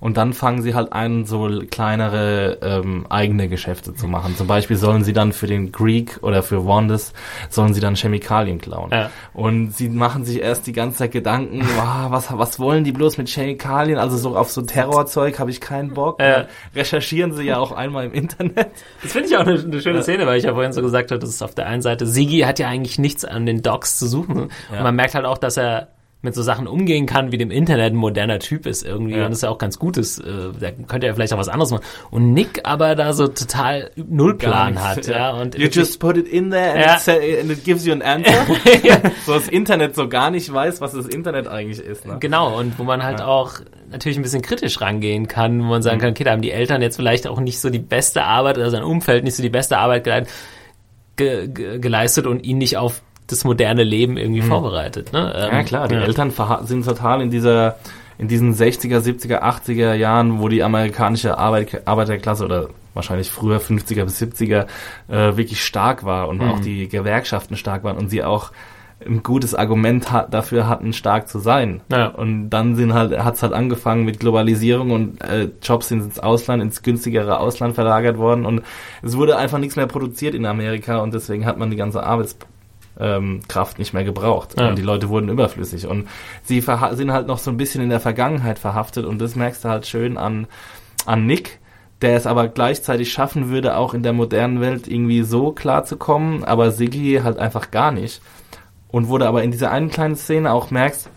Und 0.00 0.16
dann 0.16 0.32
fangen 0.32 0.62
sie 0.62 0.74
halt 0.74 0.92
an, 0.92 1.24
so 1.24 1.48
kleinere 1.70 2.58
ähm, 2.62 3.06
eigene 3.08 3.48
Geschäfte 3.48 3.94
zu 3.94 4.06
machen. 4.06 4.36
Zum 4.36 4.46
Beispiel 4.46 4.76
sollen 4.76 5.04
sie 5.04 5.12
dann 5.12 5.32
für 5.32 5.46
den 5.46 5.72
Greek 5.72 6.18
oder 6.22 6.42
für 6.42 6.66
Wandes 6.66 7.12
sollen 7.48 7.74
sie 7.74 7.80
dann 7.80 7.96
Chemikalien 7.96 8.60
klauen. 8.60 8.90
Ja. 8.92 9.10
Und 9.34 9.74
sie 9.74 9.88
machen 9.88 10.24
sich 10.24 10.40
erst 10.40 10.66
die 10.66 10.72
ganze 10.72 10.98
Zeit 10.98 11.12
Gedanken, 11.12 11.62
wow, 11.76 12.06
was, 12.10 12.26
was 12.30 12.58
wollen 12.58 12.84
die 12.84 12.92
bloß 12.92 13.18
mit 13.18 13.28
Chemikalien? 13.28 13.98
Also 13.98 14.16
so 14.16 14.36
auf 14.36 14.50
so 14.50 14.62
Terrorzeug 14.62 15.38
habe 15.38 15.50
ich 15.50 15.60
keinen 15.60 15.94
Bock. 15.94 16.20
Ja. 16.20 16.46
Recherchieren 16.74 17.32
sie 17.32 17.44
ja 17.44 17.58
auch 17.58 17.72
einmal 17.72 18.06
im 18.06 18.12
Internet. 18.12 18.68
Das 19.02 19.12
finde 19.12 19.28
ich 19.28 19.36
auch 19.36 19.46
eine, 19.46 19.58
eine 19.58 19.80
schöne 19.80 20.02
Szene, 20.02 20.26
weil 20.26 20.38
ich 20.38 20.44
ja 20.44 20.54
vorhin 20.54 20.72
so 20.72 20.82
gesagt 20.82 21.10
habe, 21.10 21.18
das 21.18 21.30
ist 21.30 21.42
auf 21.42 21.54
der 21.54 21.66
einen 21.66 21.82
Seite, 21.82 22.06
Sigi 22.06 22.40
hat 22.40 22.58
ja 22.58 22.68
eigentlich 22.68 22.98
nichts 22.98 23.24
an 23.24 23.46
den 23.46 23.62
Docs 23.62 23.98
zu 23.98 24.06
suchen. 24.06 24.42
Und 24.70 24.82
man 24.82 24.94
merkt 24.94 25.14
halt 25.14 25.24
auch, 25.24 25.38
dass 25.38 25.56
er 25.56 25.88
mit 26.20 26.34
so 26.34 26.42
Sachen 26.42 26.66
umgehen 26.66 27.06
kann, 27.06 27.30
wie 27.30 27.38
dem 27.38 27.52
Internet 27.52 27.92
ein 27.92 27.96
moderner 27.96 28.40
Typ 28.40 28.66
ist 28.66 28.84
irgendwie. 28.84 29.14
Ja. 29.16 29.24
Und 29.26 29.30
das 29.30 29.38
ist 29.38 29.42
ja 29.42 29.50
auch 29.50 29.58
ganz 29.58 29.78
gut 29.78 29.96
ist. 29.96 30.18
Äh, 30.18 30.50
da 30.58 30.72
könnte 30.72 31.06
er 31.06 31.14
vielleicht 31.14 31.32
auch 31.32 31.38
was 31.38 31.48
anderes 31.48 31.70
machen. 31.70 31.84
Und 32.10 32.32
Nick 32.32 32.60
aber 32.64 32.96
da 32.96 33.12
so 33.12 33.28
total 33.28 33.92
null 33.94 34.36
Plan 34.36 34.74
Gar 34.74 34.84
hat. 34.84 34.96
nichts, 34.96 35.08
Ja, 35.12 35.30
und 35.30 35.56
you 35.56 35.68
just 35.70 36.00
put 36.00 36.16
it 36.16 36.26
in 36.26 36.50
there 36.50 36.72
and, 36.72 37.06
Ja. 37.06 37.14
it, 37.14 37.40
and 37.40 37.50
it 37.52 37.62
gives 37.64 37.86
you 37.86 37.92
an 37.92 38.02
answer. 38.02 38.34
So 39.26 39.34
das 39.34 39.46
Internet 39.48 39.94
so 39.94 40.08
gar 40.08 40.30
nicht 40.32 40.52
weiß, 40.52 40.80
was 40.80 40.92
das 40.92 41.06
Internet 41.06 41.46
eigentlich 41.46 41.78
ist. 41.78 42.04
Ne? 42.04 42.16
Genau, 42.18 42.58
und 42.58 42.78
wo 42.80 42.82
man 42.82 43.04
halt 43.04 43.22
auch 43.22 43.60
natürlich 43.90 44.18
ein 44.18 44.22
bisschen 44.22 44.42
kritisch 44.42 44.80
rangehen 44.80 45.28
kann, 45.28 45.60
wo 45.60 45.66
man 45.66 45.82
sagen 45.82 46.00
kann, 46.00 46.10
okay, 46.10 46.24
da 46.24 46.32
haben 46.32 46.42
die 46.42 46.50
Eltern 46.50 46.82
jetzt 46.82 46.96
vielleicht 46.96 47.28
auch 47.28 47.38
nicht 47.38 47.60
so 47.60 47.70
die 47.70 47.78
beste 47.78 48.24
Arbeit 48.24 48.58
oder 48.58 48.70
sein 48.70 48.82
Umfeld 48.82 49.22
nicht 49.22 49.36
so 49.36 49.42
die 49.42 49.50
beste 49.50 49.78
Arbeit 49.78 50.02
geleistet, 50.04 50.34
ge 51.16 51.48
ge 51.48 51.78
geleistet 51.78 52.26
und 52.26 52.44
ihn 52.44 52.58
nicht 52.58 52.76
auf 52.76 53.02
das 53.28 53.44
moderne 53.44 53.84
Leben 53.84 54.16
irgendwie 54.16 54.42
vorbereitet. 54.42 55.12
Ne? 55.12 55.32
Ähm, 55.36 55.52
Ja 55.52 55.62
klar, 55.62 55.88
die 55.88 55.94
ja. 55.94 56.02
Eltern 56.02 56.32
sind 56.64 56.84
total 56.84 57.22
in 57.22 57.30
dieser 57.30 57.76
in 58.18 58.26
diesen 58.26 58.52
60er, 58.52 58.98
70er, 58.98 59.42
80er 59.42 59.94
Jahren, 59.94 60.40
wo 60.40 60.48
die 60.48 60.64
amerikanische 60.64 61.38
Arbeit, 61.38 61.86
Arbeiterklasse 61.86 62.44
oder 62.44 62.68
wahrscheinlich 62.92 63.30
früher 63.30 63.60
50er 63.60 64.02
bis 64.04 64.20
70er 64.20 64.66
äh, 65.06 65.36
wirklich 65.36 65.64
stark 65.64 66.04
war 66.04 66.28
und 66.28 66.42
auch 66.42 66.58
die 66.58 66.88
Gewerkschaften 66.88 67.56
stark 67.56 67.84
waren 67.84 67.96
und 67.96 68.10
sie 68.10 68.24
auch 68.24 68.50
ein 69.06 69.22
gutes 69.22 69.54
Argument 69.54 70.10
hat, 70.10 70.34
dafür 70.34 70.66
hatten, 70.66 70.92
stark 70.92 71.28
zu 71.28 71.38
sein. 71.38 71.82
Ja. 71.92 72.08
Und 72.08 72.50
dann 72.50 72.74
sind 72.74 72.94
halt, 72.94 73.16
hat's 73.22 73.42
halt 73.42 73.52
angefangen 73.52 74.04
mit 74.04 74.18
Globalisierung 74.18 74.90
und 74.90 75.22
äh, 75.22 75.50
Jobs 75.62 75.88
sind 75.88 76.02
ins 76.02 76.18
Ausland, 76.18 76.62
ins 76.62 76.82
günstigere 76.82 77.38
Ausland 77.38 77.76
verlagert 77.76 78.18
worden 78.18 78.44
und 78.44 78.62
es 79.02 79.16
wurde 79.16 79.36
einfach 79.36 79.58
nichts 79.58 79.76
mehr 79.76 79.86
produziert 79.86 80.34
in 80.34 80.46
Amerika 80.46 80.98
und 80.98 81.14
deswegen 81.14 81.46
hat 81.46 81.58
man 81.58 81.70
die 81.70 81.76
ganze 81.76 82.02
Arbeits 82.02 82.36
ähm, 82.98 83.40
Kraft 83.48 83.78
nicht 83.78 83.92
mehr 83.92 84.04
gebraucht. 84.04 84.58
Ja. 84.58 84.68
Und 84.68 84.78
die 84.78 84.82
Leute 84.82 85.08
wurden 85.08 85.28
überflüssig. 85.28 85.86
Und 85.86 86.08
sie 86.42 86.60
sind 86.60 87.12
halt 87.12 87.26
noch 87.26 87.38
so 87.38 87.50
ein 87.50 87.56
bisschen 87.56 87.82
in 87.82 87.90
der 87.90 88.00
Vergangenheit 88.00 88.58
verhaftet 88.58 89.04
und 89.04 89.20
das 89.20 89.36
merkst 89.36 89.64
du 89.64 89.68
halt 89.68 89.86
schön 89.86 90.16
an, 90.16 90.46
an 91.06 91.26
Nick, 91.26 91.58
der 92.02 92.16
es 92.16 92.26
aber 92.26 92.48
gleichzeitig 92.48 93.12
schaffen 93.12 93.48
würde, 93.48 93.76
auch 93.76 93.94
in 93.94 94.02
der 94.02 94.12
modernen 94.12 94.60
Welt 94.60 94.86
irgendwie 94.86 95.22
so 95.22 95.52
klar 95.52 95.84
zu 95.84 95.96
kommen, 95.96 96.44
aber 96.44 96.70
Siggi 96.70 97.20
halt 97.22 97.38
einfach 97.38 97.70
gar 97.70 97.90
nicht. 97.90 98.20
Und 98.88 99.08
wo 99.08 99.18
du 99.18 99.26
aber 99.26 99.42
in 99.42 99.50
dieser 99.50 99.70
einen 99.70 99.90
kleinen 99.90 100.16
Szene 100.16 100.52
auch 100.52 100.70
merkst, 100.70 101.10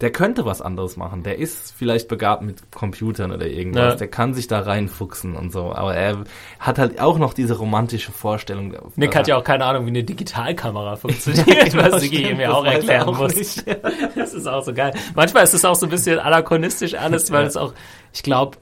der 0.00 0.10
könnte 0.10 0.46
was 0.46 0.62
anderes 0.62 0.96
machen. 0.96 1.22
Der 1.22 1.38
ist 1.38 1.74
vielleicht 1.76 2.08
begabt 2.08 2.42
mit 2.42 2.70
Computern 2.72 3.32
oder 3.32 3.46
irgendwas. 3.46 3.92
Ja. 3.92 3.96
Der 3.96 4.08
kann 4.08 4.32
sich 4.32 4.46
da 4.46 4.60
reinfuchsen 4.60 5.36
und 5.36 5.52
so. 5.52 5.72
Aber 5.74 5.94
er 5.94 6.24
hat 6.58 6.78
halt 6.78 7.00
auch 7.00 7.18
noch 7.18 7.34
diese 7.34 7.58
romantische 7.58 8.10
Vorstellung. 8.10 8.74
Nick 8.96 9.14
hat 9.14 9.28
ja 9.28 9.36
auch 9.36 9.44
keine 9.44 9.64
Ahnung, 9.66 9.84
wie 9.84 9.90
eine 9.90 10.02
Digitalkamera 10.02 10.96
funktioniert, 10.96 11.76
was 11.76 12.00
Sigi 12.00 12.34
mir 12.34 12.48
das 12.48 12.56
auch 12.56 12.64
er 12.64 12.72
erklären 12.72 13.08
auch 13.08 13.18
muss. 13.18 13.36
nicht. 13.36 13.64
Das 14.14 14.34
ist 14.34 14.46
auch 14.46 14.62
so 14.62 14.72
geil. 14.72 14.92
Manchmal 15.14 15.44
ist 15.44 15.54
es 15.54 15.64
auch 15.64 15.74
so 15.74 15.86
ein 15.86 15.90
bisschen 15.90 16.18
anachronistisch 16.18 16.94
alles, 16.94 17.30
weil 17.30 17.46
es 17.46 17.56
auch, 17.56 17.74
ich 18.12 18.22
glaube, 18.22 18.58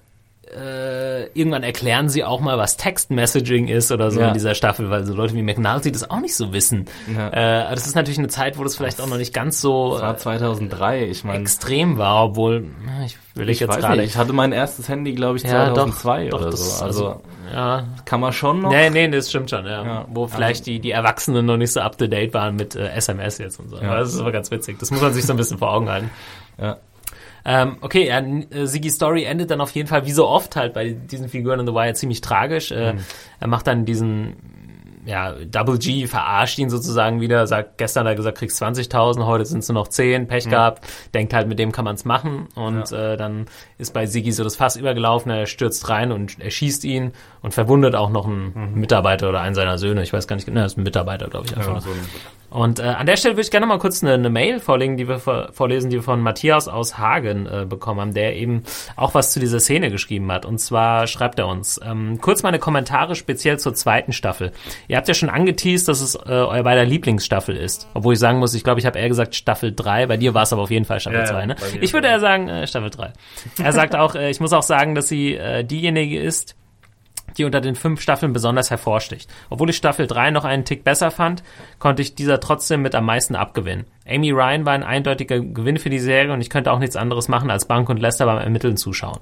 äh, 0.57 1.25
irgendwann 1.39 1.63
erklären 1.63 2.09
sie 2.09 2.25
auch 2.25 2.41
mal, 2.41 2.59
was 2.59 2.77
Text-Messaging 2.77 3.69
ist 3.69 3.93
oder 3.93 4.11
so 4.11 4.21
Ja. 4.21 4.29
in 4.29 4.35
dieser 4.35 4.55
Staffel, 4.55 4.91
weil 4.91 5.05
so 5.05 5.15
Leute 5.15 5.35
wie 5.35 5.43
McNulty 5.43 5.93
das 5.93 6.09
auch 6.11 6.21
nicht 6.21 6.35
so 6.37 6.53
wissen. 6.53 6.87
Ja. 7.15 7.29
Äh, 7.71 7.75
das 7.75 7.87
ist 7.87 7.95
natürlich 7.95 8.19
eine 8.19 8.29
Zeit, 8.29 8.59
wo 8.59 8.65
das 8.65 8.77
vielleicht 8.77 9.01
auch 9.01 9.07
noch 9.07 9.17
nicht 9.19 9.35
ganz 9.35 9.61
so 9.61 9.93
Das 9.95 10.03
war 10.03 10.15
äh, 10.15 10.17
2003. 10.19 11.05
Ich 11.07 11.25
meine, 11.25 11.41
extrem 11.41 11.99
war, 11.99 12.25
obwohl, 12.25 12.67
ich 13.05 13.17
will 13.35 13.49
ich, 13.49 13.57
ich 13.57 13.61
jetzt 13.61 13.79
gerade 13.79 13.97
nicht. 14.01 14.11
Ich 14.11 14.17
hatte 14.17 14.33
mein 14.33 14.53
erstes 14.53 14.89
Handy, 14.89 15.13
glaube 15.13 15.37
ich, 15.39 15.45
Ja, 15.45 15.67
doch, 15.69 15.75
2002 15.75 16.29
doch, 16.29 16.41
oder 16.41 16.51
das- 16.51 16.79
so. 16.79 16.85
Also, 16.85 17.21
ja, 17.53 17.85
kann 18.05 18.21
man 18.21 18.33
schon 18.33 18.61
noch. 18.61 18.71
Nee, 18.71 18.91
nee, 18.91 19.09
das 19.09 19.31
stimmt 19.31 19.49
schon. 19.51 19.65
Ja. 19.65 20.05
Wo 20.09 20.27
vielleicht 20.27 20.67
die, 20.67 20.81
die 20.81 20.91
Erwachsenen 20.91 21.47
noch 21.47 21.57
nicht 21.57 21.73
so 21.73 21.81
up 21.81 21.97
to 21.97 22.07
date 22.07 22.35
waren 22.35 22.57
mit 22.57 22.77
äh, 22.77 22.89
SMS 22.91 23.39
jetzt 23.39 23.59
und 23.59 23.69
so. 23.71 23.77
Aber 23.79 23.97
das 23.99 24.13
ist 24.15 24.21
aber 24.21 24.33
ganz 24.33 24.51
witzig. 24.51 24.79
Das 24.79 24.91
muss 24.91 25.01
man 25.01 25.13
sich 25.15 25.25
so 25.25 25.33
ein 25.33 25.37
bisschen 25.37 25.59
vor 25.59 25.73
Augen 25.73 25.89
halten. 25.89 26.11
Ja. 26.61 26.77
Ähm, 27.51 27.77
okay, 27.81 28.07
ja, 28.09 28.19
äh, 28.21 28.67
Siggy's 28.67 28.97
Story 28.97 29.25
endet 29.25 29.51
dann 29.51 29.63
auf 29.63 29.71
jeden 29.71 29.89
Fall, 29.89 30.05
wie 30.05 30.13
so 30.13 30.29
oft 30.29 30.55
halt 30.55 30.75
bei 30.75 30.91
diesen 30.91 31.31
Figuren 31.31 31.61
in 31.61 31.67
The 31.67 31.73
Wire, 31.73 31.95
ziemlich 31.95 32.21
tragisch. 32.21 32.71
Äh, 32.73 32.97
Er 33.41 33.49
macht 33.49 33.67
dann 33.67 33.87
diesen, 33.87 34.37
ja, 35.09 35.33
Double 35.33 35.79
G 35.79 36.07
verarscht 36.07 36.59
ihn 36.59 36.69
sozusagen 36.69 37.23
wieder, 37.23 37.47
sagt, 37.47 37.79
gestern 37.79 38.05
hat 38.05 38.13
er 38.13 38.17
gesagt, 38.17 38.37
kriegst 38.37 38.63
20.000, 38.63 39.25
heute 39.25 39.47
sind 39.47 39.61
es 39.61 39.69
nur 39.69 39.83
noch 39.83 39.89
10, 39.89 40.29
Pech 40.29 40.51
gehabt, 40.51 40.87
denkt 41.15 41.33
halt, 41.33 41.49
mit 41.49 41.59
dem 41.59 41.73
kann 41.73 41.87
man 41.87 41.95
es 41.95 42.05
machen 42.05 42.49
und 42.55 42.93
äh, 42.93 43.17
dann 43.17 43.47
ist 43.79 43.95
bei 43.95 44.05
Siggy 44.05 44.33
so 44.33 44.45
das 44.45 44.57
Fass 44.57 44.77
übergelaufen, 44.77 45.33
er 45.33 45.47
stürzt 45.47 45.89
rein 45.89 46.13
und 46.13 46.39
erschießt 46.39 46.85
ihn 46.85 47.13
und 47.41 47.55
verwundet 47.55 47.95
auch 47.95 48.11
noch 48.11 48.27
einen 48.27 48.75
Mitarbeiter 48.75 49.31
oder 49.31 49.41
einen 49.41 49.55
seiner 49.55 49.79
Söhne, 49.79 50.03
ich 50.03 50.13
weiß 50.13 50.27
gar 50.27 50.37
nicht 50.37 50.45
genau, 50.45 50.61
das 50.61 50.73
ist 50.73 50.79
ein 50.79 50.83
Mitarbeiter, 50.83 51.29
glaube 51.29 51.47
ich, 51.47 51.57
einfach. 51.57 51.77
Ja, 51.77 51.81
so 51.81 51.91
Und 52.51 52.79
äh, 52.79 52.83
an 52.83 53.07
der 53.07 53.17
Stelle 53.17 53.35
würde 53.35 53.43
ich 53.43 53.51
gerne 53.51 53.65
mal 53.65 53.79
kurz 53.79 54.03
eine, 54.03 54.13
eine 54.13 54.29
Mail 54.29 54.61
vorlegen, 54.61 54.99
die 54.99 55.09
wir 55.09 55.21
vor, 55.21 55.49
vorlesen, 55.53 55.89
die 55.89 55.97
wir 55.97 56.03
von 56.03 56.21
Matthias 56.21 56.69
aus 56.69 56.99
Hagen 56.99 57.47
äh, 57.47 57.65
bekommen 57.67 58.01
haben, 58.01 58.15
der 58.15 58.37
eben 58.37 58.65
auch 58.97 59.15
was 59.15 59.33
zu 59.33 59.41
dieser 59.41 59.61
Szene 59.61 59.91
geschrieben 59.91 60.31
hat. 60.31 60.45
Und 60.45 60.59
zwar 60.59 61.07
schreibt 61.07 61.39
er 61.39 61.47
uns, 61.47 61.81
ähm, 61.83 62.21
kurz 62.21 62.43
meine 62.43 62.59
Kommentare 62.59 63.15
speziell 63.15 63.59
zur 63.59 63.73
zweiten 63.73 64.13
Staffel. 64.13 64.53
Ihr 64.87 64.98
habt 64.99 65.09
ja 65.09 65.15
schon 65.15 65.31
angeteased, 65.31 65.89
dass 65.89 66.01
es 66.01 66.15
äh, 66.15 66.19
euer 66.29 66.63
beider 66.63 66.85
Lieblingsstaffel 66.85 67.57
ist. 67.57 67.89
Obwohl 67.95 68.15
ich 68.15 68.21
sagen 68.21 68.39
muss, 68.39 68.55
ich 68.55 68.65
glaube, 68.65 68.81
ich 68.81 68.87
habe 68.87 68.99
eher 68.99 69.09
gesagt 69.09 69.35
Staffel 69.35 69.73
3, 69.75 70.07
bei 70.07 70.17
dir 70.17 70.35
war 70.35 70.43
es 70.43 70.53
aber 70.53 70.63
auf 70.63 70.71
jeden 70.71 70.85
Fall 70.85 71.01
Staffel 71.01 71.21
Ja, 71.21 71.27
2. 71.27 71.47
Ne? 71.47 71.57
Ich 71.81 71.93
würde 71.93 72.09
eher 72.09 72.21
sagen 72.21 72.49
äh, 72.49 72.67
Staffel 72.67 72.91
3. 72.91 73.13
Er 73.63 73.73
sagt 73.73 73.97
auch, 73.97 74.15
äh, 74.15 74.31
ich 74.31 74.41
muss 74.41 74.53
auch 74.53 74.63
sagen, 74.63 74.95
dass 74.95 75.09
sie 75.09 75.35
äh, 75.35 75.65
diejenige 75.65 76.21
ist, 76.21 76.55
die 77.37 77.45
unter 77.45 77.61
den 77.61 77.75
fünf 77.75 78.01
Staffeln 78.01 78.33
besonders 78.33 78.71
hervorsticht. 78.71 79.31
Obwohl 79.51 79.71
ich 79.71 79.77
Staffel 79.77 80.07
3 80.07 80.31
noch 80.31 80.45
einen 80.45 80.65
Tick 80.65 80.85
besser 80.85 81.11
fand, 81.11 81.43
konnte 81.79 82.03
ich 82.03 82.15
dieser 82.15 82.41
trotzdem 82.41 82.83
mit 82.83 82.95
am 82.95 83.05
meisten 83.05 83.37
abgewinnen. 83.37 83.87
Amy 84.07 84.31
Ryan 84.31 84.65
war 84.67 84.73
ein 84.73 84.83
eindeutiger 84.83 85.41
Gewinn 85.41 85.79
für 85.79 85.91
die 85.91 85.99
Serie 85.99 86.33
und 86.33 86.41
ich 86.41 86.51
könnte 86.51 86.73
auch 86.73 86.79
nichts 86.79 86.97
anderes 86.97 87.29
machen, 87.29 87.51
als 87.51 87.67
Bank 87.67 87.89
und 87.89 88.01
Lester 88.01 88.27
beim 88.27 88.39
Ermitteln 88.39 88.77
zuschauen. 88.77 89.21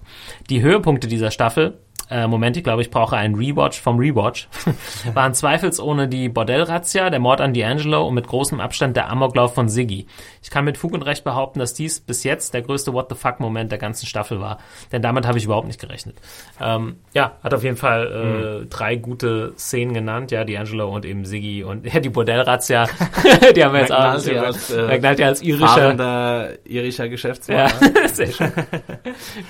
Die 0.48 0.62
Höhepunkte 0.62 1.08
dieser 1.08 1.30
Staffel, 1.30 1.78
äh, 2.11 2.26
Moment, 2.26 2.57
ich 2.57 2.64
glaube, 2.64 2.82
ich 2.82 2.90
brauche 2.90 3.16
einen 3.16 3.34
Rewatch 3.34 3.80
vom 3.80 3.98
Rewatch, 3.98 4.48
waren 5.14 5.34
zweifelsohne 5.34 6.09
die 6.09 6.28
Bordellrazzia, 6.28 7.11
der 7.11 7.18
Mord 7.18 7.40
an 7.40 7.52
D'Angelo 7.52 8.07
und 8.07 8.14
mit 8.14 8.28
großem 8.28 8.61
Abstand 8.61 8.96
der 8.96 9.11
Amoklauf 9.11 9.54
von 9.54 9.68
Siggy. 9.68 10.07
Ich 10.42 10.50
kann 10.50 10.64
mit 10.64 10.78
Fug 10.78 10.92
und 10.92 11.02
Recht 11.02 11.24
behaupten, 11.24 11.59
dass 11.59 11.74
dies 11.74 11.98
bis 11.98 12.22
jetzt 12.22 12.54
der 12.54 12.62
größte 12.62 12.92
What 12.92 13.09
the 13.09 13.16
fuck-Moment 13.16 13.72
der 13.72 13.78
ganzen 13.78 14.07
Staffel 14.07 14.40
war. 14.40 14.59
Denn 14.92 15.02
damit 15.02 15.26
habe 15.26 15.38
ich 15.38 15.44
überhaupt 15.44 15.66
nicht 15.66 15.80
gerechnet. 15.80 16.16
Ähm, 16.61 16.96
ja, 17.12 17.32
hat 17.42 17.52
auf 17.52 17.64
jeden 17.64 17.76
Fall 17.76 18.62
äh, 18.62 18.66
drei 18.66 18.94
gute 18.94 19.54
Szenen 19.59 19.92
genannt, 19.92 20.30
ja, 20.30 20.42
D'Angelo 20.42 20.84
und 20.84 21.04
eben 21.04 21.24
Siggy 21.24 21.64
und 21.64 21.84
ja, 21.92 21.98
die 21.98 22.11
Bordellrazzia, 22.11 22.86
die 23.57 23.64
haben 23.64 23.72
wir 23.72 23.80
jetzt 23.80 23.92
auch. 23.92 24.14
McNulty 24.14 24.38
als, 24.38 24.70
äh, 24.70 25.24
als 25.24 25.42
irischer. 25.42 26.59
irischer 26.64 27.09
Geschäftsmann. 27.09 27.57
Ja, 27.59 27.66
ne? 27.66 28.09
sehr 28.09 28.28
schön. 28.28 28.52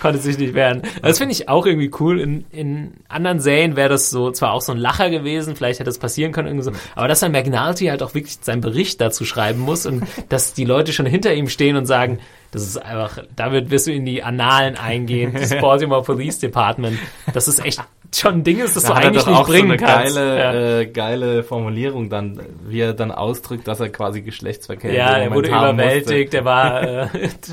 Konnte 0.00 0.18
sich 0.18 0.38
nicht 0.38 0.54
wehren. 0.54 0.82
Das 1.02 1.18
finde 1.18 1.32
ich 1.32 1.48
auch 1.48 1.66
irgendwie 1.66 1.90
cool. 2.00 2.20
In, 2.20 2.45
in 2.51 2.92
anderen 3.09 3.40
Serien 3.40 3.76
wäre 3.76 3.88
das 3.88 4.11
so, 4.11 4.30
zwar 4.30 4.53
auch 4.53 4.61
so 4.61 4.72
ein 4.72 4.78
Lacher 4.78 5.11
gewesen, 5.11 5.57
vielleicht 5.57 5.80
hätte 5.80 5.90
es 5.90 5.99
passieren 5.99 6.32
können, 6.32 6.49
irgendwie 6.49 6.64
so, 6.64 6.72
aber 6.94 7.09
dass 7.09 7.20
dann 7.20 7.32
McNulty 7.32 7.86
halt 7.86 8.03
auch 8.03 8.14
wirklich 8.14 8.38
seinen 8.40 8.61
Bericht 8.61 9.01
dazu 9.01 9.24
schreiben 9.24 9.61
muss 9.61 9.86
und 9.86 10.05
dass 10.28 10.55
die 10.55 10.64
Leute 10.64 10.92
schon 10.92 11.07
hinter 11.07 11.34
ihm 11.34 11.49
stehen 11.49 11.76
und 11.76 11.86
sagen, 11.86 12.18
das 12.57 12.68
ist 12.68 12.78
einfach, 12.78 13.18
damit 13.36 13.70
wirst 13.70 13.86
du 13.86 13.92
in 13.92 14.04
die 14.07 14.22
Annalen 14.22 14.76
eingehen, 14.76 15.32
das 15.34 15.50
Baltimore 15.61 16.02
Police 16.02 16.38
Department. 16.38 16.98
Das 17.34 17.48
ist 17.48 17.64
echt 17.64 17.80
schon 18.14 18.34
ein 18.36 18.44
Ding, 18.44 18.59
ist, 18.61 18.76
das 18.76 18.84
Da 18.84 18.94
du 18.94 18.94
eigentlich 18.94 19.26
nicht 19.26 19.36
so 19.36 19.42
bringen 19.44 19.72
eine 19.72 19.76
kannst. 19.76 20.14
geile, 20.16 20.38
ja. 20.38 20.78
äh, 20.80 20.86
geile 20.86 21.42
Formulierung 21.42 22.09
dann, 22.09 22.40
wie 22.66 22.80
er 22.80 22.94
dann 22.94 23.11
ausdrückt, 23.11 23.68
dass 23.68 23.80
er 23.80 23.90
quasi 23.90 24.22
Geschlechtsverkehr 24.22 24.92
ja, 24.94 25.18
er 25.18 25.34
wurde 25.34 25.48
überwältigt, 25.48 26.32
er 26.32 26.44
war 26.44 26.82
äh. 26.82 27.09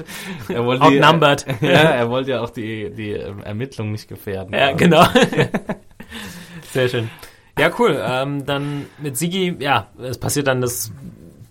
Er 0.49 0.63
wollte 0.65 0.89
die- 0.89 1.01
outnumbered. 1.03 1.45
ja, 1.61 1.69
er 1.69 2.09
wollte 2.09 2.31
ja 2.31 2.41
auch 2.41 2.49
die, 2.51 2.89
die 2.91 3.11
ähm, 3.11 3.41
Ermittlung 3.43 3.91
nicht 3.91 4.07
gefährden. 4.07 4.53
Ja, 4.53 4.71
genau. 4.71 5.03
Sehr 6.71 6.87
schön. 6.87 7.09
Ja, 7.59 7.69
cool. 7.77 8.01
Ähm, 8.03 8.45
dann 8.45 8.85
mit 8.99 9.15
Sigi, 9.17 9.55
ja, 9.59 9.87
es 10.01 10.17
passiert 10.17 10.47
dann 10.47 10.61
das, 10.61 10.91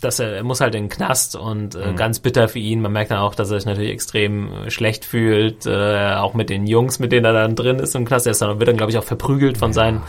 dass 0.05 0.19
er, 0.19 0.33
er 0.33 0.43
muss 0.43 0.61
halt 0.61 0.75
in 0.75 0.85
den 0.85 0.89
Knast 0.89 1.37
und 1.37 1.75
äh, 1.75 1.95
ganz 1.95 2.19
bitter 2.19 2.49
für 2.49 2.59
ihn. 2.59 2.81
Man 2.81 2.93
merkt 2.93 3.11
dann 3.11 3.19
auch, 3.19 3.35
dass 3.35 3.51
er 3.51 3.59
sich 3.59 3.67
natürlich 3.67 3.91
extrem 3.91 4.53
äh, 4.53 4.71
schlecht 4.71 5.05
fühlt, 5.05 5.67
äh, 5.67 6.15
auch 6.15 6.35
mit 6.35 6.51
den 6.51 6.67
Jungs, 6.67 6.99
mit 6.99 7.13
denen 7.13 7.25
er 7.25 7.33
dann 7.33 7.55
drin 7.55 7.79
ist 7.79 7.95
im 7.95 8.05
Knast. 8.05 8.27
Er 8.27 8.33
ist 8.33 8.43
dann, 8.43 8.59
wird 8.59 8.69
dann, 8.69 8.77
glaube 8.77 8.91
ich, 8.91 8.99
auch 8.99 9.05
verprügelt 9.05 9.59
von 9.59 9.73
seinen, 9.73 10.03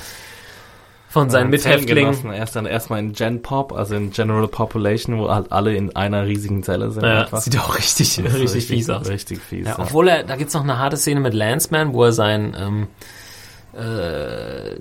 von 1.08 1.30
seinen 1.30 1.50
Mithäftlingen. 1.50 2.32
Er 2.32 2.44
ist 2.44 2.56
dann 2.56 2.66
erstmal 2.66 3.00
in 3.00 3.14
Gen 3.14 3.41
Pop, 3.41 3.72
also 3.72 3.96
in 3.96 4.12
General 4.12 4.48
Population, 4.48 5.20
wo 5.20 5.30
halt 5.30 5.52
alle 5.52 5.76
in 5.76 5.96
einer 5.96 6.26
riesigen 6.26 6.64
Zelle 6.64 6.89
sind. 6.91 7.04
Ja, 7.04 7.28
sieht 7.39 7.58
auch 7.60 7.78
richtig, 7.78 8.18
ist 8.18 8.34
richtig, 8.34 8.66
fies 8.68 8.89
aus. 8.89 9.08
Richtig 9.08 9.39
fies. 9.39 9.66
Ja, 9.68 9.74
ja. 9.74 9.80
obwohl 9.80 10.08
er, 10.08 10.24
da 10.24 10.36
gibt's 10.36 10.54
noch 10.54 10.64
eine 10.64 10.80
harte 10.80 10.98
Szene 10.98 11.20
mit 11.20 11.34
Lanceman, 11.34 11.94
wo 11.94 12.04
er 12.04 12.14
sein, 12.14 12.56
ähm, 12.60 12.88
äh, 13.76 14.76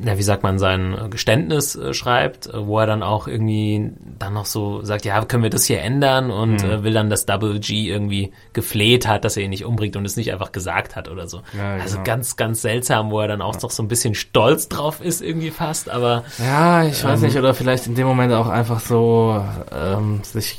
na, 0.00 0.18
wie 0.18 0.22
sagt 0.22 0.42
man, 0.42 0.58
sein 0.58 0.96
Geständnis 1.10 1.76
äh, 1.76 1.94
schreibt, 1.94 2.46
äh, 2.46 2.66
wo 2.66 2.78
er 2.80 2.86
dann 2.86 3.02
auch 3.02 3.28
irgendwie 3.28 3.90
dann 4.18 4.34
noch 4.34 4.44
so 4.46 4.82
sagt, 4.82 5.04
ja, 5.04 5.24
können 5.24 5.42
wir 5.42 5.50
das 5.50 5.64
hier 5.64 5.80
ändern 5.80 6.30
und 6.30 6.62
Mhm. 6.62 6.70
äh, 6.70 6.82
will 6.82 6.92
dann, 6.92 7.10
dass 7.10 7.26
Double 7.26 7.58
G 7.60 7.88
irgendwie 7.88 8.32
gefleht 8.52 9.06
hat, 9.06 9.24
dass 9.24 9.36
er 9.36 9.44
ihn 9.44 9.50
nicht 9.50 9.64
umbringt 9.64 9.96
und 9.96 10.04
es 10.04 10.16
nicht 10.16 10.32
einfach 10.32 10.52
gesagt 10.52 10.96
hat 10.96 11.08
oder 11.08 11.26
so. 11.28 11.40
Ja, 11.56 11.74
also 11.74 11.94
genau. 11.96 12.04
ganz, 12.04 12.36
ganz 12.36 12.60
seltsam, 12.62 13.10
wo 13.10 13.20
er 13.20 13.28
dann 13.28 13.40
auch 13.42 13.56
doch 13.56 13.70
so 13.70 13.82
ein 13.82 13.88
bisschen 13.88 14.14
stolz 14.14 14.68
drauf 14.68 15.00
ist 15.00 15.22
irgendwie 15.22 15.50
fast, 15.50 15.88
aber 15.88 16.24
Ja, 16.38 16.84
ich 16.84 17.02
weiß 17.04 17.20
Ähm, 17.20 17.26
nicht, 17.26 17.38
oder 17.38 17.54
vielleicht 17.54 17.86
in 17.86 17.94
dem 17.94 18.06
Moment 18.06 18.32
auch 18.32 18.48
einfach 18.48 18.80
so 18.80 19.42
ähm, 19.72 20.20
sich 20.24 20.58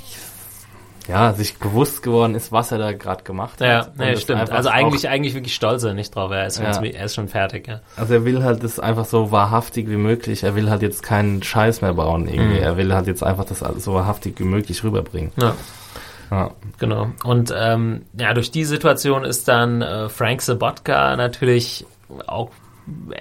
ja, 1.07 1.33
sich 1.33 1.57
bewusst 1.57 2.03
geworden 2.03 2.35
ist, 2.35 2.51
was 2.51 2.71
er 2.71 2.77
da 2.77 2.93
gerade 2.93 3.23
gemacht 3.23 3.61
ja, 3.61 3.79
hat. 3.79 3.87
Und 3.89 3.97
nee, 3.99 4.15
stimmt. 4.17 4.51
Also 4.51 4.69
eigentlich, 4.69 5.07
eigentlich 5.09 5.33
wirklich 5.33 5.53
stolz 5.55 5.83
er 5.83 5.93
nicht 5.93 6.15
drauf. 6.15 6.31
Er 6.31 6.47
ist, 6.47 6.59
Ja. 6.59 6.71
er 6.83 7.05
ist 7.05 7.15
schon 7.15 7.27
fertig, 7.27 7.67
ja. 7.67 7.81
also 7.95 8.13
er 8.13 8.25
will 8.25 8.43
halt 8.43 8.63
das 8.63 8.79
einfach 8.79 9.05
so 9.05 9.31
wahrhaftig 9.31 9.89
wie 9.89 9.97
möglich. 9.97 10.43
Er 10.43 10.55
will 10.55 10.69
halt 10.69 10.81
jetzt 10.81 11.03
keinen 11.03 11.43
Scheiß 11.43 11.81
mehr 11.81 11.93
bauen 11.93 12.27
irgendwie. 12.27 12.57
Mhm. 12.57 12.63
Er 12.63 12.77
will 12.77 12.93
halt 12.93 13.07
jetzt 13.07 13.23
einfach 13.23 13.45
das 13.45 13.63
alles 13.63 13.83
so 13.83 13.93
wahrhaftig 13.93 14.39
wie 14.39 14.45
möglich 14.45 14.83
rüberbringen. 14.83 15.31
ja. 15.37 15.53
Ja. 16.31 16.51
Genau. 16.79 17.11
Und 17.23 17.53
ähm, 17.55 18.01
ja, 18.17 18.33
durch 18.33 18.49
die 18.49 18.65
Situation 18.65 19.23
ist 19.23 19.47
dann 19.47 19.83
äh, 19.83 20.09
Frank 20.09 20.41
Sabotka 20.41 21.15
natürlich 21.15 21.85
auch 22.25 22.49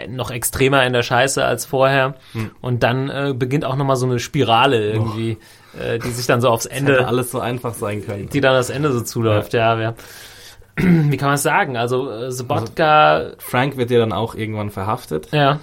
noch 0.09 0.31
extremer 0.31 0.85
in 0.87 0.93
der 0.93 1.03
Scheiße 1.03 1.45
als 1.45 1.65
vorher. 1.65 2.15
Hm. 2.33 2.51
Und 2.61 2.83
dann 2.83 3.09
äh, 3.11 3.35
beginnt 3.37 3.65
auch 3.65 3.77
nochmal 3.77 3.97
so 3.97 4.07
eine 4.07 4.19
Spirale 4.19 4.93
irgendwie, 4.93 5.39
äh, 5.81 5.99
die 5.99 6.11
sich 6.11 6.27
dann 6.27 6.41
so 6.41 6.49
aufs 6.49 6.67
Ende, 6.67 7.07
alles 7.07 7.31
so 7.31 7.41
einfach 7.41 7.75
sein 7.75 8.05
können. 8.05 8.29
die 8.29 8.41
dann 8.41 8.55
das 8.55 8.71
Ende 8.71 8.93
so 8.93 9.01
zuläuft. 9.01 9.55
Ja, 9.55 9.79
ja. 9.81 9.95
Wie 10.77 11.17
kann 11.17 11.29
man 11.29 11.37
es 11.37 11.43
sagen? 11.43 11.77
Also 11.77 12.11
äh, 12.11 12.33
Sabotka, 12.33 13.33
Frank 13.39 13.77
wird 13.77 13.91
ja 13.91 13.99
dann 13.99 14.13
auch 14.13 14.35
irgendwann 14.35 14.71
verhaftet. 14.71 15.29
ja, 15.33 15.61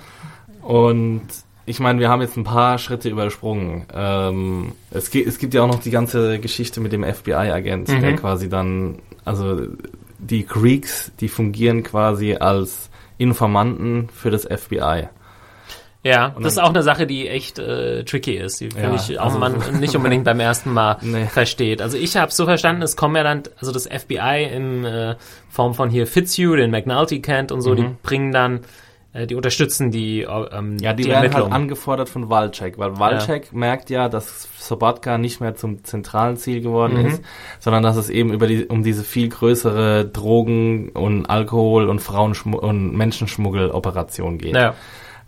Und 0.62 1.22
ich 1.66 1.80
meine, 1.80 2.00
wir 2.00 2.10
haben 2.10 2.22
jetzt 2.22 2.38
ein 2.38 2.44
paar 2.44 2.78
Schritte 2.78 3.10
übersprungen. 3.10 3.86
Ähm, 3.94 4.72
es, 4.90 5.14
es 5.14 5.38
gibt 5.38 5.54
ja 5.54 5.62
auch 5.64 5.68
noch 5.68 5.80
die 5.82 5.92
ganze 5.92 6.40
Geschichte 6.40 6.80
mit 6.82 6.92
dem 6.92 7.04
FBI-Agent, 7.04 7.90
Mhm. 7.90 8.02
der 8.02 8.16
quasi 8.16 8.50
dann, 8.50 9.00
also 9.26 9.62
die 10.18 10.46
Greeks, 10.46 11.12
die 11.20 11.30
fungieren 11.30 11.84
quasi 11.84 12.36
als 12.36 12.90
Informanten 13.22 14.10
für 14.14 14.30
das 14.32 14.46
FBI. 14.46 15.08
Ja, 16.04 16.36
das 16.40 16.54
ist 16.54 16.58
auch 16.58 16.70
eine 16.70 16.82
Sache, 16.82 17.06
die 17.06 17.28
echt 17.28 17.60
äh, 17.60 18.04
tricky 18.04 18.34
ist. 18.36 18.60
Die 18.60 18.70
Ja, 18.70 18.96
ich 18.96 19.20
auch 19.20 19.26
also- 19.26 19.38
man 19.38 19.54
nicht 19.80 19.96
unbedingt 19.96 20.24
beim 20.26 20.40
ersten 20.40 20.74
Mal 20.74 20.98
Nee. 21.02 21.26
versteht. 21.28 21.80
Also 21.80 21.96
ich 21.96 22.18
habe 22.18 22.32
so 22.32 22.46
verstanden, 22.46 22.82
es 22.82 22.96
kommen 22.96 23.16
ja 23.16 23.22
dann, 23.24 23.44
also 23.60 23.72
das 23.72 23.86
FBI 23.86 24.44
in 24.52 24.84
äh, 24.84 25.16
Form 25.50 25.76
von 25.76 25.92
hier 25.92 26.08
Fitzhugh, 26.08 26.56
den 26.56 26.72
McNulty 26.72 27.22
kennt 27.22 27.52
und 27.52 27.62
so, 27.62 27.76
die 27.76 27.86
bringen 28.02 28.32
dann, 28.32 28.62
die 29.14 29.36
unterstützen 29.36 29.92
die, 29.92 30.22
äh, 30.22 30.46
ähm, 30.54 30.78
Ja, 30.80 30.94
die, 30.94 31.04
die 31.04 31.10
werden 31.10 31.34
halt 31.34 31.52
angefordert 31.52 32.08
von 32.08 32.30
Walczek, 32.30 32.78
weil 32.78 32.98
Walczek 32.98 33.52
merkt 33.52 33.90
ja, 33.90 34.08
dass 34.08 34.48
Sobotka 34.58 35.18
nicht 35.18 35.42
mehr 35.42 35.56
zum 35.56 35.84
zentralen 35.84 36.38
Ziel 36.38 36.62
geworden 36.62 36.98
Mhm. 37.00 37.06
ist, 37.08 37.22
sondern 37.60 37.84
dass 37.84 37.98
es 37.98 38.10
eben 38.10 38.32
über 38.32 38.48
die, 38.48 38.66
um 38.68 38.84
diese 38.84 39.04
viel 39.04 39.28
größere 39.28 40.06
Drogen- 40.06 40.90
und 40.90 41.26
Alkohol- 41.26 41.90
und 41.90 42.00
Frauenschmu 42.00 42.58
und 42.58 42.96
Menschenschmuggeloperation 42.96 44.38
geht. 44.38 44.56
ja. 44.56 44.76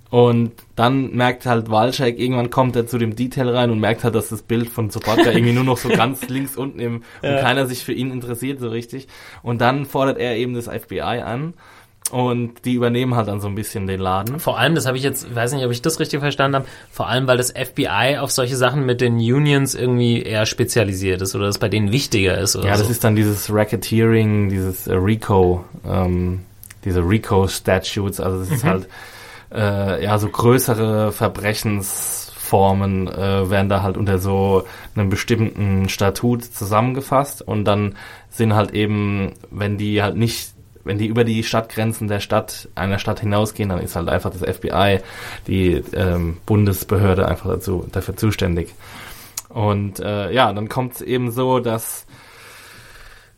Und 0.10 0.52
dann 0.76 1.16
merkt 1.16 1.48
halt 1.48 1.72
Walczek, 1.72 2.20
irgendwann 2.20 2.52
kommt 2.52 2.76
er 2.76 2.86
zu 2.86 3.00
dem 3.00 3.16
Detail 3.16 3.50
rein 3.50 3.72
und 3.72 3.80
merkt 3.80 4.04
halt, 4.04 4.14
dass 4.14 4.30
das 4.30 4.44
Bild 4.44 4.70
von 4.70 4.92
Sobotka 4.92 5.32
irgendwie 5.32 5.54
nur 5.54 5.64
noch 5.64 5.78
so 5.78 5.90
ganz 5.90 6.30
links 6.30 6.56
unten 6.56 6.80
im, 6.80 6.96
und 7.24 7.40
keiner 7.40 7.66
sich 7.66 7.84
für 7.84 7.94
ihn 7.94 8.12
interessiert 8.12 8.60
so 8.60 8.70
richtig. 8.70 9.08
Und 9.42 9.60
dann 9.62 9.86
fordert 9.86 10.20
er 10.20 10.36
eben 10.38 10.54
das 10.54 10.68
FBI 10.68 11.02
an 11.02 11.56
und 12.12 12.66
die 12.66 12.74
übernehmen 12.74 13.16
halt 13.16 13.28
dann 13.28 13.39
so 13.41 13.47
ein 13.47 13.56
bisschen 13.56 13.88
den 13.88 13.99
Laden. 13.99 14.39
Vor 14.39 14.60
allem, 14.60 14.76
das 14.76 14.86
habe 14.86 14.97
ich 14.97 15.04
jetzt, 15.04 15.34
weiß 15.34 15.54
nicht, 15.54 15.66
ob 15.66 15.72
ich 15.72 15.82
das 15.82 15.99
richtig 15.99 16.20
verstanden 16.20 16.56
habe, 16.58 16.66
vor 16.91 17.08
allem, 17.08 17.26
weil 17.28 17.38
das 17.38 17.51
FBI 17.51 18.18
auf 18.20 18.32
solche 18.32 18.56
Sachen 18.56 18.86
mit 18.86 19.01
den 19.01 19.16
Unions 19.16 19.74
irgendwie 19.74 20.22
eher 20.22 20.45
spezialisiert 20.45 21.22
ist 21.22 21.34
oder 21.36 21.45
das 21.47 21.58
bei 21.58 21.70
denen 21.70 21.91
wichtiger 21.91 22.38
ist 22.38 22.56
oder 22.56 22.68
Ja, 22.68 22.76
so. 22.78 22.84
das 22.84 22.91
ist 22.91 23.04
dann 23.04 23.16
dieses 23.16 23.51
Racketeering, 23.51 24.49
dieses 24.49 24.86
äh, 24.88 24.93
RICO, 24.93 25.64
ähm, 25.88 26.41
diese 26.86 26.99
RICO-Statutes, 26.99 28.20
also 28.20 28.39
das 28.39 28.51
ist 28.51 28.64
halt, 28.64 28.88
äh, 29.54 30.04
ja, 30.04 30.20
so 30.20 30.28
größere 30.28 31.12
Verbrechensformen 31.12 33.08
äh, 33.08 33.49
werden 33.49 33.70
da 33.70 33.82
halt 33.82 33.97
unter 33.97 34.20
so 34.20 34.64
einem 34.95 35.10
bestimmten 35.10 35.89
Statut 35.89 36.43
zusammengefasst 36.43 37.41
und 37.41 37.66
dann 37.66 37.95
sind 38.30 38.54
halt 38.54 38.72
eben, 38.72 39.34
wenn 39.51 39.78
die 39.78 40.01
halt 40.04 40.16
nicht 40.18 40.53
wenn 40.84 40.98
die 40.98 41.08
über 41.08 41.24
die 41.24 41.44
Stadtgrenzen 41.44 42.08
der 42.08 42.20
Stadt, 42.20 42.70
einer 42.76 43.00
Stadt 43.00 43.20
hinausgehen, 43.20 43.70
dann 43.70 43.80
ist 43.80 43.96
halt 43.96 44.10
einfach 44.10 44.32
das 44.32 44.42
FBI, 44.42 45.00
die 45.48 45.84
ähm, 45.94 46.38
Bundesbehörde 46.46 47.28
einfach 47.28 47.50
dazu, 47.50 47.88
dafür 47.92 48.16
zuständig. 48.16 48.74
Und 49.50 50.00
äh, 50.00 50.32
ja, 50.32 50.52
dann 50.52 50.68
kommt 50.68 50.96
es 50.96 51.02
eben 51.02 51.32
so, 51.32 51.60
dass 51.60 52.06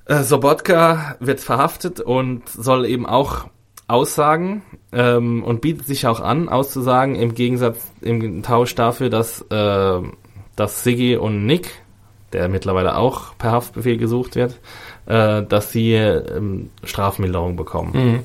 äh, 0.05 0.23
Sobotka 0.23 1.17
wird 1.19 1.39
verhaftet 1.39 1.99
und 1.99 2.47
soll 2.49 2.85
eben 2.85 3.05
auch 3.05 3.47
aussagen 3.87 4.63
ähm, 4.91 5.43
und 5.43 5.61
bietet 5.61 5.85
sich 5.85 6.07
auch 6.07 6.19
an, 6.19 6.49
auszusagen, 6.49 7.15
im 7.15 7.35
Gegensatz, 7.35 7.91
im 8.01 8.41
Tausch 8.41 8.75
dafür, 8.75 9.09
dass, 9.09 9.41
äh, 9.49 10.01
dass 10.55 10.83
Siggi 10.83 11.17
und 11.17 11.45
Nick, 11.45 11.83
der 12.33 12.49
mittlerweile 12.49 12.97
auch 12.97 13.37
per 13.37 13.51
Haftbefehl 13.51 13.97
gesucht 13.97 14.35
wird, 14.35 14.59
äh, 15.05 15.43
dass 15.43 15.71
sie 15.71 15.93
ähm, 15.93 16.69
Strafmilderung 16.83 17.55
bekommen. 17.55 18.23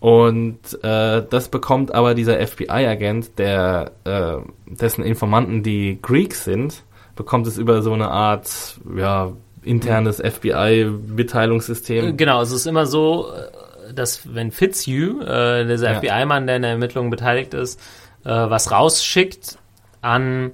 Und 0.00 0.58
äh, 0.82 1.22
das 1.30 1.48
bekommt 1.48 1.94
aber 1.94 2.14
dieser 2.14 2.44
FBI-Agent, 2.44 3.38
der 3.38 3.92
äh, 4.04 4.36
dessen 4.66 5.04
Informanten 5.04 5.62
die 5.62 5.98
Greeks 6.02 6.42
sind, 6.44 6.82
bekommt 7.14 7.46
es 7.46 7.56
über 7.56 7.82
so 7.82 7.92
eine 7.92 8.10
Art 8.10 8.80
ja 8.96 9.32
internes 9.62 10.20
FBI-Mitteilungssystem. 10.20 12.16
Genau, 12.16 12.42
es 12.42 12.50
ist 12.52 12.66
immer 12.66 12.86
so, 12.86 13.28
äh, 13.32 13.94
dass 13.94 14.34
wenn 14.34 14.50
Fitzhugh, 14.50 15.20
äh, 15.22 15.66
dieser 15.66 15.92
Ja. 15.92 15.98
FBI-Mann, 16.00 16.46
der 16.46 16.56
in 16.56 16.62
der 16.62 16.72
Ermittlung 16.72 17.10
beteiligt 17.10 17.54
ist, 17.54 17.78
äh, 18.24 18.28
was 18.30 18.70
rausschickt 18.72 19.58
an 20.00 20.52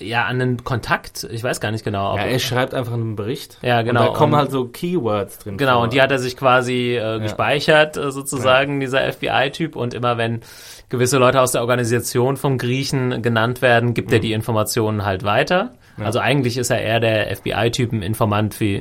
ja 0.00 0.24
an 0.24 0.40
einen 0.40 0.64
Kontakt, 0.64 1.26
ich 1.30 1.44
weiß 1.44 1.60
gar 1.60 1.70
nicht 1.70 1.84
genau, 1.84 2.12
ob, 2.12 2.18
Ja, 2.18 2.24
er 2.24 2.38
schreibt 2.38 2.74
einfach 2.74 2.94
einen 2.94 3.16
Bericht. 3.16 3.58
Ja, 3.62 3.82
genau. 3.82 4.00
Und 4.00 4.06
da 4.08 4.12
kommen 4.14 4.32
Und- 4.34 4.38
halt 4.38 4.50
so 4.50 4.66
Keywords 4.66 5.38
drin. 5.38 5.56
Genau, 5.56 5.74
vor. 5.74 5.82
und 5.82 5.92
die 5.92 6.00
hat 6.02 6.10
er 6.10 6.18
sich 6.18 6.36
quasi 6.36 6.96
äh, 6.96 7.18
gespeichert, 7.20 7.96
äh, 7.96 8.10
sozusagen, 8.10 8.80
dieser 8.80 9.00
FBI-Typ. 9.12 9.76
Und 9.76 9.94
immer 9.94 10.16
wenn 10.18 10.40
gewisse 10.88 11.18
Leute 11.18 11.40
aus 11.40 11.52
der 11.52 11.60
Organisation 11.60 12.36
vom 12.36 12.58
Griechen 12.58 13.22
genannt 13.22 13.62
werden, 13.62 13.94
gibt 13.94 14.08
Mhm. 14.08 14.14
er 14.14 14.20
die 14.20 14.32
Informationen 14.32 15.04
halt 15.04 15.22
weiter. 15.24 15.74
Also 16.02 16.18
eigentlich 16.18 16.56
ist 16.56 16.70
er 16.70 16.80
eher 16.80 16.98
der 16.98 17.30
FBI-Typ, 17.36 17.92
ein 17.92 18.00
Informant 18.02 18.54
für 18.54 18.80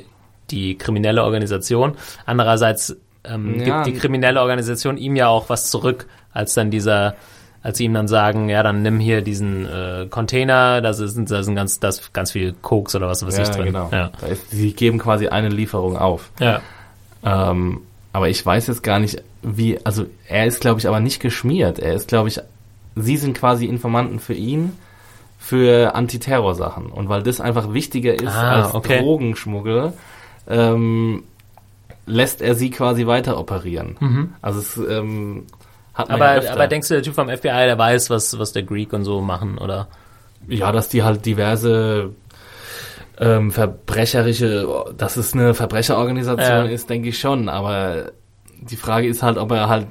die 0.52 0.78
kriminelle 0.78 1.24
Organisation. 1.24 1.98
Andererseits 2.26 2.96
ähm, 3.26 3.60
Ja. 3.60 3.84
gibt 3.84 3.88
die 3.88 4.00
kriminelle 4.00 4.40
Organisation 4.42 4.96
ihm 4.96 5.18
ja 5.18 5.28
auch 5.28 5.50
was 5.50 5.70
zurück, 5.70 6.08
als 6.32 6.54
dann 6.54 6.72
dieser 6.72 7.16
als 7.62 7.78
sie 7.78 7.86
ihm 7.86 7.94
dann 7.94 8.08
sagen, 8.08 8.50
ja, 8.50 8.64
dann 8.64 8.82
nimm 8.82 9.00
hier 9.00 9.22
diesen 9.22 9.66
äh, 9.66 10.08
Container, 10.10 10.82
da 10.82 10.94
sind, 10.94 11.30
da 11.30 11.44
sind 11.44 11.56
ganz, 11.56 11.80
das, 11.80 12.14
ganz 12.14 12.32
viel 12.32 12.54
Koks 12.62 12.96
oder 12.96 13.08
was 13.08 13.26
weiß 13.26 13.38
ja, 13.38 13.44
ich 13.44 13.50
drin. 13.50 13.66
genau. 13.66 13.90
Ja. 13.92 14.12
Da 14.22 14.28
ist, 14.28 14.50
sie 14.52 14.74
geben 14.74 14.98
quasi 15.00 15.28
eine 15.28 15.50
Lieferung 15.50 15.98
auf. 15.98 16.32
ja. 16.40 16.62
Ähm, 17.24 17.82
aber 18.12 18.30
ich 18.30 18.44
weiß 18.44 18.68
jetzt 18.68 18.82
gar 18.82 19.00
nicht, 19.00 19.22
wie, 19.44 19.78
also 19.86 20.06
er 20.28 20.48
ist, 20.48 20.62
glaube 20.62 20.80
ich, 20.80 20.88
aber 20.88 21.00
nicht 21.00 21.20
geschmiert. 21.20 21.78
Er 21.78 21.94
ist, 21.94 22.08
glaube 22.08 22.28
ich, 22.30 22.40
sie 22.96 23.18
sind 23.18 23.38
quasi 23.38 23.66
Informanten 23.66 24.20
für 24.20 24.34
ihn 24.34 24.72
für 25.38 25.94
Antiterrorsachen. 25.96 26.88
Und 26.88 27.08
weil 27.10 27.24
das 27.24 27.40
einfach 27.40 27.74
wichtiger 27.74 28.14
ist 28.16 28.28
Ah, 28.36 28.64
als 28.64 28.74
okay. 28.74 29.00
Drogenschmuggel, 29.02 29.94
ähm, 30.50 31.24
lässt 32.06 32.42
er 32.42 32.56
sie 32.56 32.72
quasi 32.72 33.06
weiter 33.06 33.38
operieren. 33.38 34.34
Also 34.42 34.60
es 34.60 34.78
ähm, 34.78 35.44
hat 36.00 36.10
man 36.10 36.20
ja. 36.20 36.26
Aber, 36.26 36.36
öfter. 36.40 36.54
aber 36.54 36.68
denkst 36.68 36.88
du, 36.88 36.94
der 36.96 37.04
Typ 37.04 37.14
vom 37.16 37.30
FBI, 37.30 37.42
der 37.50 37.78
weiß, 37.78 38.10
was, 38.10 38.38
was 38.40 38.52
der 38.54 38.64
Greek 38.64 38.94
und 38.94 39.04
so 39.04 39.22
machen, 39.22 39.58
oder? 39.58 39.88
Ja, 40.48 40.72
dass 40.72 40.90
die 40.90 41.04
halt 41.04 41.26
diverse 41.26 42.12
ähm, 43.20 43.52
verbrecherische, 43.52 44.68
dass 44.98 45.18
es 45.18 45.34
eine 45.34 45.54
Verbrecherorganisation 45.54 46.66
Ja. 46.66 46.72
ist, 46.72 46.90
denke 46.90 47.10
ich 47.10 47.20
schon. 47.20 47.50
Aber 47.50 48.12
die 48.62 48.78
Frage 48.78 49.08
ist 49.08 49.22
halt, 49.24 49.38
ob 49.38 49.52
er 49.52 49.68
halt, 49.70 49.88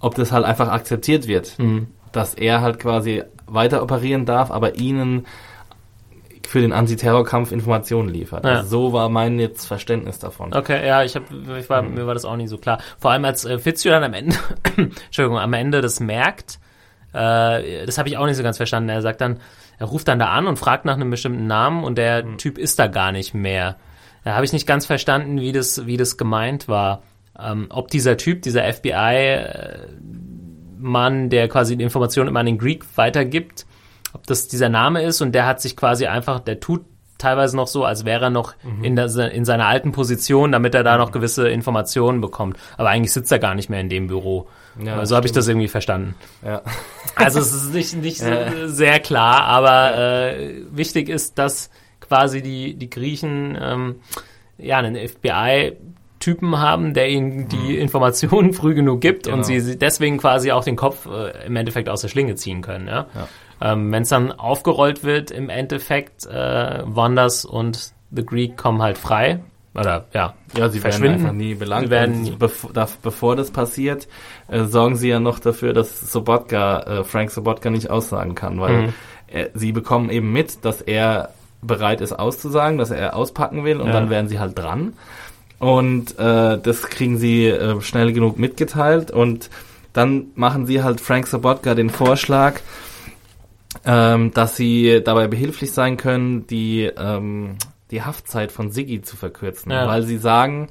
ob 0.00 0.14
das 0.14 0.32
halt 0.32 0.44
einfach 0.44 0.68
akzeptiert 0.68 1.26
wird, 1.26 1.58
Mhm. 1.58 1.88
dass 2.12 2.34
er 2.34 2.60
halt 2.60 2.78
quasi 2.78 3.22
weiter 3.46 3.82
operieren 3.82 4.26
darf, 4.26 4.50
aber 4.50 4.76
ihnen 4.76 5.26
für 6.50 6.60
den 6.60 6.72
Antiterrorkampf 6.72 7.52
Informationen 7.52 8.08
liefert. 8.08 8.44
Ja. 8.44 8.56
Also 8.56 8.68
so 8.68 8.92
war 8.92 9.08
mein 9.08 9.38
jetzt 9.38 9.66
Verständnis 9.66 10.18
davon. 10.18 10.52
Okay, 10.52 10.84
ja, 10.84 11.04
ich 11.04 11.14
hab, 11.14 11.22
ich 11.30 11.70
war, 11.70 11.82
mir 11.82 12.08
war 12.08 12.14
das 12.14 12.24
auch 12.24 12.34
nicht 12.34 12.48
so 12.48 12.58
klar. 12.58 12.80
Vor 12.98 13.12
allem 13.12 13.24
als 13.24 13.44
äh, 13.44 13.60
Fitzhugh 13.60 13.90
dann 13.92 14.02
am 14.02 14.14
Ende, 14.14 14.34
Entschuldigung, 14.76 15.38
am 15.38 15.52
Ende 15.52 15.80
das 15.80 16.00
merkt, 16.00 16.58
äh, 17.12 17.86
das 17.86 17.98
habe 17.98 18.08
ich 18.08 18.16
auch 18.16 18.26
nicht 18.26 18.34
so 18.36 18.42
ganz 18.42 18.56
verstanden. 18.56 18.88
Er 18.88 19.00
sagt 19.00 19.20
dann, 19.20 19.38
er 19.78 19.86
ruft 19.86 20.08
dann 20.08 20.18
da 20.18 20.30
an 20.30 20.48
und 20.48 20.58
fragt 20.58 20.84
nach 20.86 20.96
einem 20.96 21.10
bestimmten 21.10 21.46
Namen 21.46 21.84
und 21.84 21.98
der 21.98 22.36
Typ 22.36 22.58
ist 22.58 22.80
da 22.80 22.88
gar 22.88 23.12
nicht 23.12 23.32
mehr. 23.32 23.76
Da 24.24 24.34
habe 24.34 24.44
ich 24.44 24.52
nicht 24.52 24.66
ganz 24.66 24.86
verstanden, 24.86 25.40
wie 25.40 25.52
das, 25.52 25.86
wie 25.86 25.98
das 25.98 26.16
gemeint 26.16 26.66
war. 26.66 27.04
Ähm, 27.38 27.68
ob 27.70 27.92
dieser 27.92 28.16
Typ, 28.16 28.42
dieser 28.42 28.64
FBI-Mann, 28.64 29.70
der 31.30 31.46
quasi 31.46 31.76
die 31.76 31.84
Informationen 31.84 32.26
immer 32.28 32.40
an 32.40 32.46
den 32.46 32.58
Greek 32.58 32.84
weitergibt, 32.96 33.66
ob 34.14 34.26
das 34.26 34.48
dieser 34.48 34.68
Name 34.68 35.02
ist 35.02 35.20
und 35.20 35.32
der 35.32 35.46
hat 35.46 35.60
sich 35.60 35.76
quasi 35.76 36.06
einfach, 36.06 36.40
der 36.40 36.60
tut 36.60 36.84
teilweise 37.18 37.54
noch 37.54 37.66
so, 37.66 37.84
als 37.84 38.06
wäre 38.06 38.24
er 38.24 38.30
noch 38.30 38.54
in, 38.82 38.96
der, 38.96 39.06
in 39.30 39.44
seiner 39.44 39.66
alten 39.66 39.92
Position, 39.92 40.52
damit 40.52 40.74
er 40.74 40.82
da 40.82 40.96
noch 40.96 41.12
gewisse 41.12 41.50
Informationen 41.50 42.22
bekommt. 42.22 42.56
Aber 42.78 42.88
eigentlich 42.88 43.12
sitzt 43.12 43.30
er 43.30 43.38
gar 43.38 43.54
nicht 43.54 43.68
mehr 43.68 43.80
in 43.80 43.90
dem 43.90 44.06
Büro. 44.06 44.48
Ja, 44.82 45.04
so 45.04 45.16
habe 45.16 45.26
ich 45.26 45.32
das 45.32 45.46
irgendwie 45.46 45.68
verstanden. 45.68 46.14
Ja. 46.44 46.62
Also 47.16 47.40
es 47.40 47.52
ist 47.52 47.74
nicht, 47.74 47.94
nicht 47.96 48.18
so 48.20 48.68
sehr 48.68 49.00
klar, 49.00 49.42
aber 49.42 49.98
äh, 49.98 50.62
wichtig 50.70 51.10
ist, 51.10 51.38
dass 51.38 51.68
quasi 52.00 52.40
die, 52.40 52.74
die 52.74 52.88
Griechen 52.88 53.58
ähm, 53.60 53.96
ja 54.56 54.78
einen 54.78 54.96
FBI-Typen 54.96 56.58
haben, 56.58 56.94
der 56.94 57.08
ihnen 57.10 57.48
die 57.48 57.76
Informationen 57.78 58.52
früh 58.54 58.74
genug 58.74 59.00
gibt 59.00 59.24
Genau. 59.24 59.36
und 59.36 59.44
sie 59.44 59.76
deswegen 59.76 60.16
quasi 60.18 60.52
auch 60.52 60.64
den 60.64 60.76
Kopf 60.76 61.06
äh, 61.06 61.46
im 61.46 61.56
Endeffekt 61.56 61.88
aus 61.88 62.00
der 62.00 62.08
Schlinge 62.08 62.34
ziehen 62.36 62.62
können. 62.62 62.86
Ja? 62.88 63.06
Ähm, 63.60 63.92
Wenn 63.92 64.02
es 64.02 64.08
dann 64.08 64.32
aufgerollt 64.32 65.04
wird, 65.04 65.30
im 65.30 65.48
Endeffekt 65.50 66.26
äh, 66.26 66.82
Wonders 66.84 67.44
und 67.44 67.92
The 68.10 68.24
Greek 68.24 68.56
kommen 68.56 68.80
halt 68.82 68.96
frei. 68.98 69.40
Oder 69.74 70.06
ja, 70.12 70.34
Ja, 70.56 70.68
sie 70.68 70.82
werden 70.82 70.92
verschwinden. 70.92 71.20
einfach 71.20 71.32
nie 71.32 71.54
belangt. 71.54 71.84
Sie 71.86 71.90
werden 71.90 72.36
bevor, 72.38 72.72
da, 72.72 72.88
bevor 73.02 73.36
das 73.36 73.50
passiert, 73.52 74.08
äh, 74.48 74.64
sorgen 74.64 74.96
sie 74.96 75.08
ja 75.08 75.20
noch 75.20 75.38
dafür, 75.38 75.72
dass 75.72 76.00
Sobotka, 76.00 76.80
äh, 76.80 77.04
Frank 77.04 77.30
Sobotka 77.30 77.70
nicht 77.70 77.88
aussagen 77.90 78.34
kann, 78.34 78.60
weil 78.60 78.72
Mhm. 78.82 78.94
äh, 79.28 79.46
sie 79.54 79.70
bekommen 79.72 80.10
eben 80.10 80.32
mit, 80.32 80.64
dass 80.64 80.80
er 80.82 81.30
bereit 81.62 82.00
ist 82.00 82.12
auszusagen, 82.18 82.78
dass 82.78 82.90
er 82.90 83.14
auspacken 83.14 83.62
will 83.64 83.80
und 83.80 83.88
Ja. 83.88 83.92
dann 83.92 84.10
werden 84.10 84.28
sie 84.28 84.40
halt 84.40 84.58
dran. 84.58 84.94
Und 85.60 86.18
äh, 86.18 86.58
das 86.58 86.82
kriegen 86.88 87.18
sie 87.18 87.46
äh, 87.46 87.80
schnell 87.82 88.12
genug 88.12 88.38
mitgeteilt 88.38 89.10
und 89.10 89.50
dann 89.92 90.28
machen 90.34 90.66
sie 90.66 90.82
halt 90.82 91.00
Frank 91.00 91.26
Sobotka 91.26 91.74
den 91.74 91.90
Vorschlag, 91.90 92.54
ähm, 93.84 94.32
dass 94.32 94.56
sie 94.56 95.02
dabei 95.04 95.28
behilflich 95.28 95.72
sein 95.72 95.96
können, 95.96 96.46
die, 96.46 96.90
ähm, 96.96 97.56
die 97.90 98.02
Haftzeit 98.02 98.52
von 98.52 98.70
Siggi 98.70 99.02
zu 99.02 99.16
verkürzen. 99.16 99.72
Ja. 99.72 99.86
Weil 99.86 100.02
sie 100.02 100.18
sagen, 100.18 100.68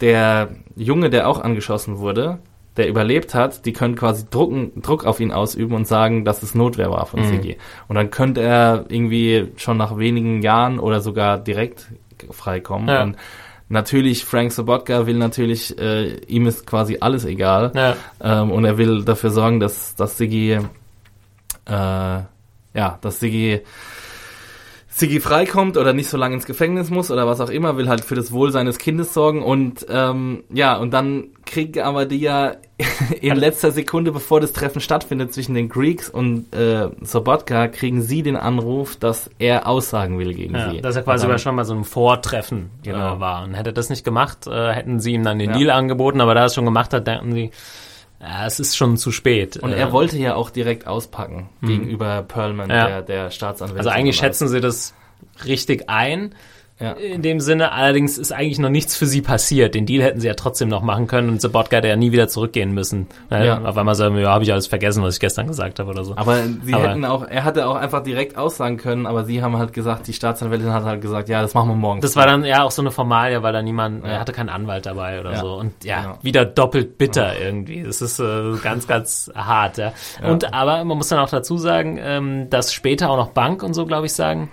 der 0.00 0.50
Junge, 0.76 1.10
der 1.10 1.28
auch 1.28 1.40
angeschossen 1.40 1.98
wurde, 1.98 2.38
der 2.76 2.88
überlebt 2.88 3.34
hat, 3.34 3.66
die 3.66 3.72
können 3.72 3.96
quasi 3.96 4.26
Drucken, 4.30 4.80
Druck 4.80 5.04
auf 5.04 5.20
ihn 5.20 5.32
ausüben 5.32 5.74
und 5.74 5.86
sagen, 5.86 6.24
dass 6.24 6.42
es 6.42 6.54
Notwehr 6.54 6.90
war 6.90 7.06
von 7.06 7.20
Mhm. 7.20 7.54
Und 7.88 7.96
dann 7.96 8.10
könnte 8.10 8.40
er 8.40 8.86
irgendwie 8.88 9.48
schon 9.56 9.76
nach 9.76 9.98
wenigen 9.98 10.40
Jahren 10.42 10.78
oder 10.78 11.00
sogar 11.00 11.38
direkt 11.38 11.88
freikommen. 12.30 12.88
Ja. 12.88 13.02
Und 13.02 13.16
natürlich, 13.68 14.24
Frank 14.24 14.52
Sobotka 14.52 15.06
will 15.06 15.16
natürlich, 15.16 15.78
äh, 15.78 16.14
ihm 16.26 16.46
ist 16.46 16.66
quasi 16.66 16.98
alles 17.00 17.24
egal. 17.24 17.72
Ja. 17.74 17.96
Ähm, 18.22 18.50
und 18.50 18.64
er 18.64 18.78
will 18.78 19.04
dafür 19.04 19.30
sorgen, 19.30 19.60
dass, 19.60 19.94
dass 19.96 20.16
Siggi, 20.16 20.58
äh, 21.66 22.18
ja, 22.74 22.98
dass 23.00 23.20
Siggi, 23.20 23.60
Siggi 24.92 25.20
freikommt 25.20 25.76
oder 25.76 25.92
nicht 25.92 26.08
so 26.10 26.16
lange 26.16 26.34
ins 26.34 26.46
Gefängnis 26.46 26.90
muss 26.90 27.10
oder 27.10 27.26
was 27.26 27.40
auch 27.40 27.48
immer, 27.48 27.76
will 27.76 27.88
halt 27.88 28.04
für 28.04 28.16
das 28.16 28.32
Wohl 28.32 28.50
seines 28.50 28.76
Kindes 28.78 29.14
sorgen 29.14 29.42
und 29.42 29.86
ähm, 29.88 30.42
ja, 30.52 30.76
und 30.76 30.90
dann 30.92 31.28
kriegen 31.46 31.80
aber 31.80 32.06
die 32.06 32.18
ja 32.20 32.56
in 33.20 33.36
letzter 33.36 33.70
Sekunde, 33.70 34.10
bevor 34.12 34.40
das 34.40 34.52
Treffen 34.52 34.80
stattfindet 34.80 35.32
zwischen 35.32 35.54
den 35.54 35.68
Greeks 35.68 36.10
und 36.10 36.52
äh, 36.54 36.88
Sobotka, 37.02 37.68
kriegen 37.68 38.02
sie 38.02 38.22
den 38.22 38.36
Anruf, 38.36 38.96
dass 38.96 39.30
er 39.38 39.66
aussagen 39.68 40.18
will 40.18 40.34
gegen 40.34 40.54
Ja, 40.54 40.70
sie. 40.70 40.80
dass 40.80 40.96
er 40.96 41.02
quasi 41.02 41.26
dann- 41.26 41.38
schon 41.38 41.54
mal 41.54 41.64
so 41.64 41.74
ein 41.74 41.84
Vortreffen 41.84 42.70
Genau. 42.82 43.16
äh, 43.16 43.20
war. 43.20 43.44
Und 43.44 43.54
hätte 43.54 43.70
er 43.70 43.74
das 43.74 43.90
nicht 43.90 44.04
gemacht, 44.04 44.46
äh, 44.48 44.72
hätten 44.72 44.98
sie 45.00 45.12
ihm 45.12 45.22
dann 45.24 45.38
den 45.38 45.50
Ja. 45.50 45.56
Deal 45.56 45.70
angeboten, 45.70 46.20
aber 46.20 46.34
da 46.34 46.40
er 46.40 46.46
es 46.46 46.54
schon 46.54 46.64
gemacht 46.64 46.92
hat, 46.92 47.06
denken 47.06 47.32
sie, 47.32 47.50
ja, 48.20 48.46
es 48.46 48.60
ist 48.60 48.76
schon 48.76 48.96
zu 48.96 49.12
spät. 49.12 49.56
Und 49.56 49.72
er 49.72 49.92
wollte 49.92 50.18
ja 50.18 50.34
auch 50.34 50.50
direkt 50.50 50.86
auspacken 50.86 51.48
gegenüber 51.62 52.22
Perlman, 52.22 52.68
Ja. 52.70 52.86
der, 52.86 53.02
der 53.02 53.30
Staatsanwalt. 53.30 53.78
Also 53.78 53.90
eigentlich 53.90 54.16
schätzen 54.16 54.48
sie 54.48 54.60
das 54.60 54.94
richtig 55.46 55.88
ein. 55.88 56.34
Ja. 56.80 56.92
In 56.92 57.20
dem 57.22 57.40
Sinne, 57.40 57.72
allerdings 57.72 58.16
ist 58.16 58.32
eigentlich 58.32 58.58
noch 58.58 58.70
nichts 58.70 58.96
für 58.96 59.04
sie 59.06 59.20
passiert. 59.20 59.74
Den 59.74 59.84
Deal 59.86 60.02
hätten 60.02 60.18
sie 60.20 60.26
ja 60.26 60.34
trotzdem 60.34 60.68
noch 60.68 60.82
machen 60.82 61.06
können 61.06 61.28
und 61.28 61.40
Sabotka 61.40 61.76
hätte 61.76 61.88
ja 61.88 61.96
nie 61.96 62.10
wieder 62.10 62.26
zurückgehen 62.28 62.72
müssen. 62.72 63.06
Ne? 63.28 63.46
Ja. 63.46 63.62
Auf 63.62 63.76
einmal 63.76 63.94
sagen 63.94 64.14
wir, 64.14 64.22
ja, 64.22 64.30
habe 64.30 64.44
ich 64.44 64.52
alles 64.52 64.66
vergessen, 64.66 65.02
was 65.02 65.14
ich 65.14 65.20
gestern 65.20 65.46
gesagt 65.46 65.78
habe 65.78 65.90
oder 65.90 66.04
so. 66.04 66.14
Aber 66.16 66.38
sie 66.64 66.72
Aber- 66.72 66.88
hätten 66.88 67.04
auch, 67.04 67.26
er 67.28 67.44
hatte 67.44 67.66
auch 67.68 67.74
einfach 67.76 68.02
direkt 68.02 68.38
aussagen 68.38 68.78
können, 68.78 69.06
aber 69.06 69.24
sie 69.24 69.42
haben 69.42 69.58
halt 69.58 69.72
gesagt, 69.74 70.06
die 70.06 70.14
Staatsanwältin 70.14 70.72
hat 70.72 70.84
halt 70.84 71.02
gesagt, 71.02 71.28
ja, 71.28 71.42
das 71.42 71.52
machen 71.54 71.68
wir 71.68 71.76
morgen. 71.76 72.00
Das 72.00 72.16
war 72.16 72.26
dann 72.26 72.44
ja 72.44 72.62
auch 72.64 72.70
so 72.70 72.80
eine 72.80 72.90
Formalie, 72.90 73.42
weil 73.42 73.52
da 73.52 73.60
niemand, 73.60 74.02
Ja. 74.04 74.12
er 74.12 74.20
hatte 74.20 74.32
keinen 74.32 74.48
Anwalt 74.48 74.86
dabei 74.86 75.20
oder 75.20 75.32
Ja. 75.32 75.40
so. 75.40 75.54
Und 75.54 75.84
ja, 75.84 76.00
Genau. 76.02 76.18
wieder 76.22 76.44
doppelt 76.46 76.96
bitter 76.96 77.38
irgendwie. 77.38 77.82
Das 77.82 78.00
ist 78.00 78.18
äh, 78.20 78.54
ganz, 78.62 78.86
ganz 78.86 79.30
hart. 79.34 79.76
Ja. 79.76 79.92
Und 80.26 80.54
aber 80.54 80.82
man 80.84 80.96
muss 80.96 81.08
dann 81.08 81.18
auch 81.18 81.28
dazu 81.28 81.58
sagen, 81.58 81.98
ähm, 82.02 82.48
dass 82.48 82.72
später 82.72 83.10
auch 83.10 83.16
noch 83.18 83.28
Bank 83.32 83.62
und 83.62 83.74
so, 83.74 83.84
glaube 83.84 84.06
ich, 84.06 84.14
sagen, 84.14 84.48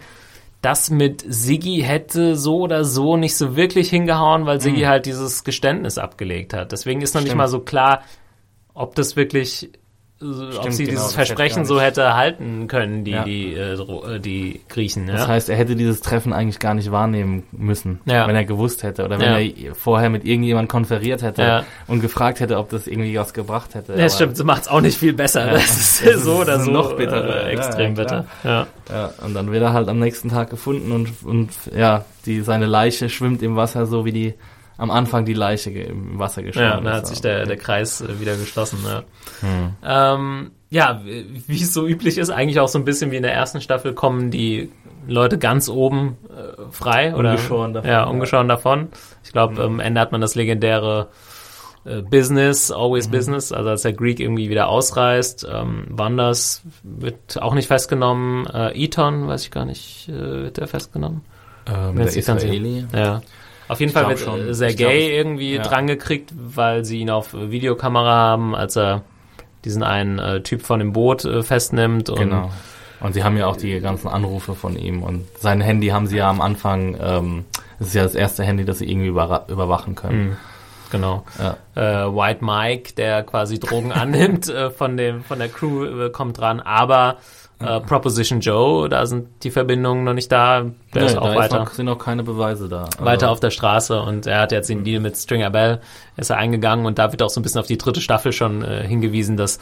das 0.62 0.90
mit 0.90 1.24
Siggi 1.28 1.82
hätte 1.84 2.36
so 2.36 2.58
oder 2.62 2.84
so 2.84 3.16
nicht 3.18 3.36
so 3.38 3.56
wirklich 3.56 3.90
hingehauen, 3.90 4.46
weil 4.46 4.60
Siggi 4.60 4.82
halt 4.84 5.06
dieses 5.06 5.44
Geständnis 5.44 5.98
abgelegt 5.98 6.54
hat. 6.54 6.72
Deswegen 6.72 7.02
ist 7.02 7.14
noch 7.14 7.22
nicht 7.22 7.28
Mhm. 7.28 7.32
Stimmt. 7.32 7.38
mal 7.38 7.48
so 7.48 7.60
klar, 7.60 8.02
ob 8.74 8.96
das 8.96 9.16
wirklich 9.16 9.70
äh, 10.22 10.26
ob 10.26 10.53
Stimmt, 10.53 10.73
sie 10.73 10.84
genau, 10.85 10.91
dieses 10.91 11.03
das 11.07 11.18
hätte 11.18 11.27
Versprechen 11.27 11.57
gar 11.57 11.65
so 11.65 11.80
hätte 11.81 12.15
halten 12.15 12.68
können, 12.68 13.03
die, 13.03 13.11
Ja. 13.11 13.23
die, 13.23 13.53
äh, 13.53 13.73
äh, 13.73 14.19
die 14.19 14.61
Griechen. 14.69 15.07
Das 15.07 15.22
ja? 15.22 15.27
heißt, 15.27 15.49
er 15.49 15.56
hätte 15.57 15.76
dieses 15.76 16.02
Treffen 16.02 16.34
eigentlich 16.34 16.60
gar 16.60 16.73
nicht 16.73 16.91
wahrnehmen 16.91 17.44
müssen, 17.52 17.99
Ja. 18.06 18.27
wenn 18.27 18.35
er 18.35 18.45
gewusst 18.45 18.84
hätte 18.84 19.06
oder 19.06 19.19
wenn 19.19 19.31
er 19.31 19.76
vorher 19.76 20.10
mit 20.10 20.26
irgendjemand 20.26 20.69
konferiert 20.69 21.22
hätte 21.22 21.65
und 21.88 22.02
gefragt 22.02 22.39
hätte, 22.39 22.57
ob 22.57 22.69
das 22.69 22.88
irgendwie 22.88 23.18
was 23.18 23.34
gebracht 23.34 23.76
hätte. 23.76 23.94
Ja, 23.94 23.99
Aber- 23.99 24.10
stimmt, 24.10 24.34
das 24.39 24.44
macht's 24.45 24.68
auch 24.68 24.81
nicht 24.81 24.98
viel 24.98 25.14
besser. 25.14 25.45
Das 25.52 25.69
ist 25.69 26.06
Das 26.06 26.23
so 26.23 26.35
oder 26.38 26.60
so 26.60 26.72
noch 26.72 26.95
bitterer. 26.98 27.45
äh, 27.48 27.52
extrem 27.52 27.94
bitter. 27.94 28.26
Ja. 28.44 28.68
Ja, 28.89 29.11
und 29.23 29.34
dann 29.34 29.52
wird 29.52 29.61
er 29.61 29.73
halt 29.73 29.88
am 29.89 29.99
nächsten 29.99 30.30
Tag 30.30 30.49
gefunden 30.49 30.91
und, 30.91 31.10
und 31.23 31.49
ja, 31.76 32.06
die, 32.26 32.41
seine 32.41 32.65
Leiche 32.65 33.10
schwimmt 33.10 33.44
im 33.44 33.56
Wasser, 33.56 33.85
so 33.85 34.06
wie 34.06 34.11
die 34.14 34.34
am 34.78 34.91
Anfang 34.91 35.26
die 35.26 35.34
Leiche 35.34 35.72
im 35.72 36.20
Wasser 36.20 36.44
geschwommen 36.44 36.70
Ja, 36.70 36.82
da 36.82 36.94
hat 36.98 37.08
sich 37.08 37.22
der, 37.22 37.45
der 37.45 37.58
Kreis 37.58 38.02
äh, 38.02 38.20
wieder 38.20 38.36
geschlossen. 38.36 38.80
Ja. 38.86 39.04
Hm. 39.41 39.72
Ähm, 39.84 40.52
ja, 40.70 41.02
wie 41.04 41.62
es 41.62 41.74
so 41.74 41.88
üblich 41.88 42.18
ist, 42.18 42.30
eigentlich 42.30 42.60
auch 42.60 42.68
so 42.68 42.78
ein 42.78 42.86
bisschen 42.86 43.12
wie 43.12 43.16
in 43.16 43.24
der 43.24 43.34
ersten 43.34 43.62
Staffel 43.62 43.94
kommen 43.94 44.32
die 44.32 44.70
Leute 45.08 45.38
ganz 45.38 45.70
oben 45.70 46.18
äh, 46.30 46.62
frei 46.72 47.16
oder 47.16 47.32
Ungeschoren 47.32 47.74
davon, 47.74 47.90
Ja, 47.90 47.98
ja. 47.99 48.04
ungeschoren 48.06 48.48
davon. 48.49 48.90
Ich 49.24 49.32
glaube, 49.32 49.64
am 49.64 49.80
Ende 49.80 50.02
hat 50.02 50.12
man 50.12 50.20
das 50.20 50.36
legendäre 50.36 51.08
äh, 51.86 52.02
Business, 52.02 52.70
always 52.70 53.08
Mhm. 53.08 53.12
Business, 53.12 53.52
also 53.54 53.70
als 53.70 53.84
der 53.84 53.94
Greek 53.94 54.20
irgendwie 54.20 54.49
wieder 54.49 54.68
ausreist, 54.68 55.48
ähm, 55.49 55.86
Wanders 55.90 56.62
wird 56.84 57.41
auch 57.41 57.54
nicht 57.54 57.68
festgenommen, 57.68 58.45
äh, 58.48 58.72
Eton, 58.84 59.28
weiß 59.30 59.44
ich 59.44 59.52
gar 59.52 59.64
nicht, 59.66 60.10
äh, 60.10 60.44
wird 60.44 60.58
der 60.58 60.68
festgenommen? 60.68 61.22
ähm, 61.66 61.98
Wenn 61.98 62.06
der 62.06 62.16
Israeli. 62.18 62.86
Ja. 62.94 63.22
Auf 63.68 63.80
jeden 63.80 63.89
Ich 63.89 63.94
Fall 63.94 64.07
wird 64.10 64.19
schon. 64.19 64.49
äh, 64.49 64.53
Sergei 64.53 65.10
irgendwie 65.10 65.56
ja. 65.56 65.61
drangekriegt, 65.61 66.31
weil 66.35 66.85
sie 66.85 66.99
ihn 66.99 67.10
auf 67.10 67.34
Videokamera 67.34 68.14
haben, 68.15 68.56
als 68.56 68.76
er 68.77 69.03
diesen 69.65 69.84
einen 69.84 70.19
äh, 70.19 70.41
Typ 70.41 70.61
von 70.61 70.80
dem 70.80 70.94
Boot 70.94 71.26
äh, 71.26 71.44
festnimmt. 71.44 72.10
Und 72.10 72.19
Genau. 72.19 72.52
Und 72.99 73.14
sie 73.14 73.23
haben 73.23 73.38
ja 73.38 73.45
auch 73.45 73.57
die 73.57 73.80
ganzen 73.80 74.07
Anrufe 74.07 74.56
von 74.56 74.76
ihm 74.76 75.03
und 75.03 75.27
sein 75.39 75.61
Handy 75.61 75.89
haben 75.89 76.07
sie 76.07 76.18
ja 76.18 76.30
am 76.31 76.41
Anfang, 76.41 76.98
ähm, 76.99 77.45
das 77.77 77.89
ist 77.89 77.94
ja 77.94 78.02
das 78.02 78.15
erste 78.15 78.44
Handy, 78.44 78.65
das 78.65 78.80
sie 78.80 78.89
irgendwie 78.89 79.10
über, 79.10 79.45
überwachen 79.49 79.94
können. 79.94 80.35
Genau. 80.89 81.23
Ja. 81.38 81.57
Äh, 81.76 82.11
White 82.15 82.44
Mike, 82.44 82.94
der 82.95 83.22
quasi 83.23 83.60
Drogen 83.60 83.91
annimmt 83.94 84.49
äh, 84.49 84.72
von 84.72 84.98
dem 84.98 85.23
von 85.23 85.38
der 85.38 85.49
Crew, 85.49 85.85
äh, 86.06 86.10
kommt 86.10 86.39
dran. 86.39 86.60
Aber 86.60 87.18
äh, 87.60 87.80
Proposition 87.82 88.40
Joe, 88.40 88.88
da 88.88 89.06
sind 89.06 89.28
die 89.44 89.50
Verbindungen 89.52 90.04
noch 90.04 90.14
nicht 90.14 90.32
da. 90.32 90.66
Der 90.94 91.06
ist 91.06 91.14
Nee, 91.14 91.18
auch 91.20 91.34
da 91.34 91.36
weiter. 91.36 91.60
noch, 91.60 91.72
sind 91.72 91.86
noch 91.88 91.98
keine 91.98 92.24
Beweise 92.24 92.70
da. 92.70 92.84
Also, 92.84 93.04
weiter 93.06 93.32
auf 93.32 93.40
der 93.40 93.50
Straße 93.52 94.00
und 94.02 94.28
er 94.28 94.42
hat 94.42 94.52
jetzt 94.52 94.70
den 94.70 94.84
Deal 94.84 95.00
mit 95.02 95.18
Stringer 95.18 95.50
Bell, 95.50 95.82
ist 96.18 96.30
er 96.30 96.38
eingegangen 96.38 96.86
und 96.86 97.00
da 97.00 97.12
wird 97.12 97.24
auch 97.24 97.30
so 97.30 97.40
ein 97.40 97.44
bisschen 97.44 97.60
auf 97.60 97.68
die 97.68 97.78
dritte 97.78 98.02
Staffel 98.02 98.32
schon 98.32 98.64
äh, 98.64 98.86
hingewiesen, 98.88 99.38
dass, 99.38 99.58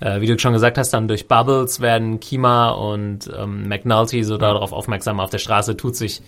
äh, 0.00 0.20
wie 0.20 0.26
du 0.26 0.38
schon 0.38 0.52
gesagt 0.52 0.76
hast, 0.78 0.90
dann 0.90 1.08
durch 1.08 1.26
Bubbles 1.26 1.80
werden 1.80 2.20
Kima 2.20 2.70
und 2.70 3.30
ähm, 3.34 3.66
McNulty 3.68 4.24
so 4.24 4.36
darauf 4.36 4.72
aufmerksam, 4.72 5.18
auf 5.20 5.30
der 5.30 5.38
Straße 5.38 5.76
tut 5.76 5.96
sich 5.96 6.20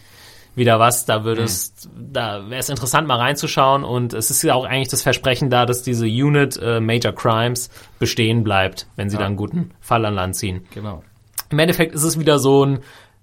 wieder 0.57 0.81
was, 0.81 1.05
da 1.05 1.23
würde 1.23 1.43
es, 1.45 1.73
da 1.97 2.51
wäre 2.51 2.59
es 2.59 2.69
interessant 2.71 3.07
mal 3.07 3.19
reinzuschauen 3.19 3.85
und 3.85 4.13
es 4.15 4.31
ist 4.33 4.43
ja 4.43 4.55
auch 4.55 4.65
eigentlich 4.65 4.89
das 4.89 5.01
Versprechen 5.03 5.49
da, 5.49 5.65
dass 5.65 5.83
diese 5.85 6.07
Unit 6.07 6.59
äh, 6.61 6.81
Major 6.81 7.13
Crimes 7.13 7.71
bestehen 8.01 8.43
bleibt, 8.43 8.89
wenn 8.97 9.09
sie 9.11 9.15
Ja. 9.15 9.21
dann 9.21 9.27
einen 9.29 9.37
guten 9.37 9.71
Fall 9.81 10.05
an 10.05 10.15
Land 10.15 10.35
ziehen. 10.35 10.67
Genau. 10.75 11.05
Im 11.51 11.59
Endeffekt 11.59 11.95
ist 11.95 12.05
es 12.05 12.19
wieder 12.19 12.39
so 12.39 12.65
ein 12.65 12.79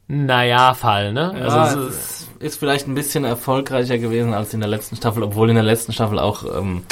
Naja-Fall, 0.07 1.13
ne? 1.13 1.31
Also 1.31 1.57
also 1.57 1.79
ja, 1.79 1.87
es 1.87 1.95
ist, 1.95 2.29
ist 2.39 2.59
vielleicht 2.59 2.87
ein 2.87 2.95
bisschen 2.95 3.23
erfolgreicher 3.23 3.97
gewesen 3.97 4.33
als 4.33 4.53
in 4.53 4.59
der 4.59 4.69
letzten 4.69 4.95
Staffel, 4.95 5.23
obwohl 5.23 5.49
in 5.49 5.55
der 5.55 5.63
letzten 5.63 5.91
Staffel 5.91 6.19
auch 6.19 6.43
ähm, 6.57 6.83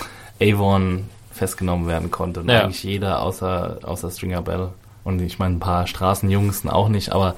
Avon 0.42 1.06
festgenommen 1.32 1.88
werden 1.88 2.12
konnte. 2.12 2.42
Und 2.42 2.50
Ja. 2.50 2.64
Eigentlich 2.64 2.84
jeder 2.84 3.22
außer, 3.22 3.80
außer 3.84 4.10
Stringer 4.12 4.42
Bell. 4.42 4.70
Und 5.04 5.22
ich 5.22 5.40
meine, 5.40 5.56
ein 5.56 5.60
paar 5.60 5.88
Straßenjungs 5.88 6.66
auch 6.68 6.90
nicht, 6.90 7.12
aber 7.12 7.36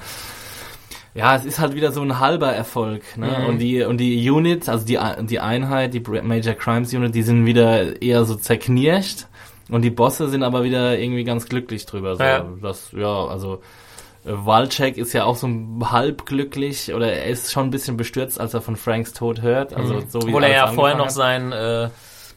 ja, 1.14 1.34
es 1.34 1.44
ist 1.44 1.58
halt 1.58 1.74
wieder 1.74 1.90
so 1.90 2.00
ein 2.02 2.20
halber 2.20 2.52
Erfolg. 2.52 3.02
Ne? 3.16 3.38
Mhm. 3.40 3.46
Und 3.46 3.58
die 3.58 3.82
und 3.82 3.98
die 3.98 4.30
Unit, 4.30 4.68
also 4.68 4.86
die, 4.86 4.98
die 5.22 5.40
Einheit, 5.40 5.92
die 5.92 6.00
Major 6.00 6.54
Crimes 6.54 6.92
Unit, 6.94 7.14
die 7.14 7.22
sind 7.22 7.44
wieder 7.44 8.00
eher 8.00 8.24
so 8.24 8.36
zerknirscht. 8.36 9.26
Und 9.68 9.82
die 9.82 9.90
Bosse 9.90 10.28
sind 10.28 10.42
aber 10.42 10.64
wieder 10.64 10.98
irgendwie 10.98 11.24
ganz 11.24 11.46
glücklich 11.48 11.86
drüber. 11.86 12.16
So. 12.16 12.22
Ja. 12.22 12.46
Das, 12.62 12.92
ja, 12.92 13.26
also 13.26 13.60
Walczek 14.28 14.96
ist 14.98 15.12
ja 15.12 15.24
auch 15.24 15.36
so 15.36 15.48
halb 15.84 16.26
glücklich 16.26 16.92
oder 16.94 17.12
er 17.12 17.26
ist 17.26 17.52
schon 17.52 17.68
ein 17.68 17.70
bisschen 17.70 17.96
bestürzt, 17.96 18.38
als 18.40 18.54
er 18.54 18.60
von 18.60 18.76
Franks 18.76 19.12
Tod 19.12 19.42
hört. 19.42 19.74
Also 19.74 20.00
so 20.08 20.20
wie 20.22 20.26
Mhm. 20.26 20.28
Obwohl 20.34 20.44
er 20.44 20.50
ja 20.52 20.66
vorher 20.68 20.96
noch 20.96 21.06
angefangen 21.06 21.50
sein 21.50 21.86
äh, 21.86 21.90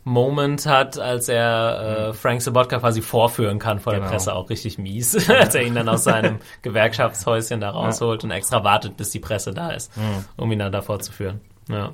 Moment 0.03 0.65
hat, 0.65 0.97
als 0.97 1.29
er 1.29 2.09
äh, 2.09 2.13
Frank 2.13 2.41
Sabotka 2.41 2.79
quasi 2.79 3.01
vorführen 3.03 3.59
kann 3.59 3.79
vor 3.79 3.91
der 3.93 3.99
Genau. 3.99 4.11
Presse, 4.11 4.33
auch 4.33 4.49
richtig 4.49 4.77
mies, 4.79 5.29
als 5.29 5.53
er 5.53 5.61
ihn 5.63 5.75
dann 5.75 5.87
aus 5.89 6.03
seinem 6.05 6.39
Gewerkschaftshäuschen 6.63 7.61
da 7.61 7.69
rausholt 7.69 8.23
und 8.23 8.31
extra 8.31 8.63
wartet, 8.63 8.97
bis 8.97 9.11
die 9.11 9.19
Presse 9.19 9.53
da 9.53 9.69
ist, 9.69 9.91
um 10.37 10.51
ihn 10.51 10.57
dann 10.59 10.71
da 10.71 10.81
vorzuführen. 10.81 11.41
Ja. 11.69 11.93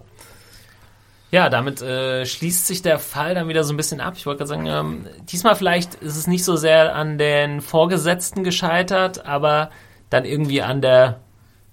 Ja, 1.29 1.49
damit 1.49 1.81
äh, 1.81 2.25
schließt 2.25 2.67
sich 2.67 2.81
der 2.81 2.99
Fall 2.99 3.35
dann 3.35 3.49
wieder 3.49 3.65
so 3.65 3.73
ein 3.73 3.77
bisschen 3.77 3.99
ab. 3.99 4.13
Ich 4.15 4.25
wollte 4.25 4.45
gerade 4.45 4.47
sagen, 4.47 4.65
ähm, 4.65 5.07
diesmal 5.29 5.57
vielleicht 5.57 5.95
ist 5.95 6.15
es 6.15 6.25
nicht 6.25 6.45
so 6.45 6.55
sehr 6.55 6.95
an 6.95 7.17
den 7.17 7.59
Vorgesetzten 7.59 8.45
gescheitert, 8.45 9.25
aber 9.25 9.69
dann 10.09 10.25
irgendwie 10.25 10.61
an 10.61 10.81
der. 10.81 11.19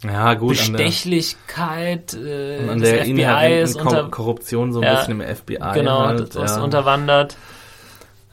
Ja, 0.02 0.35
gut, 0.35 0.61
an 0.61 0.73
der, 0.73 0.85
Bestechlichkeit 0.85 2.15
äh, 2.15 2.69
an 2.69 2.78
des 2.78 2.90
der 2.90 2.98
FBIs 3.01 3.09
inhärenten 3.09 3.81
unter, 3.81 4.01
Kor 4.02 4.11
Korruption 4.11 4.73
so 4.73 4.81
ein 4.81 4.85
Ja, 4.85 4.97
bisschen 4.97 5.20
im 5.20 5.36
FBI. 5.36 5.59
genau, 5.73 6.06
halt, 6.06 6.35
das 6.35 6.56
ja. 6.56 6.62
unterwandert. 6.62 7.36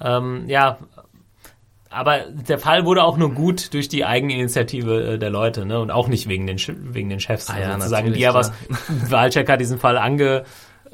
Ähm, 0.01 0.45
ja, 0.47 0.79
aber 1.89 2.19
der 2.29 2.57
Fall 2.57 2.85
wurde 2.85 3.03
auch 3.03 3.17
nur 3.17 3.33
gut 3.33 3.73
durch 3.73 3.89
die 3.89 4.05
Eigeninitiative 4.05 5.13
äh, 5.13 5.17
der 5.19 5.29
Leute, 5.29 5.65
ne? 5.65 5.79
Und 5.79 5.91
auch 5.91 6.07
nicht 6.07 6.27
wegen 6.27 6.47
den, 6.47 6.57
wegen 6.57 7.09
den 7.09 7.19
Chefs. 7.19 7.49
Ah 7.49 7.59
ja, 7.59 7.65
also 7.65 7.79
sozusagen, 7.79 8.07
natürlich, 8.07 8.17
die 8.17 8.23
ja 8.23 8.33
was. 8.33 8.51
Walczek 9.09 9.49
hat 9.49 9.59
diesen 9.59 9.77
Fall 9.77 9.97
ange, 9.97 10.45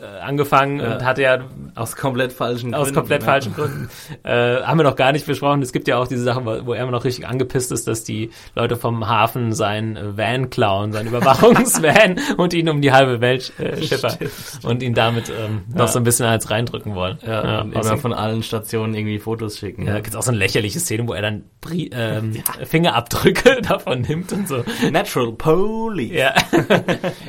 angefangen 0.01 0.79
Ja. 0.79 0.95
und 0.95 1.05
hatte 1.05 1.21
ja 1.23 1.39
Aus 1.75 1.95
komplett 1.95 2.31
falschen 2.33 2.73
aus 2.75 2.93
komplett 2.93 3.21
ne? 3.21 3.25
falschen 3.25 3.53
Gründen. 3.53 3.89
Äh, 4.23 4.61
haben 4.63 4.77
wir 4.79 4.83
noch 4.83 4.95
gar 4.95 5.11
nicht 5.11 5.25
besprochen. 5.25 5.61
Es 5.61 5.71
gibt 5.71 5.87
ja 5.87 5.97
auch 5.97 6.07
diese 6.07 6.23
Sachen, 6.23 6.45
wo, 6.45 6.65
wo 6.65 6.73
er 6.73 6.83
immer 6.83 6.91
noch 6.91 7.05
richtig 7.05 7.27
angepisst 7.27 7.71
ist, 7.71 7.87
dass 7.87 8.03
die 8.03 8.31
Leute 8.55 8.75
vom 8.75 9.07
Hafen 9.07 9.53
sein 9.53 9.97
Van 10.15 10.49
klauen, 10.49 10.91
sein 10.91 11.07
Überwachungsvan 11.57 12.19
und 12.37 12.53
ihn 12.53 12.67
um 12.69 12.81
die 12.81 12.91
halbe 12.91 13.21
Welt 13.21 13.53
äh, 13.59 13.81
schippern 13.85 14.17
und 14.63 14.83
ihn 14.83 14.93
damit 14.93 15.29
ähm, 15.29 15.63
noch 15.73 15.87
so 15.87 15.99
ein 15.99 16.03
bisschen 16.03 16.25
eins 16.25 16.49
reindrücken 16.49 16.93
wollen. 16.95 17.17
Ja, 17.25 17.61
außerdem- 17.63 17.97
von 17.97 18.13
allen 18.13 18.43
Stationen 18.43 18.93
irgendwie 18.93 19.19
Fotos 19.19 19.57
schicken. 19.57 19.85
ja, 19.87 19.95
gibt's 19.95 20.15
auch 20.15 20.23
so 20.23 20.31
eine 20.31 20.37
lächerliche 20.39 20.79
Szene, 20.79 21.07
wo 21.07 21.13
er 21.13 21.21
dann 21.21 21.43
Bri 21.61 21.89
ähm, 21.93 22.33
Fingerabdrücke 22.65 23.61
davon 23.61 24.01
nimmt 24.01 24.31
und 24.33 24.47
so. 24.47 24.63
Natural 24.91 25.31
Police. 25.33 26.11
Ja, 26.13 26.33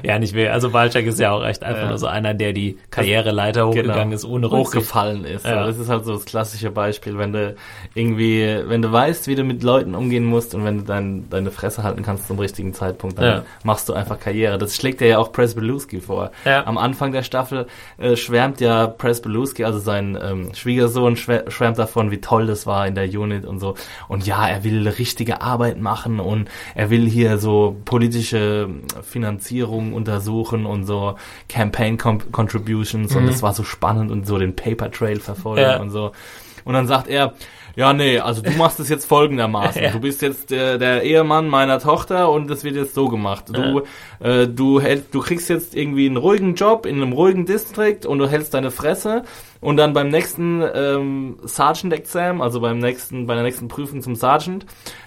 ja 0.03 0.19
nicht 0.19 0.35
mehr. 0.35 0.53
Also 0.53 0.73
Walczak 0.73 1.07
ist 1.07 1.19
ja 1.21 1.33
auch 1.33 1.45
echt 1.45 1.63
einfach 1.63 1.83
Ja. 1.83 1.89
nur 1.89 1.99
so 1.99 2.07
einer, 2.07 2.35
der 2.35 2.53
die 2.59 2.79
Karriereleiter 2.91 3.67
hochgegangen 3.69 4.13
ist, 4.13 4.25
ohne 4.25 4.47
Rücksicht. 4.51 4.77
hochgefallen 4.77 5.25
ist. 5.25 5.45
Ja. 5.47 5.67
Das 5.67 5.79
ist 5.79 5.89
halt 5.89 6.05
so 6.05 6.15
das 6.15 6.25
klassische 6.25 6.71
Beispiel, 6.71 7.19
wenn 7.19 7.33
du 7.33 7.55
irgendwie, 7.95 8.59
wenn 8.67 8.83
du 8.83 8.91
weißt, 8.93 9.27
wie 9.29 9.35
du 9.35 9.45
mit 9.45 9.63
Leuten 9.63 9.95
umgehen 9.95 10.25
musst 10.25 10.55
und 10.55 10.65
wenn 10.65 10.79
du 10.79 10.85
dein, 10.85 11.29
deine 11.31 11.51
Fresse 11.51 11.83
halten 11.83 12.03
kannst 12.03 12.27
zum 12.27 12.39
richtigen 12.39 12.75
Zeitpunkt, 12.75 13.19
dann 13.19 13.25
Ja. 13.25 13.43
machst 13.65 13.89
du 13.89 13.93
einfach 13.93 14.19
Karriere. 14.19 14.59
Das 14.59 14.75
schlägt 14.77 15.01
dir 15.01 15.09
ja 15.09 15.19
auch 15.19 15.33
Presbeluski 15.33 16.01
vor. 16.01 16.31
Ja. 16.45 16.67
Am 16.67 16.79
Anfang 16.79 17.13
der 17.13 17.23
Staffel 17.23 17.67
äh, 17.99 18.17
schwärmt 18.17 18.61
ja 18.61 18.87
Presbeluski, 18.87 19.65
also 19.65 19.79
sein 19.79 20.19
ähm, 20.21 20.51
Schwiegersohn, 20.55 21.17
schwär, 21.17 21.51
schwärmt 21.51 21.79
davon, 21.79 22.11
wie 22.11 22.21
toll 22.21 22.47
das 22.47 22.67
war 22.67 22.87
in 22.87 22.95
der 22.95 23.07
Unit 23.09 23.45
und 23.45 23.61
so. 23.61 23.75
Und 24.09 24.27
ja, 24.27 24.47
er 24.49 24.65
will 24.65 24.87
richtige 24.89 25.41
Arbeit 25.43 25.81
machen 25.81 26.21
und 26.21 26.49
er 26.75 26.91
will 26.91 27.07
hier 27.09 27.39
so 27.39 27.77
politische 27.85 28.69
Finanzierung 29.03 29.93
untersuchen 29.95 30.67
und 30.67 30.85
so 30.85 31.17
Campaign 31.49 31.97
Contributions 32.49 33.15
und 33.15 33.29
es 33.29 33.43
war 33.43 33.53
so 33.53 33.63
spannend 33.65 34.11
und 34.11 34.27
so 34.27 34.39
den 34.39 34.57
Paper 34.57 34.91
Trail 34.91 35.21
verfolgen 35.21 35.61
Ja. 35.63 35.81
und 35.81 35.91
so. 35.91 36.13
Und 36.65 36.75
dann 36.75 36.87
sagt 36.87 37.09
er, 37.09 37.33
ja, 37.77 37.93
nee, 37.93 38.19
also 38.19 38.43
du 38.43 38.51
machst 38.53 38.81
es 38.81 38.89
jetzt 38.89 39.07
folgendermaßen. 39.07 39.81
Ja. 39.83 39.91
Du 39.93 40.01
bist 40.01 40.21
jetzt 40.21 40.51
der, 40.51 40.77
der 40.79 41.03
Ehemann 41.03 41.49
meiner 41.49 41.79
Tochter 41.79 42.31
und 42.31 42.49
das 42.51 42.65
wird 42.65 42.75
jetzt 42.75 42.93
so 42.95 43.09
gemacht. 43.09 43.45
Du, 43.53 43.83
äh, 44.21 44.49
du, 44.49 44.81
hält, 44.81 45.15
du 45.15 45.21
kriegst 45.21 45.49
jetzt 45.49 45.75
irgendwie 45.77 46.07
einen 46.07 46.17
ruhigen 46.17 46.57
Job 46.57 46.85
in 46.87 46.97
einem 46.97 47.13
ruhigen 47.13 47.47
District 47.47 48.05
und 48.05 48.19
du 48.19 48.29
hältst 48.29 48.53
deine 48.55 48.71
Fresse 48.73 49.23
und 49.61 49.77
dann 49.77 49.93
beim 49.93 50.09
nächsten 50.09 50.63
ähm, 50.75 51.39
Sergeant 51.45 51.93
Exam, 51.95 52.41
also 52.43 52.61
beim 52.61 52.79
nächsten, 52.79 53.27
bei 53.27 53.35
der 53.35 53.45
nächsten 53.45 53.69
Prüfung 53.69 54.03
zum 54.03 54.17
Sergeant, 54.17 54.67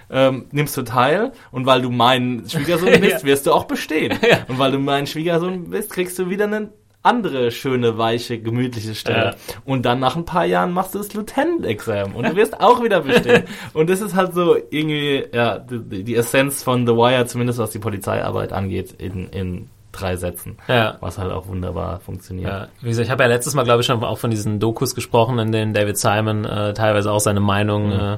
ähm, 0.09 0.45
nimmst 0.51 0.75
du 0.77 0.81
teil 0.83 1.33
und 1.51 1.65
weil 1.65 1.81
du 1.81 1.89
mein 1.91 2.43
Schwiegersohn 2.47 2.89
bist, 3.01 3.21
Ja. 3.21 3.23
wirst 3.23 3.45
du 3.45 3.51
auch 3.51 3.65
bestehen. 3.65 4.17
Ja. 4.27 4.39
Und 4.47 4.57
weil 4.57 4.71
du 4.71 4.79
mein 4.79 5.05
Schwiegersohn 5.07 5.69
bist, 5.69 5.91
kriegst 5.91 6.17
du 6.17 6.29
wieder 6.29 6.45
eine 6.45 6.69
andere 7.03 7.51
schöne, 7.51 7.97
weiche, 7.97 8.39
gemütliche 8.39 8.95
Stelle. 8.95 9.31
Ja. 9.31 9.35
Und 9.65 9.85
dann 9.85 9.99
nach 9.99 10.15
ein 10.15 10.25
paar 10.25 10.45
Jahren 10.45 10.71
machst 10.71 10.93
du 10.93 10.99
das 10.99 11.13
Lieutenant-Exam 11.13 12.15
und 12.15 12.27
du 12.27 12.35
wirst 12.35 12.59
auch 12.59 12.83
wieder 12.83 13.01
bestehen. 13.01 13.43
und 13.73 13.89
das 13.89 14.01
ist 14.01 14.15
halt 14.15 14.33
so 14.33 14.55
irgendwie, 14.55 15.25
ja, 15.33 15.57
die, 15.57 16.03
die 16.03 16.15
Essenz 16.15 16.63
von 16.63 16.85
The 16.85 16.93
Wire, 16.93 17.25
zumindest 17.25 17.59
was 17.59 17.71
die 17.71 17.79
Polizeiarbeit 17.79 18.53
angeht, 18.53 18.93
in, 18.99 19.29
in 19.29 19.69
drei 19.91 20.15
Sätzen. 20.15 20.57
Ja. 20.67 20.97
Was 21.01 21.17
halt 21.17 21.31
auch 21.31 21.47
wunderbar 21.47 21.99
funktioniert. 21.99 22.49
Ja, 22.49 22.67
wie 22.81 22.89
gesagt, 22.89 23.05
ich 23.05 23.11
habe 23.11 23.23
ja 23.23 23.29
letztes 23.29 23.53
Mal, 23.53 23.63
glaube 23.63 23.81
ich, 23.81 23.87
schon 23.87 24.03
auch 24.03 24.17
von 24.17 24.31
diesen 24.31 24.59
Dokus 24.59 24.95
gesprochen, 24.95 25.37
in 25.39 25.51
denen 25.51 25.73
David 25.73 25.97
Simon 25.97 26.45
äh, 26.45 26.73
teilweise 26.73 27.11
auch 27.11 27.19
seine 27.19 27.39
Meinung 27.41 27.91
äh, 27.91 28.17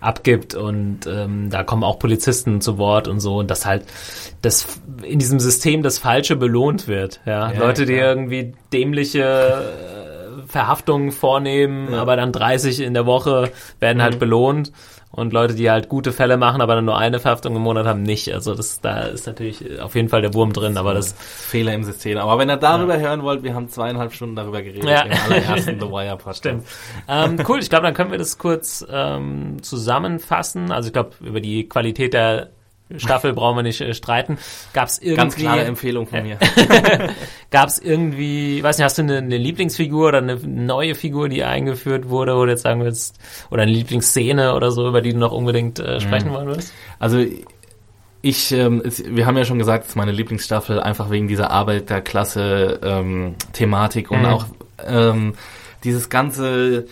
abgibt 0.00 0.54
und 0.54 1.06
ähm, 1.06 1.48
da 1.50 1.62
kommen 1.62 1.84
auch 1.84 1.98
Polizisten 1.98 2.60
zu 2.60 2.78
Wort 2.78 3.08
und 3.08 3.20
so 3.20 3.36
und 3.38 3.50
dass 3.50 3.66
halt 3.66 3.84
das 4.42 4.66
in 5.02 5.18
diesem 5.18 5.38
System 5.40 5.82
das 5.82 5.98
Falsche 5.98 6.36
belohnt 6.36 6.88
wird. 6.88 7.20
Ja, 7.24 7.52
Ja, 7.52 7.58
Leute, 7.60 7.86
die 7.86 7.94
irgendwie 7.94 8.54
dämliche 8.72 9.22
äh, 9.22 10.46
Verhaftungen 10.48 11.12
vornehmen, 11.12 11.94
aber 11.94 12.16
dann 12.16 12.32
30 12.32 12.80
in 12.80 12.94
der 12.94 13.06
Woche 13.06 13.50
werden 13.80 13.98
Mhm. 13.98 14.02
halt 14.02 14.18
belohnt. 14.18 14.72
Und 15.14 15.34
Leute, 15.34 15.54
die 15.54 15.70
halt 15.70 15.90
gute 15.90 16.10
Fälle 16.10 16.38
machen, 16.38 16.62
aber 16.62 16.74
dann 16.74 16.86
nur 16.86 16.96
eine 16.96 17.20
Verhaftung 17.20 17.54
im 17.54 17.60
Monat 17.60 17.86
haben, 17.86 18.02
nicht. 18.02 18.32
Also 18.32 18.54
das, 18.54 18.80
da 18.80 19.02
ist 19.02 19.26
natürlich 19.26 19.78
auf 19.78 19.94
jeden 19.94 20.08
Fall 20.08 20.22
der 20.22 20.32
Wurm 20.32 20.54
drin, 20.54 20.78
aber 20.78 20.94
das, 20.94 21.12
Fehler 21.12 21.74
im 21.74 21.84
System. 21.84 22.16
Aber 22.16 22.38
wenn 22.38 22.48
ihr 22.48 22.56
darüber 22.56 22.98
hören 22.98 23.22
wollt, 23.22 23.42
wir 23.42 23.54
haben 23.54 23.68
zweieinhalb 23.68 24.14
Stunden 24.14 24.36
darüber 24.36 24.62
geredet 24.62 24.88
Ja. 24.88 25.02
im 25.02 25.12
allerersten 25.12 25.78
The 25.80 25.86
Wire 25.86 26.16
Podcast. 26.16 26.38
Stimmt. 26.38 26.64
Ähm, 27.08 27.38
cool, 27.46 27.58
ich 27.58 27.68
glaube, 27.68 27.84
dann 27.84 27.92
können 27.94 28.10
wir 28.10 28.16
das 28.16 28.38
kurz 28.38 28.84
ähm, 28.90 29.62
zusammenfassen. 29.62 30.72
Also 30.72 30.86
ich 30.86 30.92
glaube, 30.94 31.10
über 31.20 31.40
die 31.42 31.68
Qualität 31.68 32.14
der 32.14 32.48
Staffel 32.98 33.32
brauchen 33.32 33.56
wir 33.56 33.62
nicht 33.62 33.80
äh, 33.80 33.94
streiten. 33.94 34.38
Gab 34.72 34.88
es 34.88 34.98
irgendwie, 34.98 35.16
Ganz 35.16 35.36
klare 35.36 35.64
Empfehlung 35.64 36.06
von 36.06 36.22
mir. 36.22 36.38
gab 37.50 37.68
es 37.68 37.78
irgendwie, 37.78 38.62
weiß 38.62 38.78
nicht, 38.78 38.84
hast 38.84 38.98
du 38.98 39.02
eine, 39.02 39.18
eine 39.18 39.36
Lieblingsfigur 39.36 40.08
oder 40.08 40.18
eine 40.18 40.36
neue 40.36 40.94
Figur, 40.94 41.28
die 41.28 41.44
eingeführt 41.44 42.08
wurde, 42.08 42.34
oder 42.34 42.52
jetzt 42.52 42.62
sagen 42.62 42.82
willst, 42.84 43.18
oder 43.50 43.62
eine 43.62 43.72
Lieblingsszene 43.72 44.54
oder 44.54 44.70
so, 44.70 44.88
über 44.88 45.00
die 45.00 45.12
du 45.12 45.18
noch 45.18 45.32
unbedingt 45.32 45.78
äh, 45.78 46.00
sprechen 46.00 46.30
wollen 46.32 46.46
würdest? 46.46 46.72
Also 46.98 47.24
ich, 48.22 48.52
ähm, 48.52 48.82
wir 48.84 49.26
haben 49.26 49.36
ja 49.36 49.44
schon 49.44 49.58
gesagt, 49.58 49.84
es 49.84 49.90
ist 49.90 49.96
meine 49.96 50.12
Lieblingsstaffel, 50.12 50.78
einfach 50.80 51.10
wegen 51.10 51.26
dieser 51.26 51.50
Arbeiterklasse 51.50 52.80
ähm, 52.82 53.34
Thematik 53.52 54.10
und 54.10 54.20
Mhm. 54.20 54.26
auch 54.26 54.46
ähm, 54.86 55.34
dieses 55.84 56.08
ganze 56.08 56.86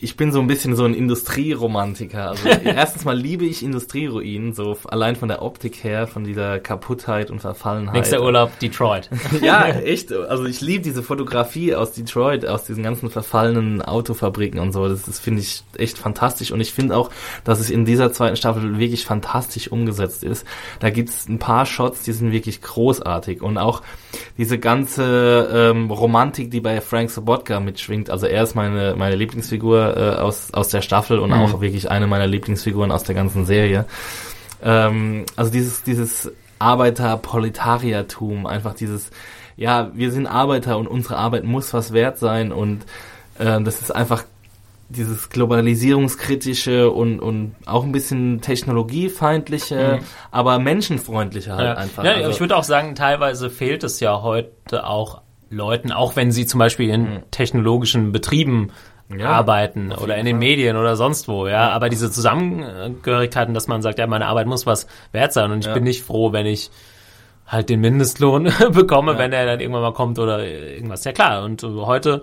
ich 0.00 0.16
bin 0.16 0.30
so 0.30 0.40
ein 0.40 0.46
bisschen 0.46 0.76
so 0.76 0.84
ein 0.84 0.94
Industrieromantiker. 0.94 2.28
Also 2.28 2.48
erstens 2.64 3.04
mal 3.04 3.16
liebe 3.18 3.44
ich 3.44 3.64
Industrieruinen, 3.64 4.54
so 4.54 4.76
allein 4.84 5.16
von 5.16 5.28
der 5.28 5.42
Optik 5.42 5.82
her, 5.82 6.06
von 6.06 6.22
dieser 6.22 6.60
Kaputtheit 6.60 7.30
und 7.30 7.40
Verfallenheit. 7.40 7.94
Nächster 7.94 8.22
Urlaub, 8.22 8.56
Detroit. 8.60 9.10
ja, 9.42 9.66
echt. 9.66 10.12
Also 10.12 10.44
ich 10.44 10.60
liebe 10.60 10.84
diese 10.84 11.02
Fotografie 11.02 11.74
aus 11.74 11.92
Detroit, 11.92 12.46
aus 12.46 12.64
diesen 12.64 12.84
ganzen 12.84 13.10
verfallenen 13.10 13.82
Autofabriken 13.82 14.60
und 14.60 14.72
so. 14.72 14.88
Das, 14.88 15.02
das 15.02 15.18
finde 15.18 15.40
ich 15.40 15.64
echt 15.76 15.98
fantastisch. 15.98 16.52
Und 16.52 16.60
ich 16.60 16.72
finde 16.72 16.96
auch, 16.96 17.10
dass 17.42 17.58
es 17.58 17.68
in 17.68 17.84
dieser 17.84 18.12
zweiten 18.12 18.36
Staffel 18.36 18.78
wirklich 18.78 19.04
fantastisch 19.04 19.70
umgesetzt 19.72 20.22
ist. 20.22 20.46
Da 20.78 20.90
gibt's 20.90 21.28
ein 21.28 21.40
paar 21.40 21.66
Shots, 21.66 22.02
die 22.02 22.12
sind 22.12 22.30
wirklich 22.30 22.62
großartig. 22.62 23.42
Und 23.42 23.58
auch 23.58 23.82
diese 24.36 24.60
ganze 24.60 25.48
ähm, 25.52 25.90
Romantik, 25.90 26.52
die 26.52 26.60
bei 26.60 26.80
Frank 26.80 27.10
Sobotka 27.10 27.58
mitschwingt. 27.58 28.10
Also 28.10 28.26
er 28.26 28.44
ist 28.44 28.54
meine, 28.54 28.94
meine 28.96 29.16
Lieblingsfigur 29.16 29.87
äh, 29.96 30.20
aus, 30.20 30.52
aus 30.52 30.68
der 30.68 30.82
Staffel 30.82 31.18
und 31.18 31.32
auch 31.32 31.60
wirklich 31.60 31.90
eine 31.90 32.06
meiner 32.06 32.26
Lieblingsfiguren 32.26 32.90
aus 32.90 33.04
der 33.04 33.14
ganzen 33.14 33.46
Serie. 33.46 33.84
Ähm, 34.62 35.24
also 35.36 35.50
dieses, 35.50 35.82
dieses 35.82 36.30
Arbeiter-Proletariertum, 36.58 38.46
einfach 38.46 38.74
dieses, 38.74 39.10
ja, 39.56 39.90
wir 39.94 40.10
sind 40.10 40.26
Arbeiter 40.26 40.78
und 40.78 40.86
unsere 40.88 41.16
Arbeit 41.16 41.44
muss 41.44 41.72
was 41.72 41.92
wert 41.92 42.18
sein 42.18 42.52
und 42.52 42.84
äh, 43.38 43.60
das 43.60 43.80
ist 43.80 43.94
einfach 43.94 44.24
dieses 44.90 45.28
globalisierungskritische 45.28 46.90
und, 46.90 47.20
und 47.20 47.54
auch 47.66 47.84
ein 47.84 47.92
bisschen 47.92 48.40
technologiefeindliche, 48.40 50.00
aber 50.30 50.58
menschenfreundliche 50.58 51.52
halt 51.54 51.64
Ja, 51.66 51.74
einfach. 51.74 52.04
ja 52.04 52.12
also, 52.12 52.30
ich 52.30 52.40
würde 52.40 52.56
auch 52.56 52.64
sagen, 52.64 52.94
teilweise 52.94 53.50
fehlt 53.50 53.84
es 53.84 54.00
ja 54.00 54.22
heute 54.22 54.86
auch 54.86 55.20
Leuten, 55.50 55.92
auch 55.92 56.16
wenn 56.16 56.32
sie 56.32 56.46
zum 56.46 56.58
Beispiel 56.58 56.88
in 56.90 57.22
technologischen 57.30 58.12
Betrieben 58.12 58.58
Mhm. 58.60 58.70
Ja, 59.16 59.28
arbeiten 59.30 59.90
oder 59.92 60.16
in 60.18 60.26
den 60.26 60.34
Fall. 60.36 60.40
Medien 60.48 60.76
oder 60.76 60.94
sonst 60.96 61.28
wo, 61.28 61.46
ja, 61.46 61.70
aber 61.70 61.88
diese 61.88 62.10
Zusammengehörigkeiten, 62.10 63.54
dass 63.54 63.66
man 63.66 63.80
sagt, 63.82 63.98
ja, 63.98 64.06
meine 64.06 64.26
Arbeit 64.26 64.46
muss 64.46 64.66
was 64.66 64.86
wert 65.12 65.32
sein 65.32 65.50
und 65.50 65.60
ich 65.60 65.66
Ja. 65.66 65.74
bin 65.74 65.84
nicht 65.84 66.02
froh, 66.02 66.32
wenn 66.32 66.44
ich 66.46 66.70
halt 67.46 67.70
den 67.70 67.80
Mindestlohn 67.80 68.52
bekomme, 68.72 69.16
wenn 69.16 69.32
er 69.32 69.46
dann 69.46 69.60
irgendwann 69.60 69.80
mal 69.82 69.94
kommt 69.94 70.18
oder 70.18 70.44
irgendwas. 70.44 71.04
Ja 71.04 71.12
klar, 71.12 71.42
und 71.44 71.62
heute 71.62 72.22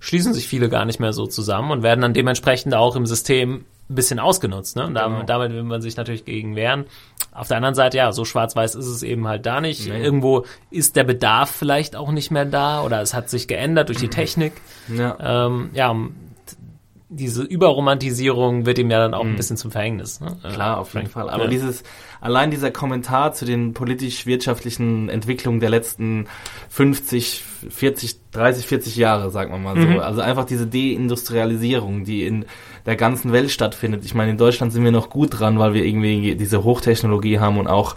schließen 0.00 0.34
sich 0.34 0.48
viele 0.48 0.68
gar 0.68 0.84
nicht 0.84 0.98
mehr 0.98 1.12
so 1.12 1.26
zusammen 1.26 1.70
und 1.70 1.82
werden 1.84 2.00
dann 2.00 2.14
dementsprechend 2.14 2.74
auch 2.74 2.96
im 2.96 3.06
System 3.06 3.64
ein 3.94 3.96
bisschen 3.96 4.18
ausgenutzt. 4.18 4.76
Ne? 4.76 4.86
Und 4.86 4.94
damit, 4.94 5.20
Genau. 5.20 5.26
damit 5.26 5.52
will 5.52 5.62
man 5.62 5.80
sich 5.80 5.96
natürlich 5.96 6.24
gegen 6.24 6.56
wehren. 6.56 6.84
Auf 7.32 7.48
der 7.48 7.56
anderen 7.56 7.74
Seite, 7.74 7.96
ja, 7.96 8.12
so 8.12 8.24
schwarz-weiß 8.24 8.74
ist 8.74 8.86
es 8.86 9.02
eben 9.02 9.26
halt 9.26 9.46
da 9.46 9.60
nicht. 9.60 9.88
Nee. 9.88 10.02
Irgendwo 10.02 10.44
ist 10.70 10.96
der 10.96 11.04
Bedarf 11.04 11.50
vielleicht 11.50 11.96
auch 11.96 12.10
nicht 12.12 12.30
mehr 12.30 12.44
da 12.44 12.82
oder 12.82 13.00
es 13.00 13.14
hat 13.14 13.30
sich 13.30 13.48
geändert 13.48 13.88
durch 13.88 13.98
die 13.98 14.08
Technik. 14.10 14.52
ja. 14.88 15.46
Ähm, 15.46 15.70
ja, 15.72 15.94
diese 17.10 17.42
Überromantisierung 17.44 18.66
wird 18.66 18.78
ihm 18.78 18.90
ja 18.90 18.98
dann 18.98 19.14
auch 19.14 19.24
ein 19.24 19.36
bisschen 19.36 19.56
zum 19.56 19.70
Verhängnis. 19.70 20.20
Ne? 20.20 20.36
Mhm. 20.42 20.48
Klar, 20.48 20.78
auf 20.78 20.94
jeden 20.94 21.06
Fall. 21.06 21.30
Aber 21.30 21.44
ja. 21.44 21.50
dieses, 21.50 21.84
allein 22.20 22.50
dieser 22.50 22.72
Kommentar 22.72 23.32
zu 23.34 23.44
den 23.44 23.72
politisch-wirtschaftlichen 23.72 25.08
Entwicklungen 25.08 25.60
der 25.60 25.70
letzten 25.70 26.26
50, 26.70 27.44
40, 27.70 28.16
30, 28.32 28.66
40 28.66 28.96
Jahre, 28.96 29.30
sagen 29.30 29.52
wir 29.52 29.58
mal 29.58 29.80
so. 29.80 29.86
Mhm. 29.86 30.00
Also 30.00 30.22
einfach 30.22 30.44
diese 30.44 30.66
Deindustrialisierung, 30.66 32.04
die 32.04 32.26
in 32.26 32.46
der 32.86 32.96
ganzen 32.96 33.32
Welt 33.32 33.50
stattfindet. 33.50 34.04
Ich 34.04 34.14
meine, 34.14 34.32
in 34.32 34.38
Deutschland 34.38 34.72
sind 34.72 34.84
wir 34.84 34.92
noch 34.92 35.10
gut 35.10 35.38
dran, 35.38 35.58
weil 35.58 35.74
wir 35.74 35.84
irgendwie 35.84 36.34
diese 36.34 36.64
Hochtechnologie 36.64 37.38
haben 37.38 37.58
und 37.58 37.66
auch 37.66 37.96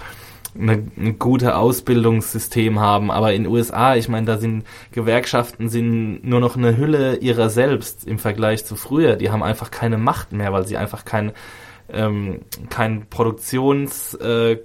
eine, 0.59 0.83
ein 0.97 1.19
gute 1.19 1.55
Ausbildungssystem 1.55 2.79
haben, 2.79 3.11
aber 3.11 3.33
in 3.33 3.45
USA, 3.45 3.95
ich 3.95 4.07
meine, 4.07 4.25
da 4.25 4.37
sind 4.37 4.63
Gewerkschaften 4.91 5.69
sind 5.69 6.23
nur 6.23 6.39
noch 6.39 6.55
eine 6.57 6.77
Hülle 6.77 7.17
ihrer 7.17 7.49
selbst 7.49 8.07
im 8.07 8.17
Vergleich 8.17 8.65
zu 8.65 8.75
früher. 8.75 9.17
Die 9.17 9.29
haben 9.29 9.43
einfach 9.43 9.71
keine 9.71 9.97
Macht 9.97 10.31
mehr, 10.31 10.53
weil 10.53 10.65
sie 10.65 10.77
einfach 10.77 11.05
kein 11.05 11.33
ähm, 11.89 12.41
kein 12.69 13.07
Produktions 13.09 14.13
äh, 14.15 14.57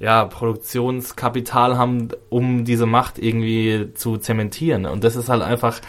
ja, 0.00 0.24
Produktionskapital 0.24 1.76
haben, 1.76 2.08
um 2.28 2.64
diese 2.64 2.86
Macht 2.86 3.18
irgendwie 3.18 3.92
zu 3.94 4.16
zementieren. 4.16 4.86
Und 4.86 5.02
das 5.02 5.16
ist 5.16 5.28
halt 5.28 5.42
einfach, 5.42 5.80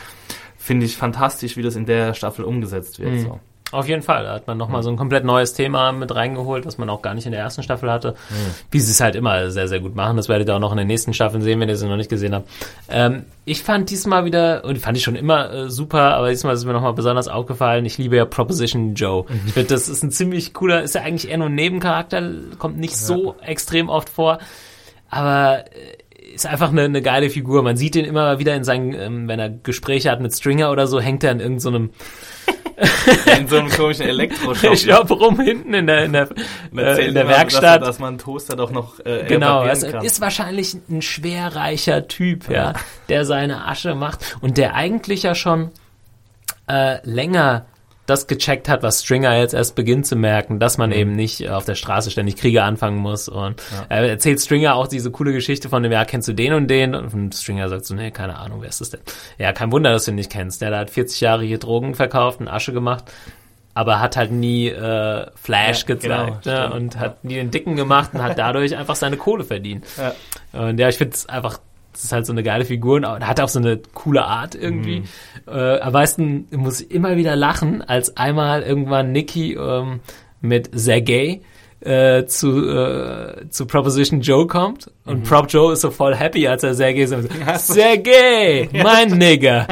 finde 0.58 0.86
ich, 0.86 0.98
fantastisch, 0.98 1.58
wie 1.58 1.62
das 1.62 1.76
in 1.76 1.86
der 1.86 2.14
Staffel 2.16 2.44
umgesetzt 2.44 3.00
wird. 3.00 3.12
Mhm. 3.12 3.20
So. 3.20 3.40
Auf 3.72 3.88
jeden 3.88 4.02
Fall. 4.02 4.24
Da 4.24 4.34
hat 4.34 4.48
man 4.48 4.58
nochmal 4.58 4.82
so 4.82 4.90
ein 4.90 4.98
komplett 4.98 5.24
neues 5.24 5.54
Thema 5.54 5.92
mit 5.92 6.14
reingeholt, 6.14 6.66
was 6.66 6.80
man 6.80 6.90
auch 6.90 7.04
gar 7.04 7.14
nicht 7.14 7.28
in 7.28 7.32
der 7.32 7.42
ersten 7.42 7.62
Staffel 7.62 7.92
hatte. 7.92 8.16
Wie 8.72 8.80
sie 8.80 8.92
es 8.92 9.00
halt 9.00 9.16
immer 9.16 9.52
sehr, 9.52 9.68
sehr 9.68 9.80
gut 9.80 9.96
machen. 9.96 10.18
Das 10.18 10.28
werdet 10.28 10.48
ihr 10.48 10.56
auch 10.56 10.60
noch 10.60 10.72
in 10.72 10.80
den 10.80 10.88
nächsten 10.88 11.14
Staffeln 11.14 11.44
sehen, 11.44 11.60
wenn 11.60 11.70
ihr 11.70 11.76
sie 11.76 11.88
noch 11.88 11.98
nicht 11.98 12.10
gesehen 12.10 12.34
habt. 12.34 12.50
Ähm, 12.90 13.26
ich 13.46 13.62
fand 13.62 13.92
diesmal 13.92 14.26
wieder, 14.26 14.64
und 14.66 14.80
fand 14.80 14.98
ich 14.98 15.04
schon 15.04 15.16
immer 15.16 15.54
äh, 15.54 15.70
super, 15.70 16.16
aber 16.16 16.30
diesmal 16.30 16.56
ist 16.56 16.66
mir 16.66 16.74
nochmal 16.74 16.94
besonders 16.94 17.28
aufgefallen, 17.28 17.86
ich 17.86 17.98
liebe 18.00 18.16
ja 18.16 18.26
Proposition 18.26 18.96
Joe. 18.96 19.26
Ich 19.46 19.54
finde, 19.54 19.70
das 19.70 19.88
ist 19.88 20.04
ein 20.04 20.12
ziemlich 20.12 20.54
cooler, 20.54 20.82
ist 20.82 20.96
ja 20.96 21.02
eigentlich 21.02 21.30
eher 21.30 21.38
nur 21.38 21.48
ein 21.48 21.56
Nebencharakter, 21.56 22.24
kommt 22.58 22.78
nicht 22.78 22.98
so 22.98 23.36
extrem 23.42 23.90
oft 23.90 24.10
vor. 24.10 24.40
Aber 25.12 25.66
äh, 25.66 26.34
ist 26.34 26.46
einfach 26.46 26.70
eine, 26.70 26.84
eine 26.84 27.02
geile 27.02 27.30
Figur. 27.30 27.64
Man 27.64 27.78
sieht 27.78 27.96
ihn 27.96 28.06
immer 28.06 28.40
wieder 28.40 28.56
in 28.56 28.64
seinen, 28.64 28.94
ähm, 28.94 29.28
wenn 29.28 29.40
er 29.40 29.50
Gespräche 29.50 30.10
hat 30.12 30.22
mit 30.22 30.34
Stringer 30.34 30.72
oder 30.72 30.88
so, 30.88 31.00
hängt 31.00 31.24
er 31.24 31.32
in 31.32 31.40
irgendeinem 31.40 31.92
In 33.38 33.48
so 33.48 33.58
einem 33.58 33.70
komischen 33.70 34.06
Elektroshop. 34.06 34.74
ich 34.74 34.84
glaube 34.84 35.14
rum 35.14 35.40
hinten 35.40 35.74
in 35.74 35.88
der, 35.88 36.06
in 36.06 36.14
der, 36.14 36.30
äh, 36.76 37.08
in 37.08 37.14
der 37.14 37.28
Werkstatt. 37.28 37.82
Dass, 37.82 37.90
dass 37.90 38.00
man 38.00 38.10
einen 38.10 38.18
Toaster 38.20 38.56
doch 38.56 38.72
noch 38.72 39.00
äh, 39.06 39.26
genau, 39.28 39.60
also 39.60 39.90
kann. 39.90 40.06
ist 40.06 40.22
wahrscheinlich 40.22 40.78
ein 40.90 41.02
schwerreicher 41.02 42.08
Typ, 42.08 42.50
ja, 42.50 42.74
der 43.10 43.26
seine 43.26 43.68
Asche 43.68 43.96
macht 43.96 44.38
und 44.42 44.58
der 44.58 44.76
eigentlich 44.76 45.24
ja 45.24 45.36
schon 45.36 45.72
äh, 46.70 46.98
länger 47.04 47.66
das 48.10 48.28
gecheckt 48.28 48.68
hat, 48.68 48.84
was 48.84 49.04
Stringer 49.04 49.38
jetzt 49.38 49.54
erst 49.54 49.76
beginnt 49.76 50.06
zu 50.06 50.16
merken, 50.16 50.60
dass 50.60 50.78
man 50.78 50.92
eben 50.92 51.14
nicht 51.14 51.50
auf 51.50 51.66
der 51.66 51.76
Straße 51.76 52.12
ständig 52.12 52.36
Kriege 52.38 52.64
anfangen 52.64 52.98
muss. 52.98 53.30
Und 53.30 53.62
er 53.90 54.10
erzählt 54.10 54.40
Stringer 54.40 54.76
auch 54.76 54.88
diese 54.88 55.12
coole 55.12 55.32
Geschichte 55.34 55.70
von 55.70 55.84
dem, 55.84 55.92
ja, 55.92 56.06
kennst 56.06 56.28
du 56.28 56.34
den 56.34 56.54
und 56.54 56.68
den? 56.68 56.96
Und 56.96 57.36
Stringer 57.36 57.70
sagt 57.70 57.86
so, 57.86 57.94
nee, 57.94 58.12
keine 58.12 58.38
Ahnung, 58.38 58.62
wer 58.62 58.70
ist 58.70 58.82
das 58.82 58.90
denn? 58.90 59.02
Ja, 59.38 59.54
kein 59.54 59.72
Wunder, 59.72 59.92
dass 59.92 60.06
du 60.06 60.12
ihn 60.12 60.16
nicht 60.16 60.32
kennst. 60.32 60.62
Der 60.62 60.76
hat 60.76 60.90
40 60.90 61.22
Jahre 61.22 61.44
hier 61.44 61.60
Drogen 61.60 61.96
verkauft 61.96 62.40
und 62.40 62.48
Asche 62.48 62.74
gemacht, 62.74 63.06
aber 63.74 64.00
hat 64.00 64.18
halt 64.18 64.32
nie 64.32 64.68
äh, 64.68 65.28
Flash 65.36 65.82
Ja, 65.82 65.86
gezeigt 65.88 66.44
genau, 66.44 66.70
ne? 66.70 66.74
und 66.74 67.00
hat 67.00 67.24
nie 67.24 67.36
den 67.36 67.52
Dicken 67.52 67.76
gemacht 67.76 68.12
und 68.14 68.22
hat 68.22 68.38
dadurch 68.40 68.76
einfach 68.76 68.96
seine 68.96 69.18
Kohle 69.18 69.44
verdient. 69.44 69.86
Ja. 69.98 70.14
Und 70.68 70.80
ja, 70.80 70.90
ich 70.90 70.98
finde 70.98 71.14
es 71.14 71.28
einfach, 71.30 71.60
das 72.00 72.06
ist 72.06 72.12
halt 72.14 72.26
so 72.26 72.32
eine 72.32 72.44
geile 72.44 72.64
Figur 72.64 72.96
und 72.96 73.28
hat 73.28 73.42
auch 73.42 73.50
so 73.50 73.60
eine 73.60 73.78
coole 73.94 74.24
Art 74.24 74.56
irgendwie. 74.56 75.04
Äh, 75.46 75.80
am 75.82 75.92
meisten 75.92 76.48
muss 76.52 76.80
ich 76.80 76.92
immer 76.92 77.18
wieder 77.18 77.36
lachen, 77.36 77.82
als 77.82 78.16
einmal 78.16 78.62
irgendwann 78.62 79.12
Nikki 79.12 79.56
ähm, 79.56 80.00
mit 80.40 80.70
Sergei 80.72 81.42
äh, 81.82 82.26
zu, 82.26 82.70
äh, 82.70 83.50
zu 83.50 83.66
Proposition 83.66 84.22
Joe 84.22 84.48
kommt 84.48 84.90
und 85.06 85.24
Prop 85.24 85.48
Joe 85.50 85.74
ist 85.74 85.82
so 85.82 85.92
voll 85.92 86.16
happy, 86.16 86.48
als 86.48 86.64
er 86.64 86.74
Sergei 86.74 87.06
so, 87.06 87.18
Sergei, 87.58 88.70
mein 88.72 89.10
Nigger. 89.18 89.68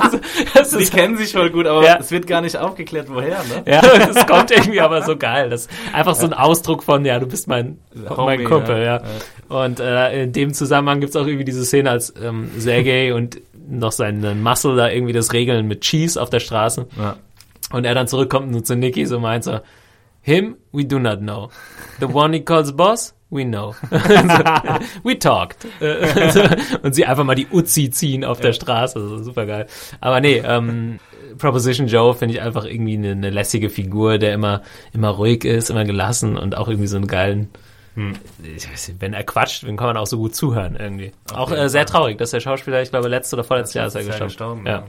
das 0.54 0.70
Die 0.76 0.84
kennen 0.86 1.16
sich 1.16 1.32
voll 1.32 1.50
gut, 1.50 1.66
aber 1.66 1.84
Ja. 1.84 1.98
es 1.98 2.10
wird 2.10 2.26
gar 2.26 2.40
nicht 2.40 2.56
aufgeklärt, 2.56 3.08
woher, 3.10 3.38
ne? 3.44 3.62
ja, 3.66 3.80
das 3.80 4.26
kommt 4.26 4.50
irgendwie 4.50 4.80
aber 4.80 5.02
so 5.02 5.16
geil. 5.16 5.50
Das 5.50 5.62
ist 5.62 5.70
einfach 5.92 6.14
so 6.14 6.26
ein 6.26 6.32
Ausdruck 6.32 6.82
von, 6.82 7.04
ja, 7.04 7.18
du 7.18 7.26
bist 7.26 7.48
mein, 7.48 7.78
Homie, 8.08 8.24
mein 8.38 8.44
Kumpel, 8.44 8.78
ja. 8.78 8.96
ja. 8.96 9.02
Und 9.50 9.80
äh, 9.80 10.22
in 10.22 10.32
dem 10.32 10.54
Zusammenhang 10.54 11.00
gibt's 11.00 11.16
auch 11.16 11.26
irgendwie 11.26 11.44
diese 11.44 11.64
Szene, 11.64 11.90
als 11.90 12.14
ähm, 12.22 12.50
Sergei 12.56 13.12
und 13.12 13.40
noch 13.68 13.90
seinen 13.90 14.42
Muscle 14.44 14.76
da 14.76 14.88
irgendwie 14.88 15.12
das 15.12 15.32
regeln 15.32 15.66
mit 15.66 15.80
Cheese 15.80 16.22
auf 16.22 16.30
der 16.30 16.38
Straße. 16.38 16.86
Ja. 16.96 17.16
Und 17.72 17.84
er 17.84 17.96
dann 17.96 18.06
zurückkommt 18.06 18.54
und 18.54 18.64
zu 18.64 18.76
Nicky 18.76 19.06
so 19.06 19.18
meint 19.18 19.42
so, 19.42 19.58
him, 20.22 20.56
we 20.70 20.84
do 20.84 21.00
not 21.00 21.18
know. 21.18 21.50
The 21.98 22.06
one 22.06 22.32
he 22.32 22.44
calls 22.44 22.70
boss, 22.70 23.12
we 23.28 23.44
know. 23.44 23.74
we 25.02 25.18
talked. 25.18 25.66
Und 26.82 26.94
sie 26.94 27.06
einfach 27.06 27.24
mal 27.24 27.34
die 27.34 27.48
Uzi 27.50 27.90
ziehen 27.90 28.24
auf 28.24 28.40
der 28.40 28.52
Straße. 28.52 28.98
Also 28.98 29.22
super 29.22 29.46
geil. 29.46 29.66
Aber 30.00 30.20
nee, 30.20 30.42
ähm, 30.44 30.98
Proposition 31.38 31.88
Joe 31.88 32.14
finde 32.14 32.34
ich 32.34 32.42
einfach 32.42 32.64
irgendwie 32.64 32.94
eine, 32.94 33.12
eine 33.12 33.30
lässige 33.30 33.70
Figur, 33.70 34.18
der 34.18 34.34
immer, 34.34 34.62
immer 34.92 35.08
ruhig 35.08 35.44
ist, 35.44 35.70
immer 35.70 35.84
gelassen 35.84 36.36
und 36.36 36.56
auch 36.56 36.68
irgendwie 36.68 36.88
so 36.88 36.96
einen 36.96 37.06
geilen, 37.06 37.48
ich 38.42 38.68
nicht, 38.68 39.00
wenn 39.00 39.12
er 39.14 39.24
quatscht, 39.24 39.62
dann 39.64 39.76
kann 39.76 39.88
man 39.88 39.96
auch 39.96 40.06
so 40.06 40.16
gut 40.18 40.34
zuhören 40.34 40.76
irgendwie. 40.76 41.12
auch 41.34 41.50
äh, 41.52 41.68
sehr 41.68 41.86
traurig, 41.86 42.18
dass 42.18 42.30
der 42.30 42.40
Schauspieler, 42.40 42.82
ich 42.82 42.90
glaube, 42.90 43.08
letztes 43.08 43.34
oder 43.34 43.44
vorletztes 43.44 43.74
Jahr 43.74 43.86
ist 43.86 43.94
er 43.94 44.04
gestorben. 44.04 44.26
gestorben, 44.28 44.66
ja. 44.66 44.84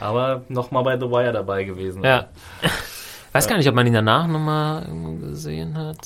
Aber 0.00 0.42
nochmal 0.48 0.82
bei 0.82 0.96
The 0.98 1.06
Wire 1.10 1.32
dabei 1.32 1.64
gewesen. 1.64 2.02
Ja. 2.04 2.26
Weiß 3.32 3.46
gar 3.46 3.56
nicht, 3.58 3.68
ob 3.68 3.74
man 3.74 3.86
ihn 3.86 3.92
danach 3.92 4.26
nochmal 4.26 4.86
gesehen 5.20 5.76
hat. 5.76 5.98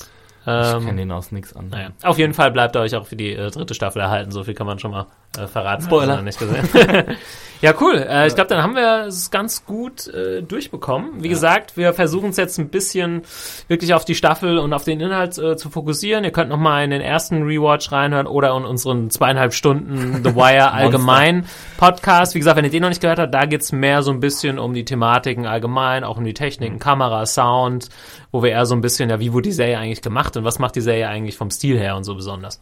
Ich 0.47 0.51
Ähm, 0.51 0.85
kenne 0.85 1.01
ihn 1.01 1.11
aus 1.11 1.31
nichts 1.31 1.55
anderem. 1.55 1.79
naja. 1.85 1.93
Auf 2.03 2.19
jeden 2.19 2.35
Fall 2.35 2.51
bleibt 2.51 2.75
er 2.75 2.81
euch 2.81 2.95
auch 2.95 3.07
für 3.07 3.15
die 3.15 3.33
äh, 3.33 3.49
dritte 3.49 3.73
Staffel 3.73 3.99
erhalten. 4.01 4.29
So 4.31 4.43
viel 4.43 4.53
kann 4.53 4.67
man 4.67 4.77
schon 4.77 4.91
mal 4.91 5.07
äh, 5.39 5.47
verraten. 5.47 5.83
Spoiler. 5.83 6.21
Nicht 6.21 6.37
gesehen. 6.37 6.67
ja, 7.61 7.73
cool. 7.79 7.95
Äh, 7.95 8.27
ich 8.27 8.35
glaube, 8.35 8.49
dann 8.49 8.61
haben 8.61 8.75
wir 8.75 9.05
es 9.07 9.31
ganz 9.31 9.65
gut 9.65 10.07
äh, 10.07 10.41
durchbekommen. 10.41 11.23
Wie 11.23 11.29
gesagt, 11.29 11.77
wir 11.77 11.93
versuchen 11.93 12.29
es 12.29 12.37
jetzt 12.37 12.57
ein 12.57 12.69
bisschen 12.69 13.23
wirklich 13.67 13.93
auf 13.93 14.05
die 14.05 14.15
Staffel 14.15 14.57
und 14.57 14.73
auf 14.73 14.83
den 14.83 14.99
Inhalt 14.99 15.37
äh, 15.37 15.55
zu 15.57 15.69
fokussieren. 15.69 16.23
Ihr 16.23 16.31
könnt 16.31 16.49
nochmal 16.49 16.83
in 16.83 16.91
den 16.91 17.01
ersten 17.01 17.43
Rewatch 17.43 17.91
reinhören 17.91 18.27
oder 18.27 18.55
in 18.55 18.65
unseren 18.65 19.09
zweieinhalb 19.09 19.53
Stunden 19.53 20.23
The 20.23 20.35
Wire 20.35 20.71
allgemein 20.73 21.45
Podcast. 21.77 22.35
Wie 22.35 22.39
gesagt, 22.39 22.57
wenn 22.57 22.65
ihr 22.65 22.71
den 22.71 22.81
noch 22.81 22.89
nicht 22.89 23.01
gehört 23.01 23.19
habt, 23.19 23.33
da 23.33 23.45
geht's 23.45 23.71
mehr 23.71 24.03
so 24.03 24.11
ein 24.11 24.19
bisschen 24.19 24.59
um 24.59 24.73
die 24.73 24.85
Thematiken 24.85 25.45
allgemein, 25.45 26.03
auch 26.03 26.17
um 26.17 26.23
die 26.23 26.33
Techniken, 26.33 26.79
Kamera, 26.79 27.25
Sound, 27.25 27.89
wo 28.31 28.43
wir 28.43 28.51
eher 28.51 28.65
so 28.65 28.75
ein 28.75 28.81
bisschen, 28.81 29.09
ja, 29.09 29.19
wie 29.19 29.33
wurde 29.33 29.49
die 29.49 29.53
Serie 29.53 29.77
eigentlich 29.77 30.01
gemacht 30.01 30.35
und 30.37 30.43
was 30.43 30.59
macht 30.59 30.75
die 30.75 30.81
Serie 30.81 31.07
eigentlich 31.07 31.37
vom 31.37 31.49
Stil 31.49 31.79
her 31.79 31.95
und 31.95 32.03
so 32.03 32.15
besonders. 32.15 32.59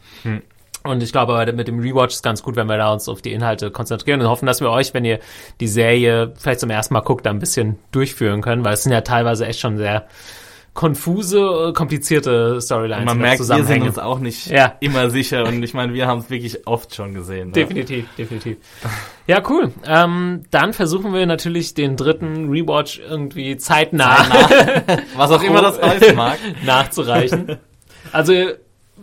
Und 0.86 1.02
ich 1.02 1.12
glaube, 1.12 1.50
mit 1.54 1.66
dem 1.66 1.80
Rewatch 1.80 2.14
ist 2.14 2.22
ganz 2.22 2.42
gut, 2.42 2.56
wenn 2.56 2.66
wir 2.66 2.76
da 2.76 2.92
uns 2.92 3.08
auf 3.08 3.22
die 3.22 3.32
Inhalte 3.32 3.70
konzentrieren 3.70 4.20
und 4.20 4.28
hoffen, 4.28 4.44
dass 4.44 4.60
wir 4.60 4.70
euch, 4.70 4.92
wenn 4.92 5.04
ihr 5.06 5.18
die 5.60 5.66
Serie 5.68 6.34
vielleicht 6.36 6.60
zum 6.60 6.68
ersten 6.68 6.92
Mal 6.92 7.00
guckt, 7.00 7.24
da 7.24 7.30
ein 7.30 7.38
bisschen 7.38 7.78
durchführen 7.90 8.42
können, 8.42 8.64
weil 8.66 8.74
es 8.74 8.82
sind 8.82 8.92
ja 8.92 9.00
teilweise 9.00 9.46
echt 9.46 9.60
schon 9.60 9.78
sehr 9.78 10.06
konfuse, 10.74 11.68
äh, 11.68 11.72
komplizierte 11.72 12.60
Storylines. 12.60 12.98
Und 13.00 13.04
man 13.06 13.18
merkt, 13.18 13.38
wir 13.48 13.64
sind 13.64 13.82
uns 13.82 13.98
auch 13.98 14.18
nicht 14.18 14.48
Ja. 14.48 14.74
immer 14.80 15.08
sicher 15.08 15.44
und 15.46 15.62
ich 15.62 15.72
meine, 15.72 15.94
wir 15.94 16.06
haben 16.08 16.18
es 16.18 16.28
wirklich 16.30 16.66
oft 16.66 16.94
schon 16.94 17.14
gesehen. 17.14 17.46
Ne? 17.48 17.52
Definitiv, 17.52 18.06
definitiv. 18.18 18.56
Ja, 19.28 19.40
cool. 19.48 19.70
Ähm, 19.86 20.42
dann 20.50 20.72
versuchen 20.72 21.14
wir 21.14 21.24
natürlich 21.26 21.74
den 21.74 21.96
dritten 21.96 22.50
Rewatch 22.50 22.98
irgendwie 23.08 23.56
zeitnah, 23.56 24.16
Was 25.16 25.30
auch 25.30 25.42
immer 25.42 25.62
das 25.62 25.80
heißen 25.80 26.16
mag. 26.16 26.38
nachzureichen. 26.66 27.56
Also, 28.12 28.32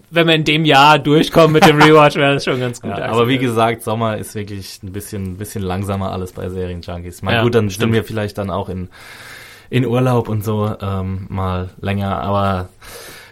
wenn 0.10 0.28
wir 0.28 0.36
in 0.36 0.44
dem 0.44 0.66
Jahr 0.66 1.00
durchkommen 1.00 1.52
mit 1.54 1.66
dem 1.66 1.82
Rewatch, 1.82 2.16
wäre 2.16 2.34
das 2.36 2.44
schon 2.46 2.60
ganz 2.60 2.82
gut. 2.82 2.98
Ja, 2.98 3.06
aber 3.06 3.28
wie 3.28 3.38
gesagt, 3.38 3.84
Sommer 3.84 4.18
ist 4.18 4.36
wirklich 4.36 4.82
ein 4.84 4.92
bisschen, 4.92 5.24
ein 5.34 5.38
bisschen 5.38 5.62
langsamer 5.64 6.12
alles 6.12 6.32
bei 6.34 6.50
Serienjunkies. 6.50 7.22
Mal 7.22 7.34
Ja, 7.36 7.44
gut, 7.44 7.56
dann 7.56 7.70
stimmt. 7.70 7.82
sind 7.82 7.94
wir 7.94 8.04
vielleicht 8.04 8.38
dann 8.38 8.50
auch 8.50 8.70
in, 8.70 8.90
in 9.70 9.86
Urlaub 9.86 10.28
und 10.30 10.44
so 10.44 10.74
ähm, 10.82 11.28
mal 11.30 11.70
länger, 11.80 12.20
aber 12.22 12.70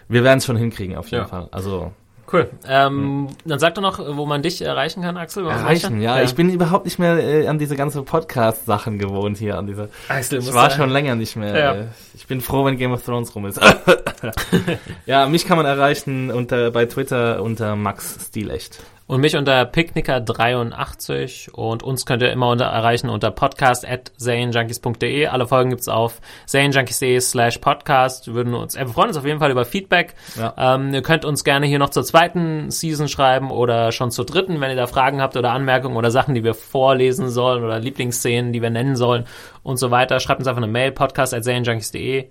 wir 0.08 0.24
werden 0.24 0.40
es 0.40 0.46
schon 0.46 0.58
hinkriegen 0.58 0.96
auf 0.98 1.08
jeden 1.10 1.24
Ja. 1.24 1.28
Fall. 1.28 1.48
Also 1.52 1.92
Cool. 2.32 2.50
Ähm, 2.68 3.28
Dann 3.46 3.60
sag 3.60 3.76
doch 3.76 3.82
noch, 3.82 4.00
wo 4.16 4.26
man 4.26 4.42
dich 4.42 4.62
erreichen 4.62 5.02
kann, 5.02 5.18
Axel. 5.18 5.48
erreichen, 5.48 5.94
möchte. 5.98 6.04
ja. 6.06 6.22
Ich 6.22 6.36
bin 6.36 6.50
überhaupt 6.50 6.86
nicht 6.86 7.00
mehr 7.00 7.18
äh, 7.18 7.48
an 7.48 7.58
diese 7.58 7.76
ganze 7.76 8.04
Podcast-Sachen 8.04 9.00
gewohnt 9.00 9.38
hier, 9.38 9.58
an 9.58 9.66
diese. 9.68 9.90
Axel, 10.08 10.40
Ich 10.40 10.54
war 10.54 10.70
schon 10.70 10.90
länger 10.90 11.16
nicht 11.16 11.36
mehr. 11.36 11.58
Ja. 11.58 11.74
äh, 11.76 11.86
Ich 12.14 12.28
bin 12.28 12.42
froh, 12.42 12.66
wenn 12.66 12.78
Game 12.78 12.92
of 12.92 13.04
Thrones 13.04 13.34
rum 13.36 13.46
ist. 13.48 13.60
ja, 15.06 15.28
mich 15.28 15.46
kann 15.46 15.58
man 15.58 15.66
erreichen 15.66 16.32
unter 16.32 16.72
bei 16.72 16.86
Twitter 16.86 17.42
unter 17.42 17.76
Max 17.76 18.18
Stilecht. 18.28 18.80
Und 19.10 19.22
mich 19.22 19.36
unter 19.36 19.64
Picknicker83 19.64 21.50
und 21.50 21.82
uns 21.82 22.06
könnt 22.06 22.22
ihr 22.22 22.32
immer 22.32 22.50
unter, 22.50 22.66
erreichen 22.66 23.10
unter 23.10 23.32
podcast 23.32 23.84
at 23.84 24.12
serienjunkies.de. 24.18 25.26
Alle 25.26 25.48
Folgen 25.48 25.72
gibt's 25.72 25.88
auf 25.88 26.22
serienjunkies.de 26.46 27.20
slash 27.20 27.58
podcast. 27.58 28.28
Wir 28.28 28.36
würden 28.36 28.54
uns, 28.54 28.76
äh, 28.76 28.86
wir 28.86 28.94
freuen 28.94 29.08
uns 29.08 29.18
auf 29.18 29.26
jeden 29.26 29.40
Fall 29.40 29.50
über 29.50 29.66
Feedback. 29.66 30.14
Ja. 30.38 30.54
Ähm, 30.76 30.94
ihr 30.94 31.02
könnt 31.02 31.26
uns 31.26 31.44
gerne 31.44 31.66
hier 31.66 31.80
noch 31.80 31.90
zur 31.90 32.04
zweiten 32.04 32.70
Season 32.70 33.08
schreiben 33.08 33.50
oder 33.50 33.92
schon 33.92 34.12
zur 34.12 34.28
dritten, 34.28 34.62
wenn 34.62 34.70
ihr 34.70 34.76
da 34.76 34.86
Fragen 34.86 35.24
habt 35.24 35.36
oder 35.36 35.54
Anmerkungen 35.54 35.98
oder 35.98 36.12
Sachen, 36.12 36.36
die 36.36 36.44
wir 36.44 36.54
vorlesen 36.54 37.30
sollen 37.30 37.64
oder 37.64 37.80
Lieblingsszenen, 37.80 38.54
die 38.54 38.62
wir 38.62 38.70
nennen 38.70 38.96
sollen 38.96 39.26
und 39.64 39.78
so 39.78 39.90
weiter. 39.90 40.20
Schreibt 40.20 40.42
uns 40.42 40.48
einfach 40.48 40.62
eine 40.62 40.72
Mail, 40.72 40.92
podcast 40.92 41.34
at 41.34 41.44
serienjunkies.de. 41.44 42.30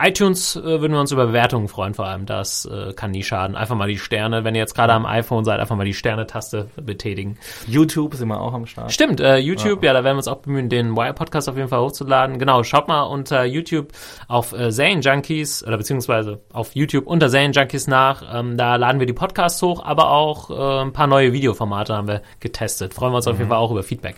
iTunes 0.00 0.54
äh, 0.54 0.62
würden 0.62 0.92
wir 0.92 1.00
uns 1.00 1.10
über 1.10 1.26
Bewertungen 1.26 1.66
freuen, 1.66 1.94
vor 1.94 2.06
allem. 2.06 2.24
Das 2.24 2.64
äh, 2.66 2.92
kann 2.92 3.10
nie 3.10 3.24
schaden. 3.24 3.56
Einfach 3.56 3.74
mal 3.74 3.88
die 3.88 3.98
Sterne, 3.98 4.44
wenn 4.44 4.54
ihr 4.54 4.60
jetzt 4.60 4.74
gerade 4.74 4.92
am 4.92 5.04
iPhone 5.06 5.44
seid, 5.44 5.58
einfach 5.58 5.74
mal 5.74 5.84
die 5.84 5.94
Sterne-Taste 5.94 6.68
betätigen. 6.80 7.36
YouTube 7.66 8.14
sind 8.14 8.28
wir 8.28 8.40
auch 8.40 8.54
am 8.54 8.66
Start. 8.66 8.92
Stimmt, 8.92 9.20
äh, 9.20 9.38
YouTube, 9.38 9.82
ja. 9.82 9.92
da 9.92 10.04
werden 10.04 10.14
wir 10.14 10.18
uns 10.18 10.28
auch 10.28 10.36
bemühen, 10.36 10.68
den 10.68 10.96
Wire-Podcast 10.96 11.48
auf 11.48 11.56
jeden 11.56 11.68
Fall 11.68 11.80
hochzuladen. 11.80 12.38
Genau, 12.38 12.62
schaut 12.62 12.86
mal 12.86 13.02
unter 13.02 13.44
YouTube 13.44 13.92
auf 14.28 14.52
äh, 14.52 14.70
Zane 14.70 15.00
Junkies 15.00 15.64
oder 15.66 15.76
beziehungsweise 15.76 16.42
auf 16.52 16.76
YouTube 16.76 17.06
unter 17.06 17.28
Zane 17.28 17.50
Junkies 17.50 17.88
nach. 17.88 18.22
Ähm, 18.32 18.56
da 18.56 18.76
laden 18.76 19.00
wir 19.00 19.06
die 19.06 19.12
Podcasts 19.12 19.60
hoch, 19.62 19.84
aber 19.84 20.12
auch 20.12 20.50
äh, 20.50 20.82
ein 20.82 20.92
paar 20.92 21.08
neue 21.08 21.32
Videoformate 21.32 21.94
haben 21.94 22.06
wir 22.06 22.22
getestet. 22.38 22.94
Freuen 22.94 23.12
wir 23.12 23.16
uns 23.16 23.26
auf 23.26 23.38
jeden 23.38 23.48
Fall 23.48 23.58
auch 23.58 23.72
über 23.72 23.82
Feedback. 23.82 24.16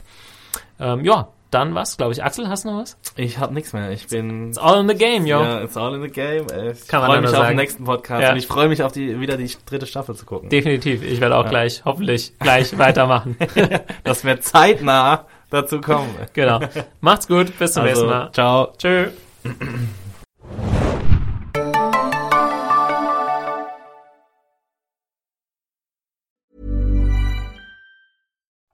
Ähm, 0.79 1.05
ja, 1.05 1.29
dann 1.51 1.75
was, 1.75 1.97
glaube 1.97 2.13
ich. 2.13 2.23
Axel, 2.25 2.49
hast 2.49 2.65
du 2.65 2.71
noch 2.71 2.81
was? 2.83 2.97
Ich 3.17 3.39
hab 3.39 3.51
nichts 3.51 3.73
mehr. 3.73 3.91
Ich 3.91 4.07
bin. 4.09 4.49
It's 4.49 4.59
all 4.59 4.81
in 4.81 4.89
the 4.89 4.95
game, 4.95 5.27
yo. 5.27 5.41
Ja, 5.43 5.63
it's 5.63 5.77
all 5.77 5.95
in 5.95 6.03
the 6.03 6.09
game. 6.09 6.47
Ey. 6.53 6.71
Ich 6.73 6.87
Kann 6.89 7.01
man 7.01 7.11
freue 7.11 7.21
mich 7.21 7.31
auf 7.31 7.37
sagen. 7.37 7.49
den 7.49 7.57
nächsten 7.57 7.85
Podcast 7.85 8.23
Ja. 8.23 8.31
und 8.33 8.37
ich 8.37 8.47
freue 8.47 8.69
mich 8.69 8.83
auf 8.83 8.93
die 8.93 9.21
wieder 9.21 9.37
die 9.37 9.51
dritte 9.67 9.87
Staffel 9.87 10.15
zu 10.15 10.25
gucken. 10.27 10.49
Definitiv. 10.49 11.03
Ich 11.03 11.21
werde 11.21 11.37
auch 11.37 11.49
gleich, 11.49 11.83
hoffentlich, 11.85 12.33
gleich 12.39 12.77
weitermachen. 12.79 13.37
Dass 14.05 14.25
wir 14.25 14.41
zeitnah 14.41 15.27
dazu 15.51 15.81
kommen. 15.81 16.15
genau. 16.33 16.61
Macht's 17.01 17.27
gut. 17.29 17.59
Bis 17.59 17.73
zum 17.73 17.85
nächsten 17.85 18.05
Also, 18.05 18.15
Mal. 18.15 18.33
ciao. 18.33 18.73
Tschö. 18.79 19.09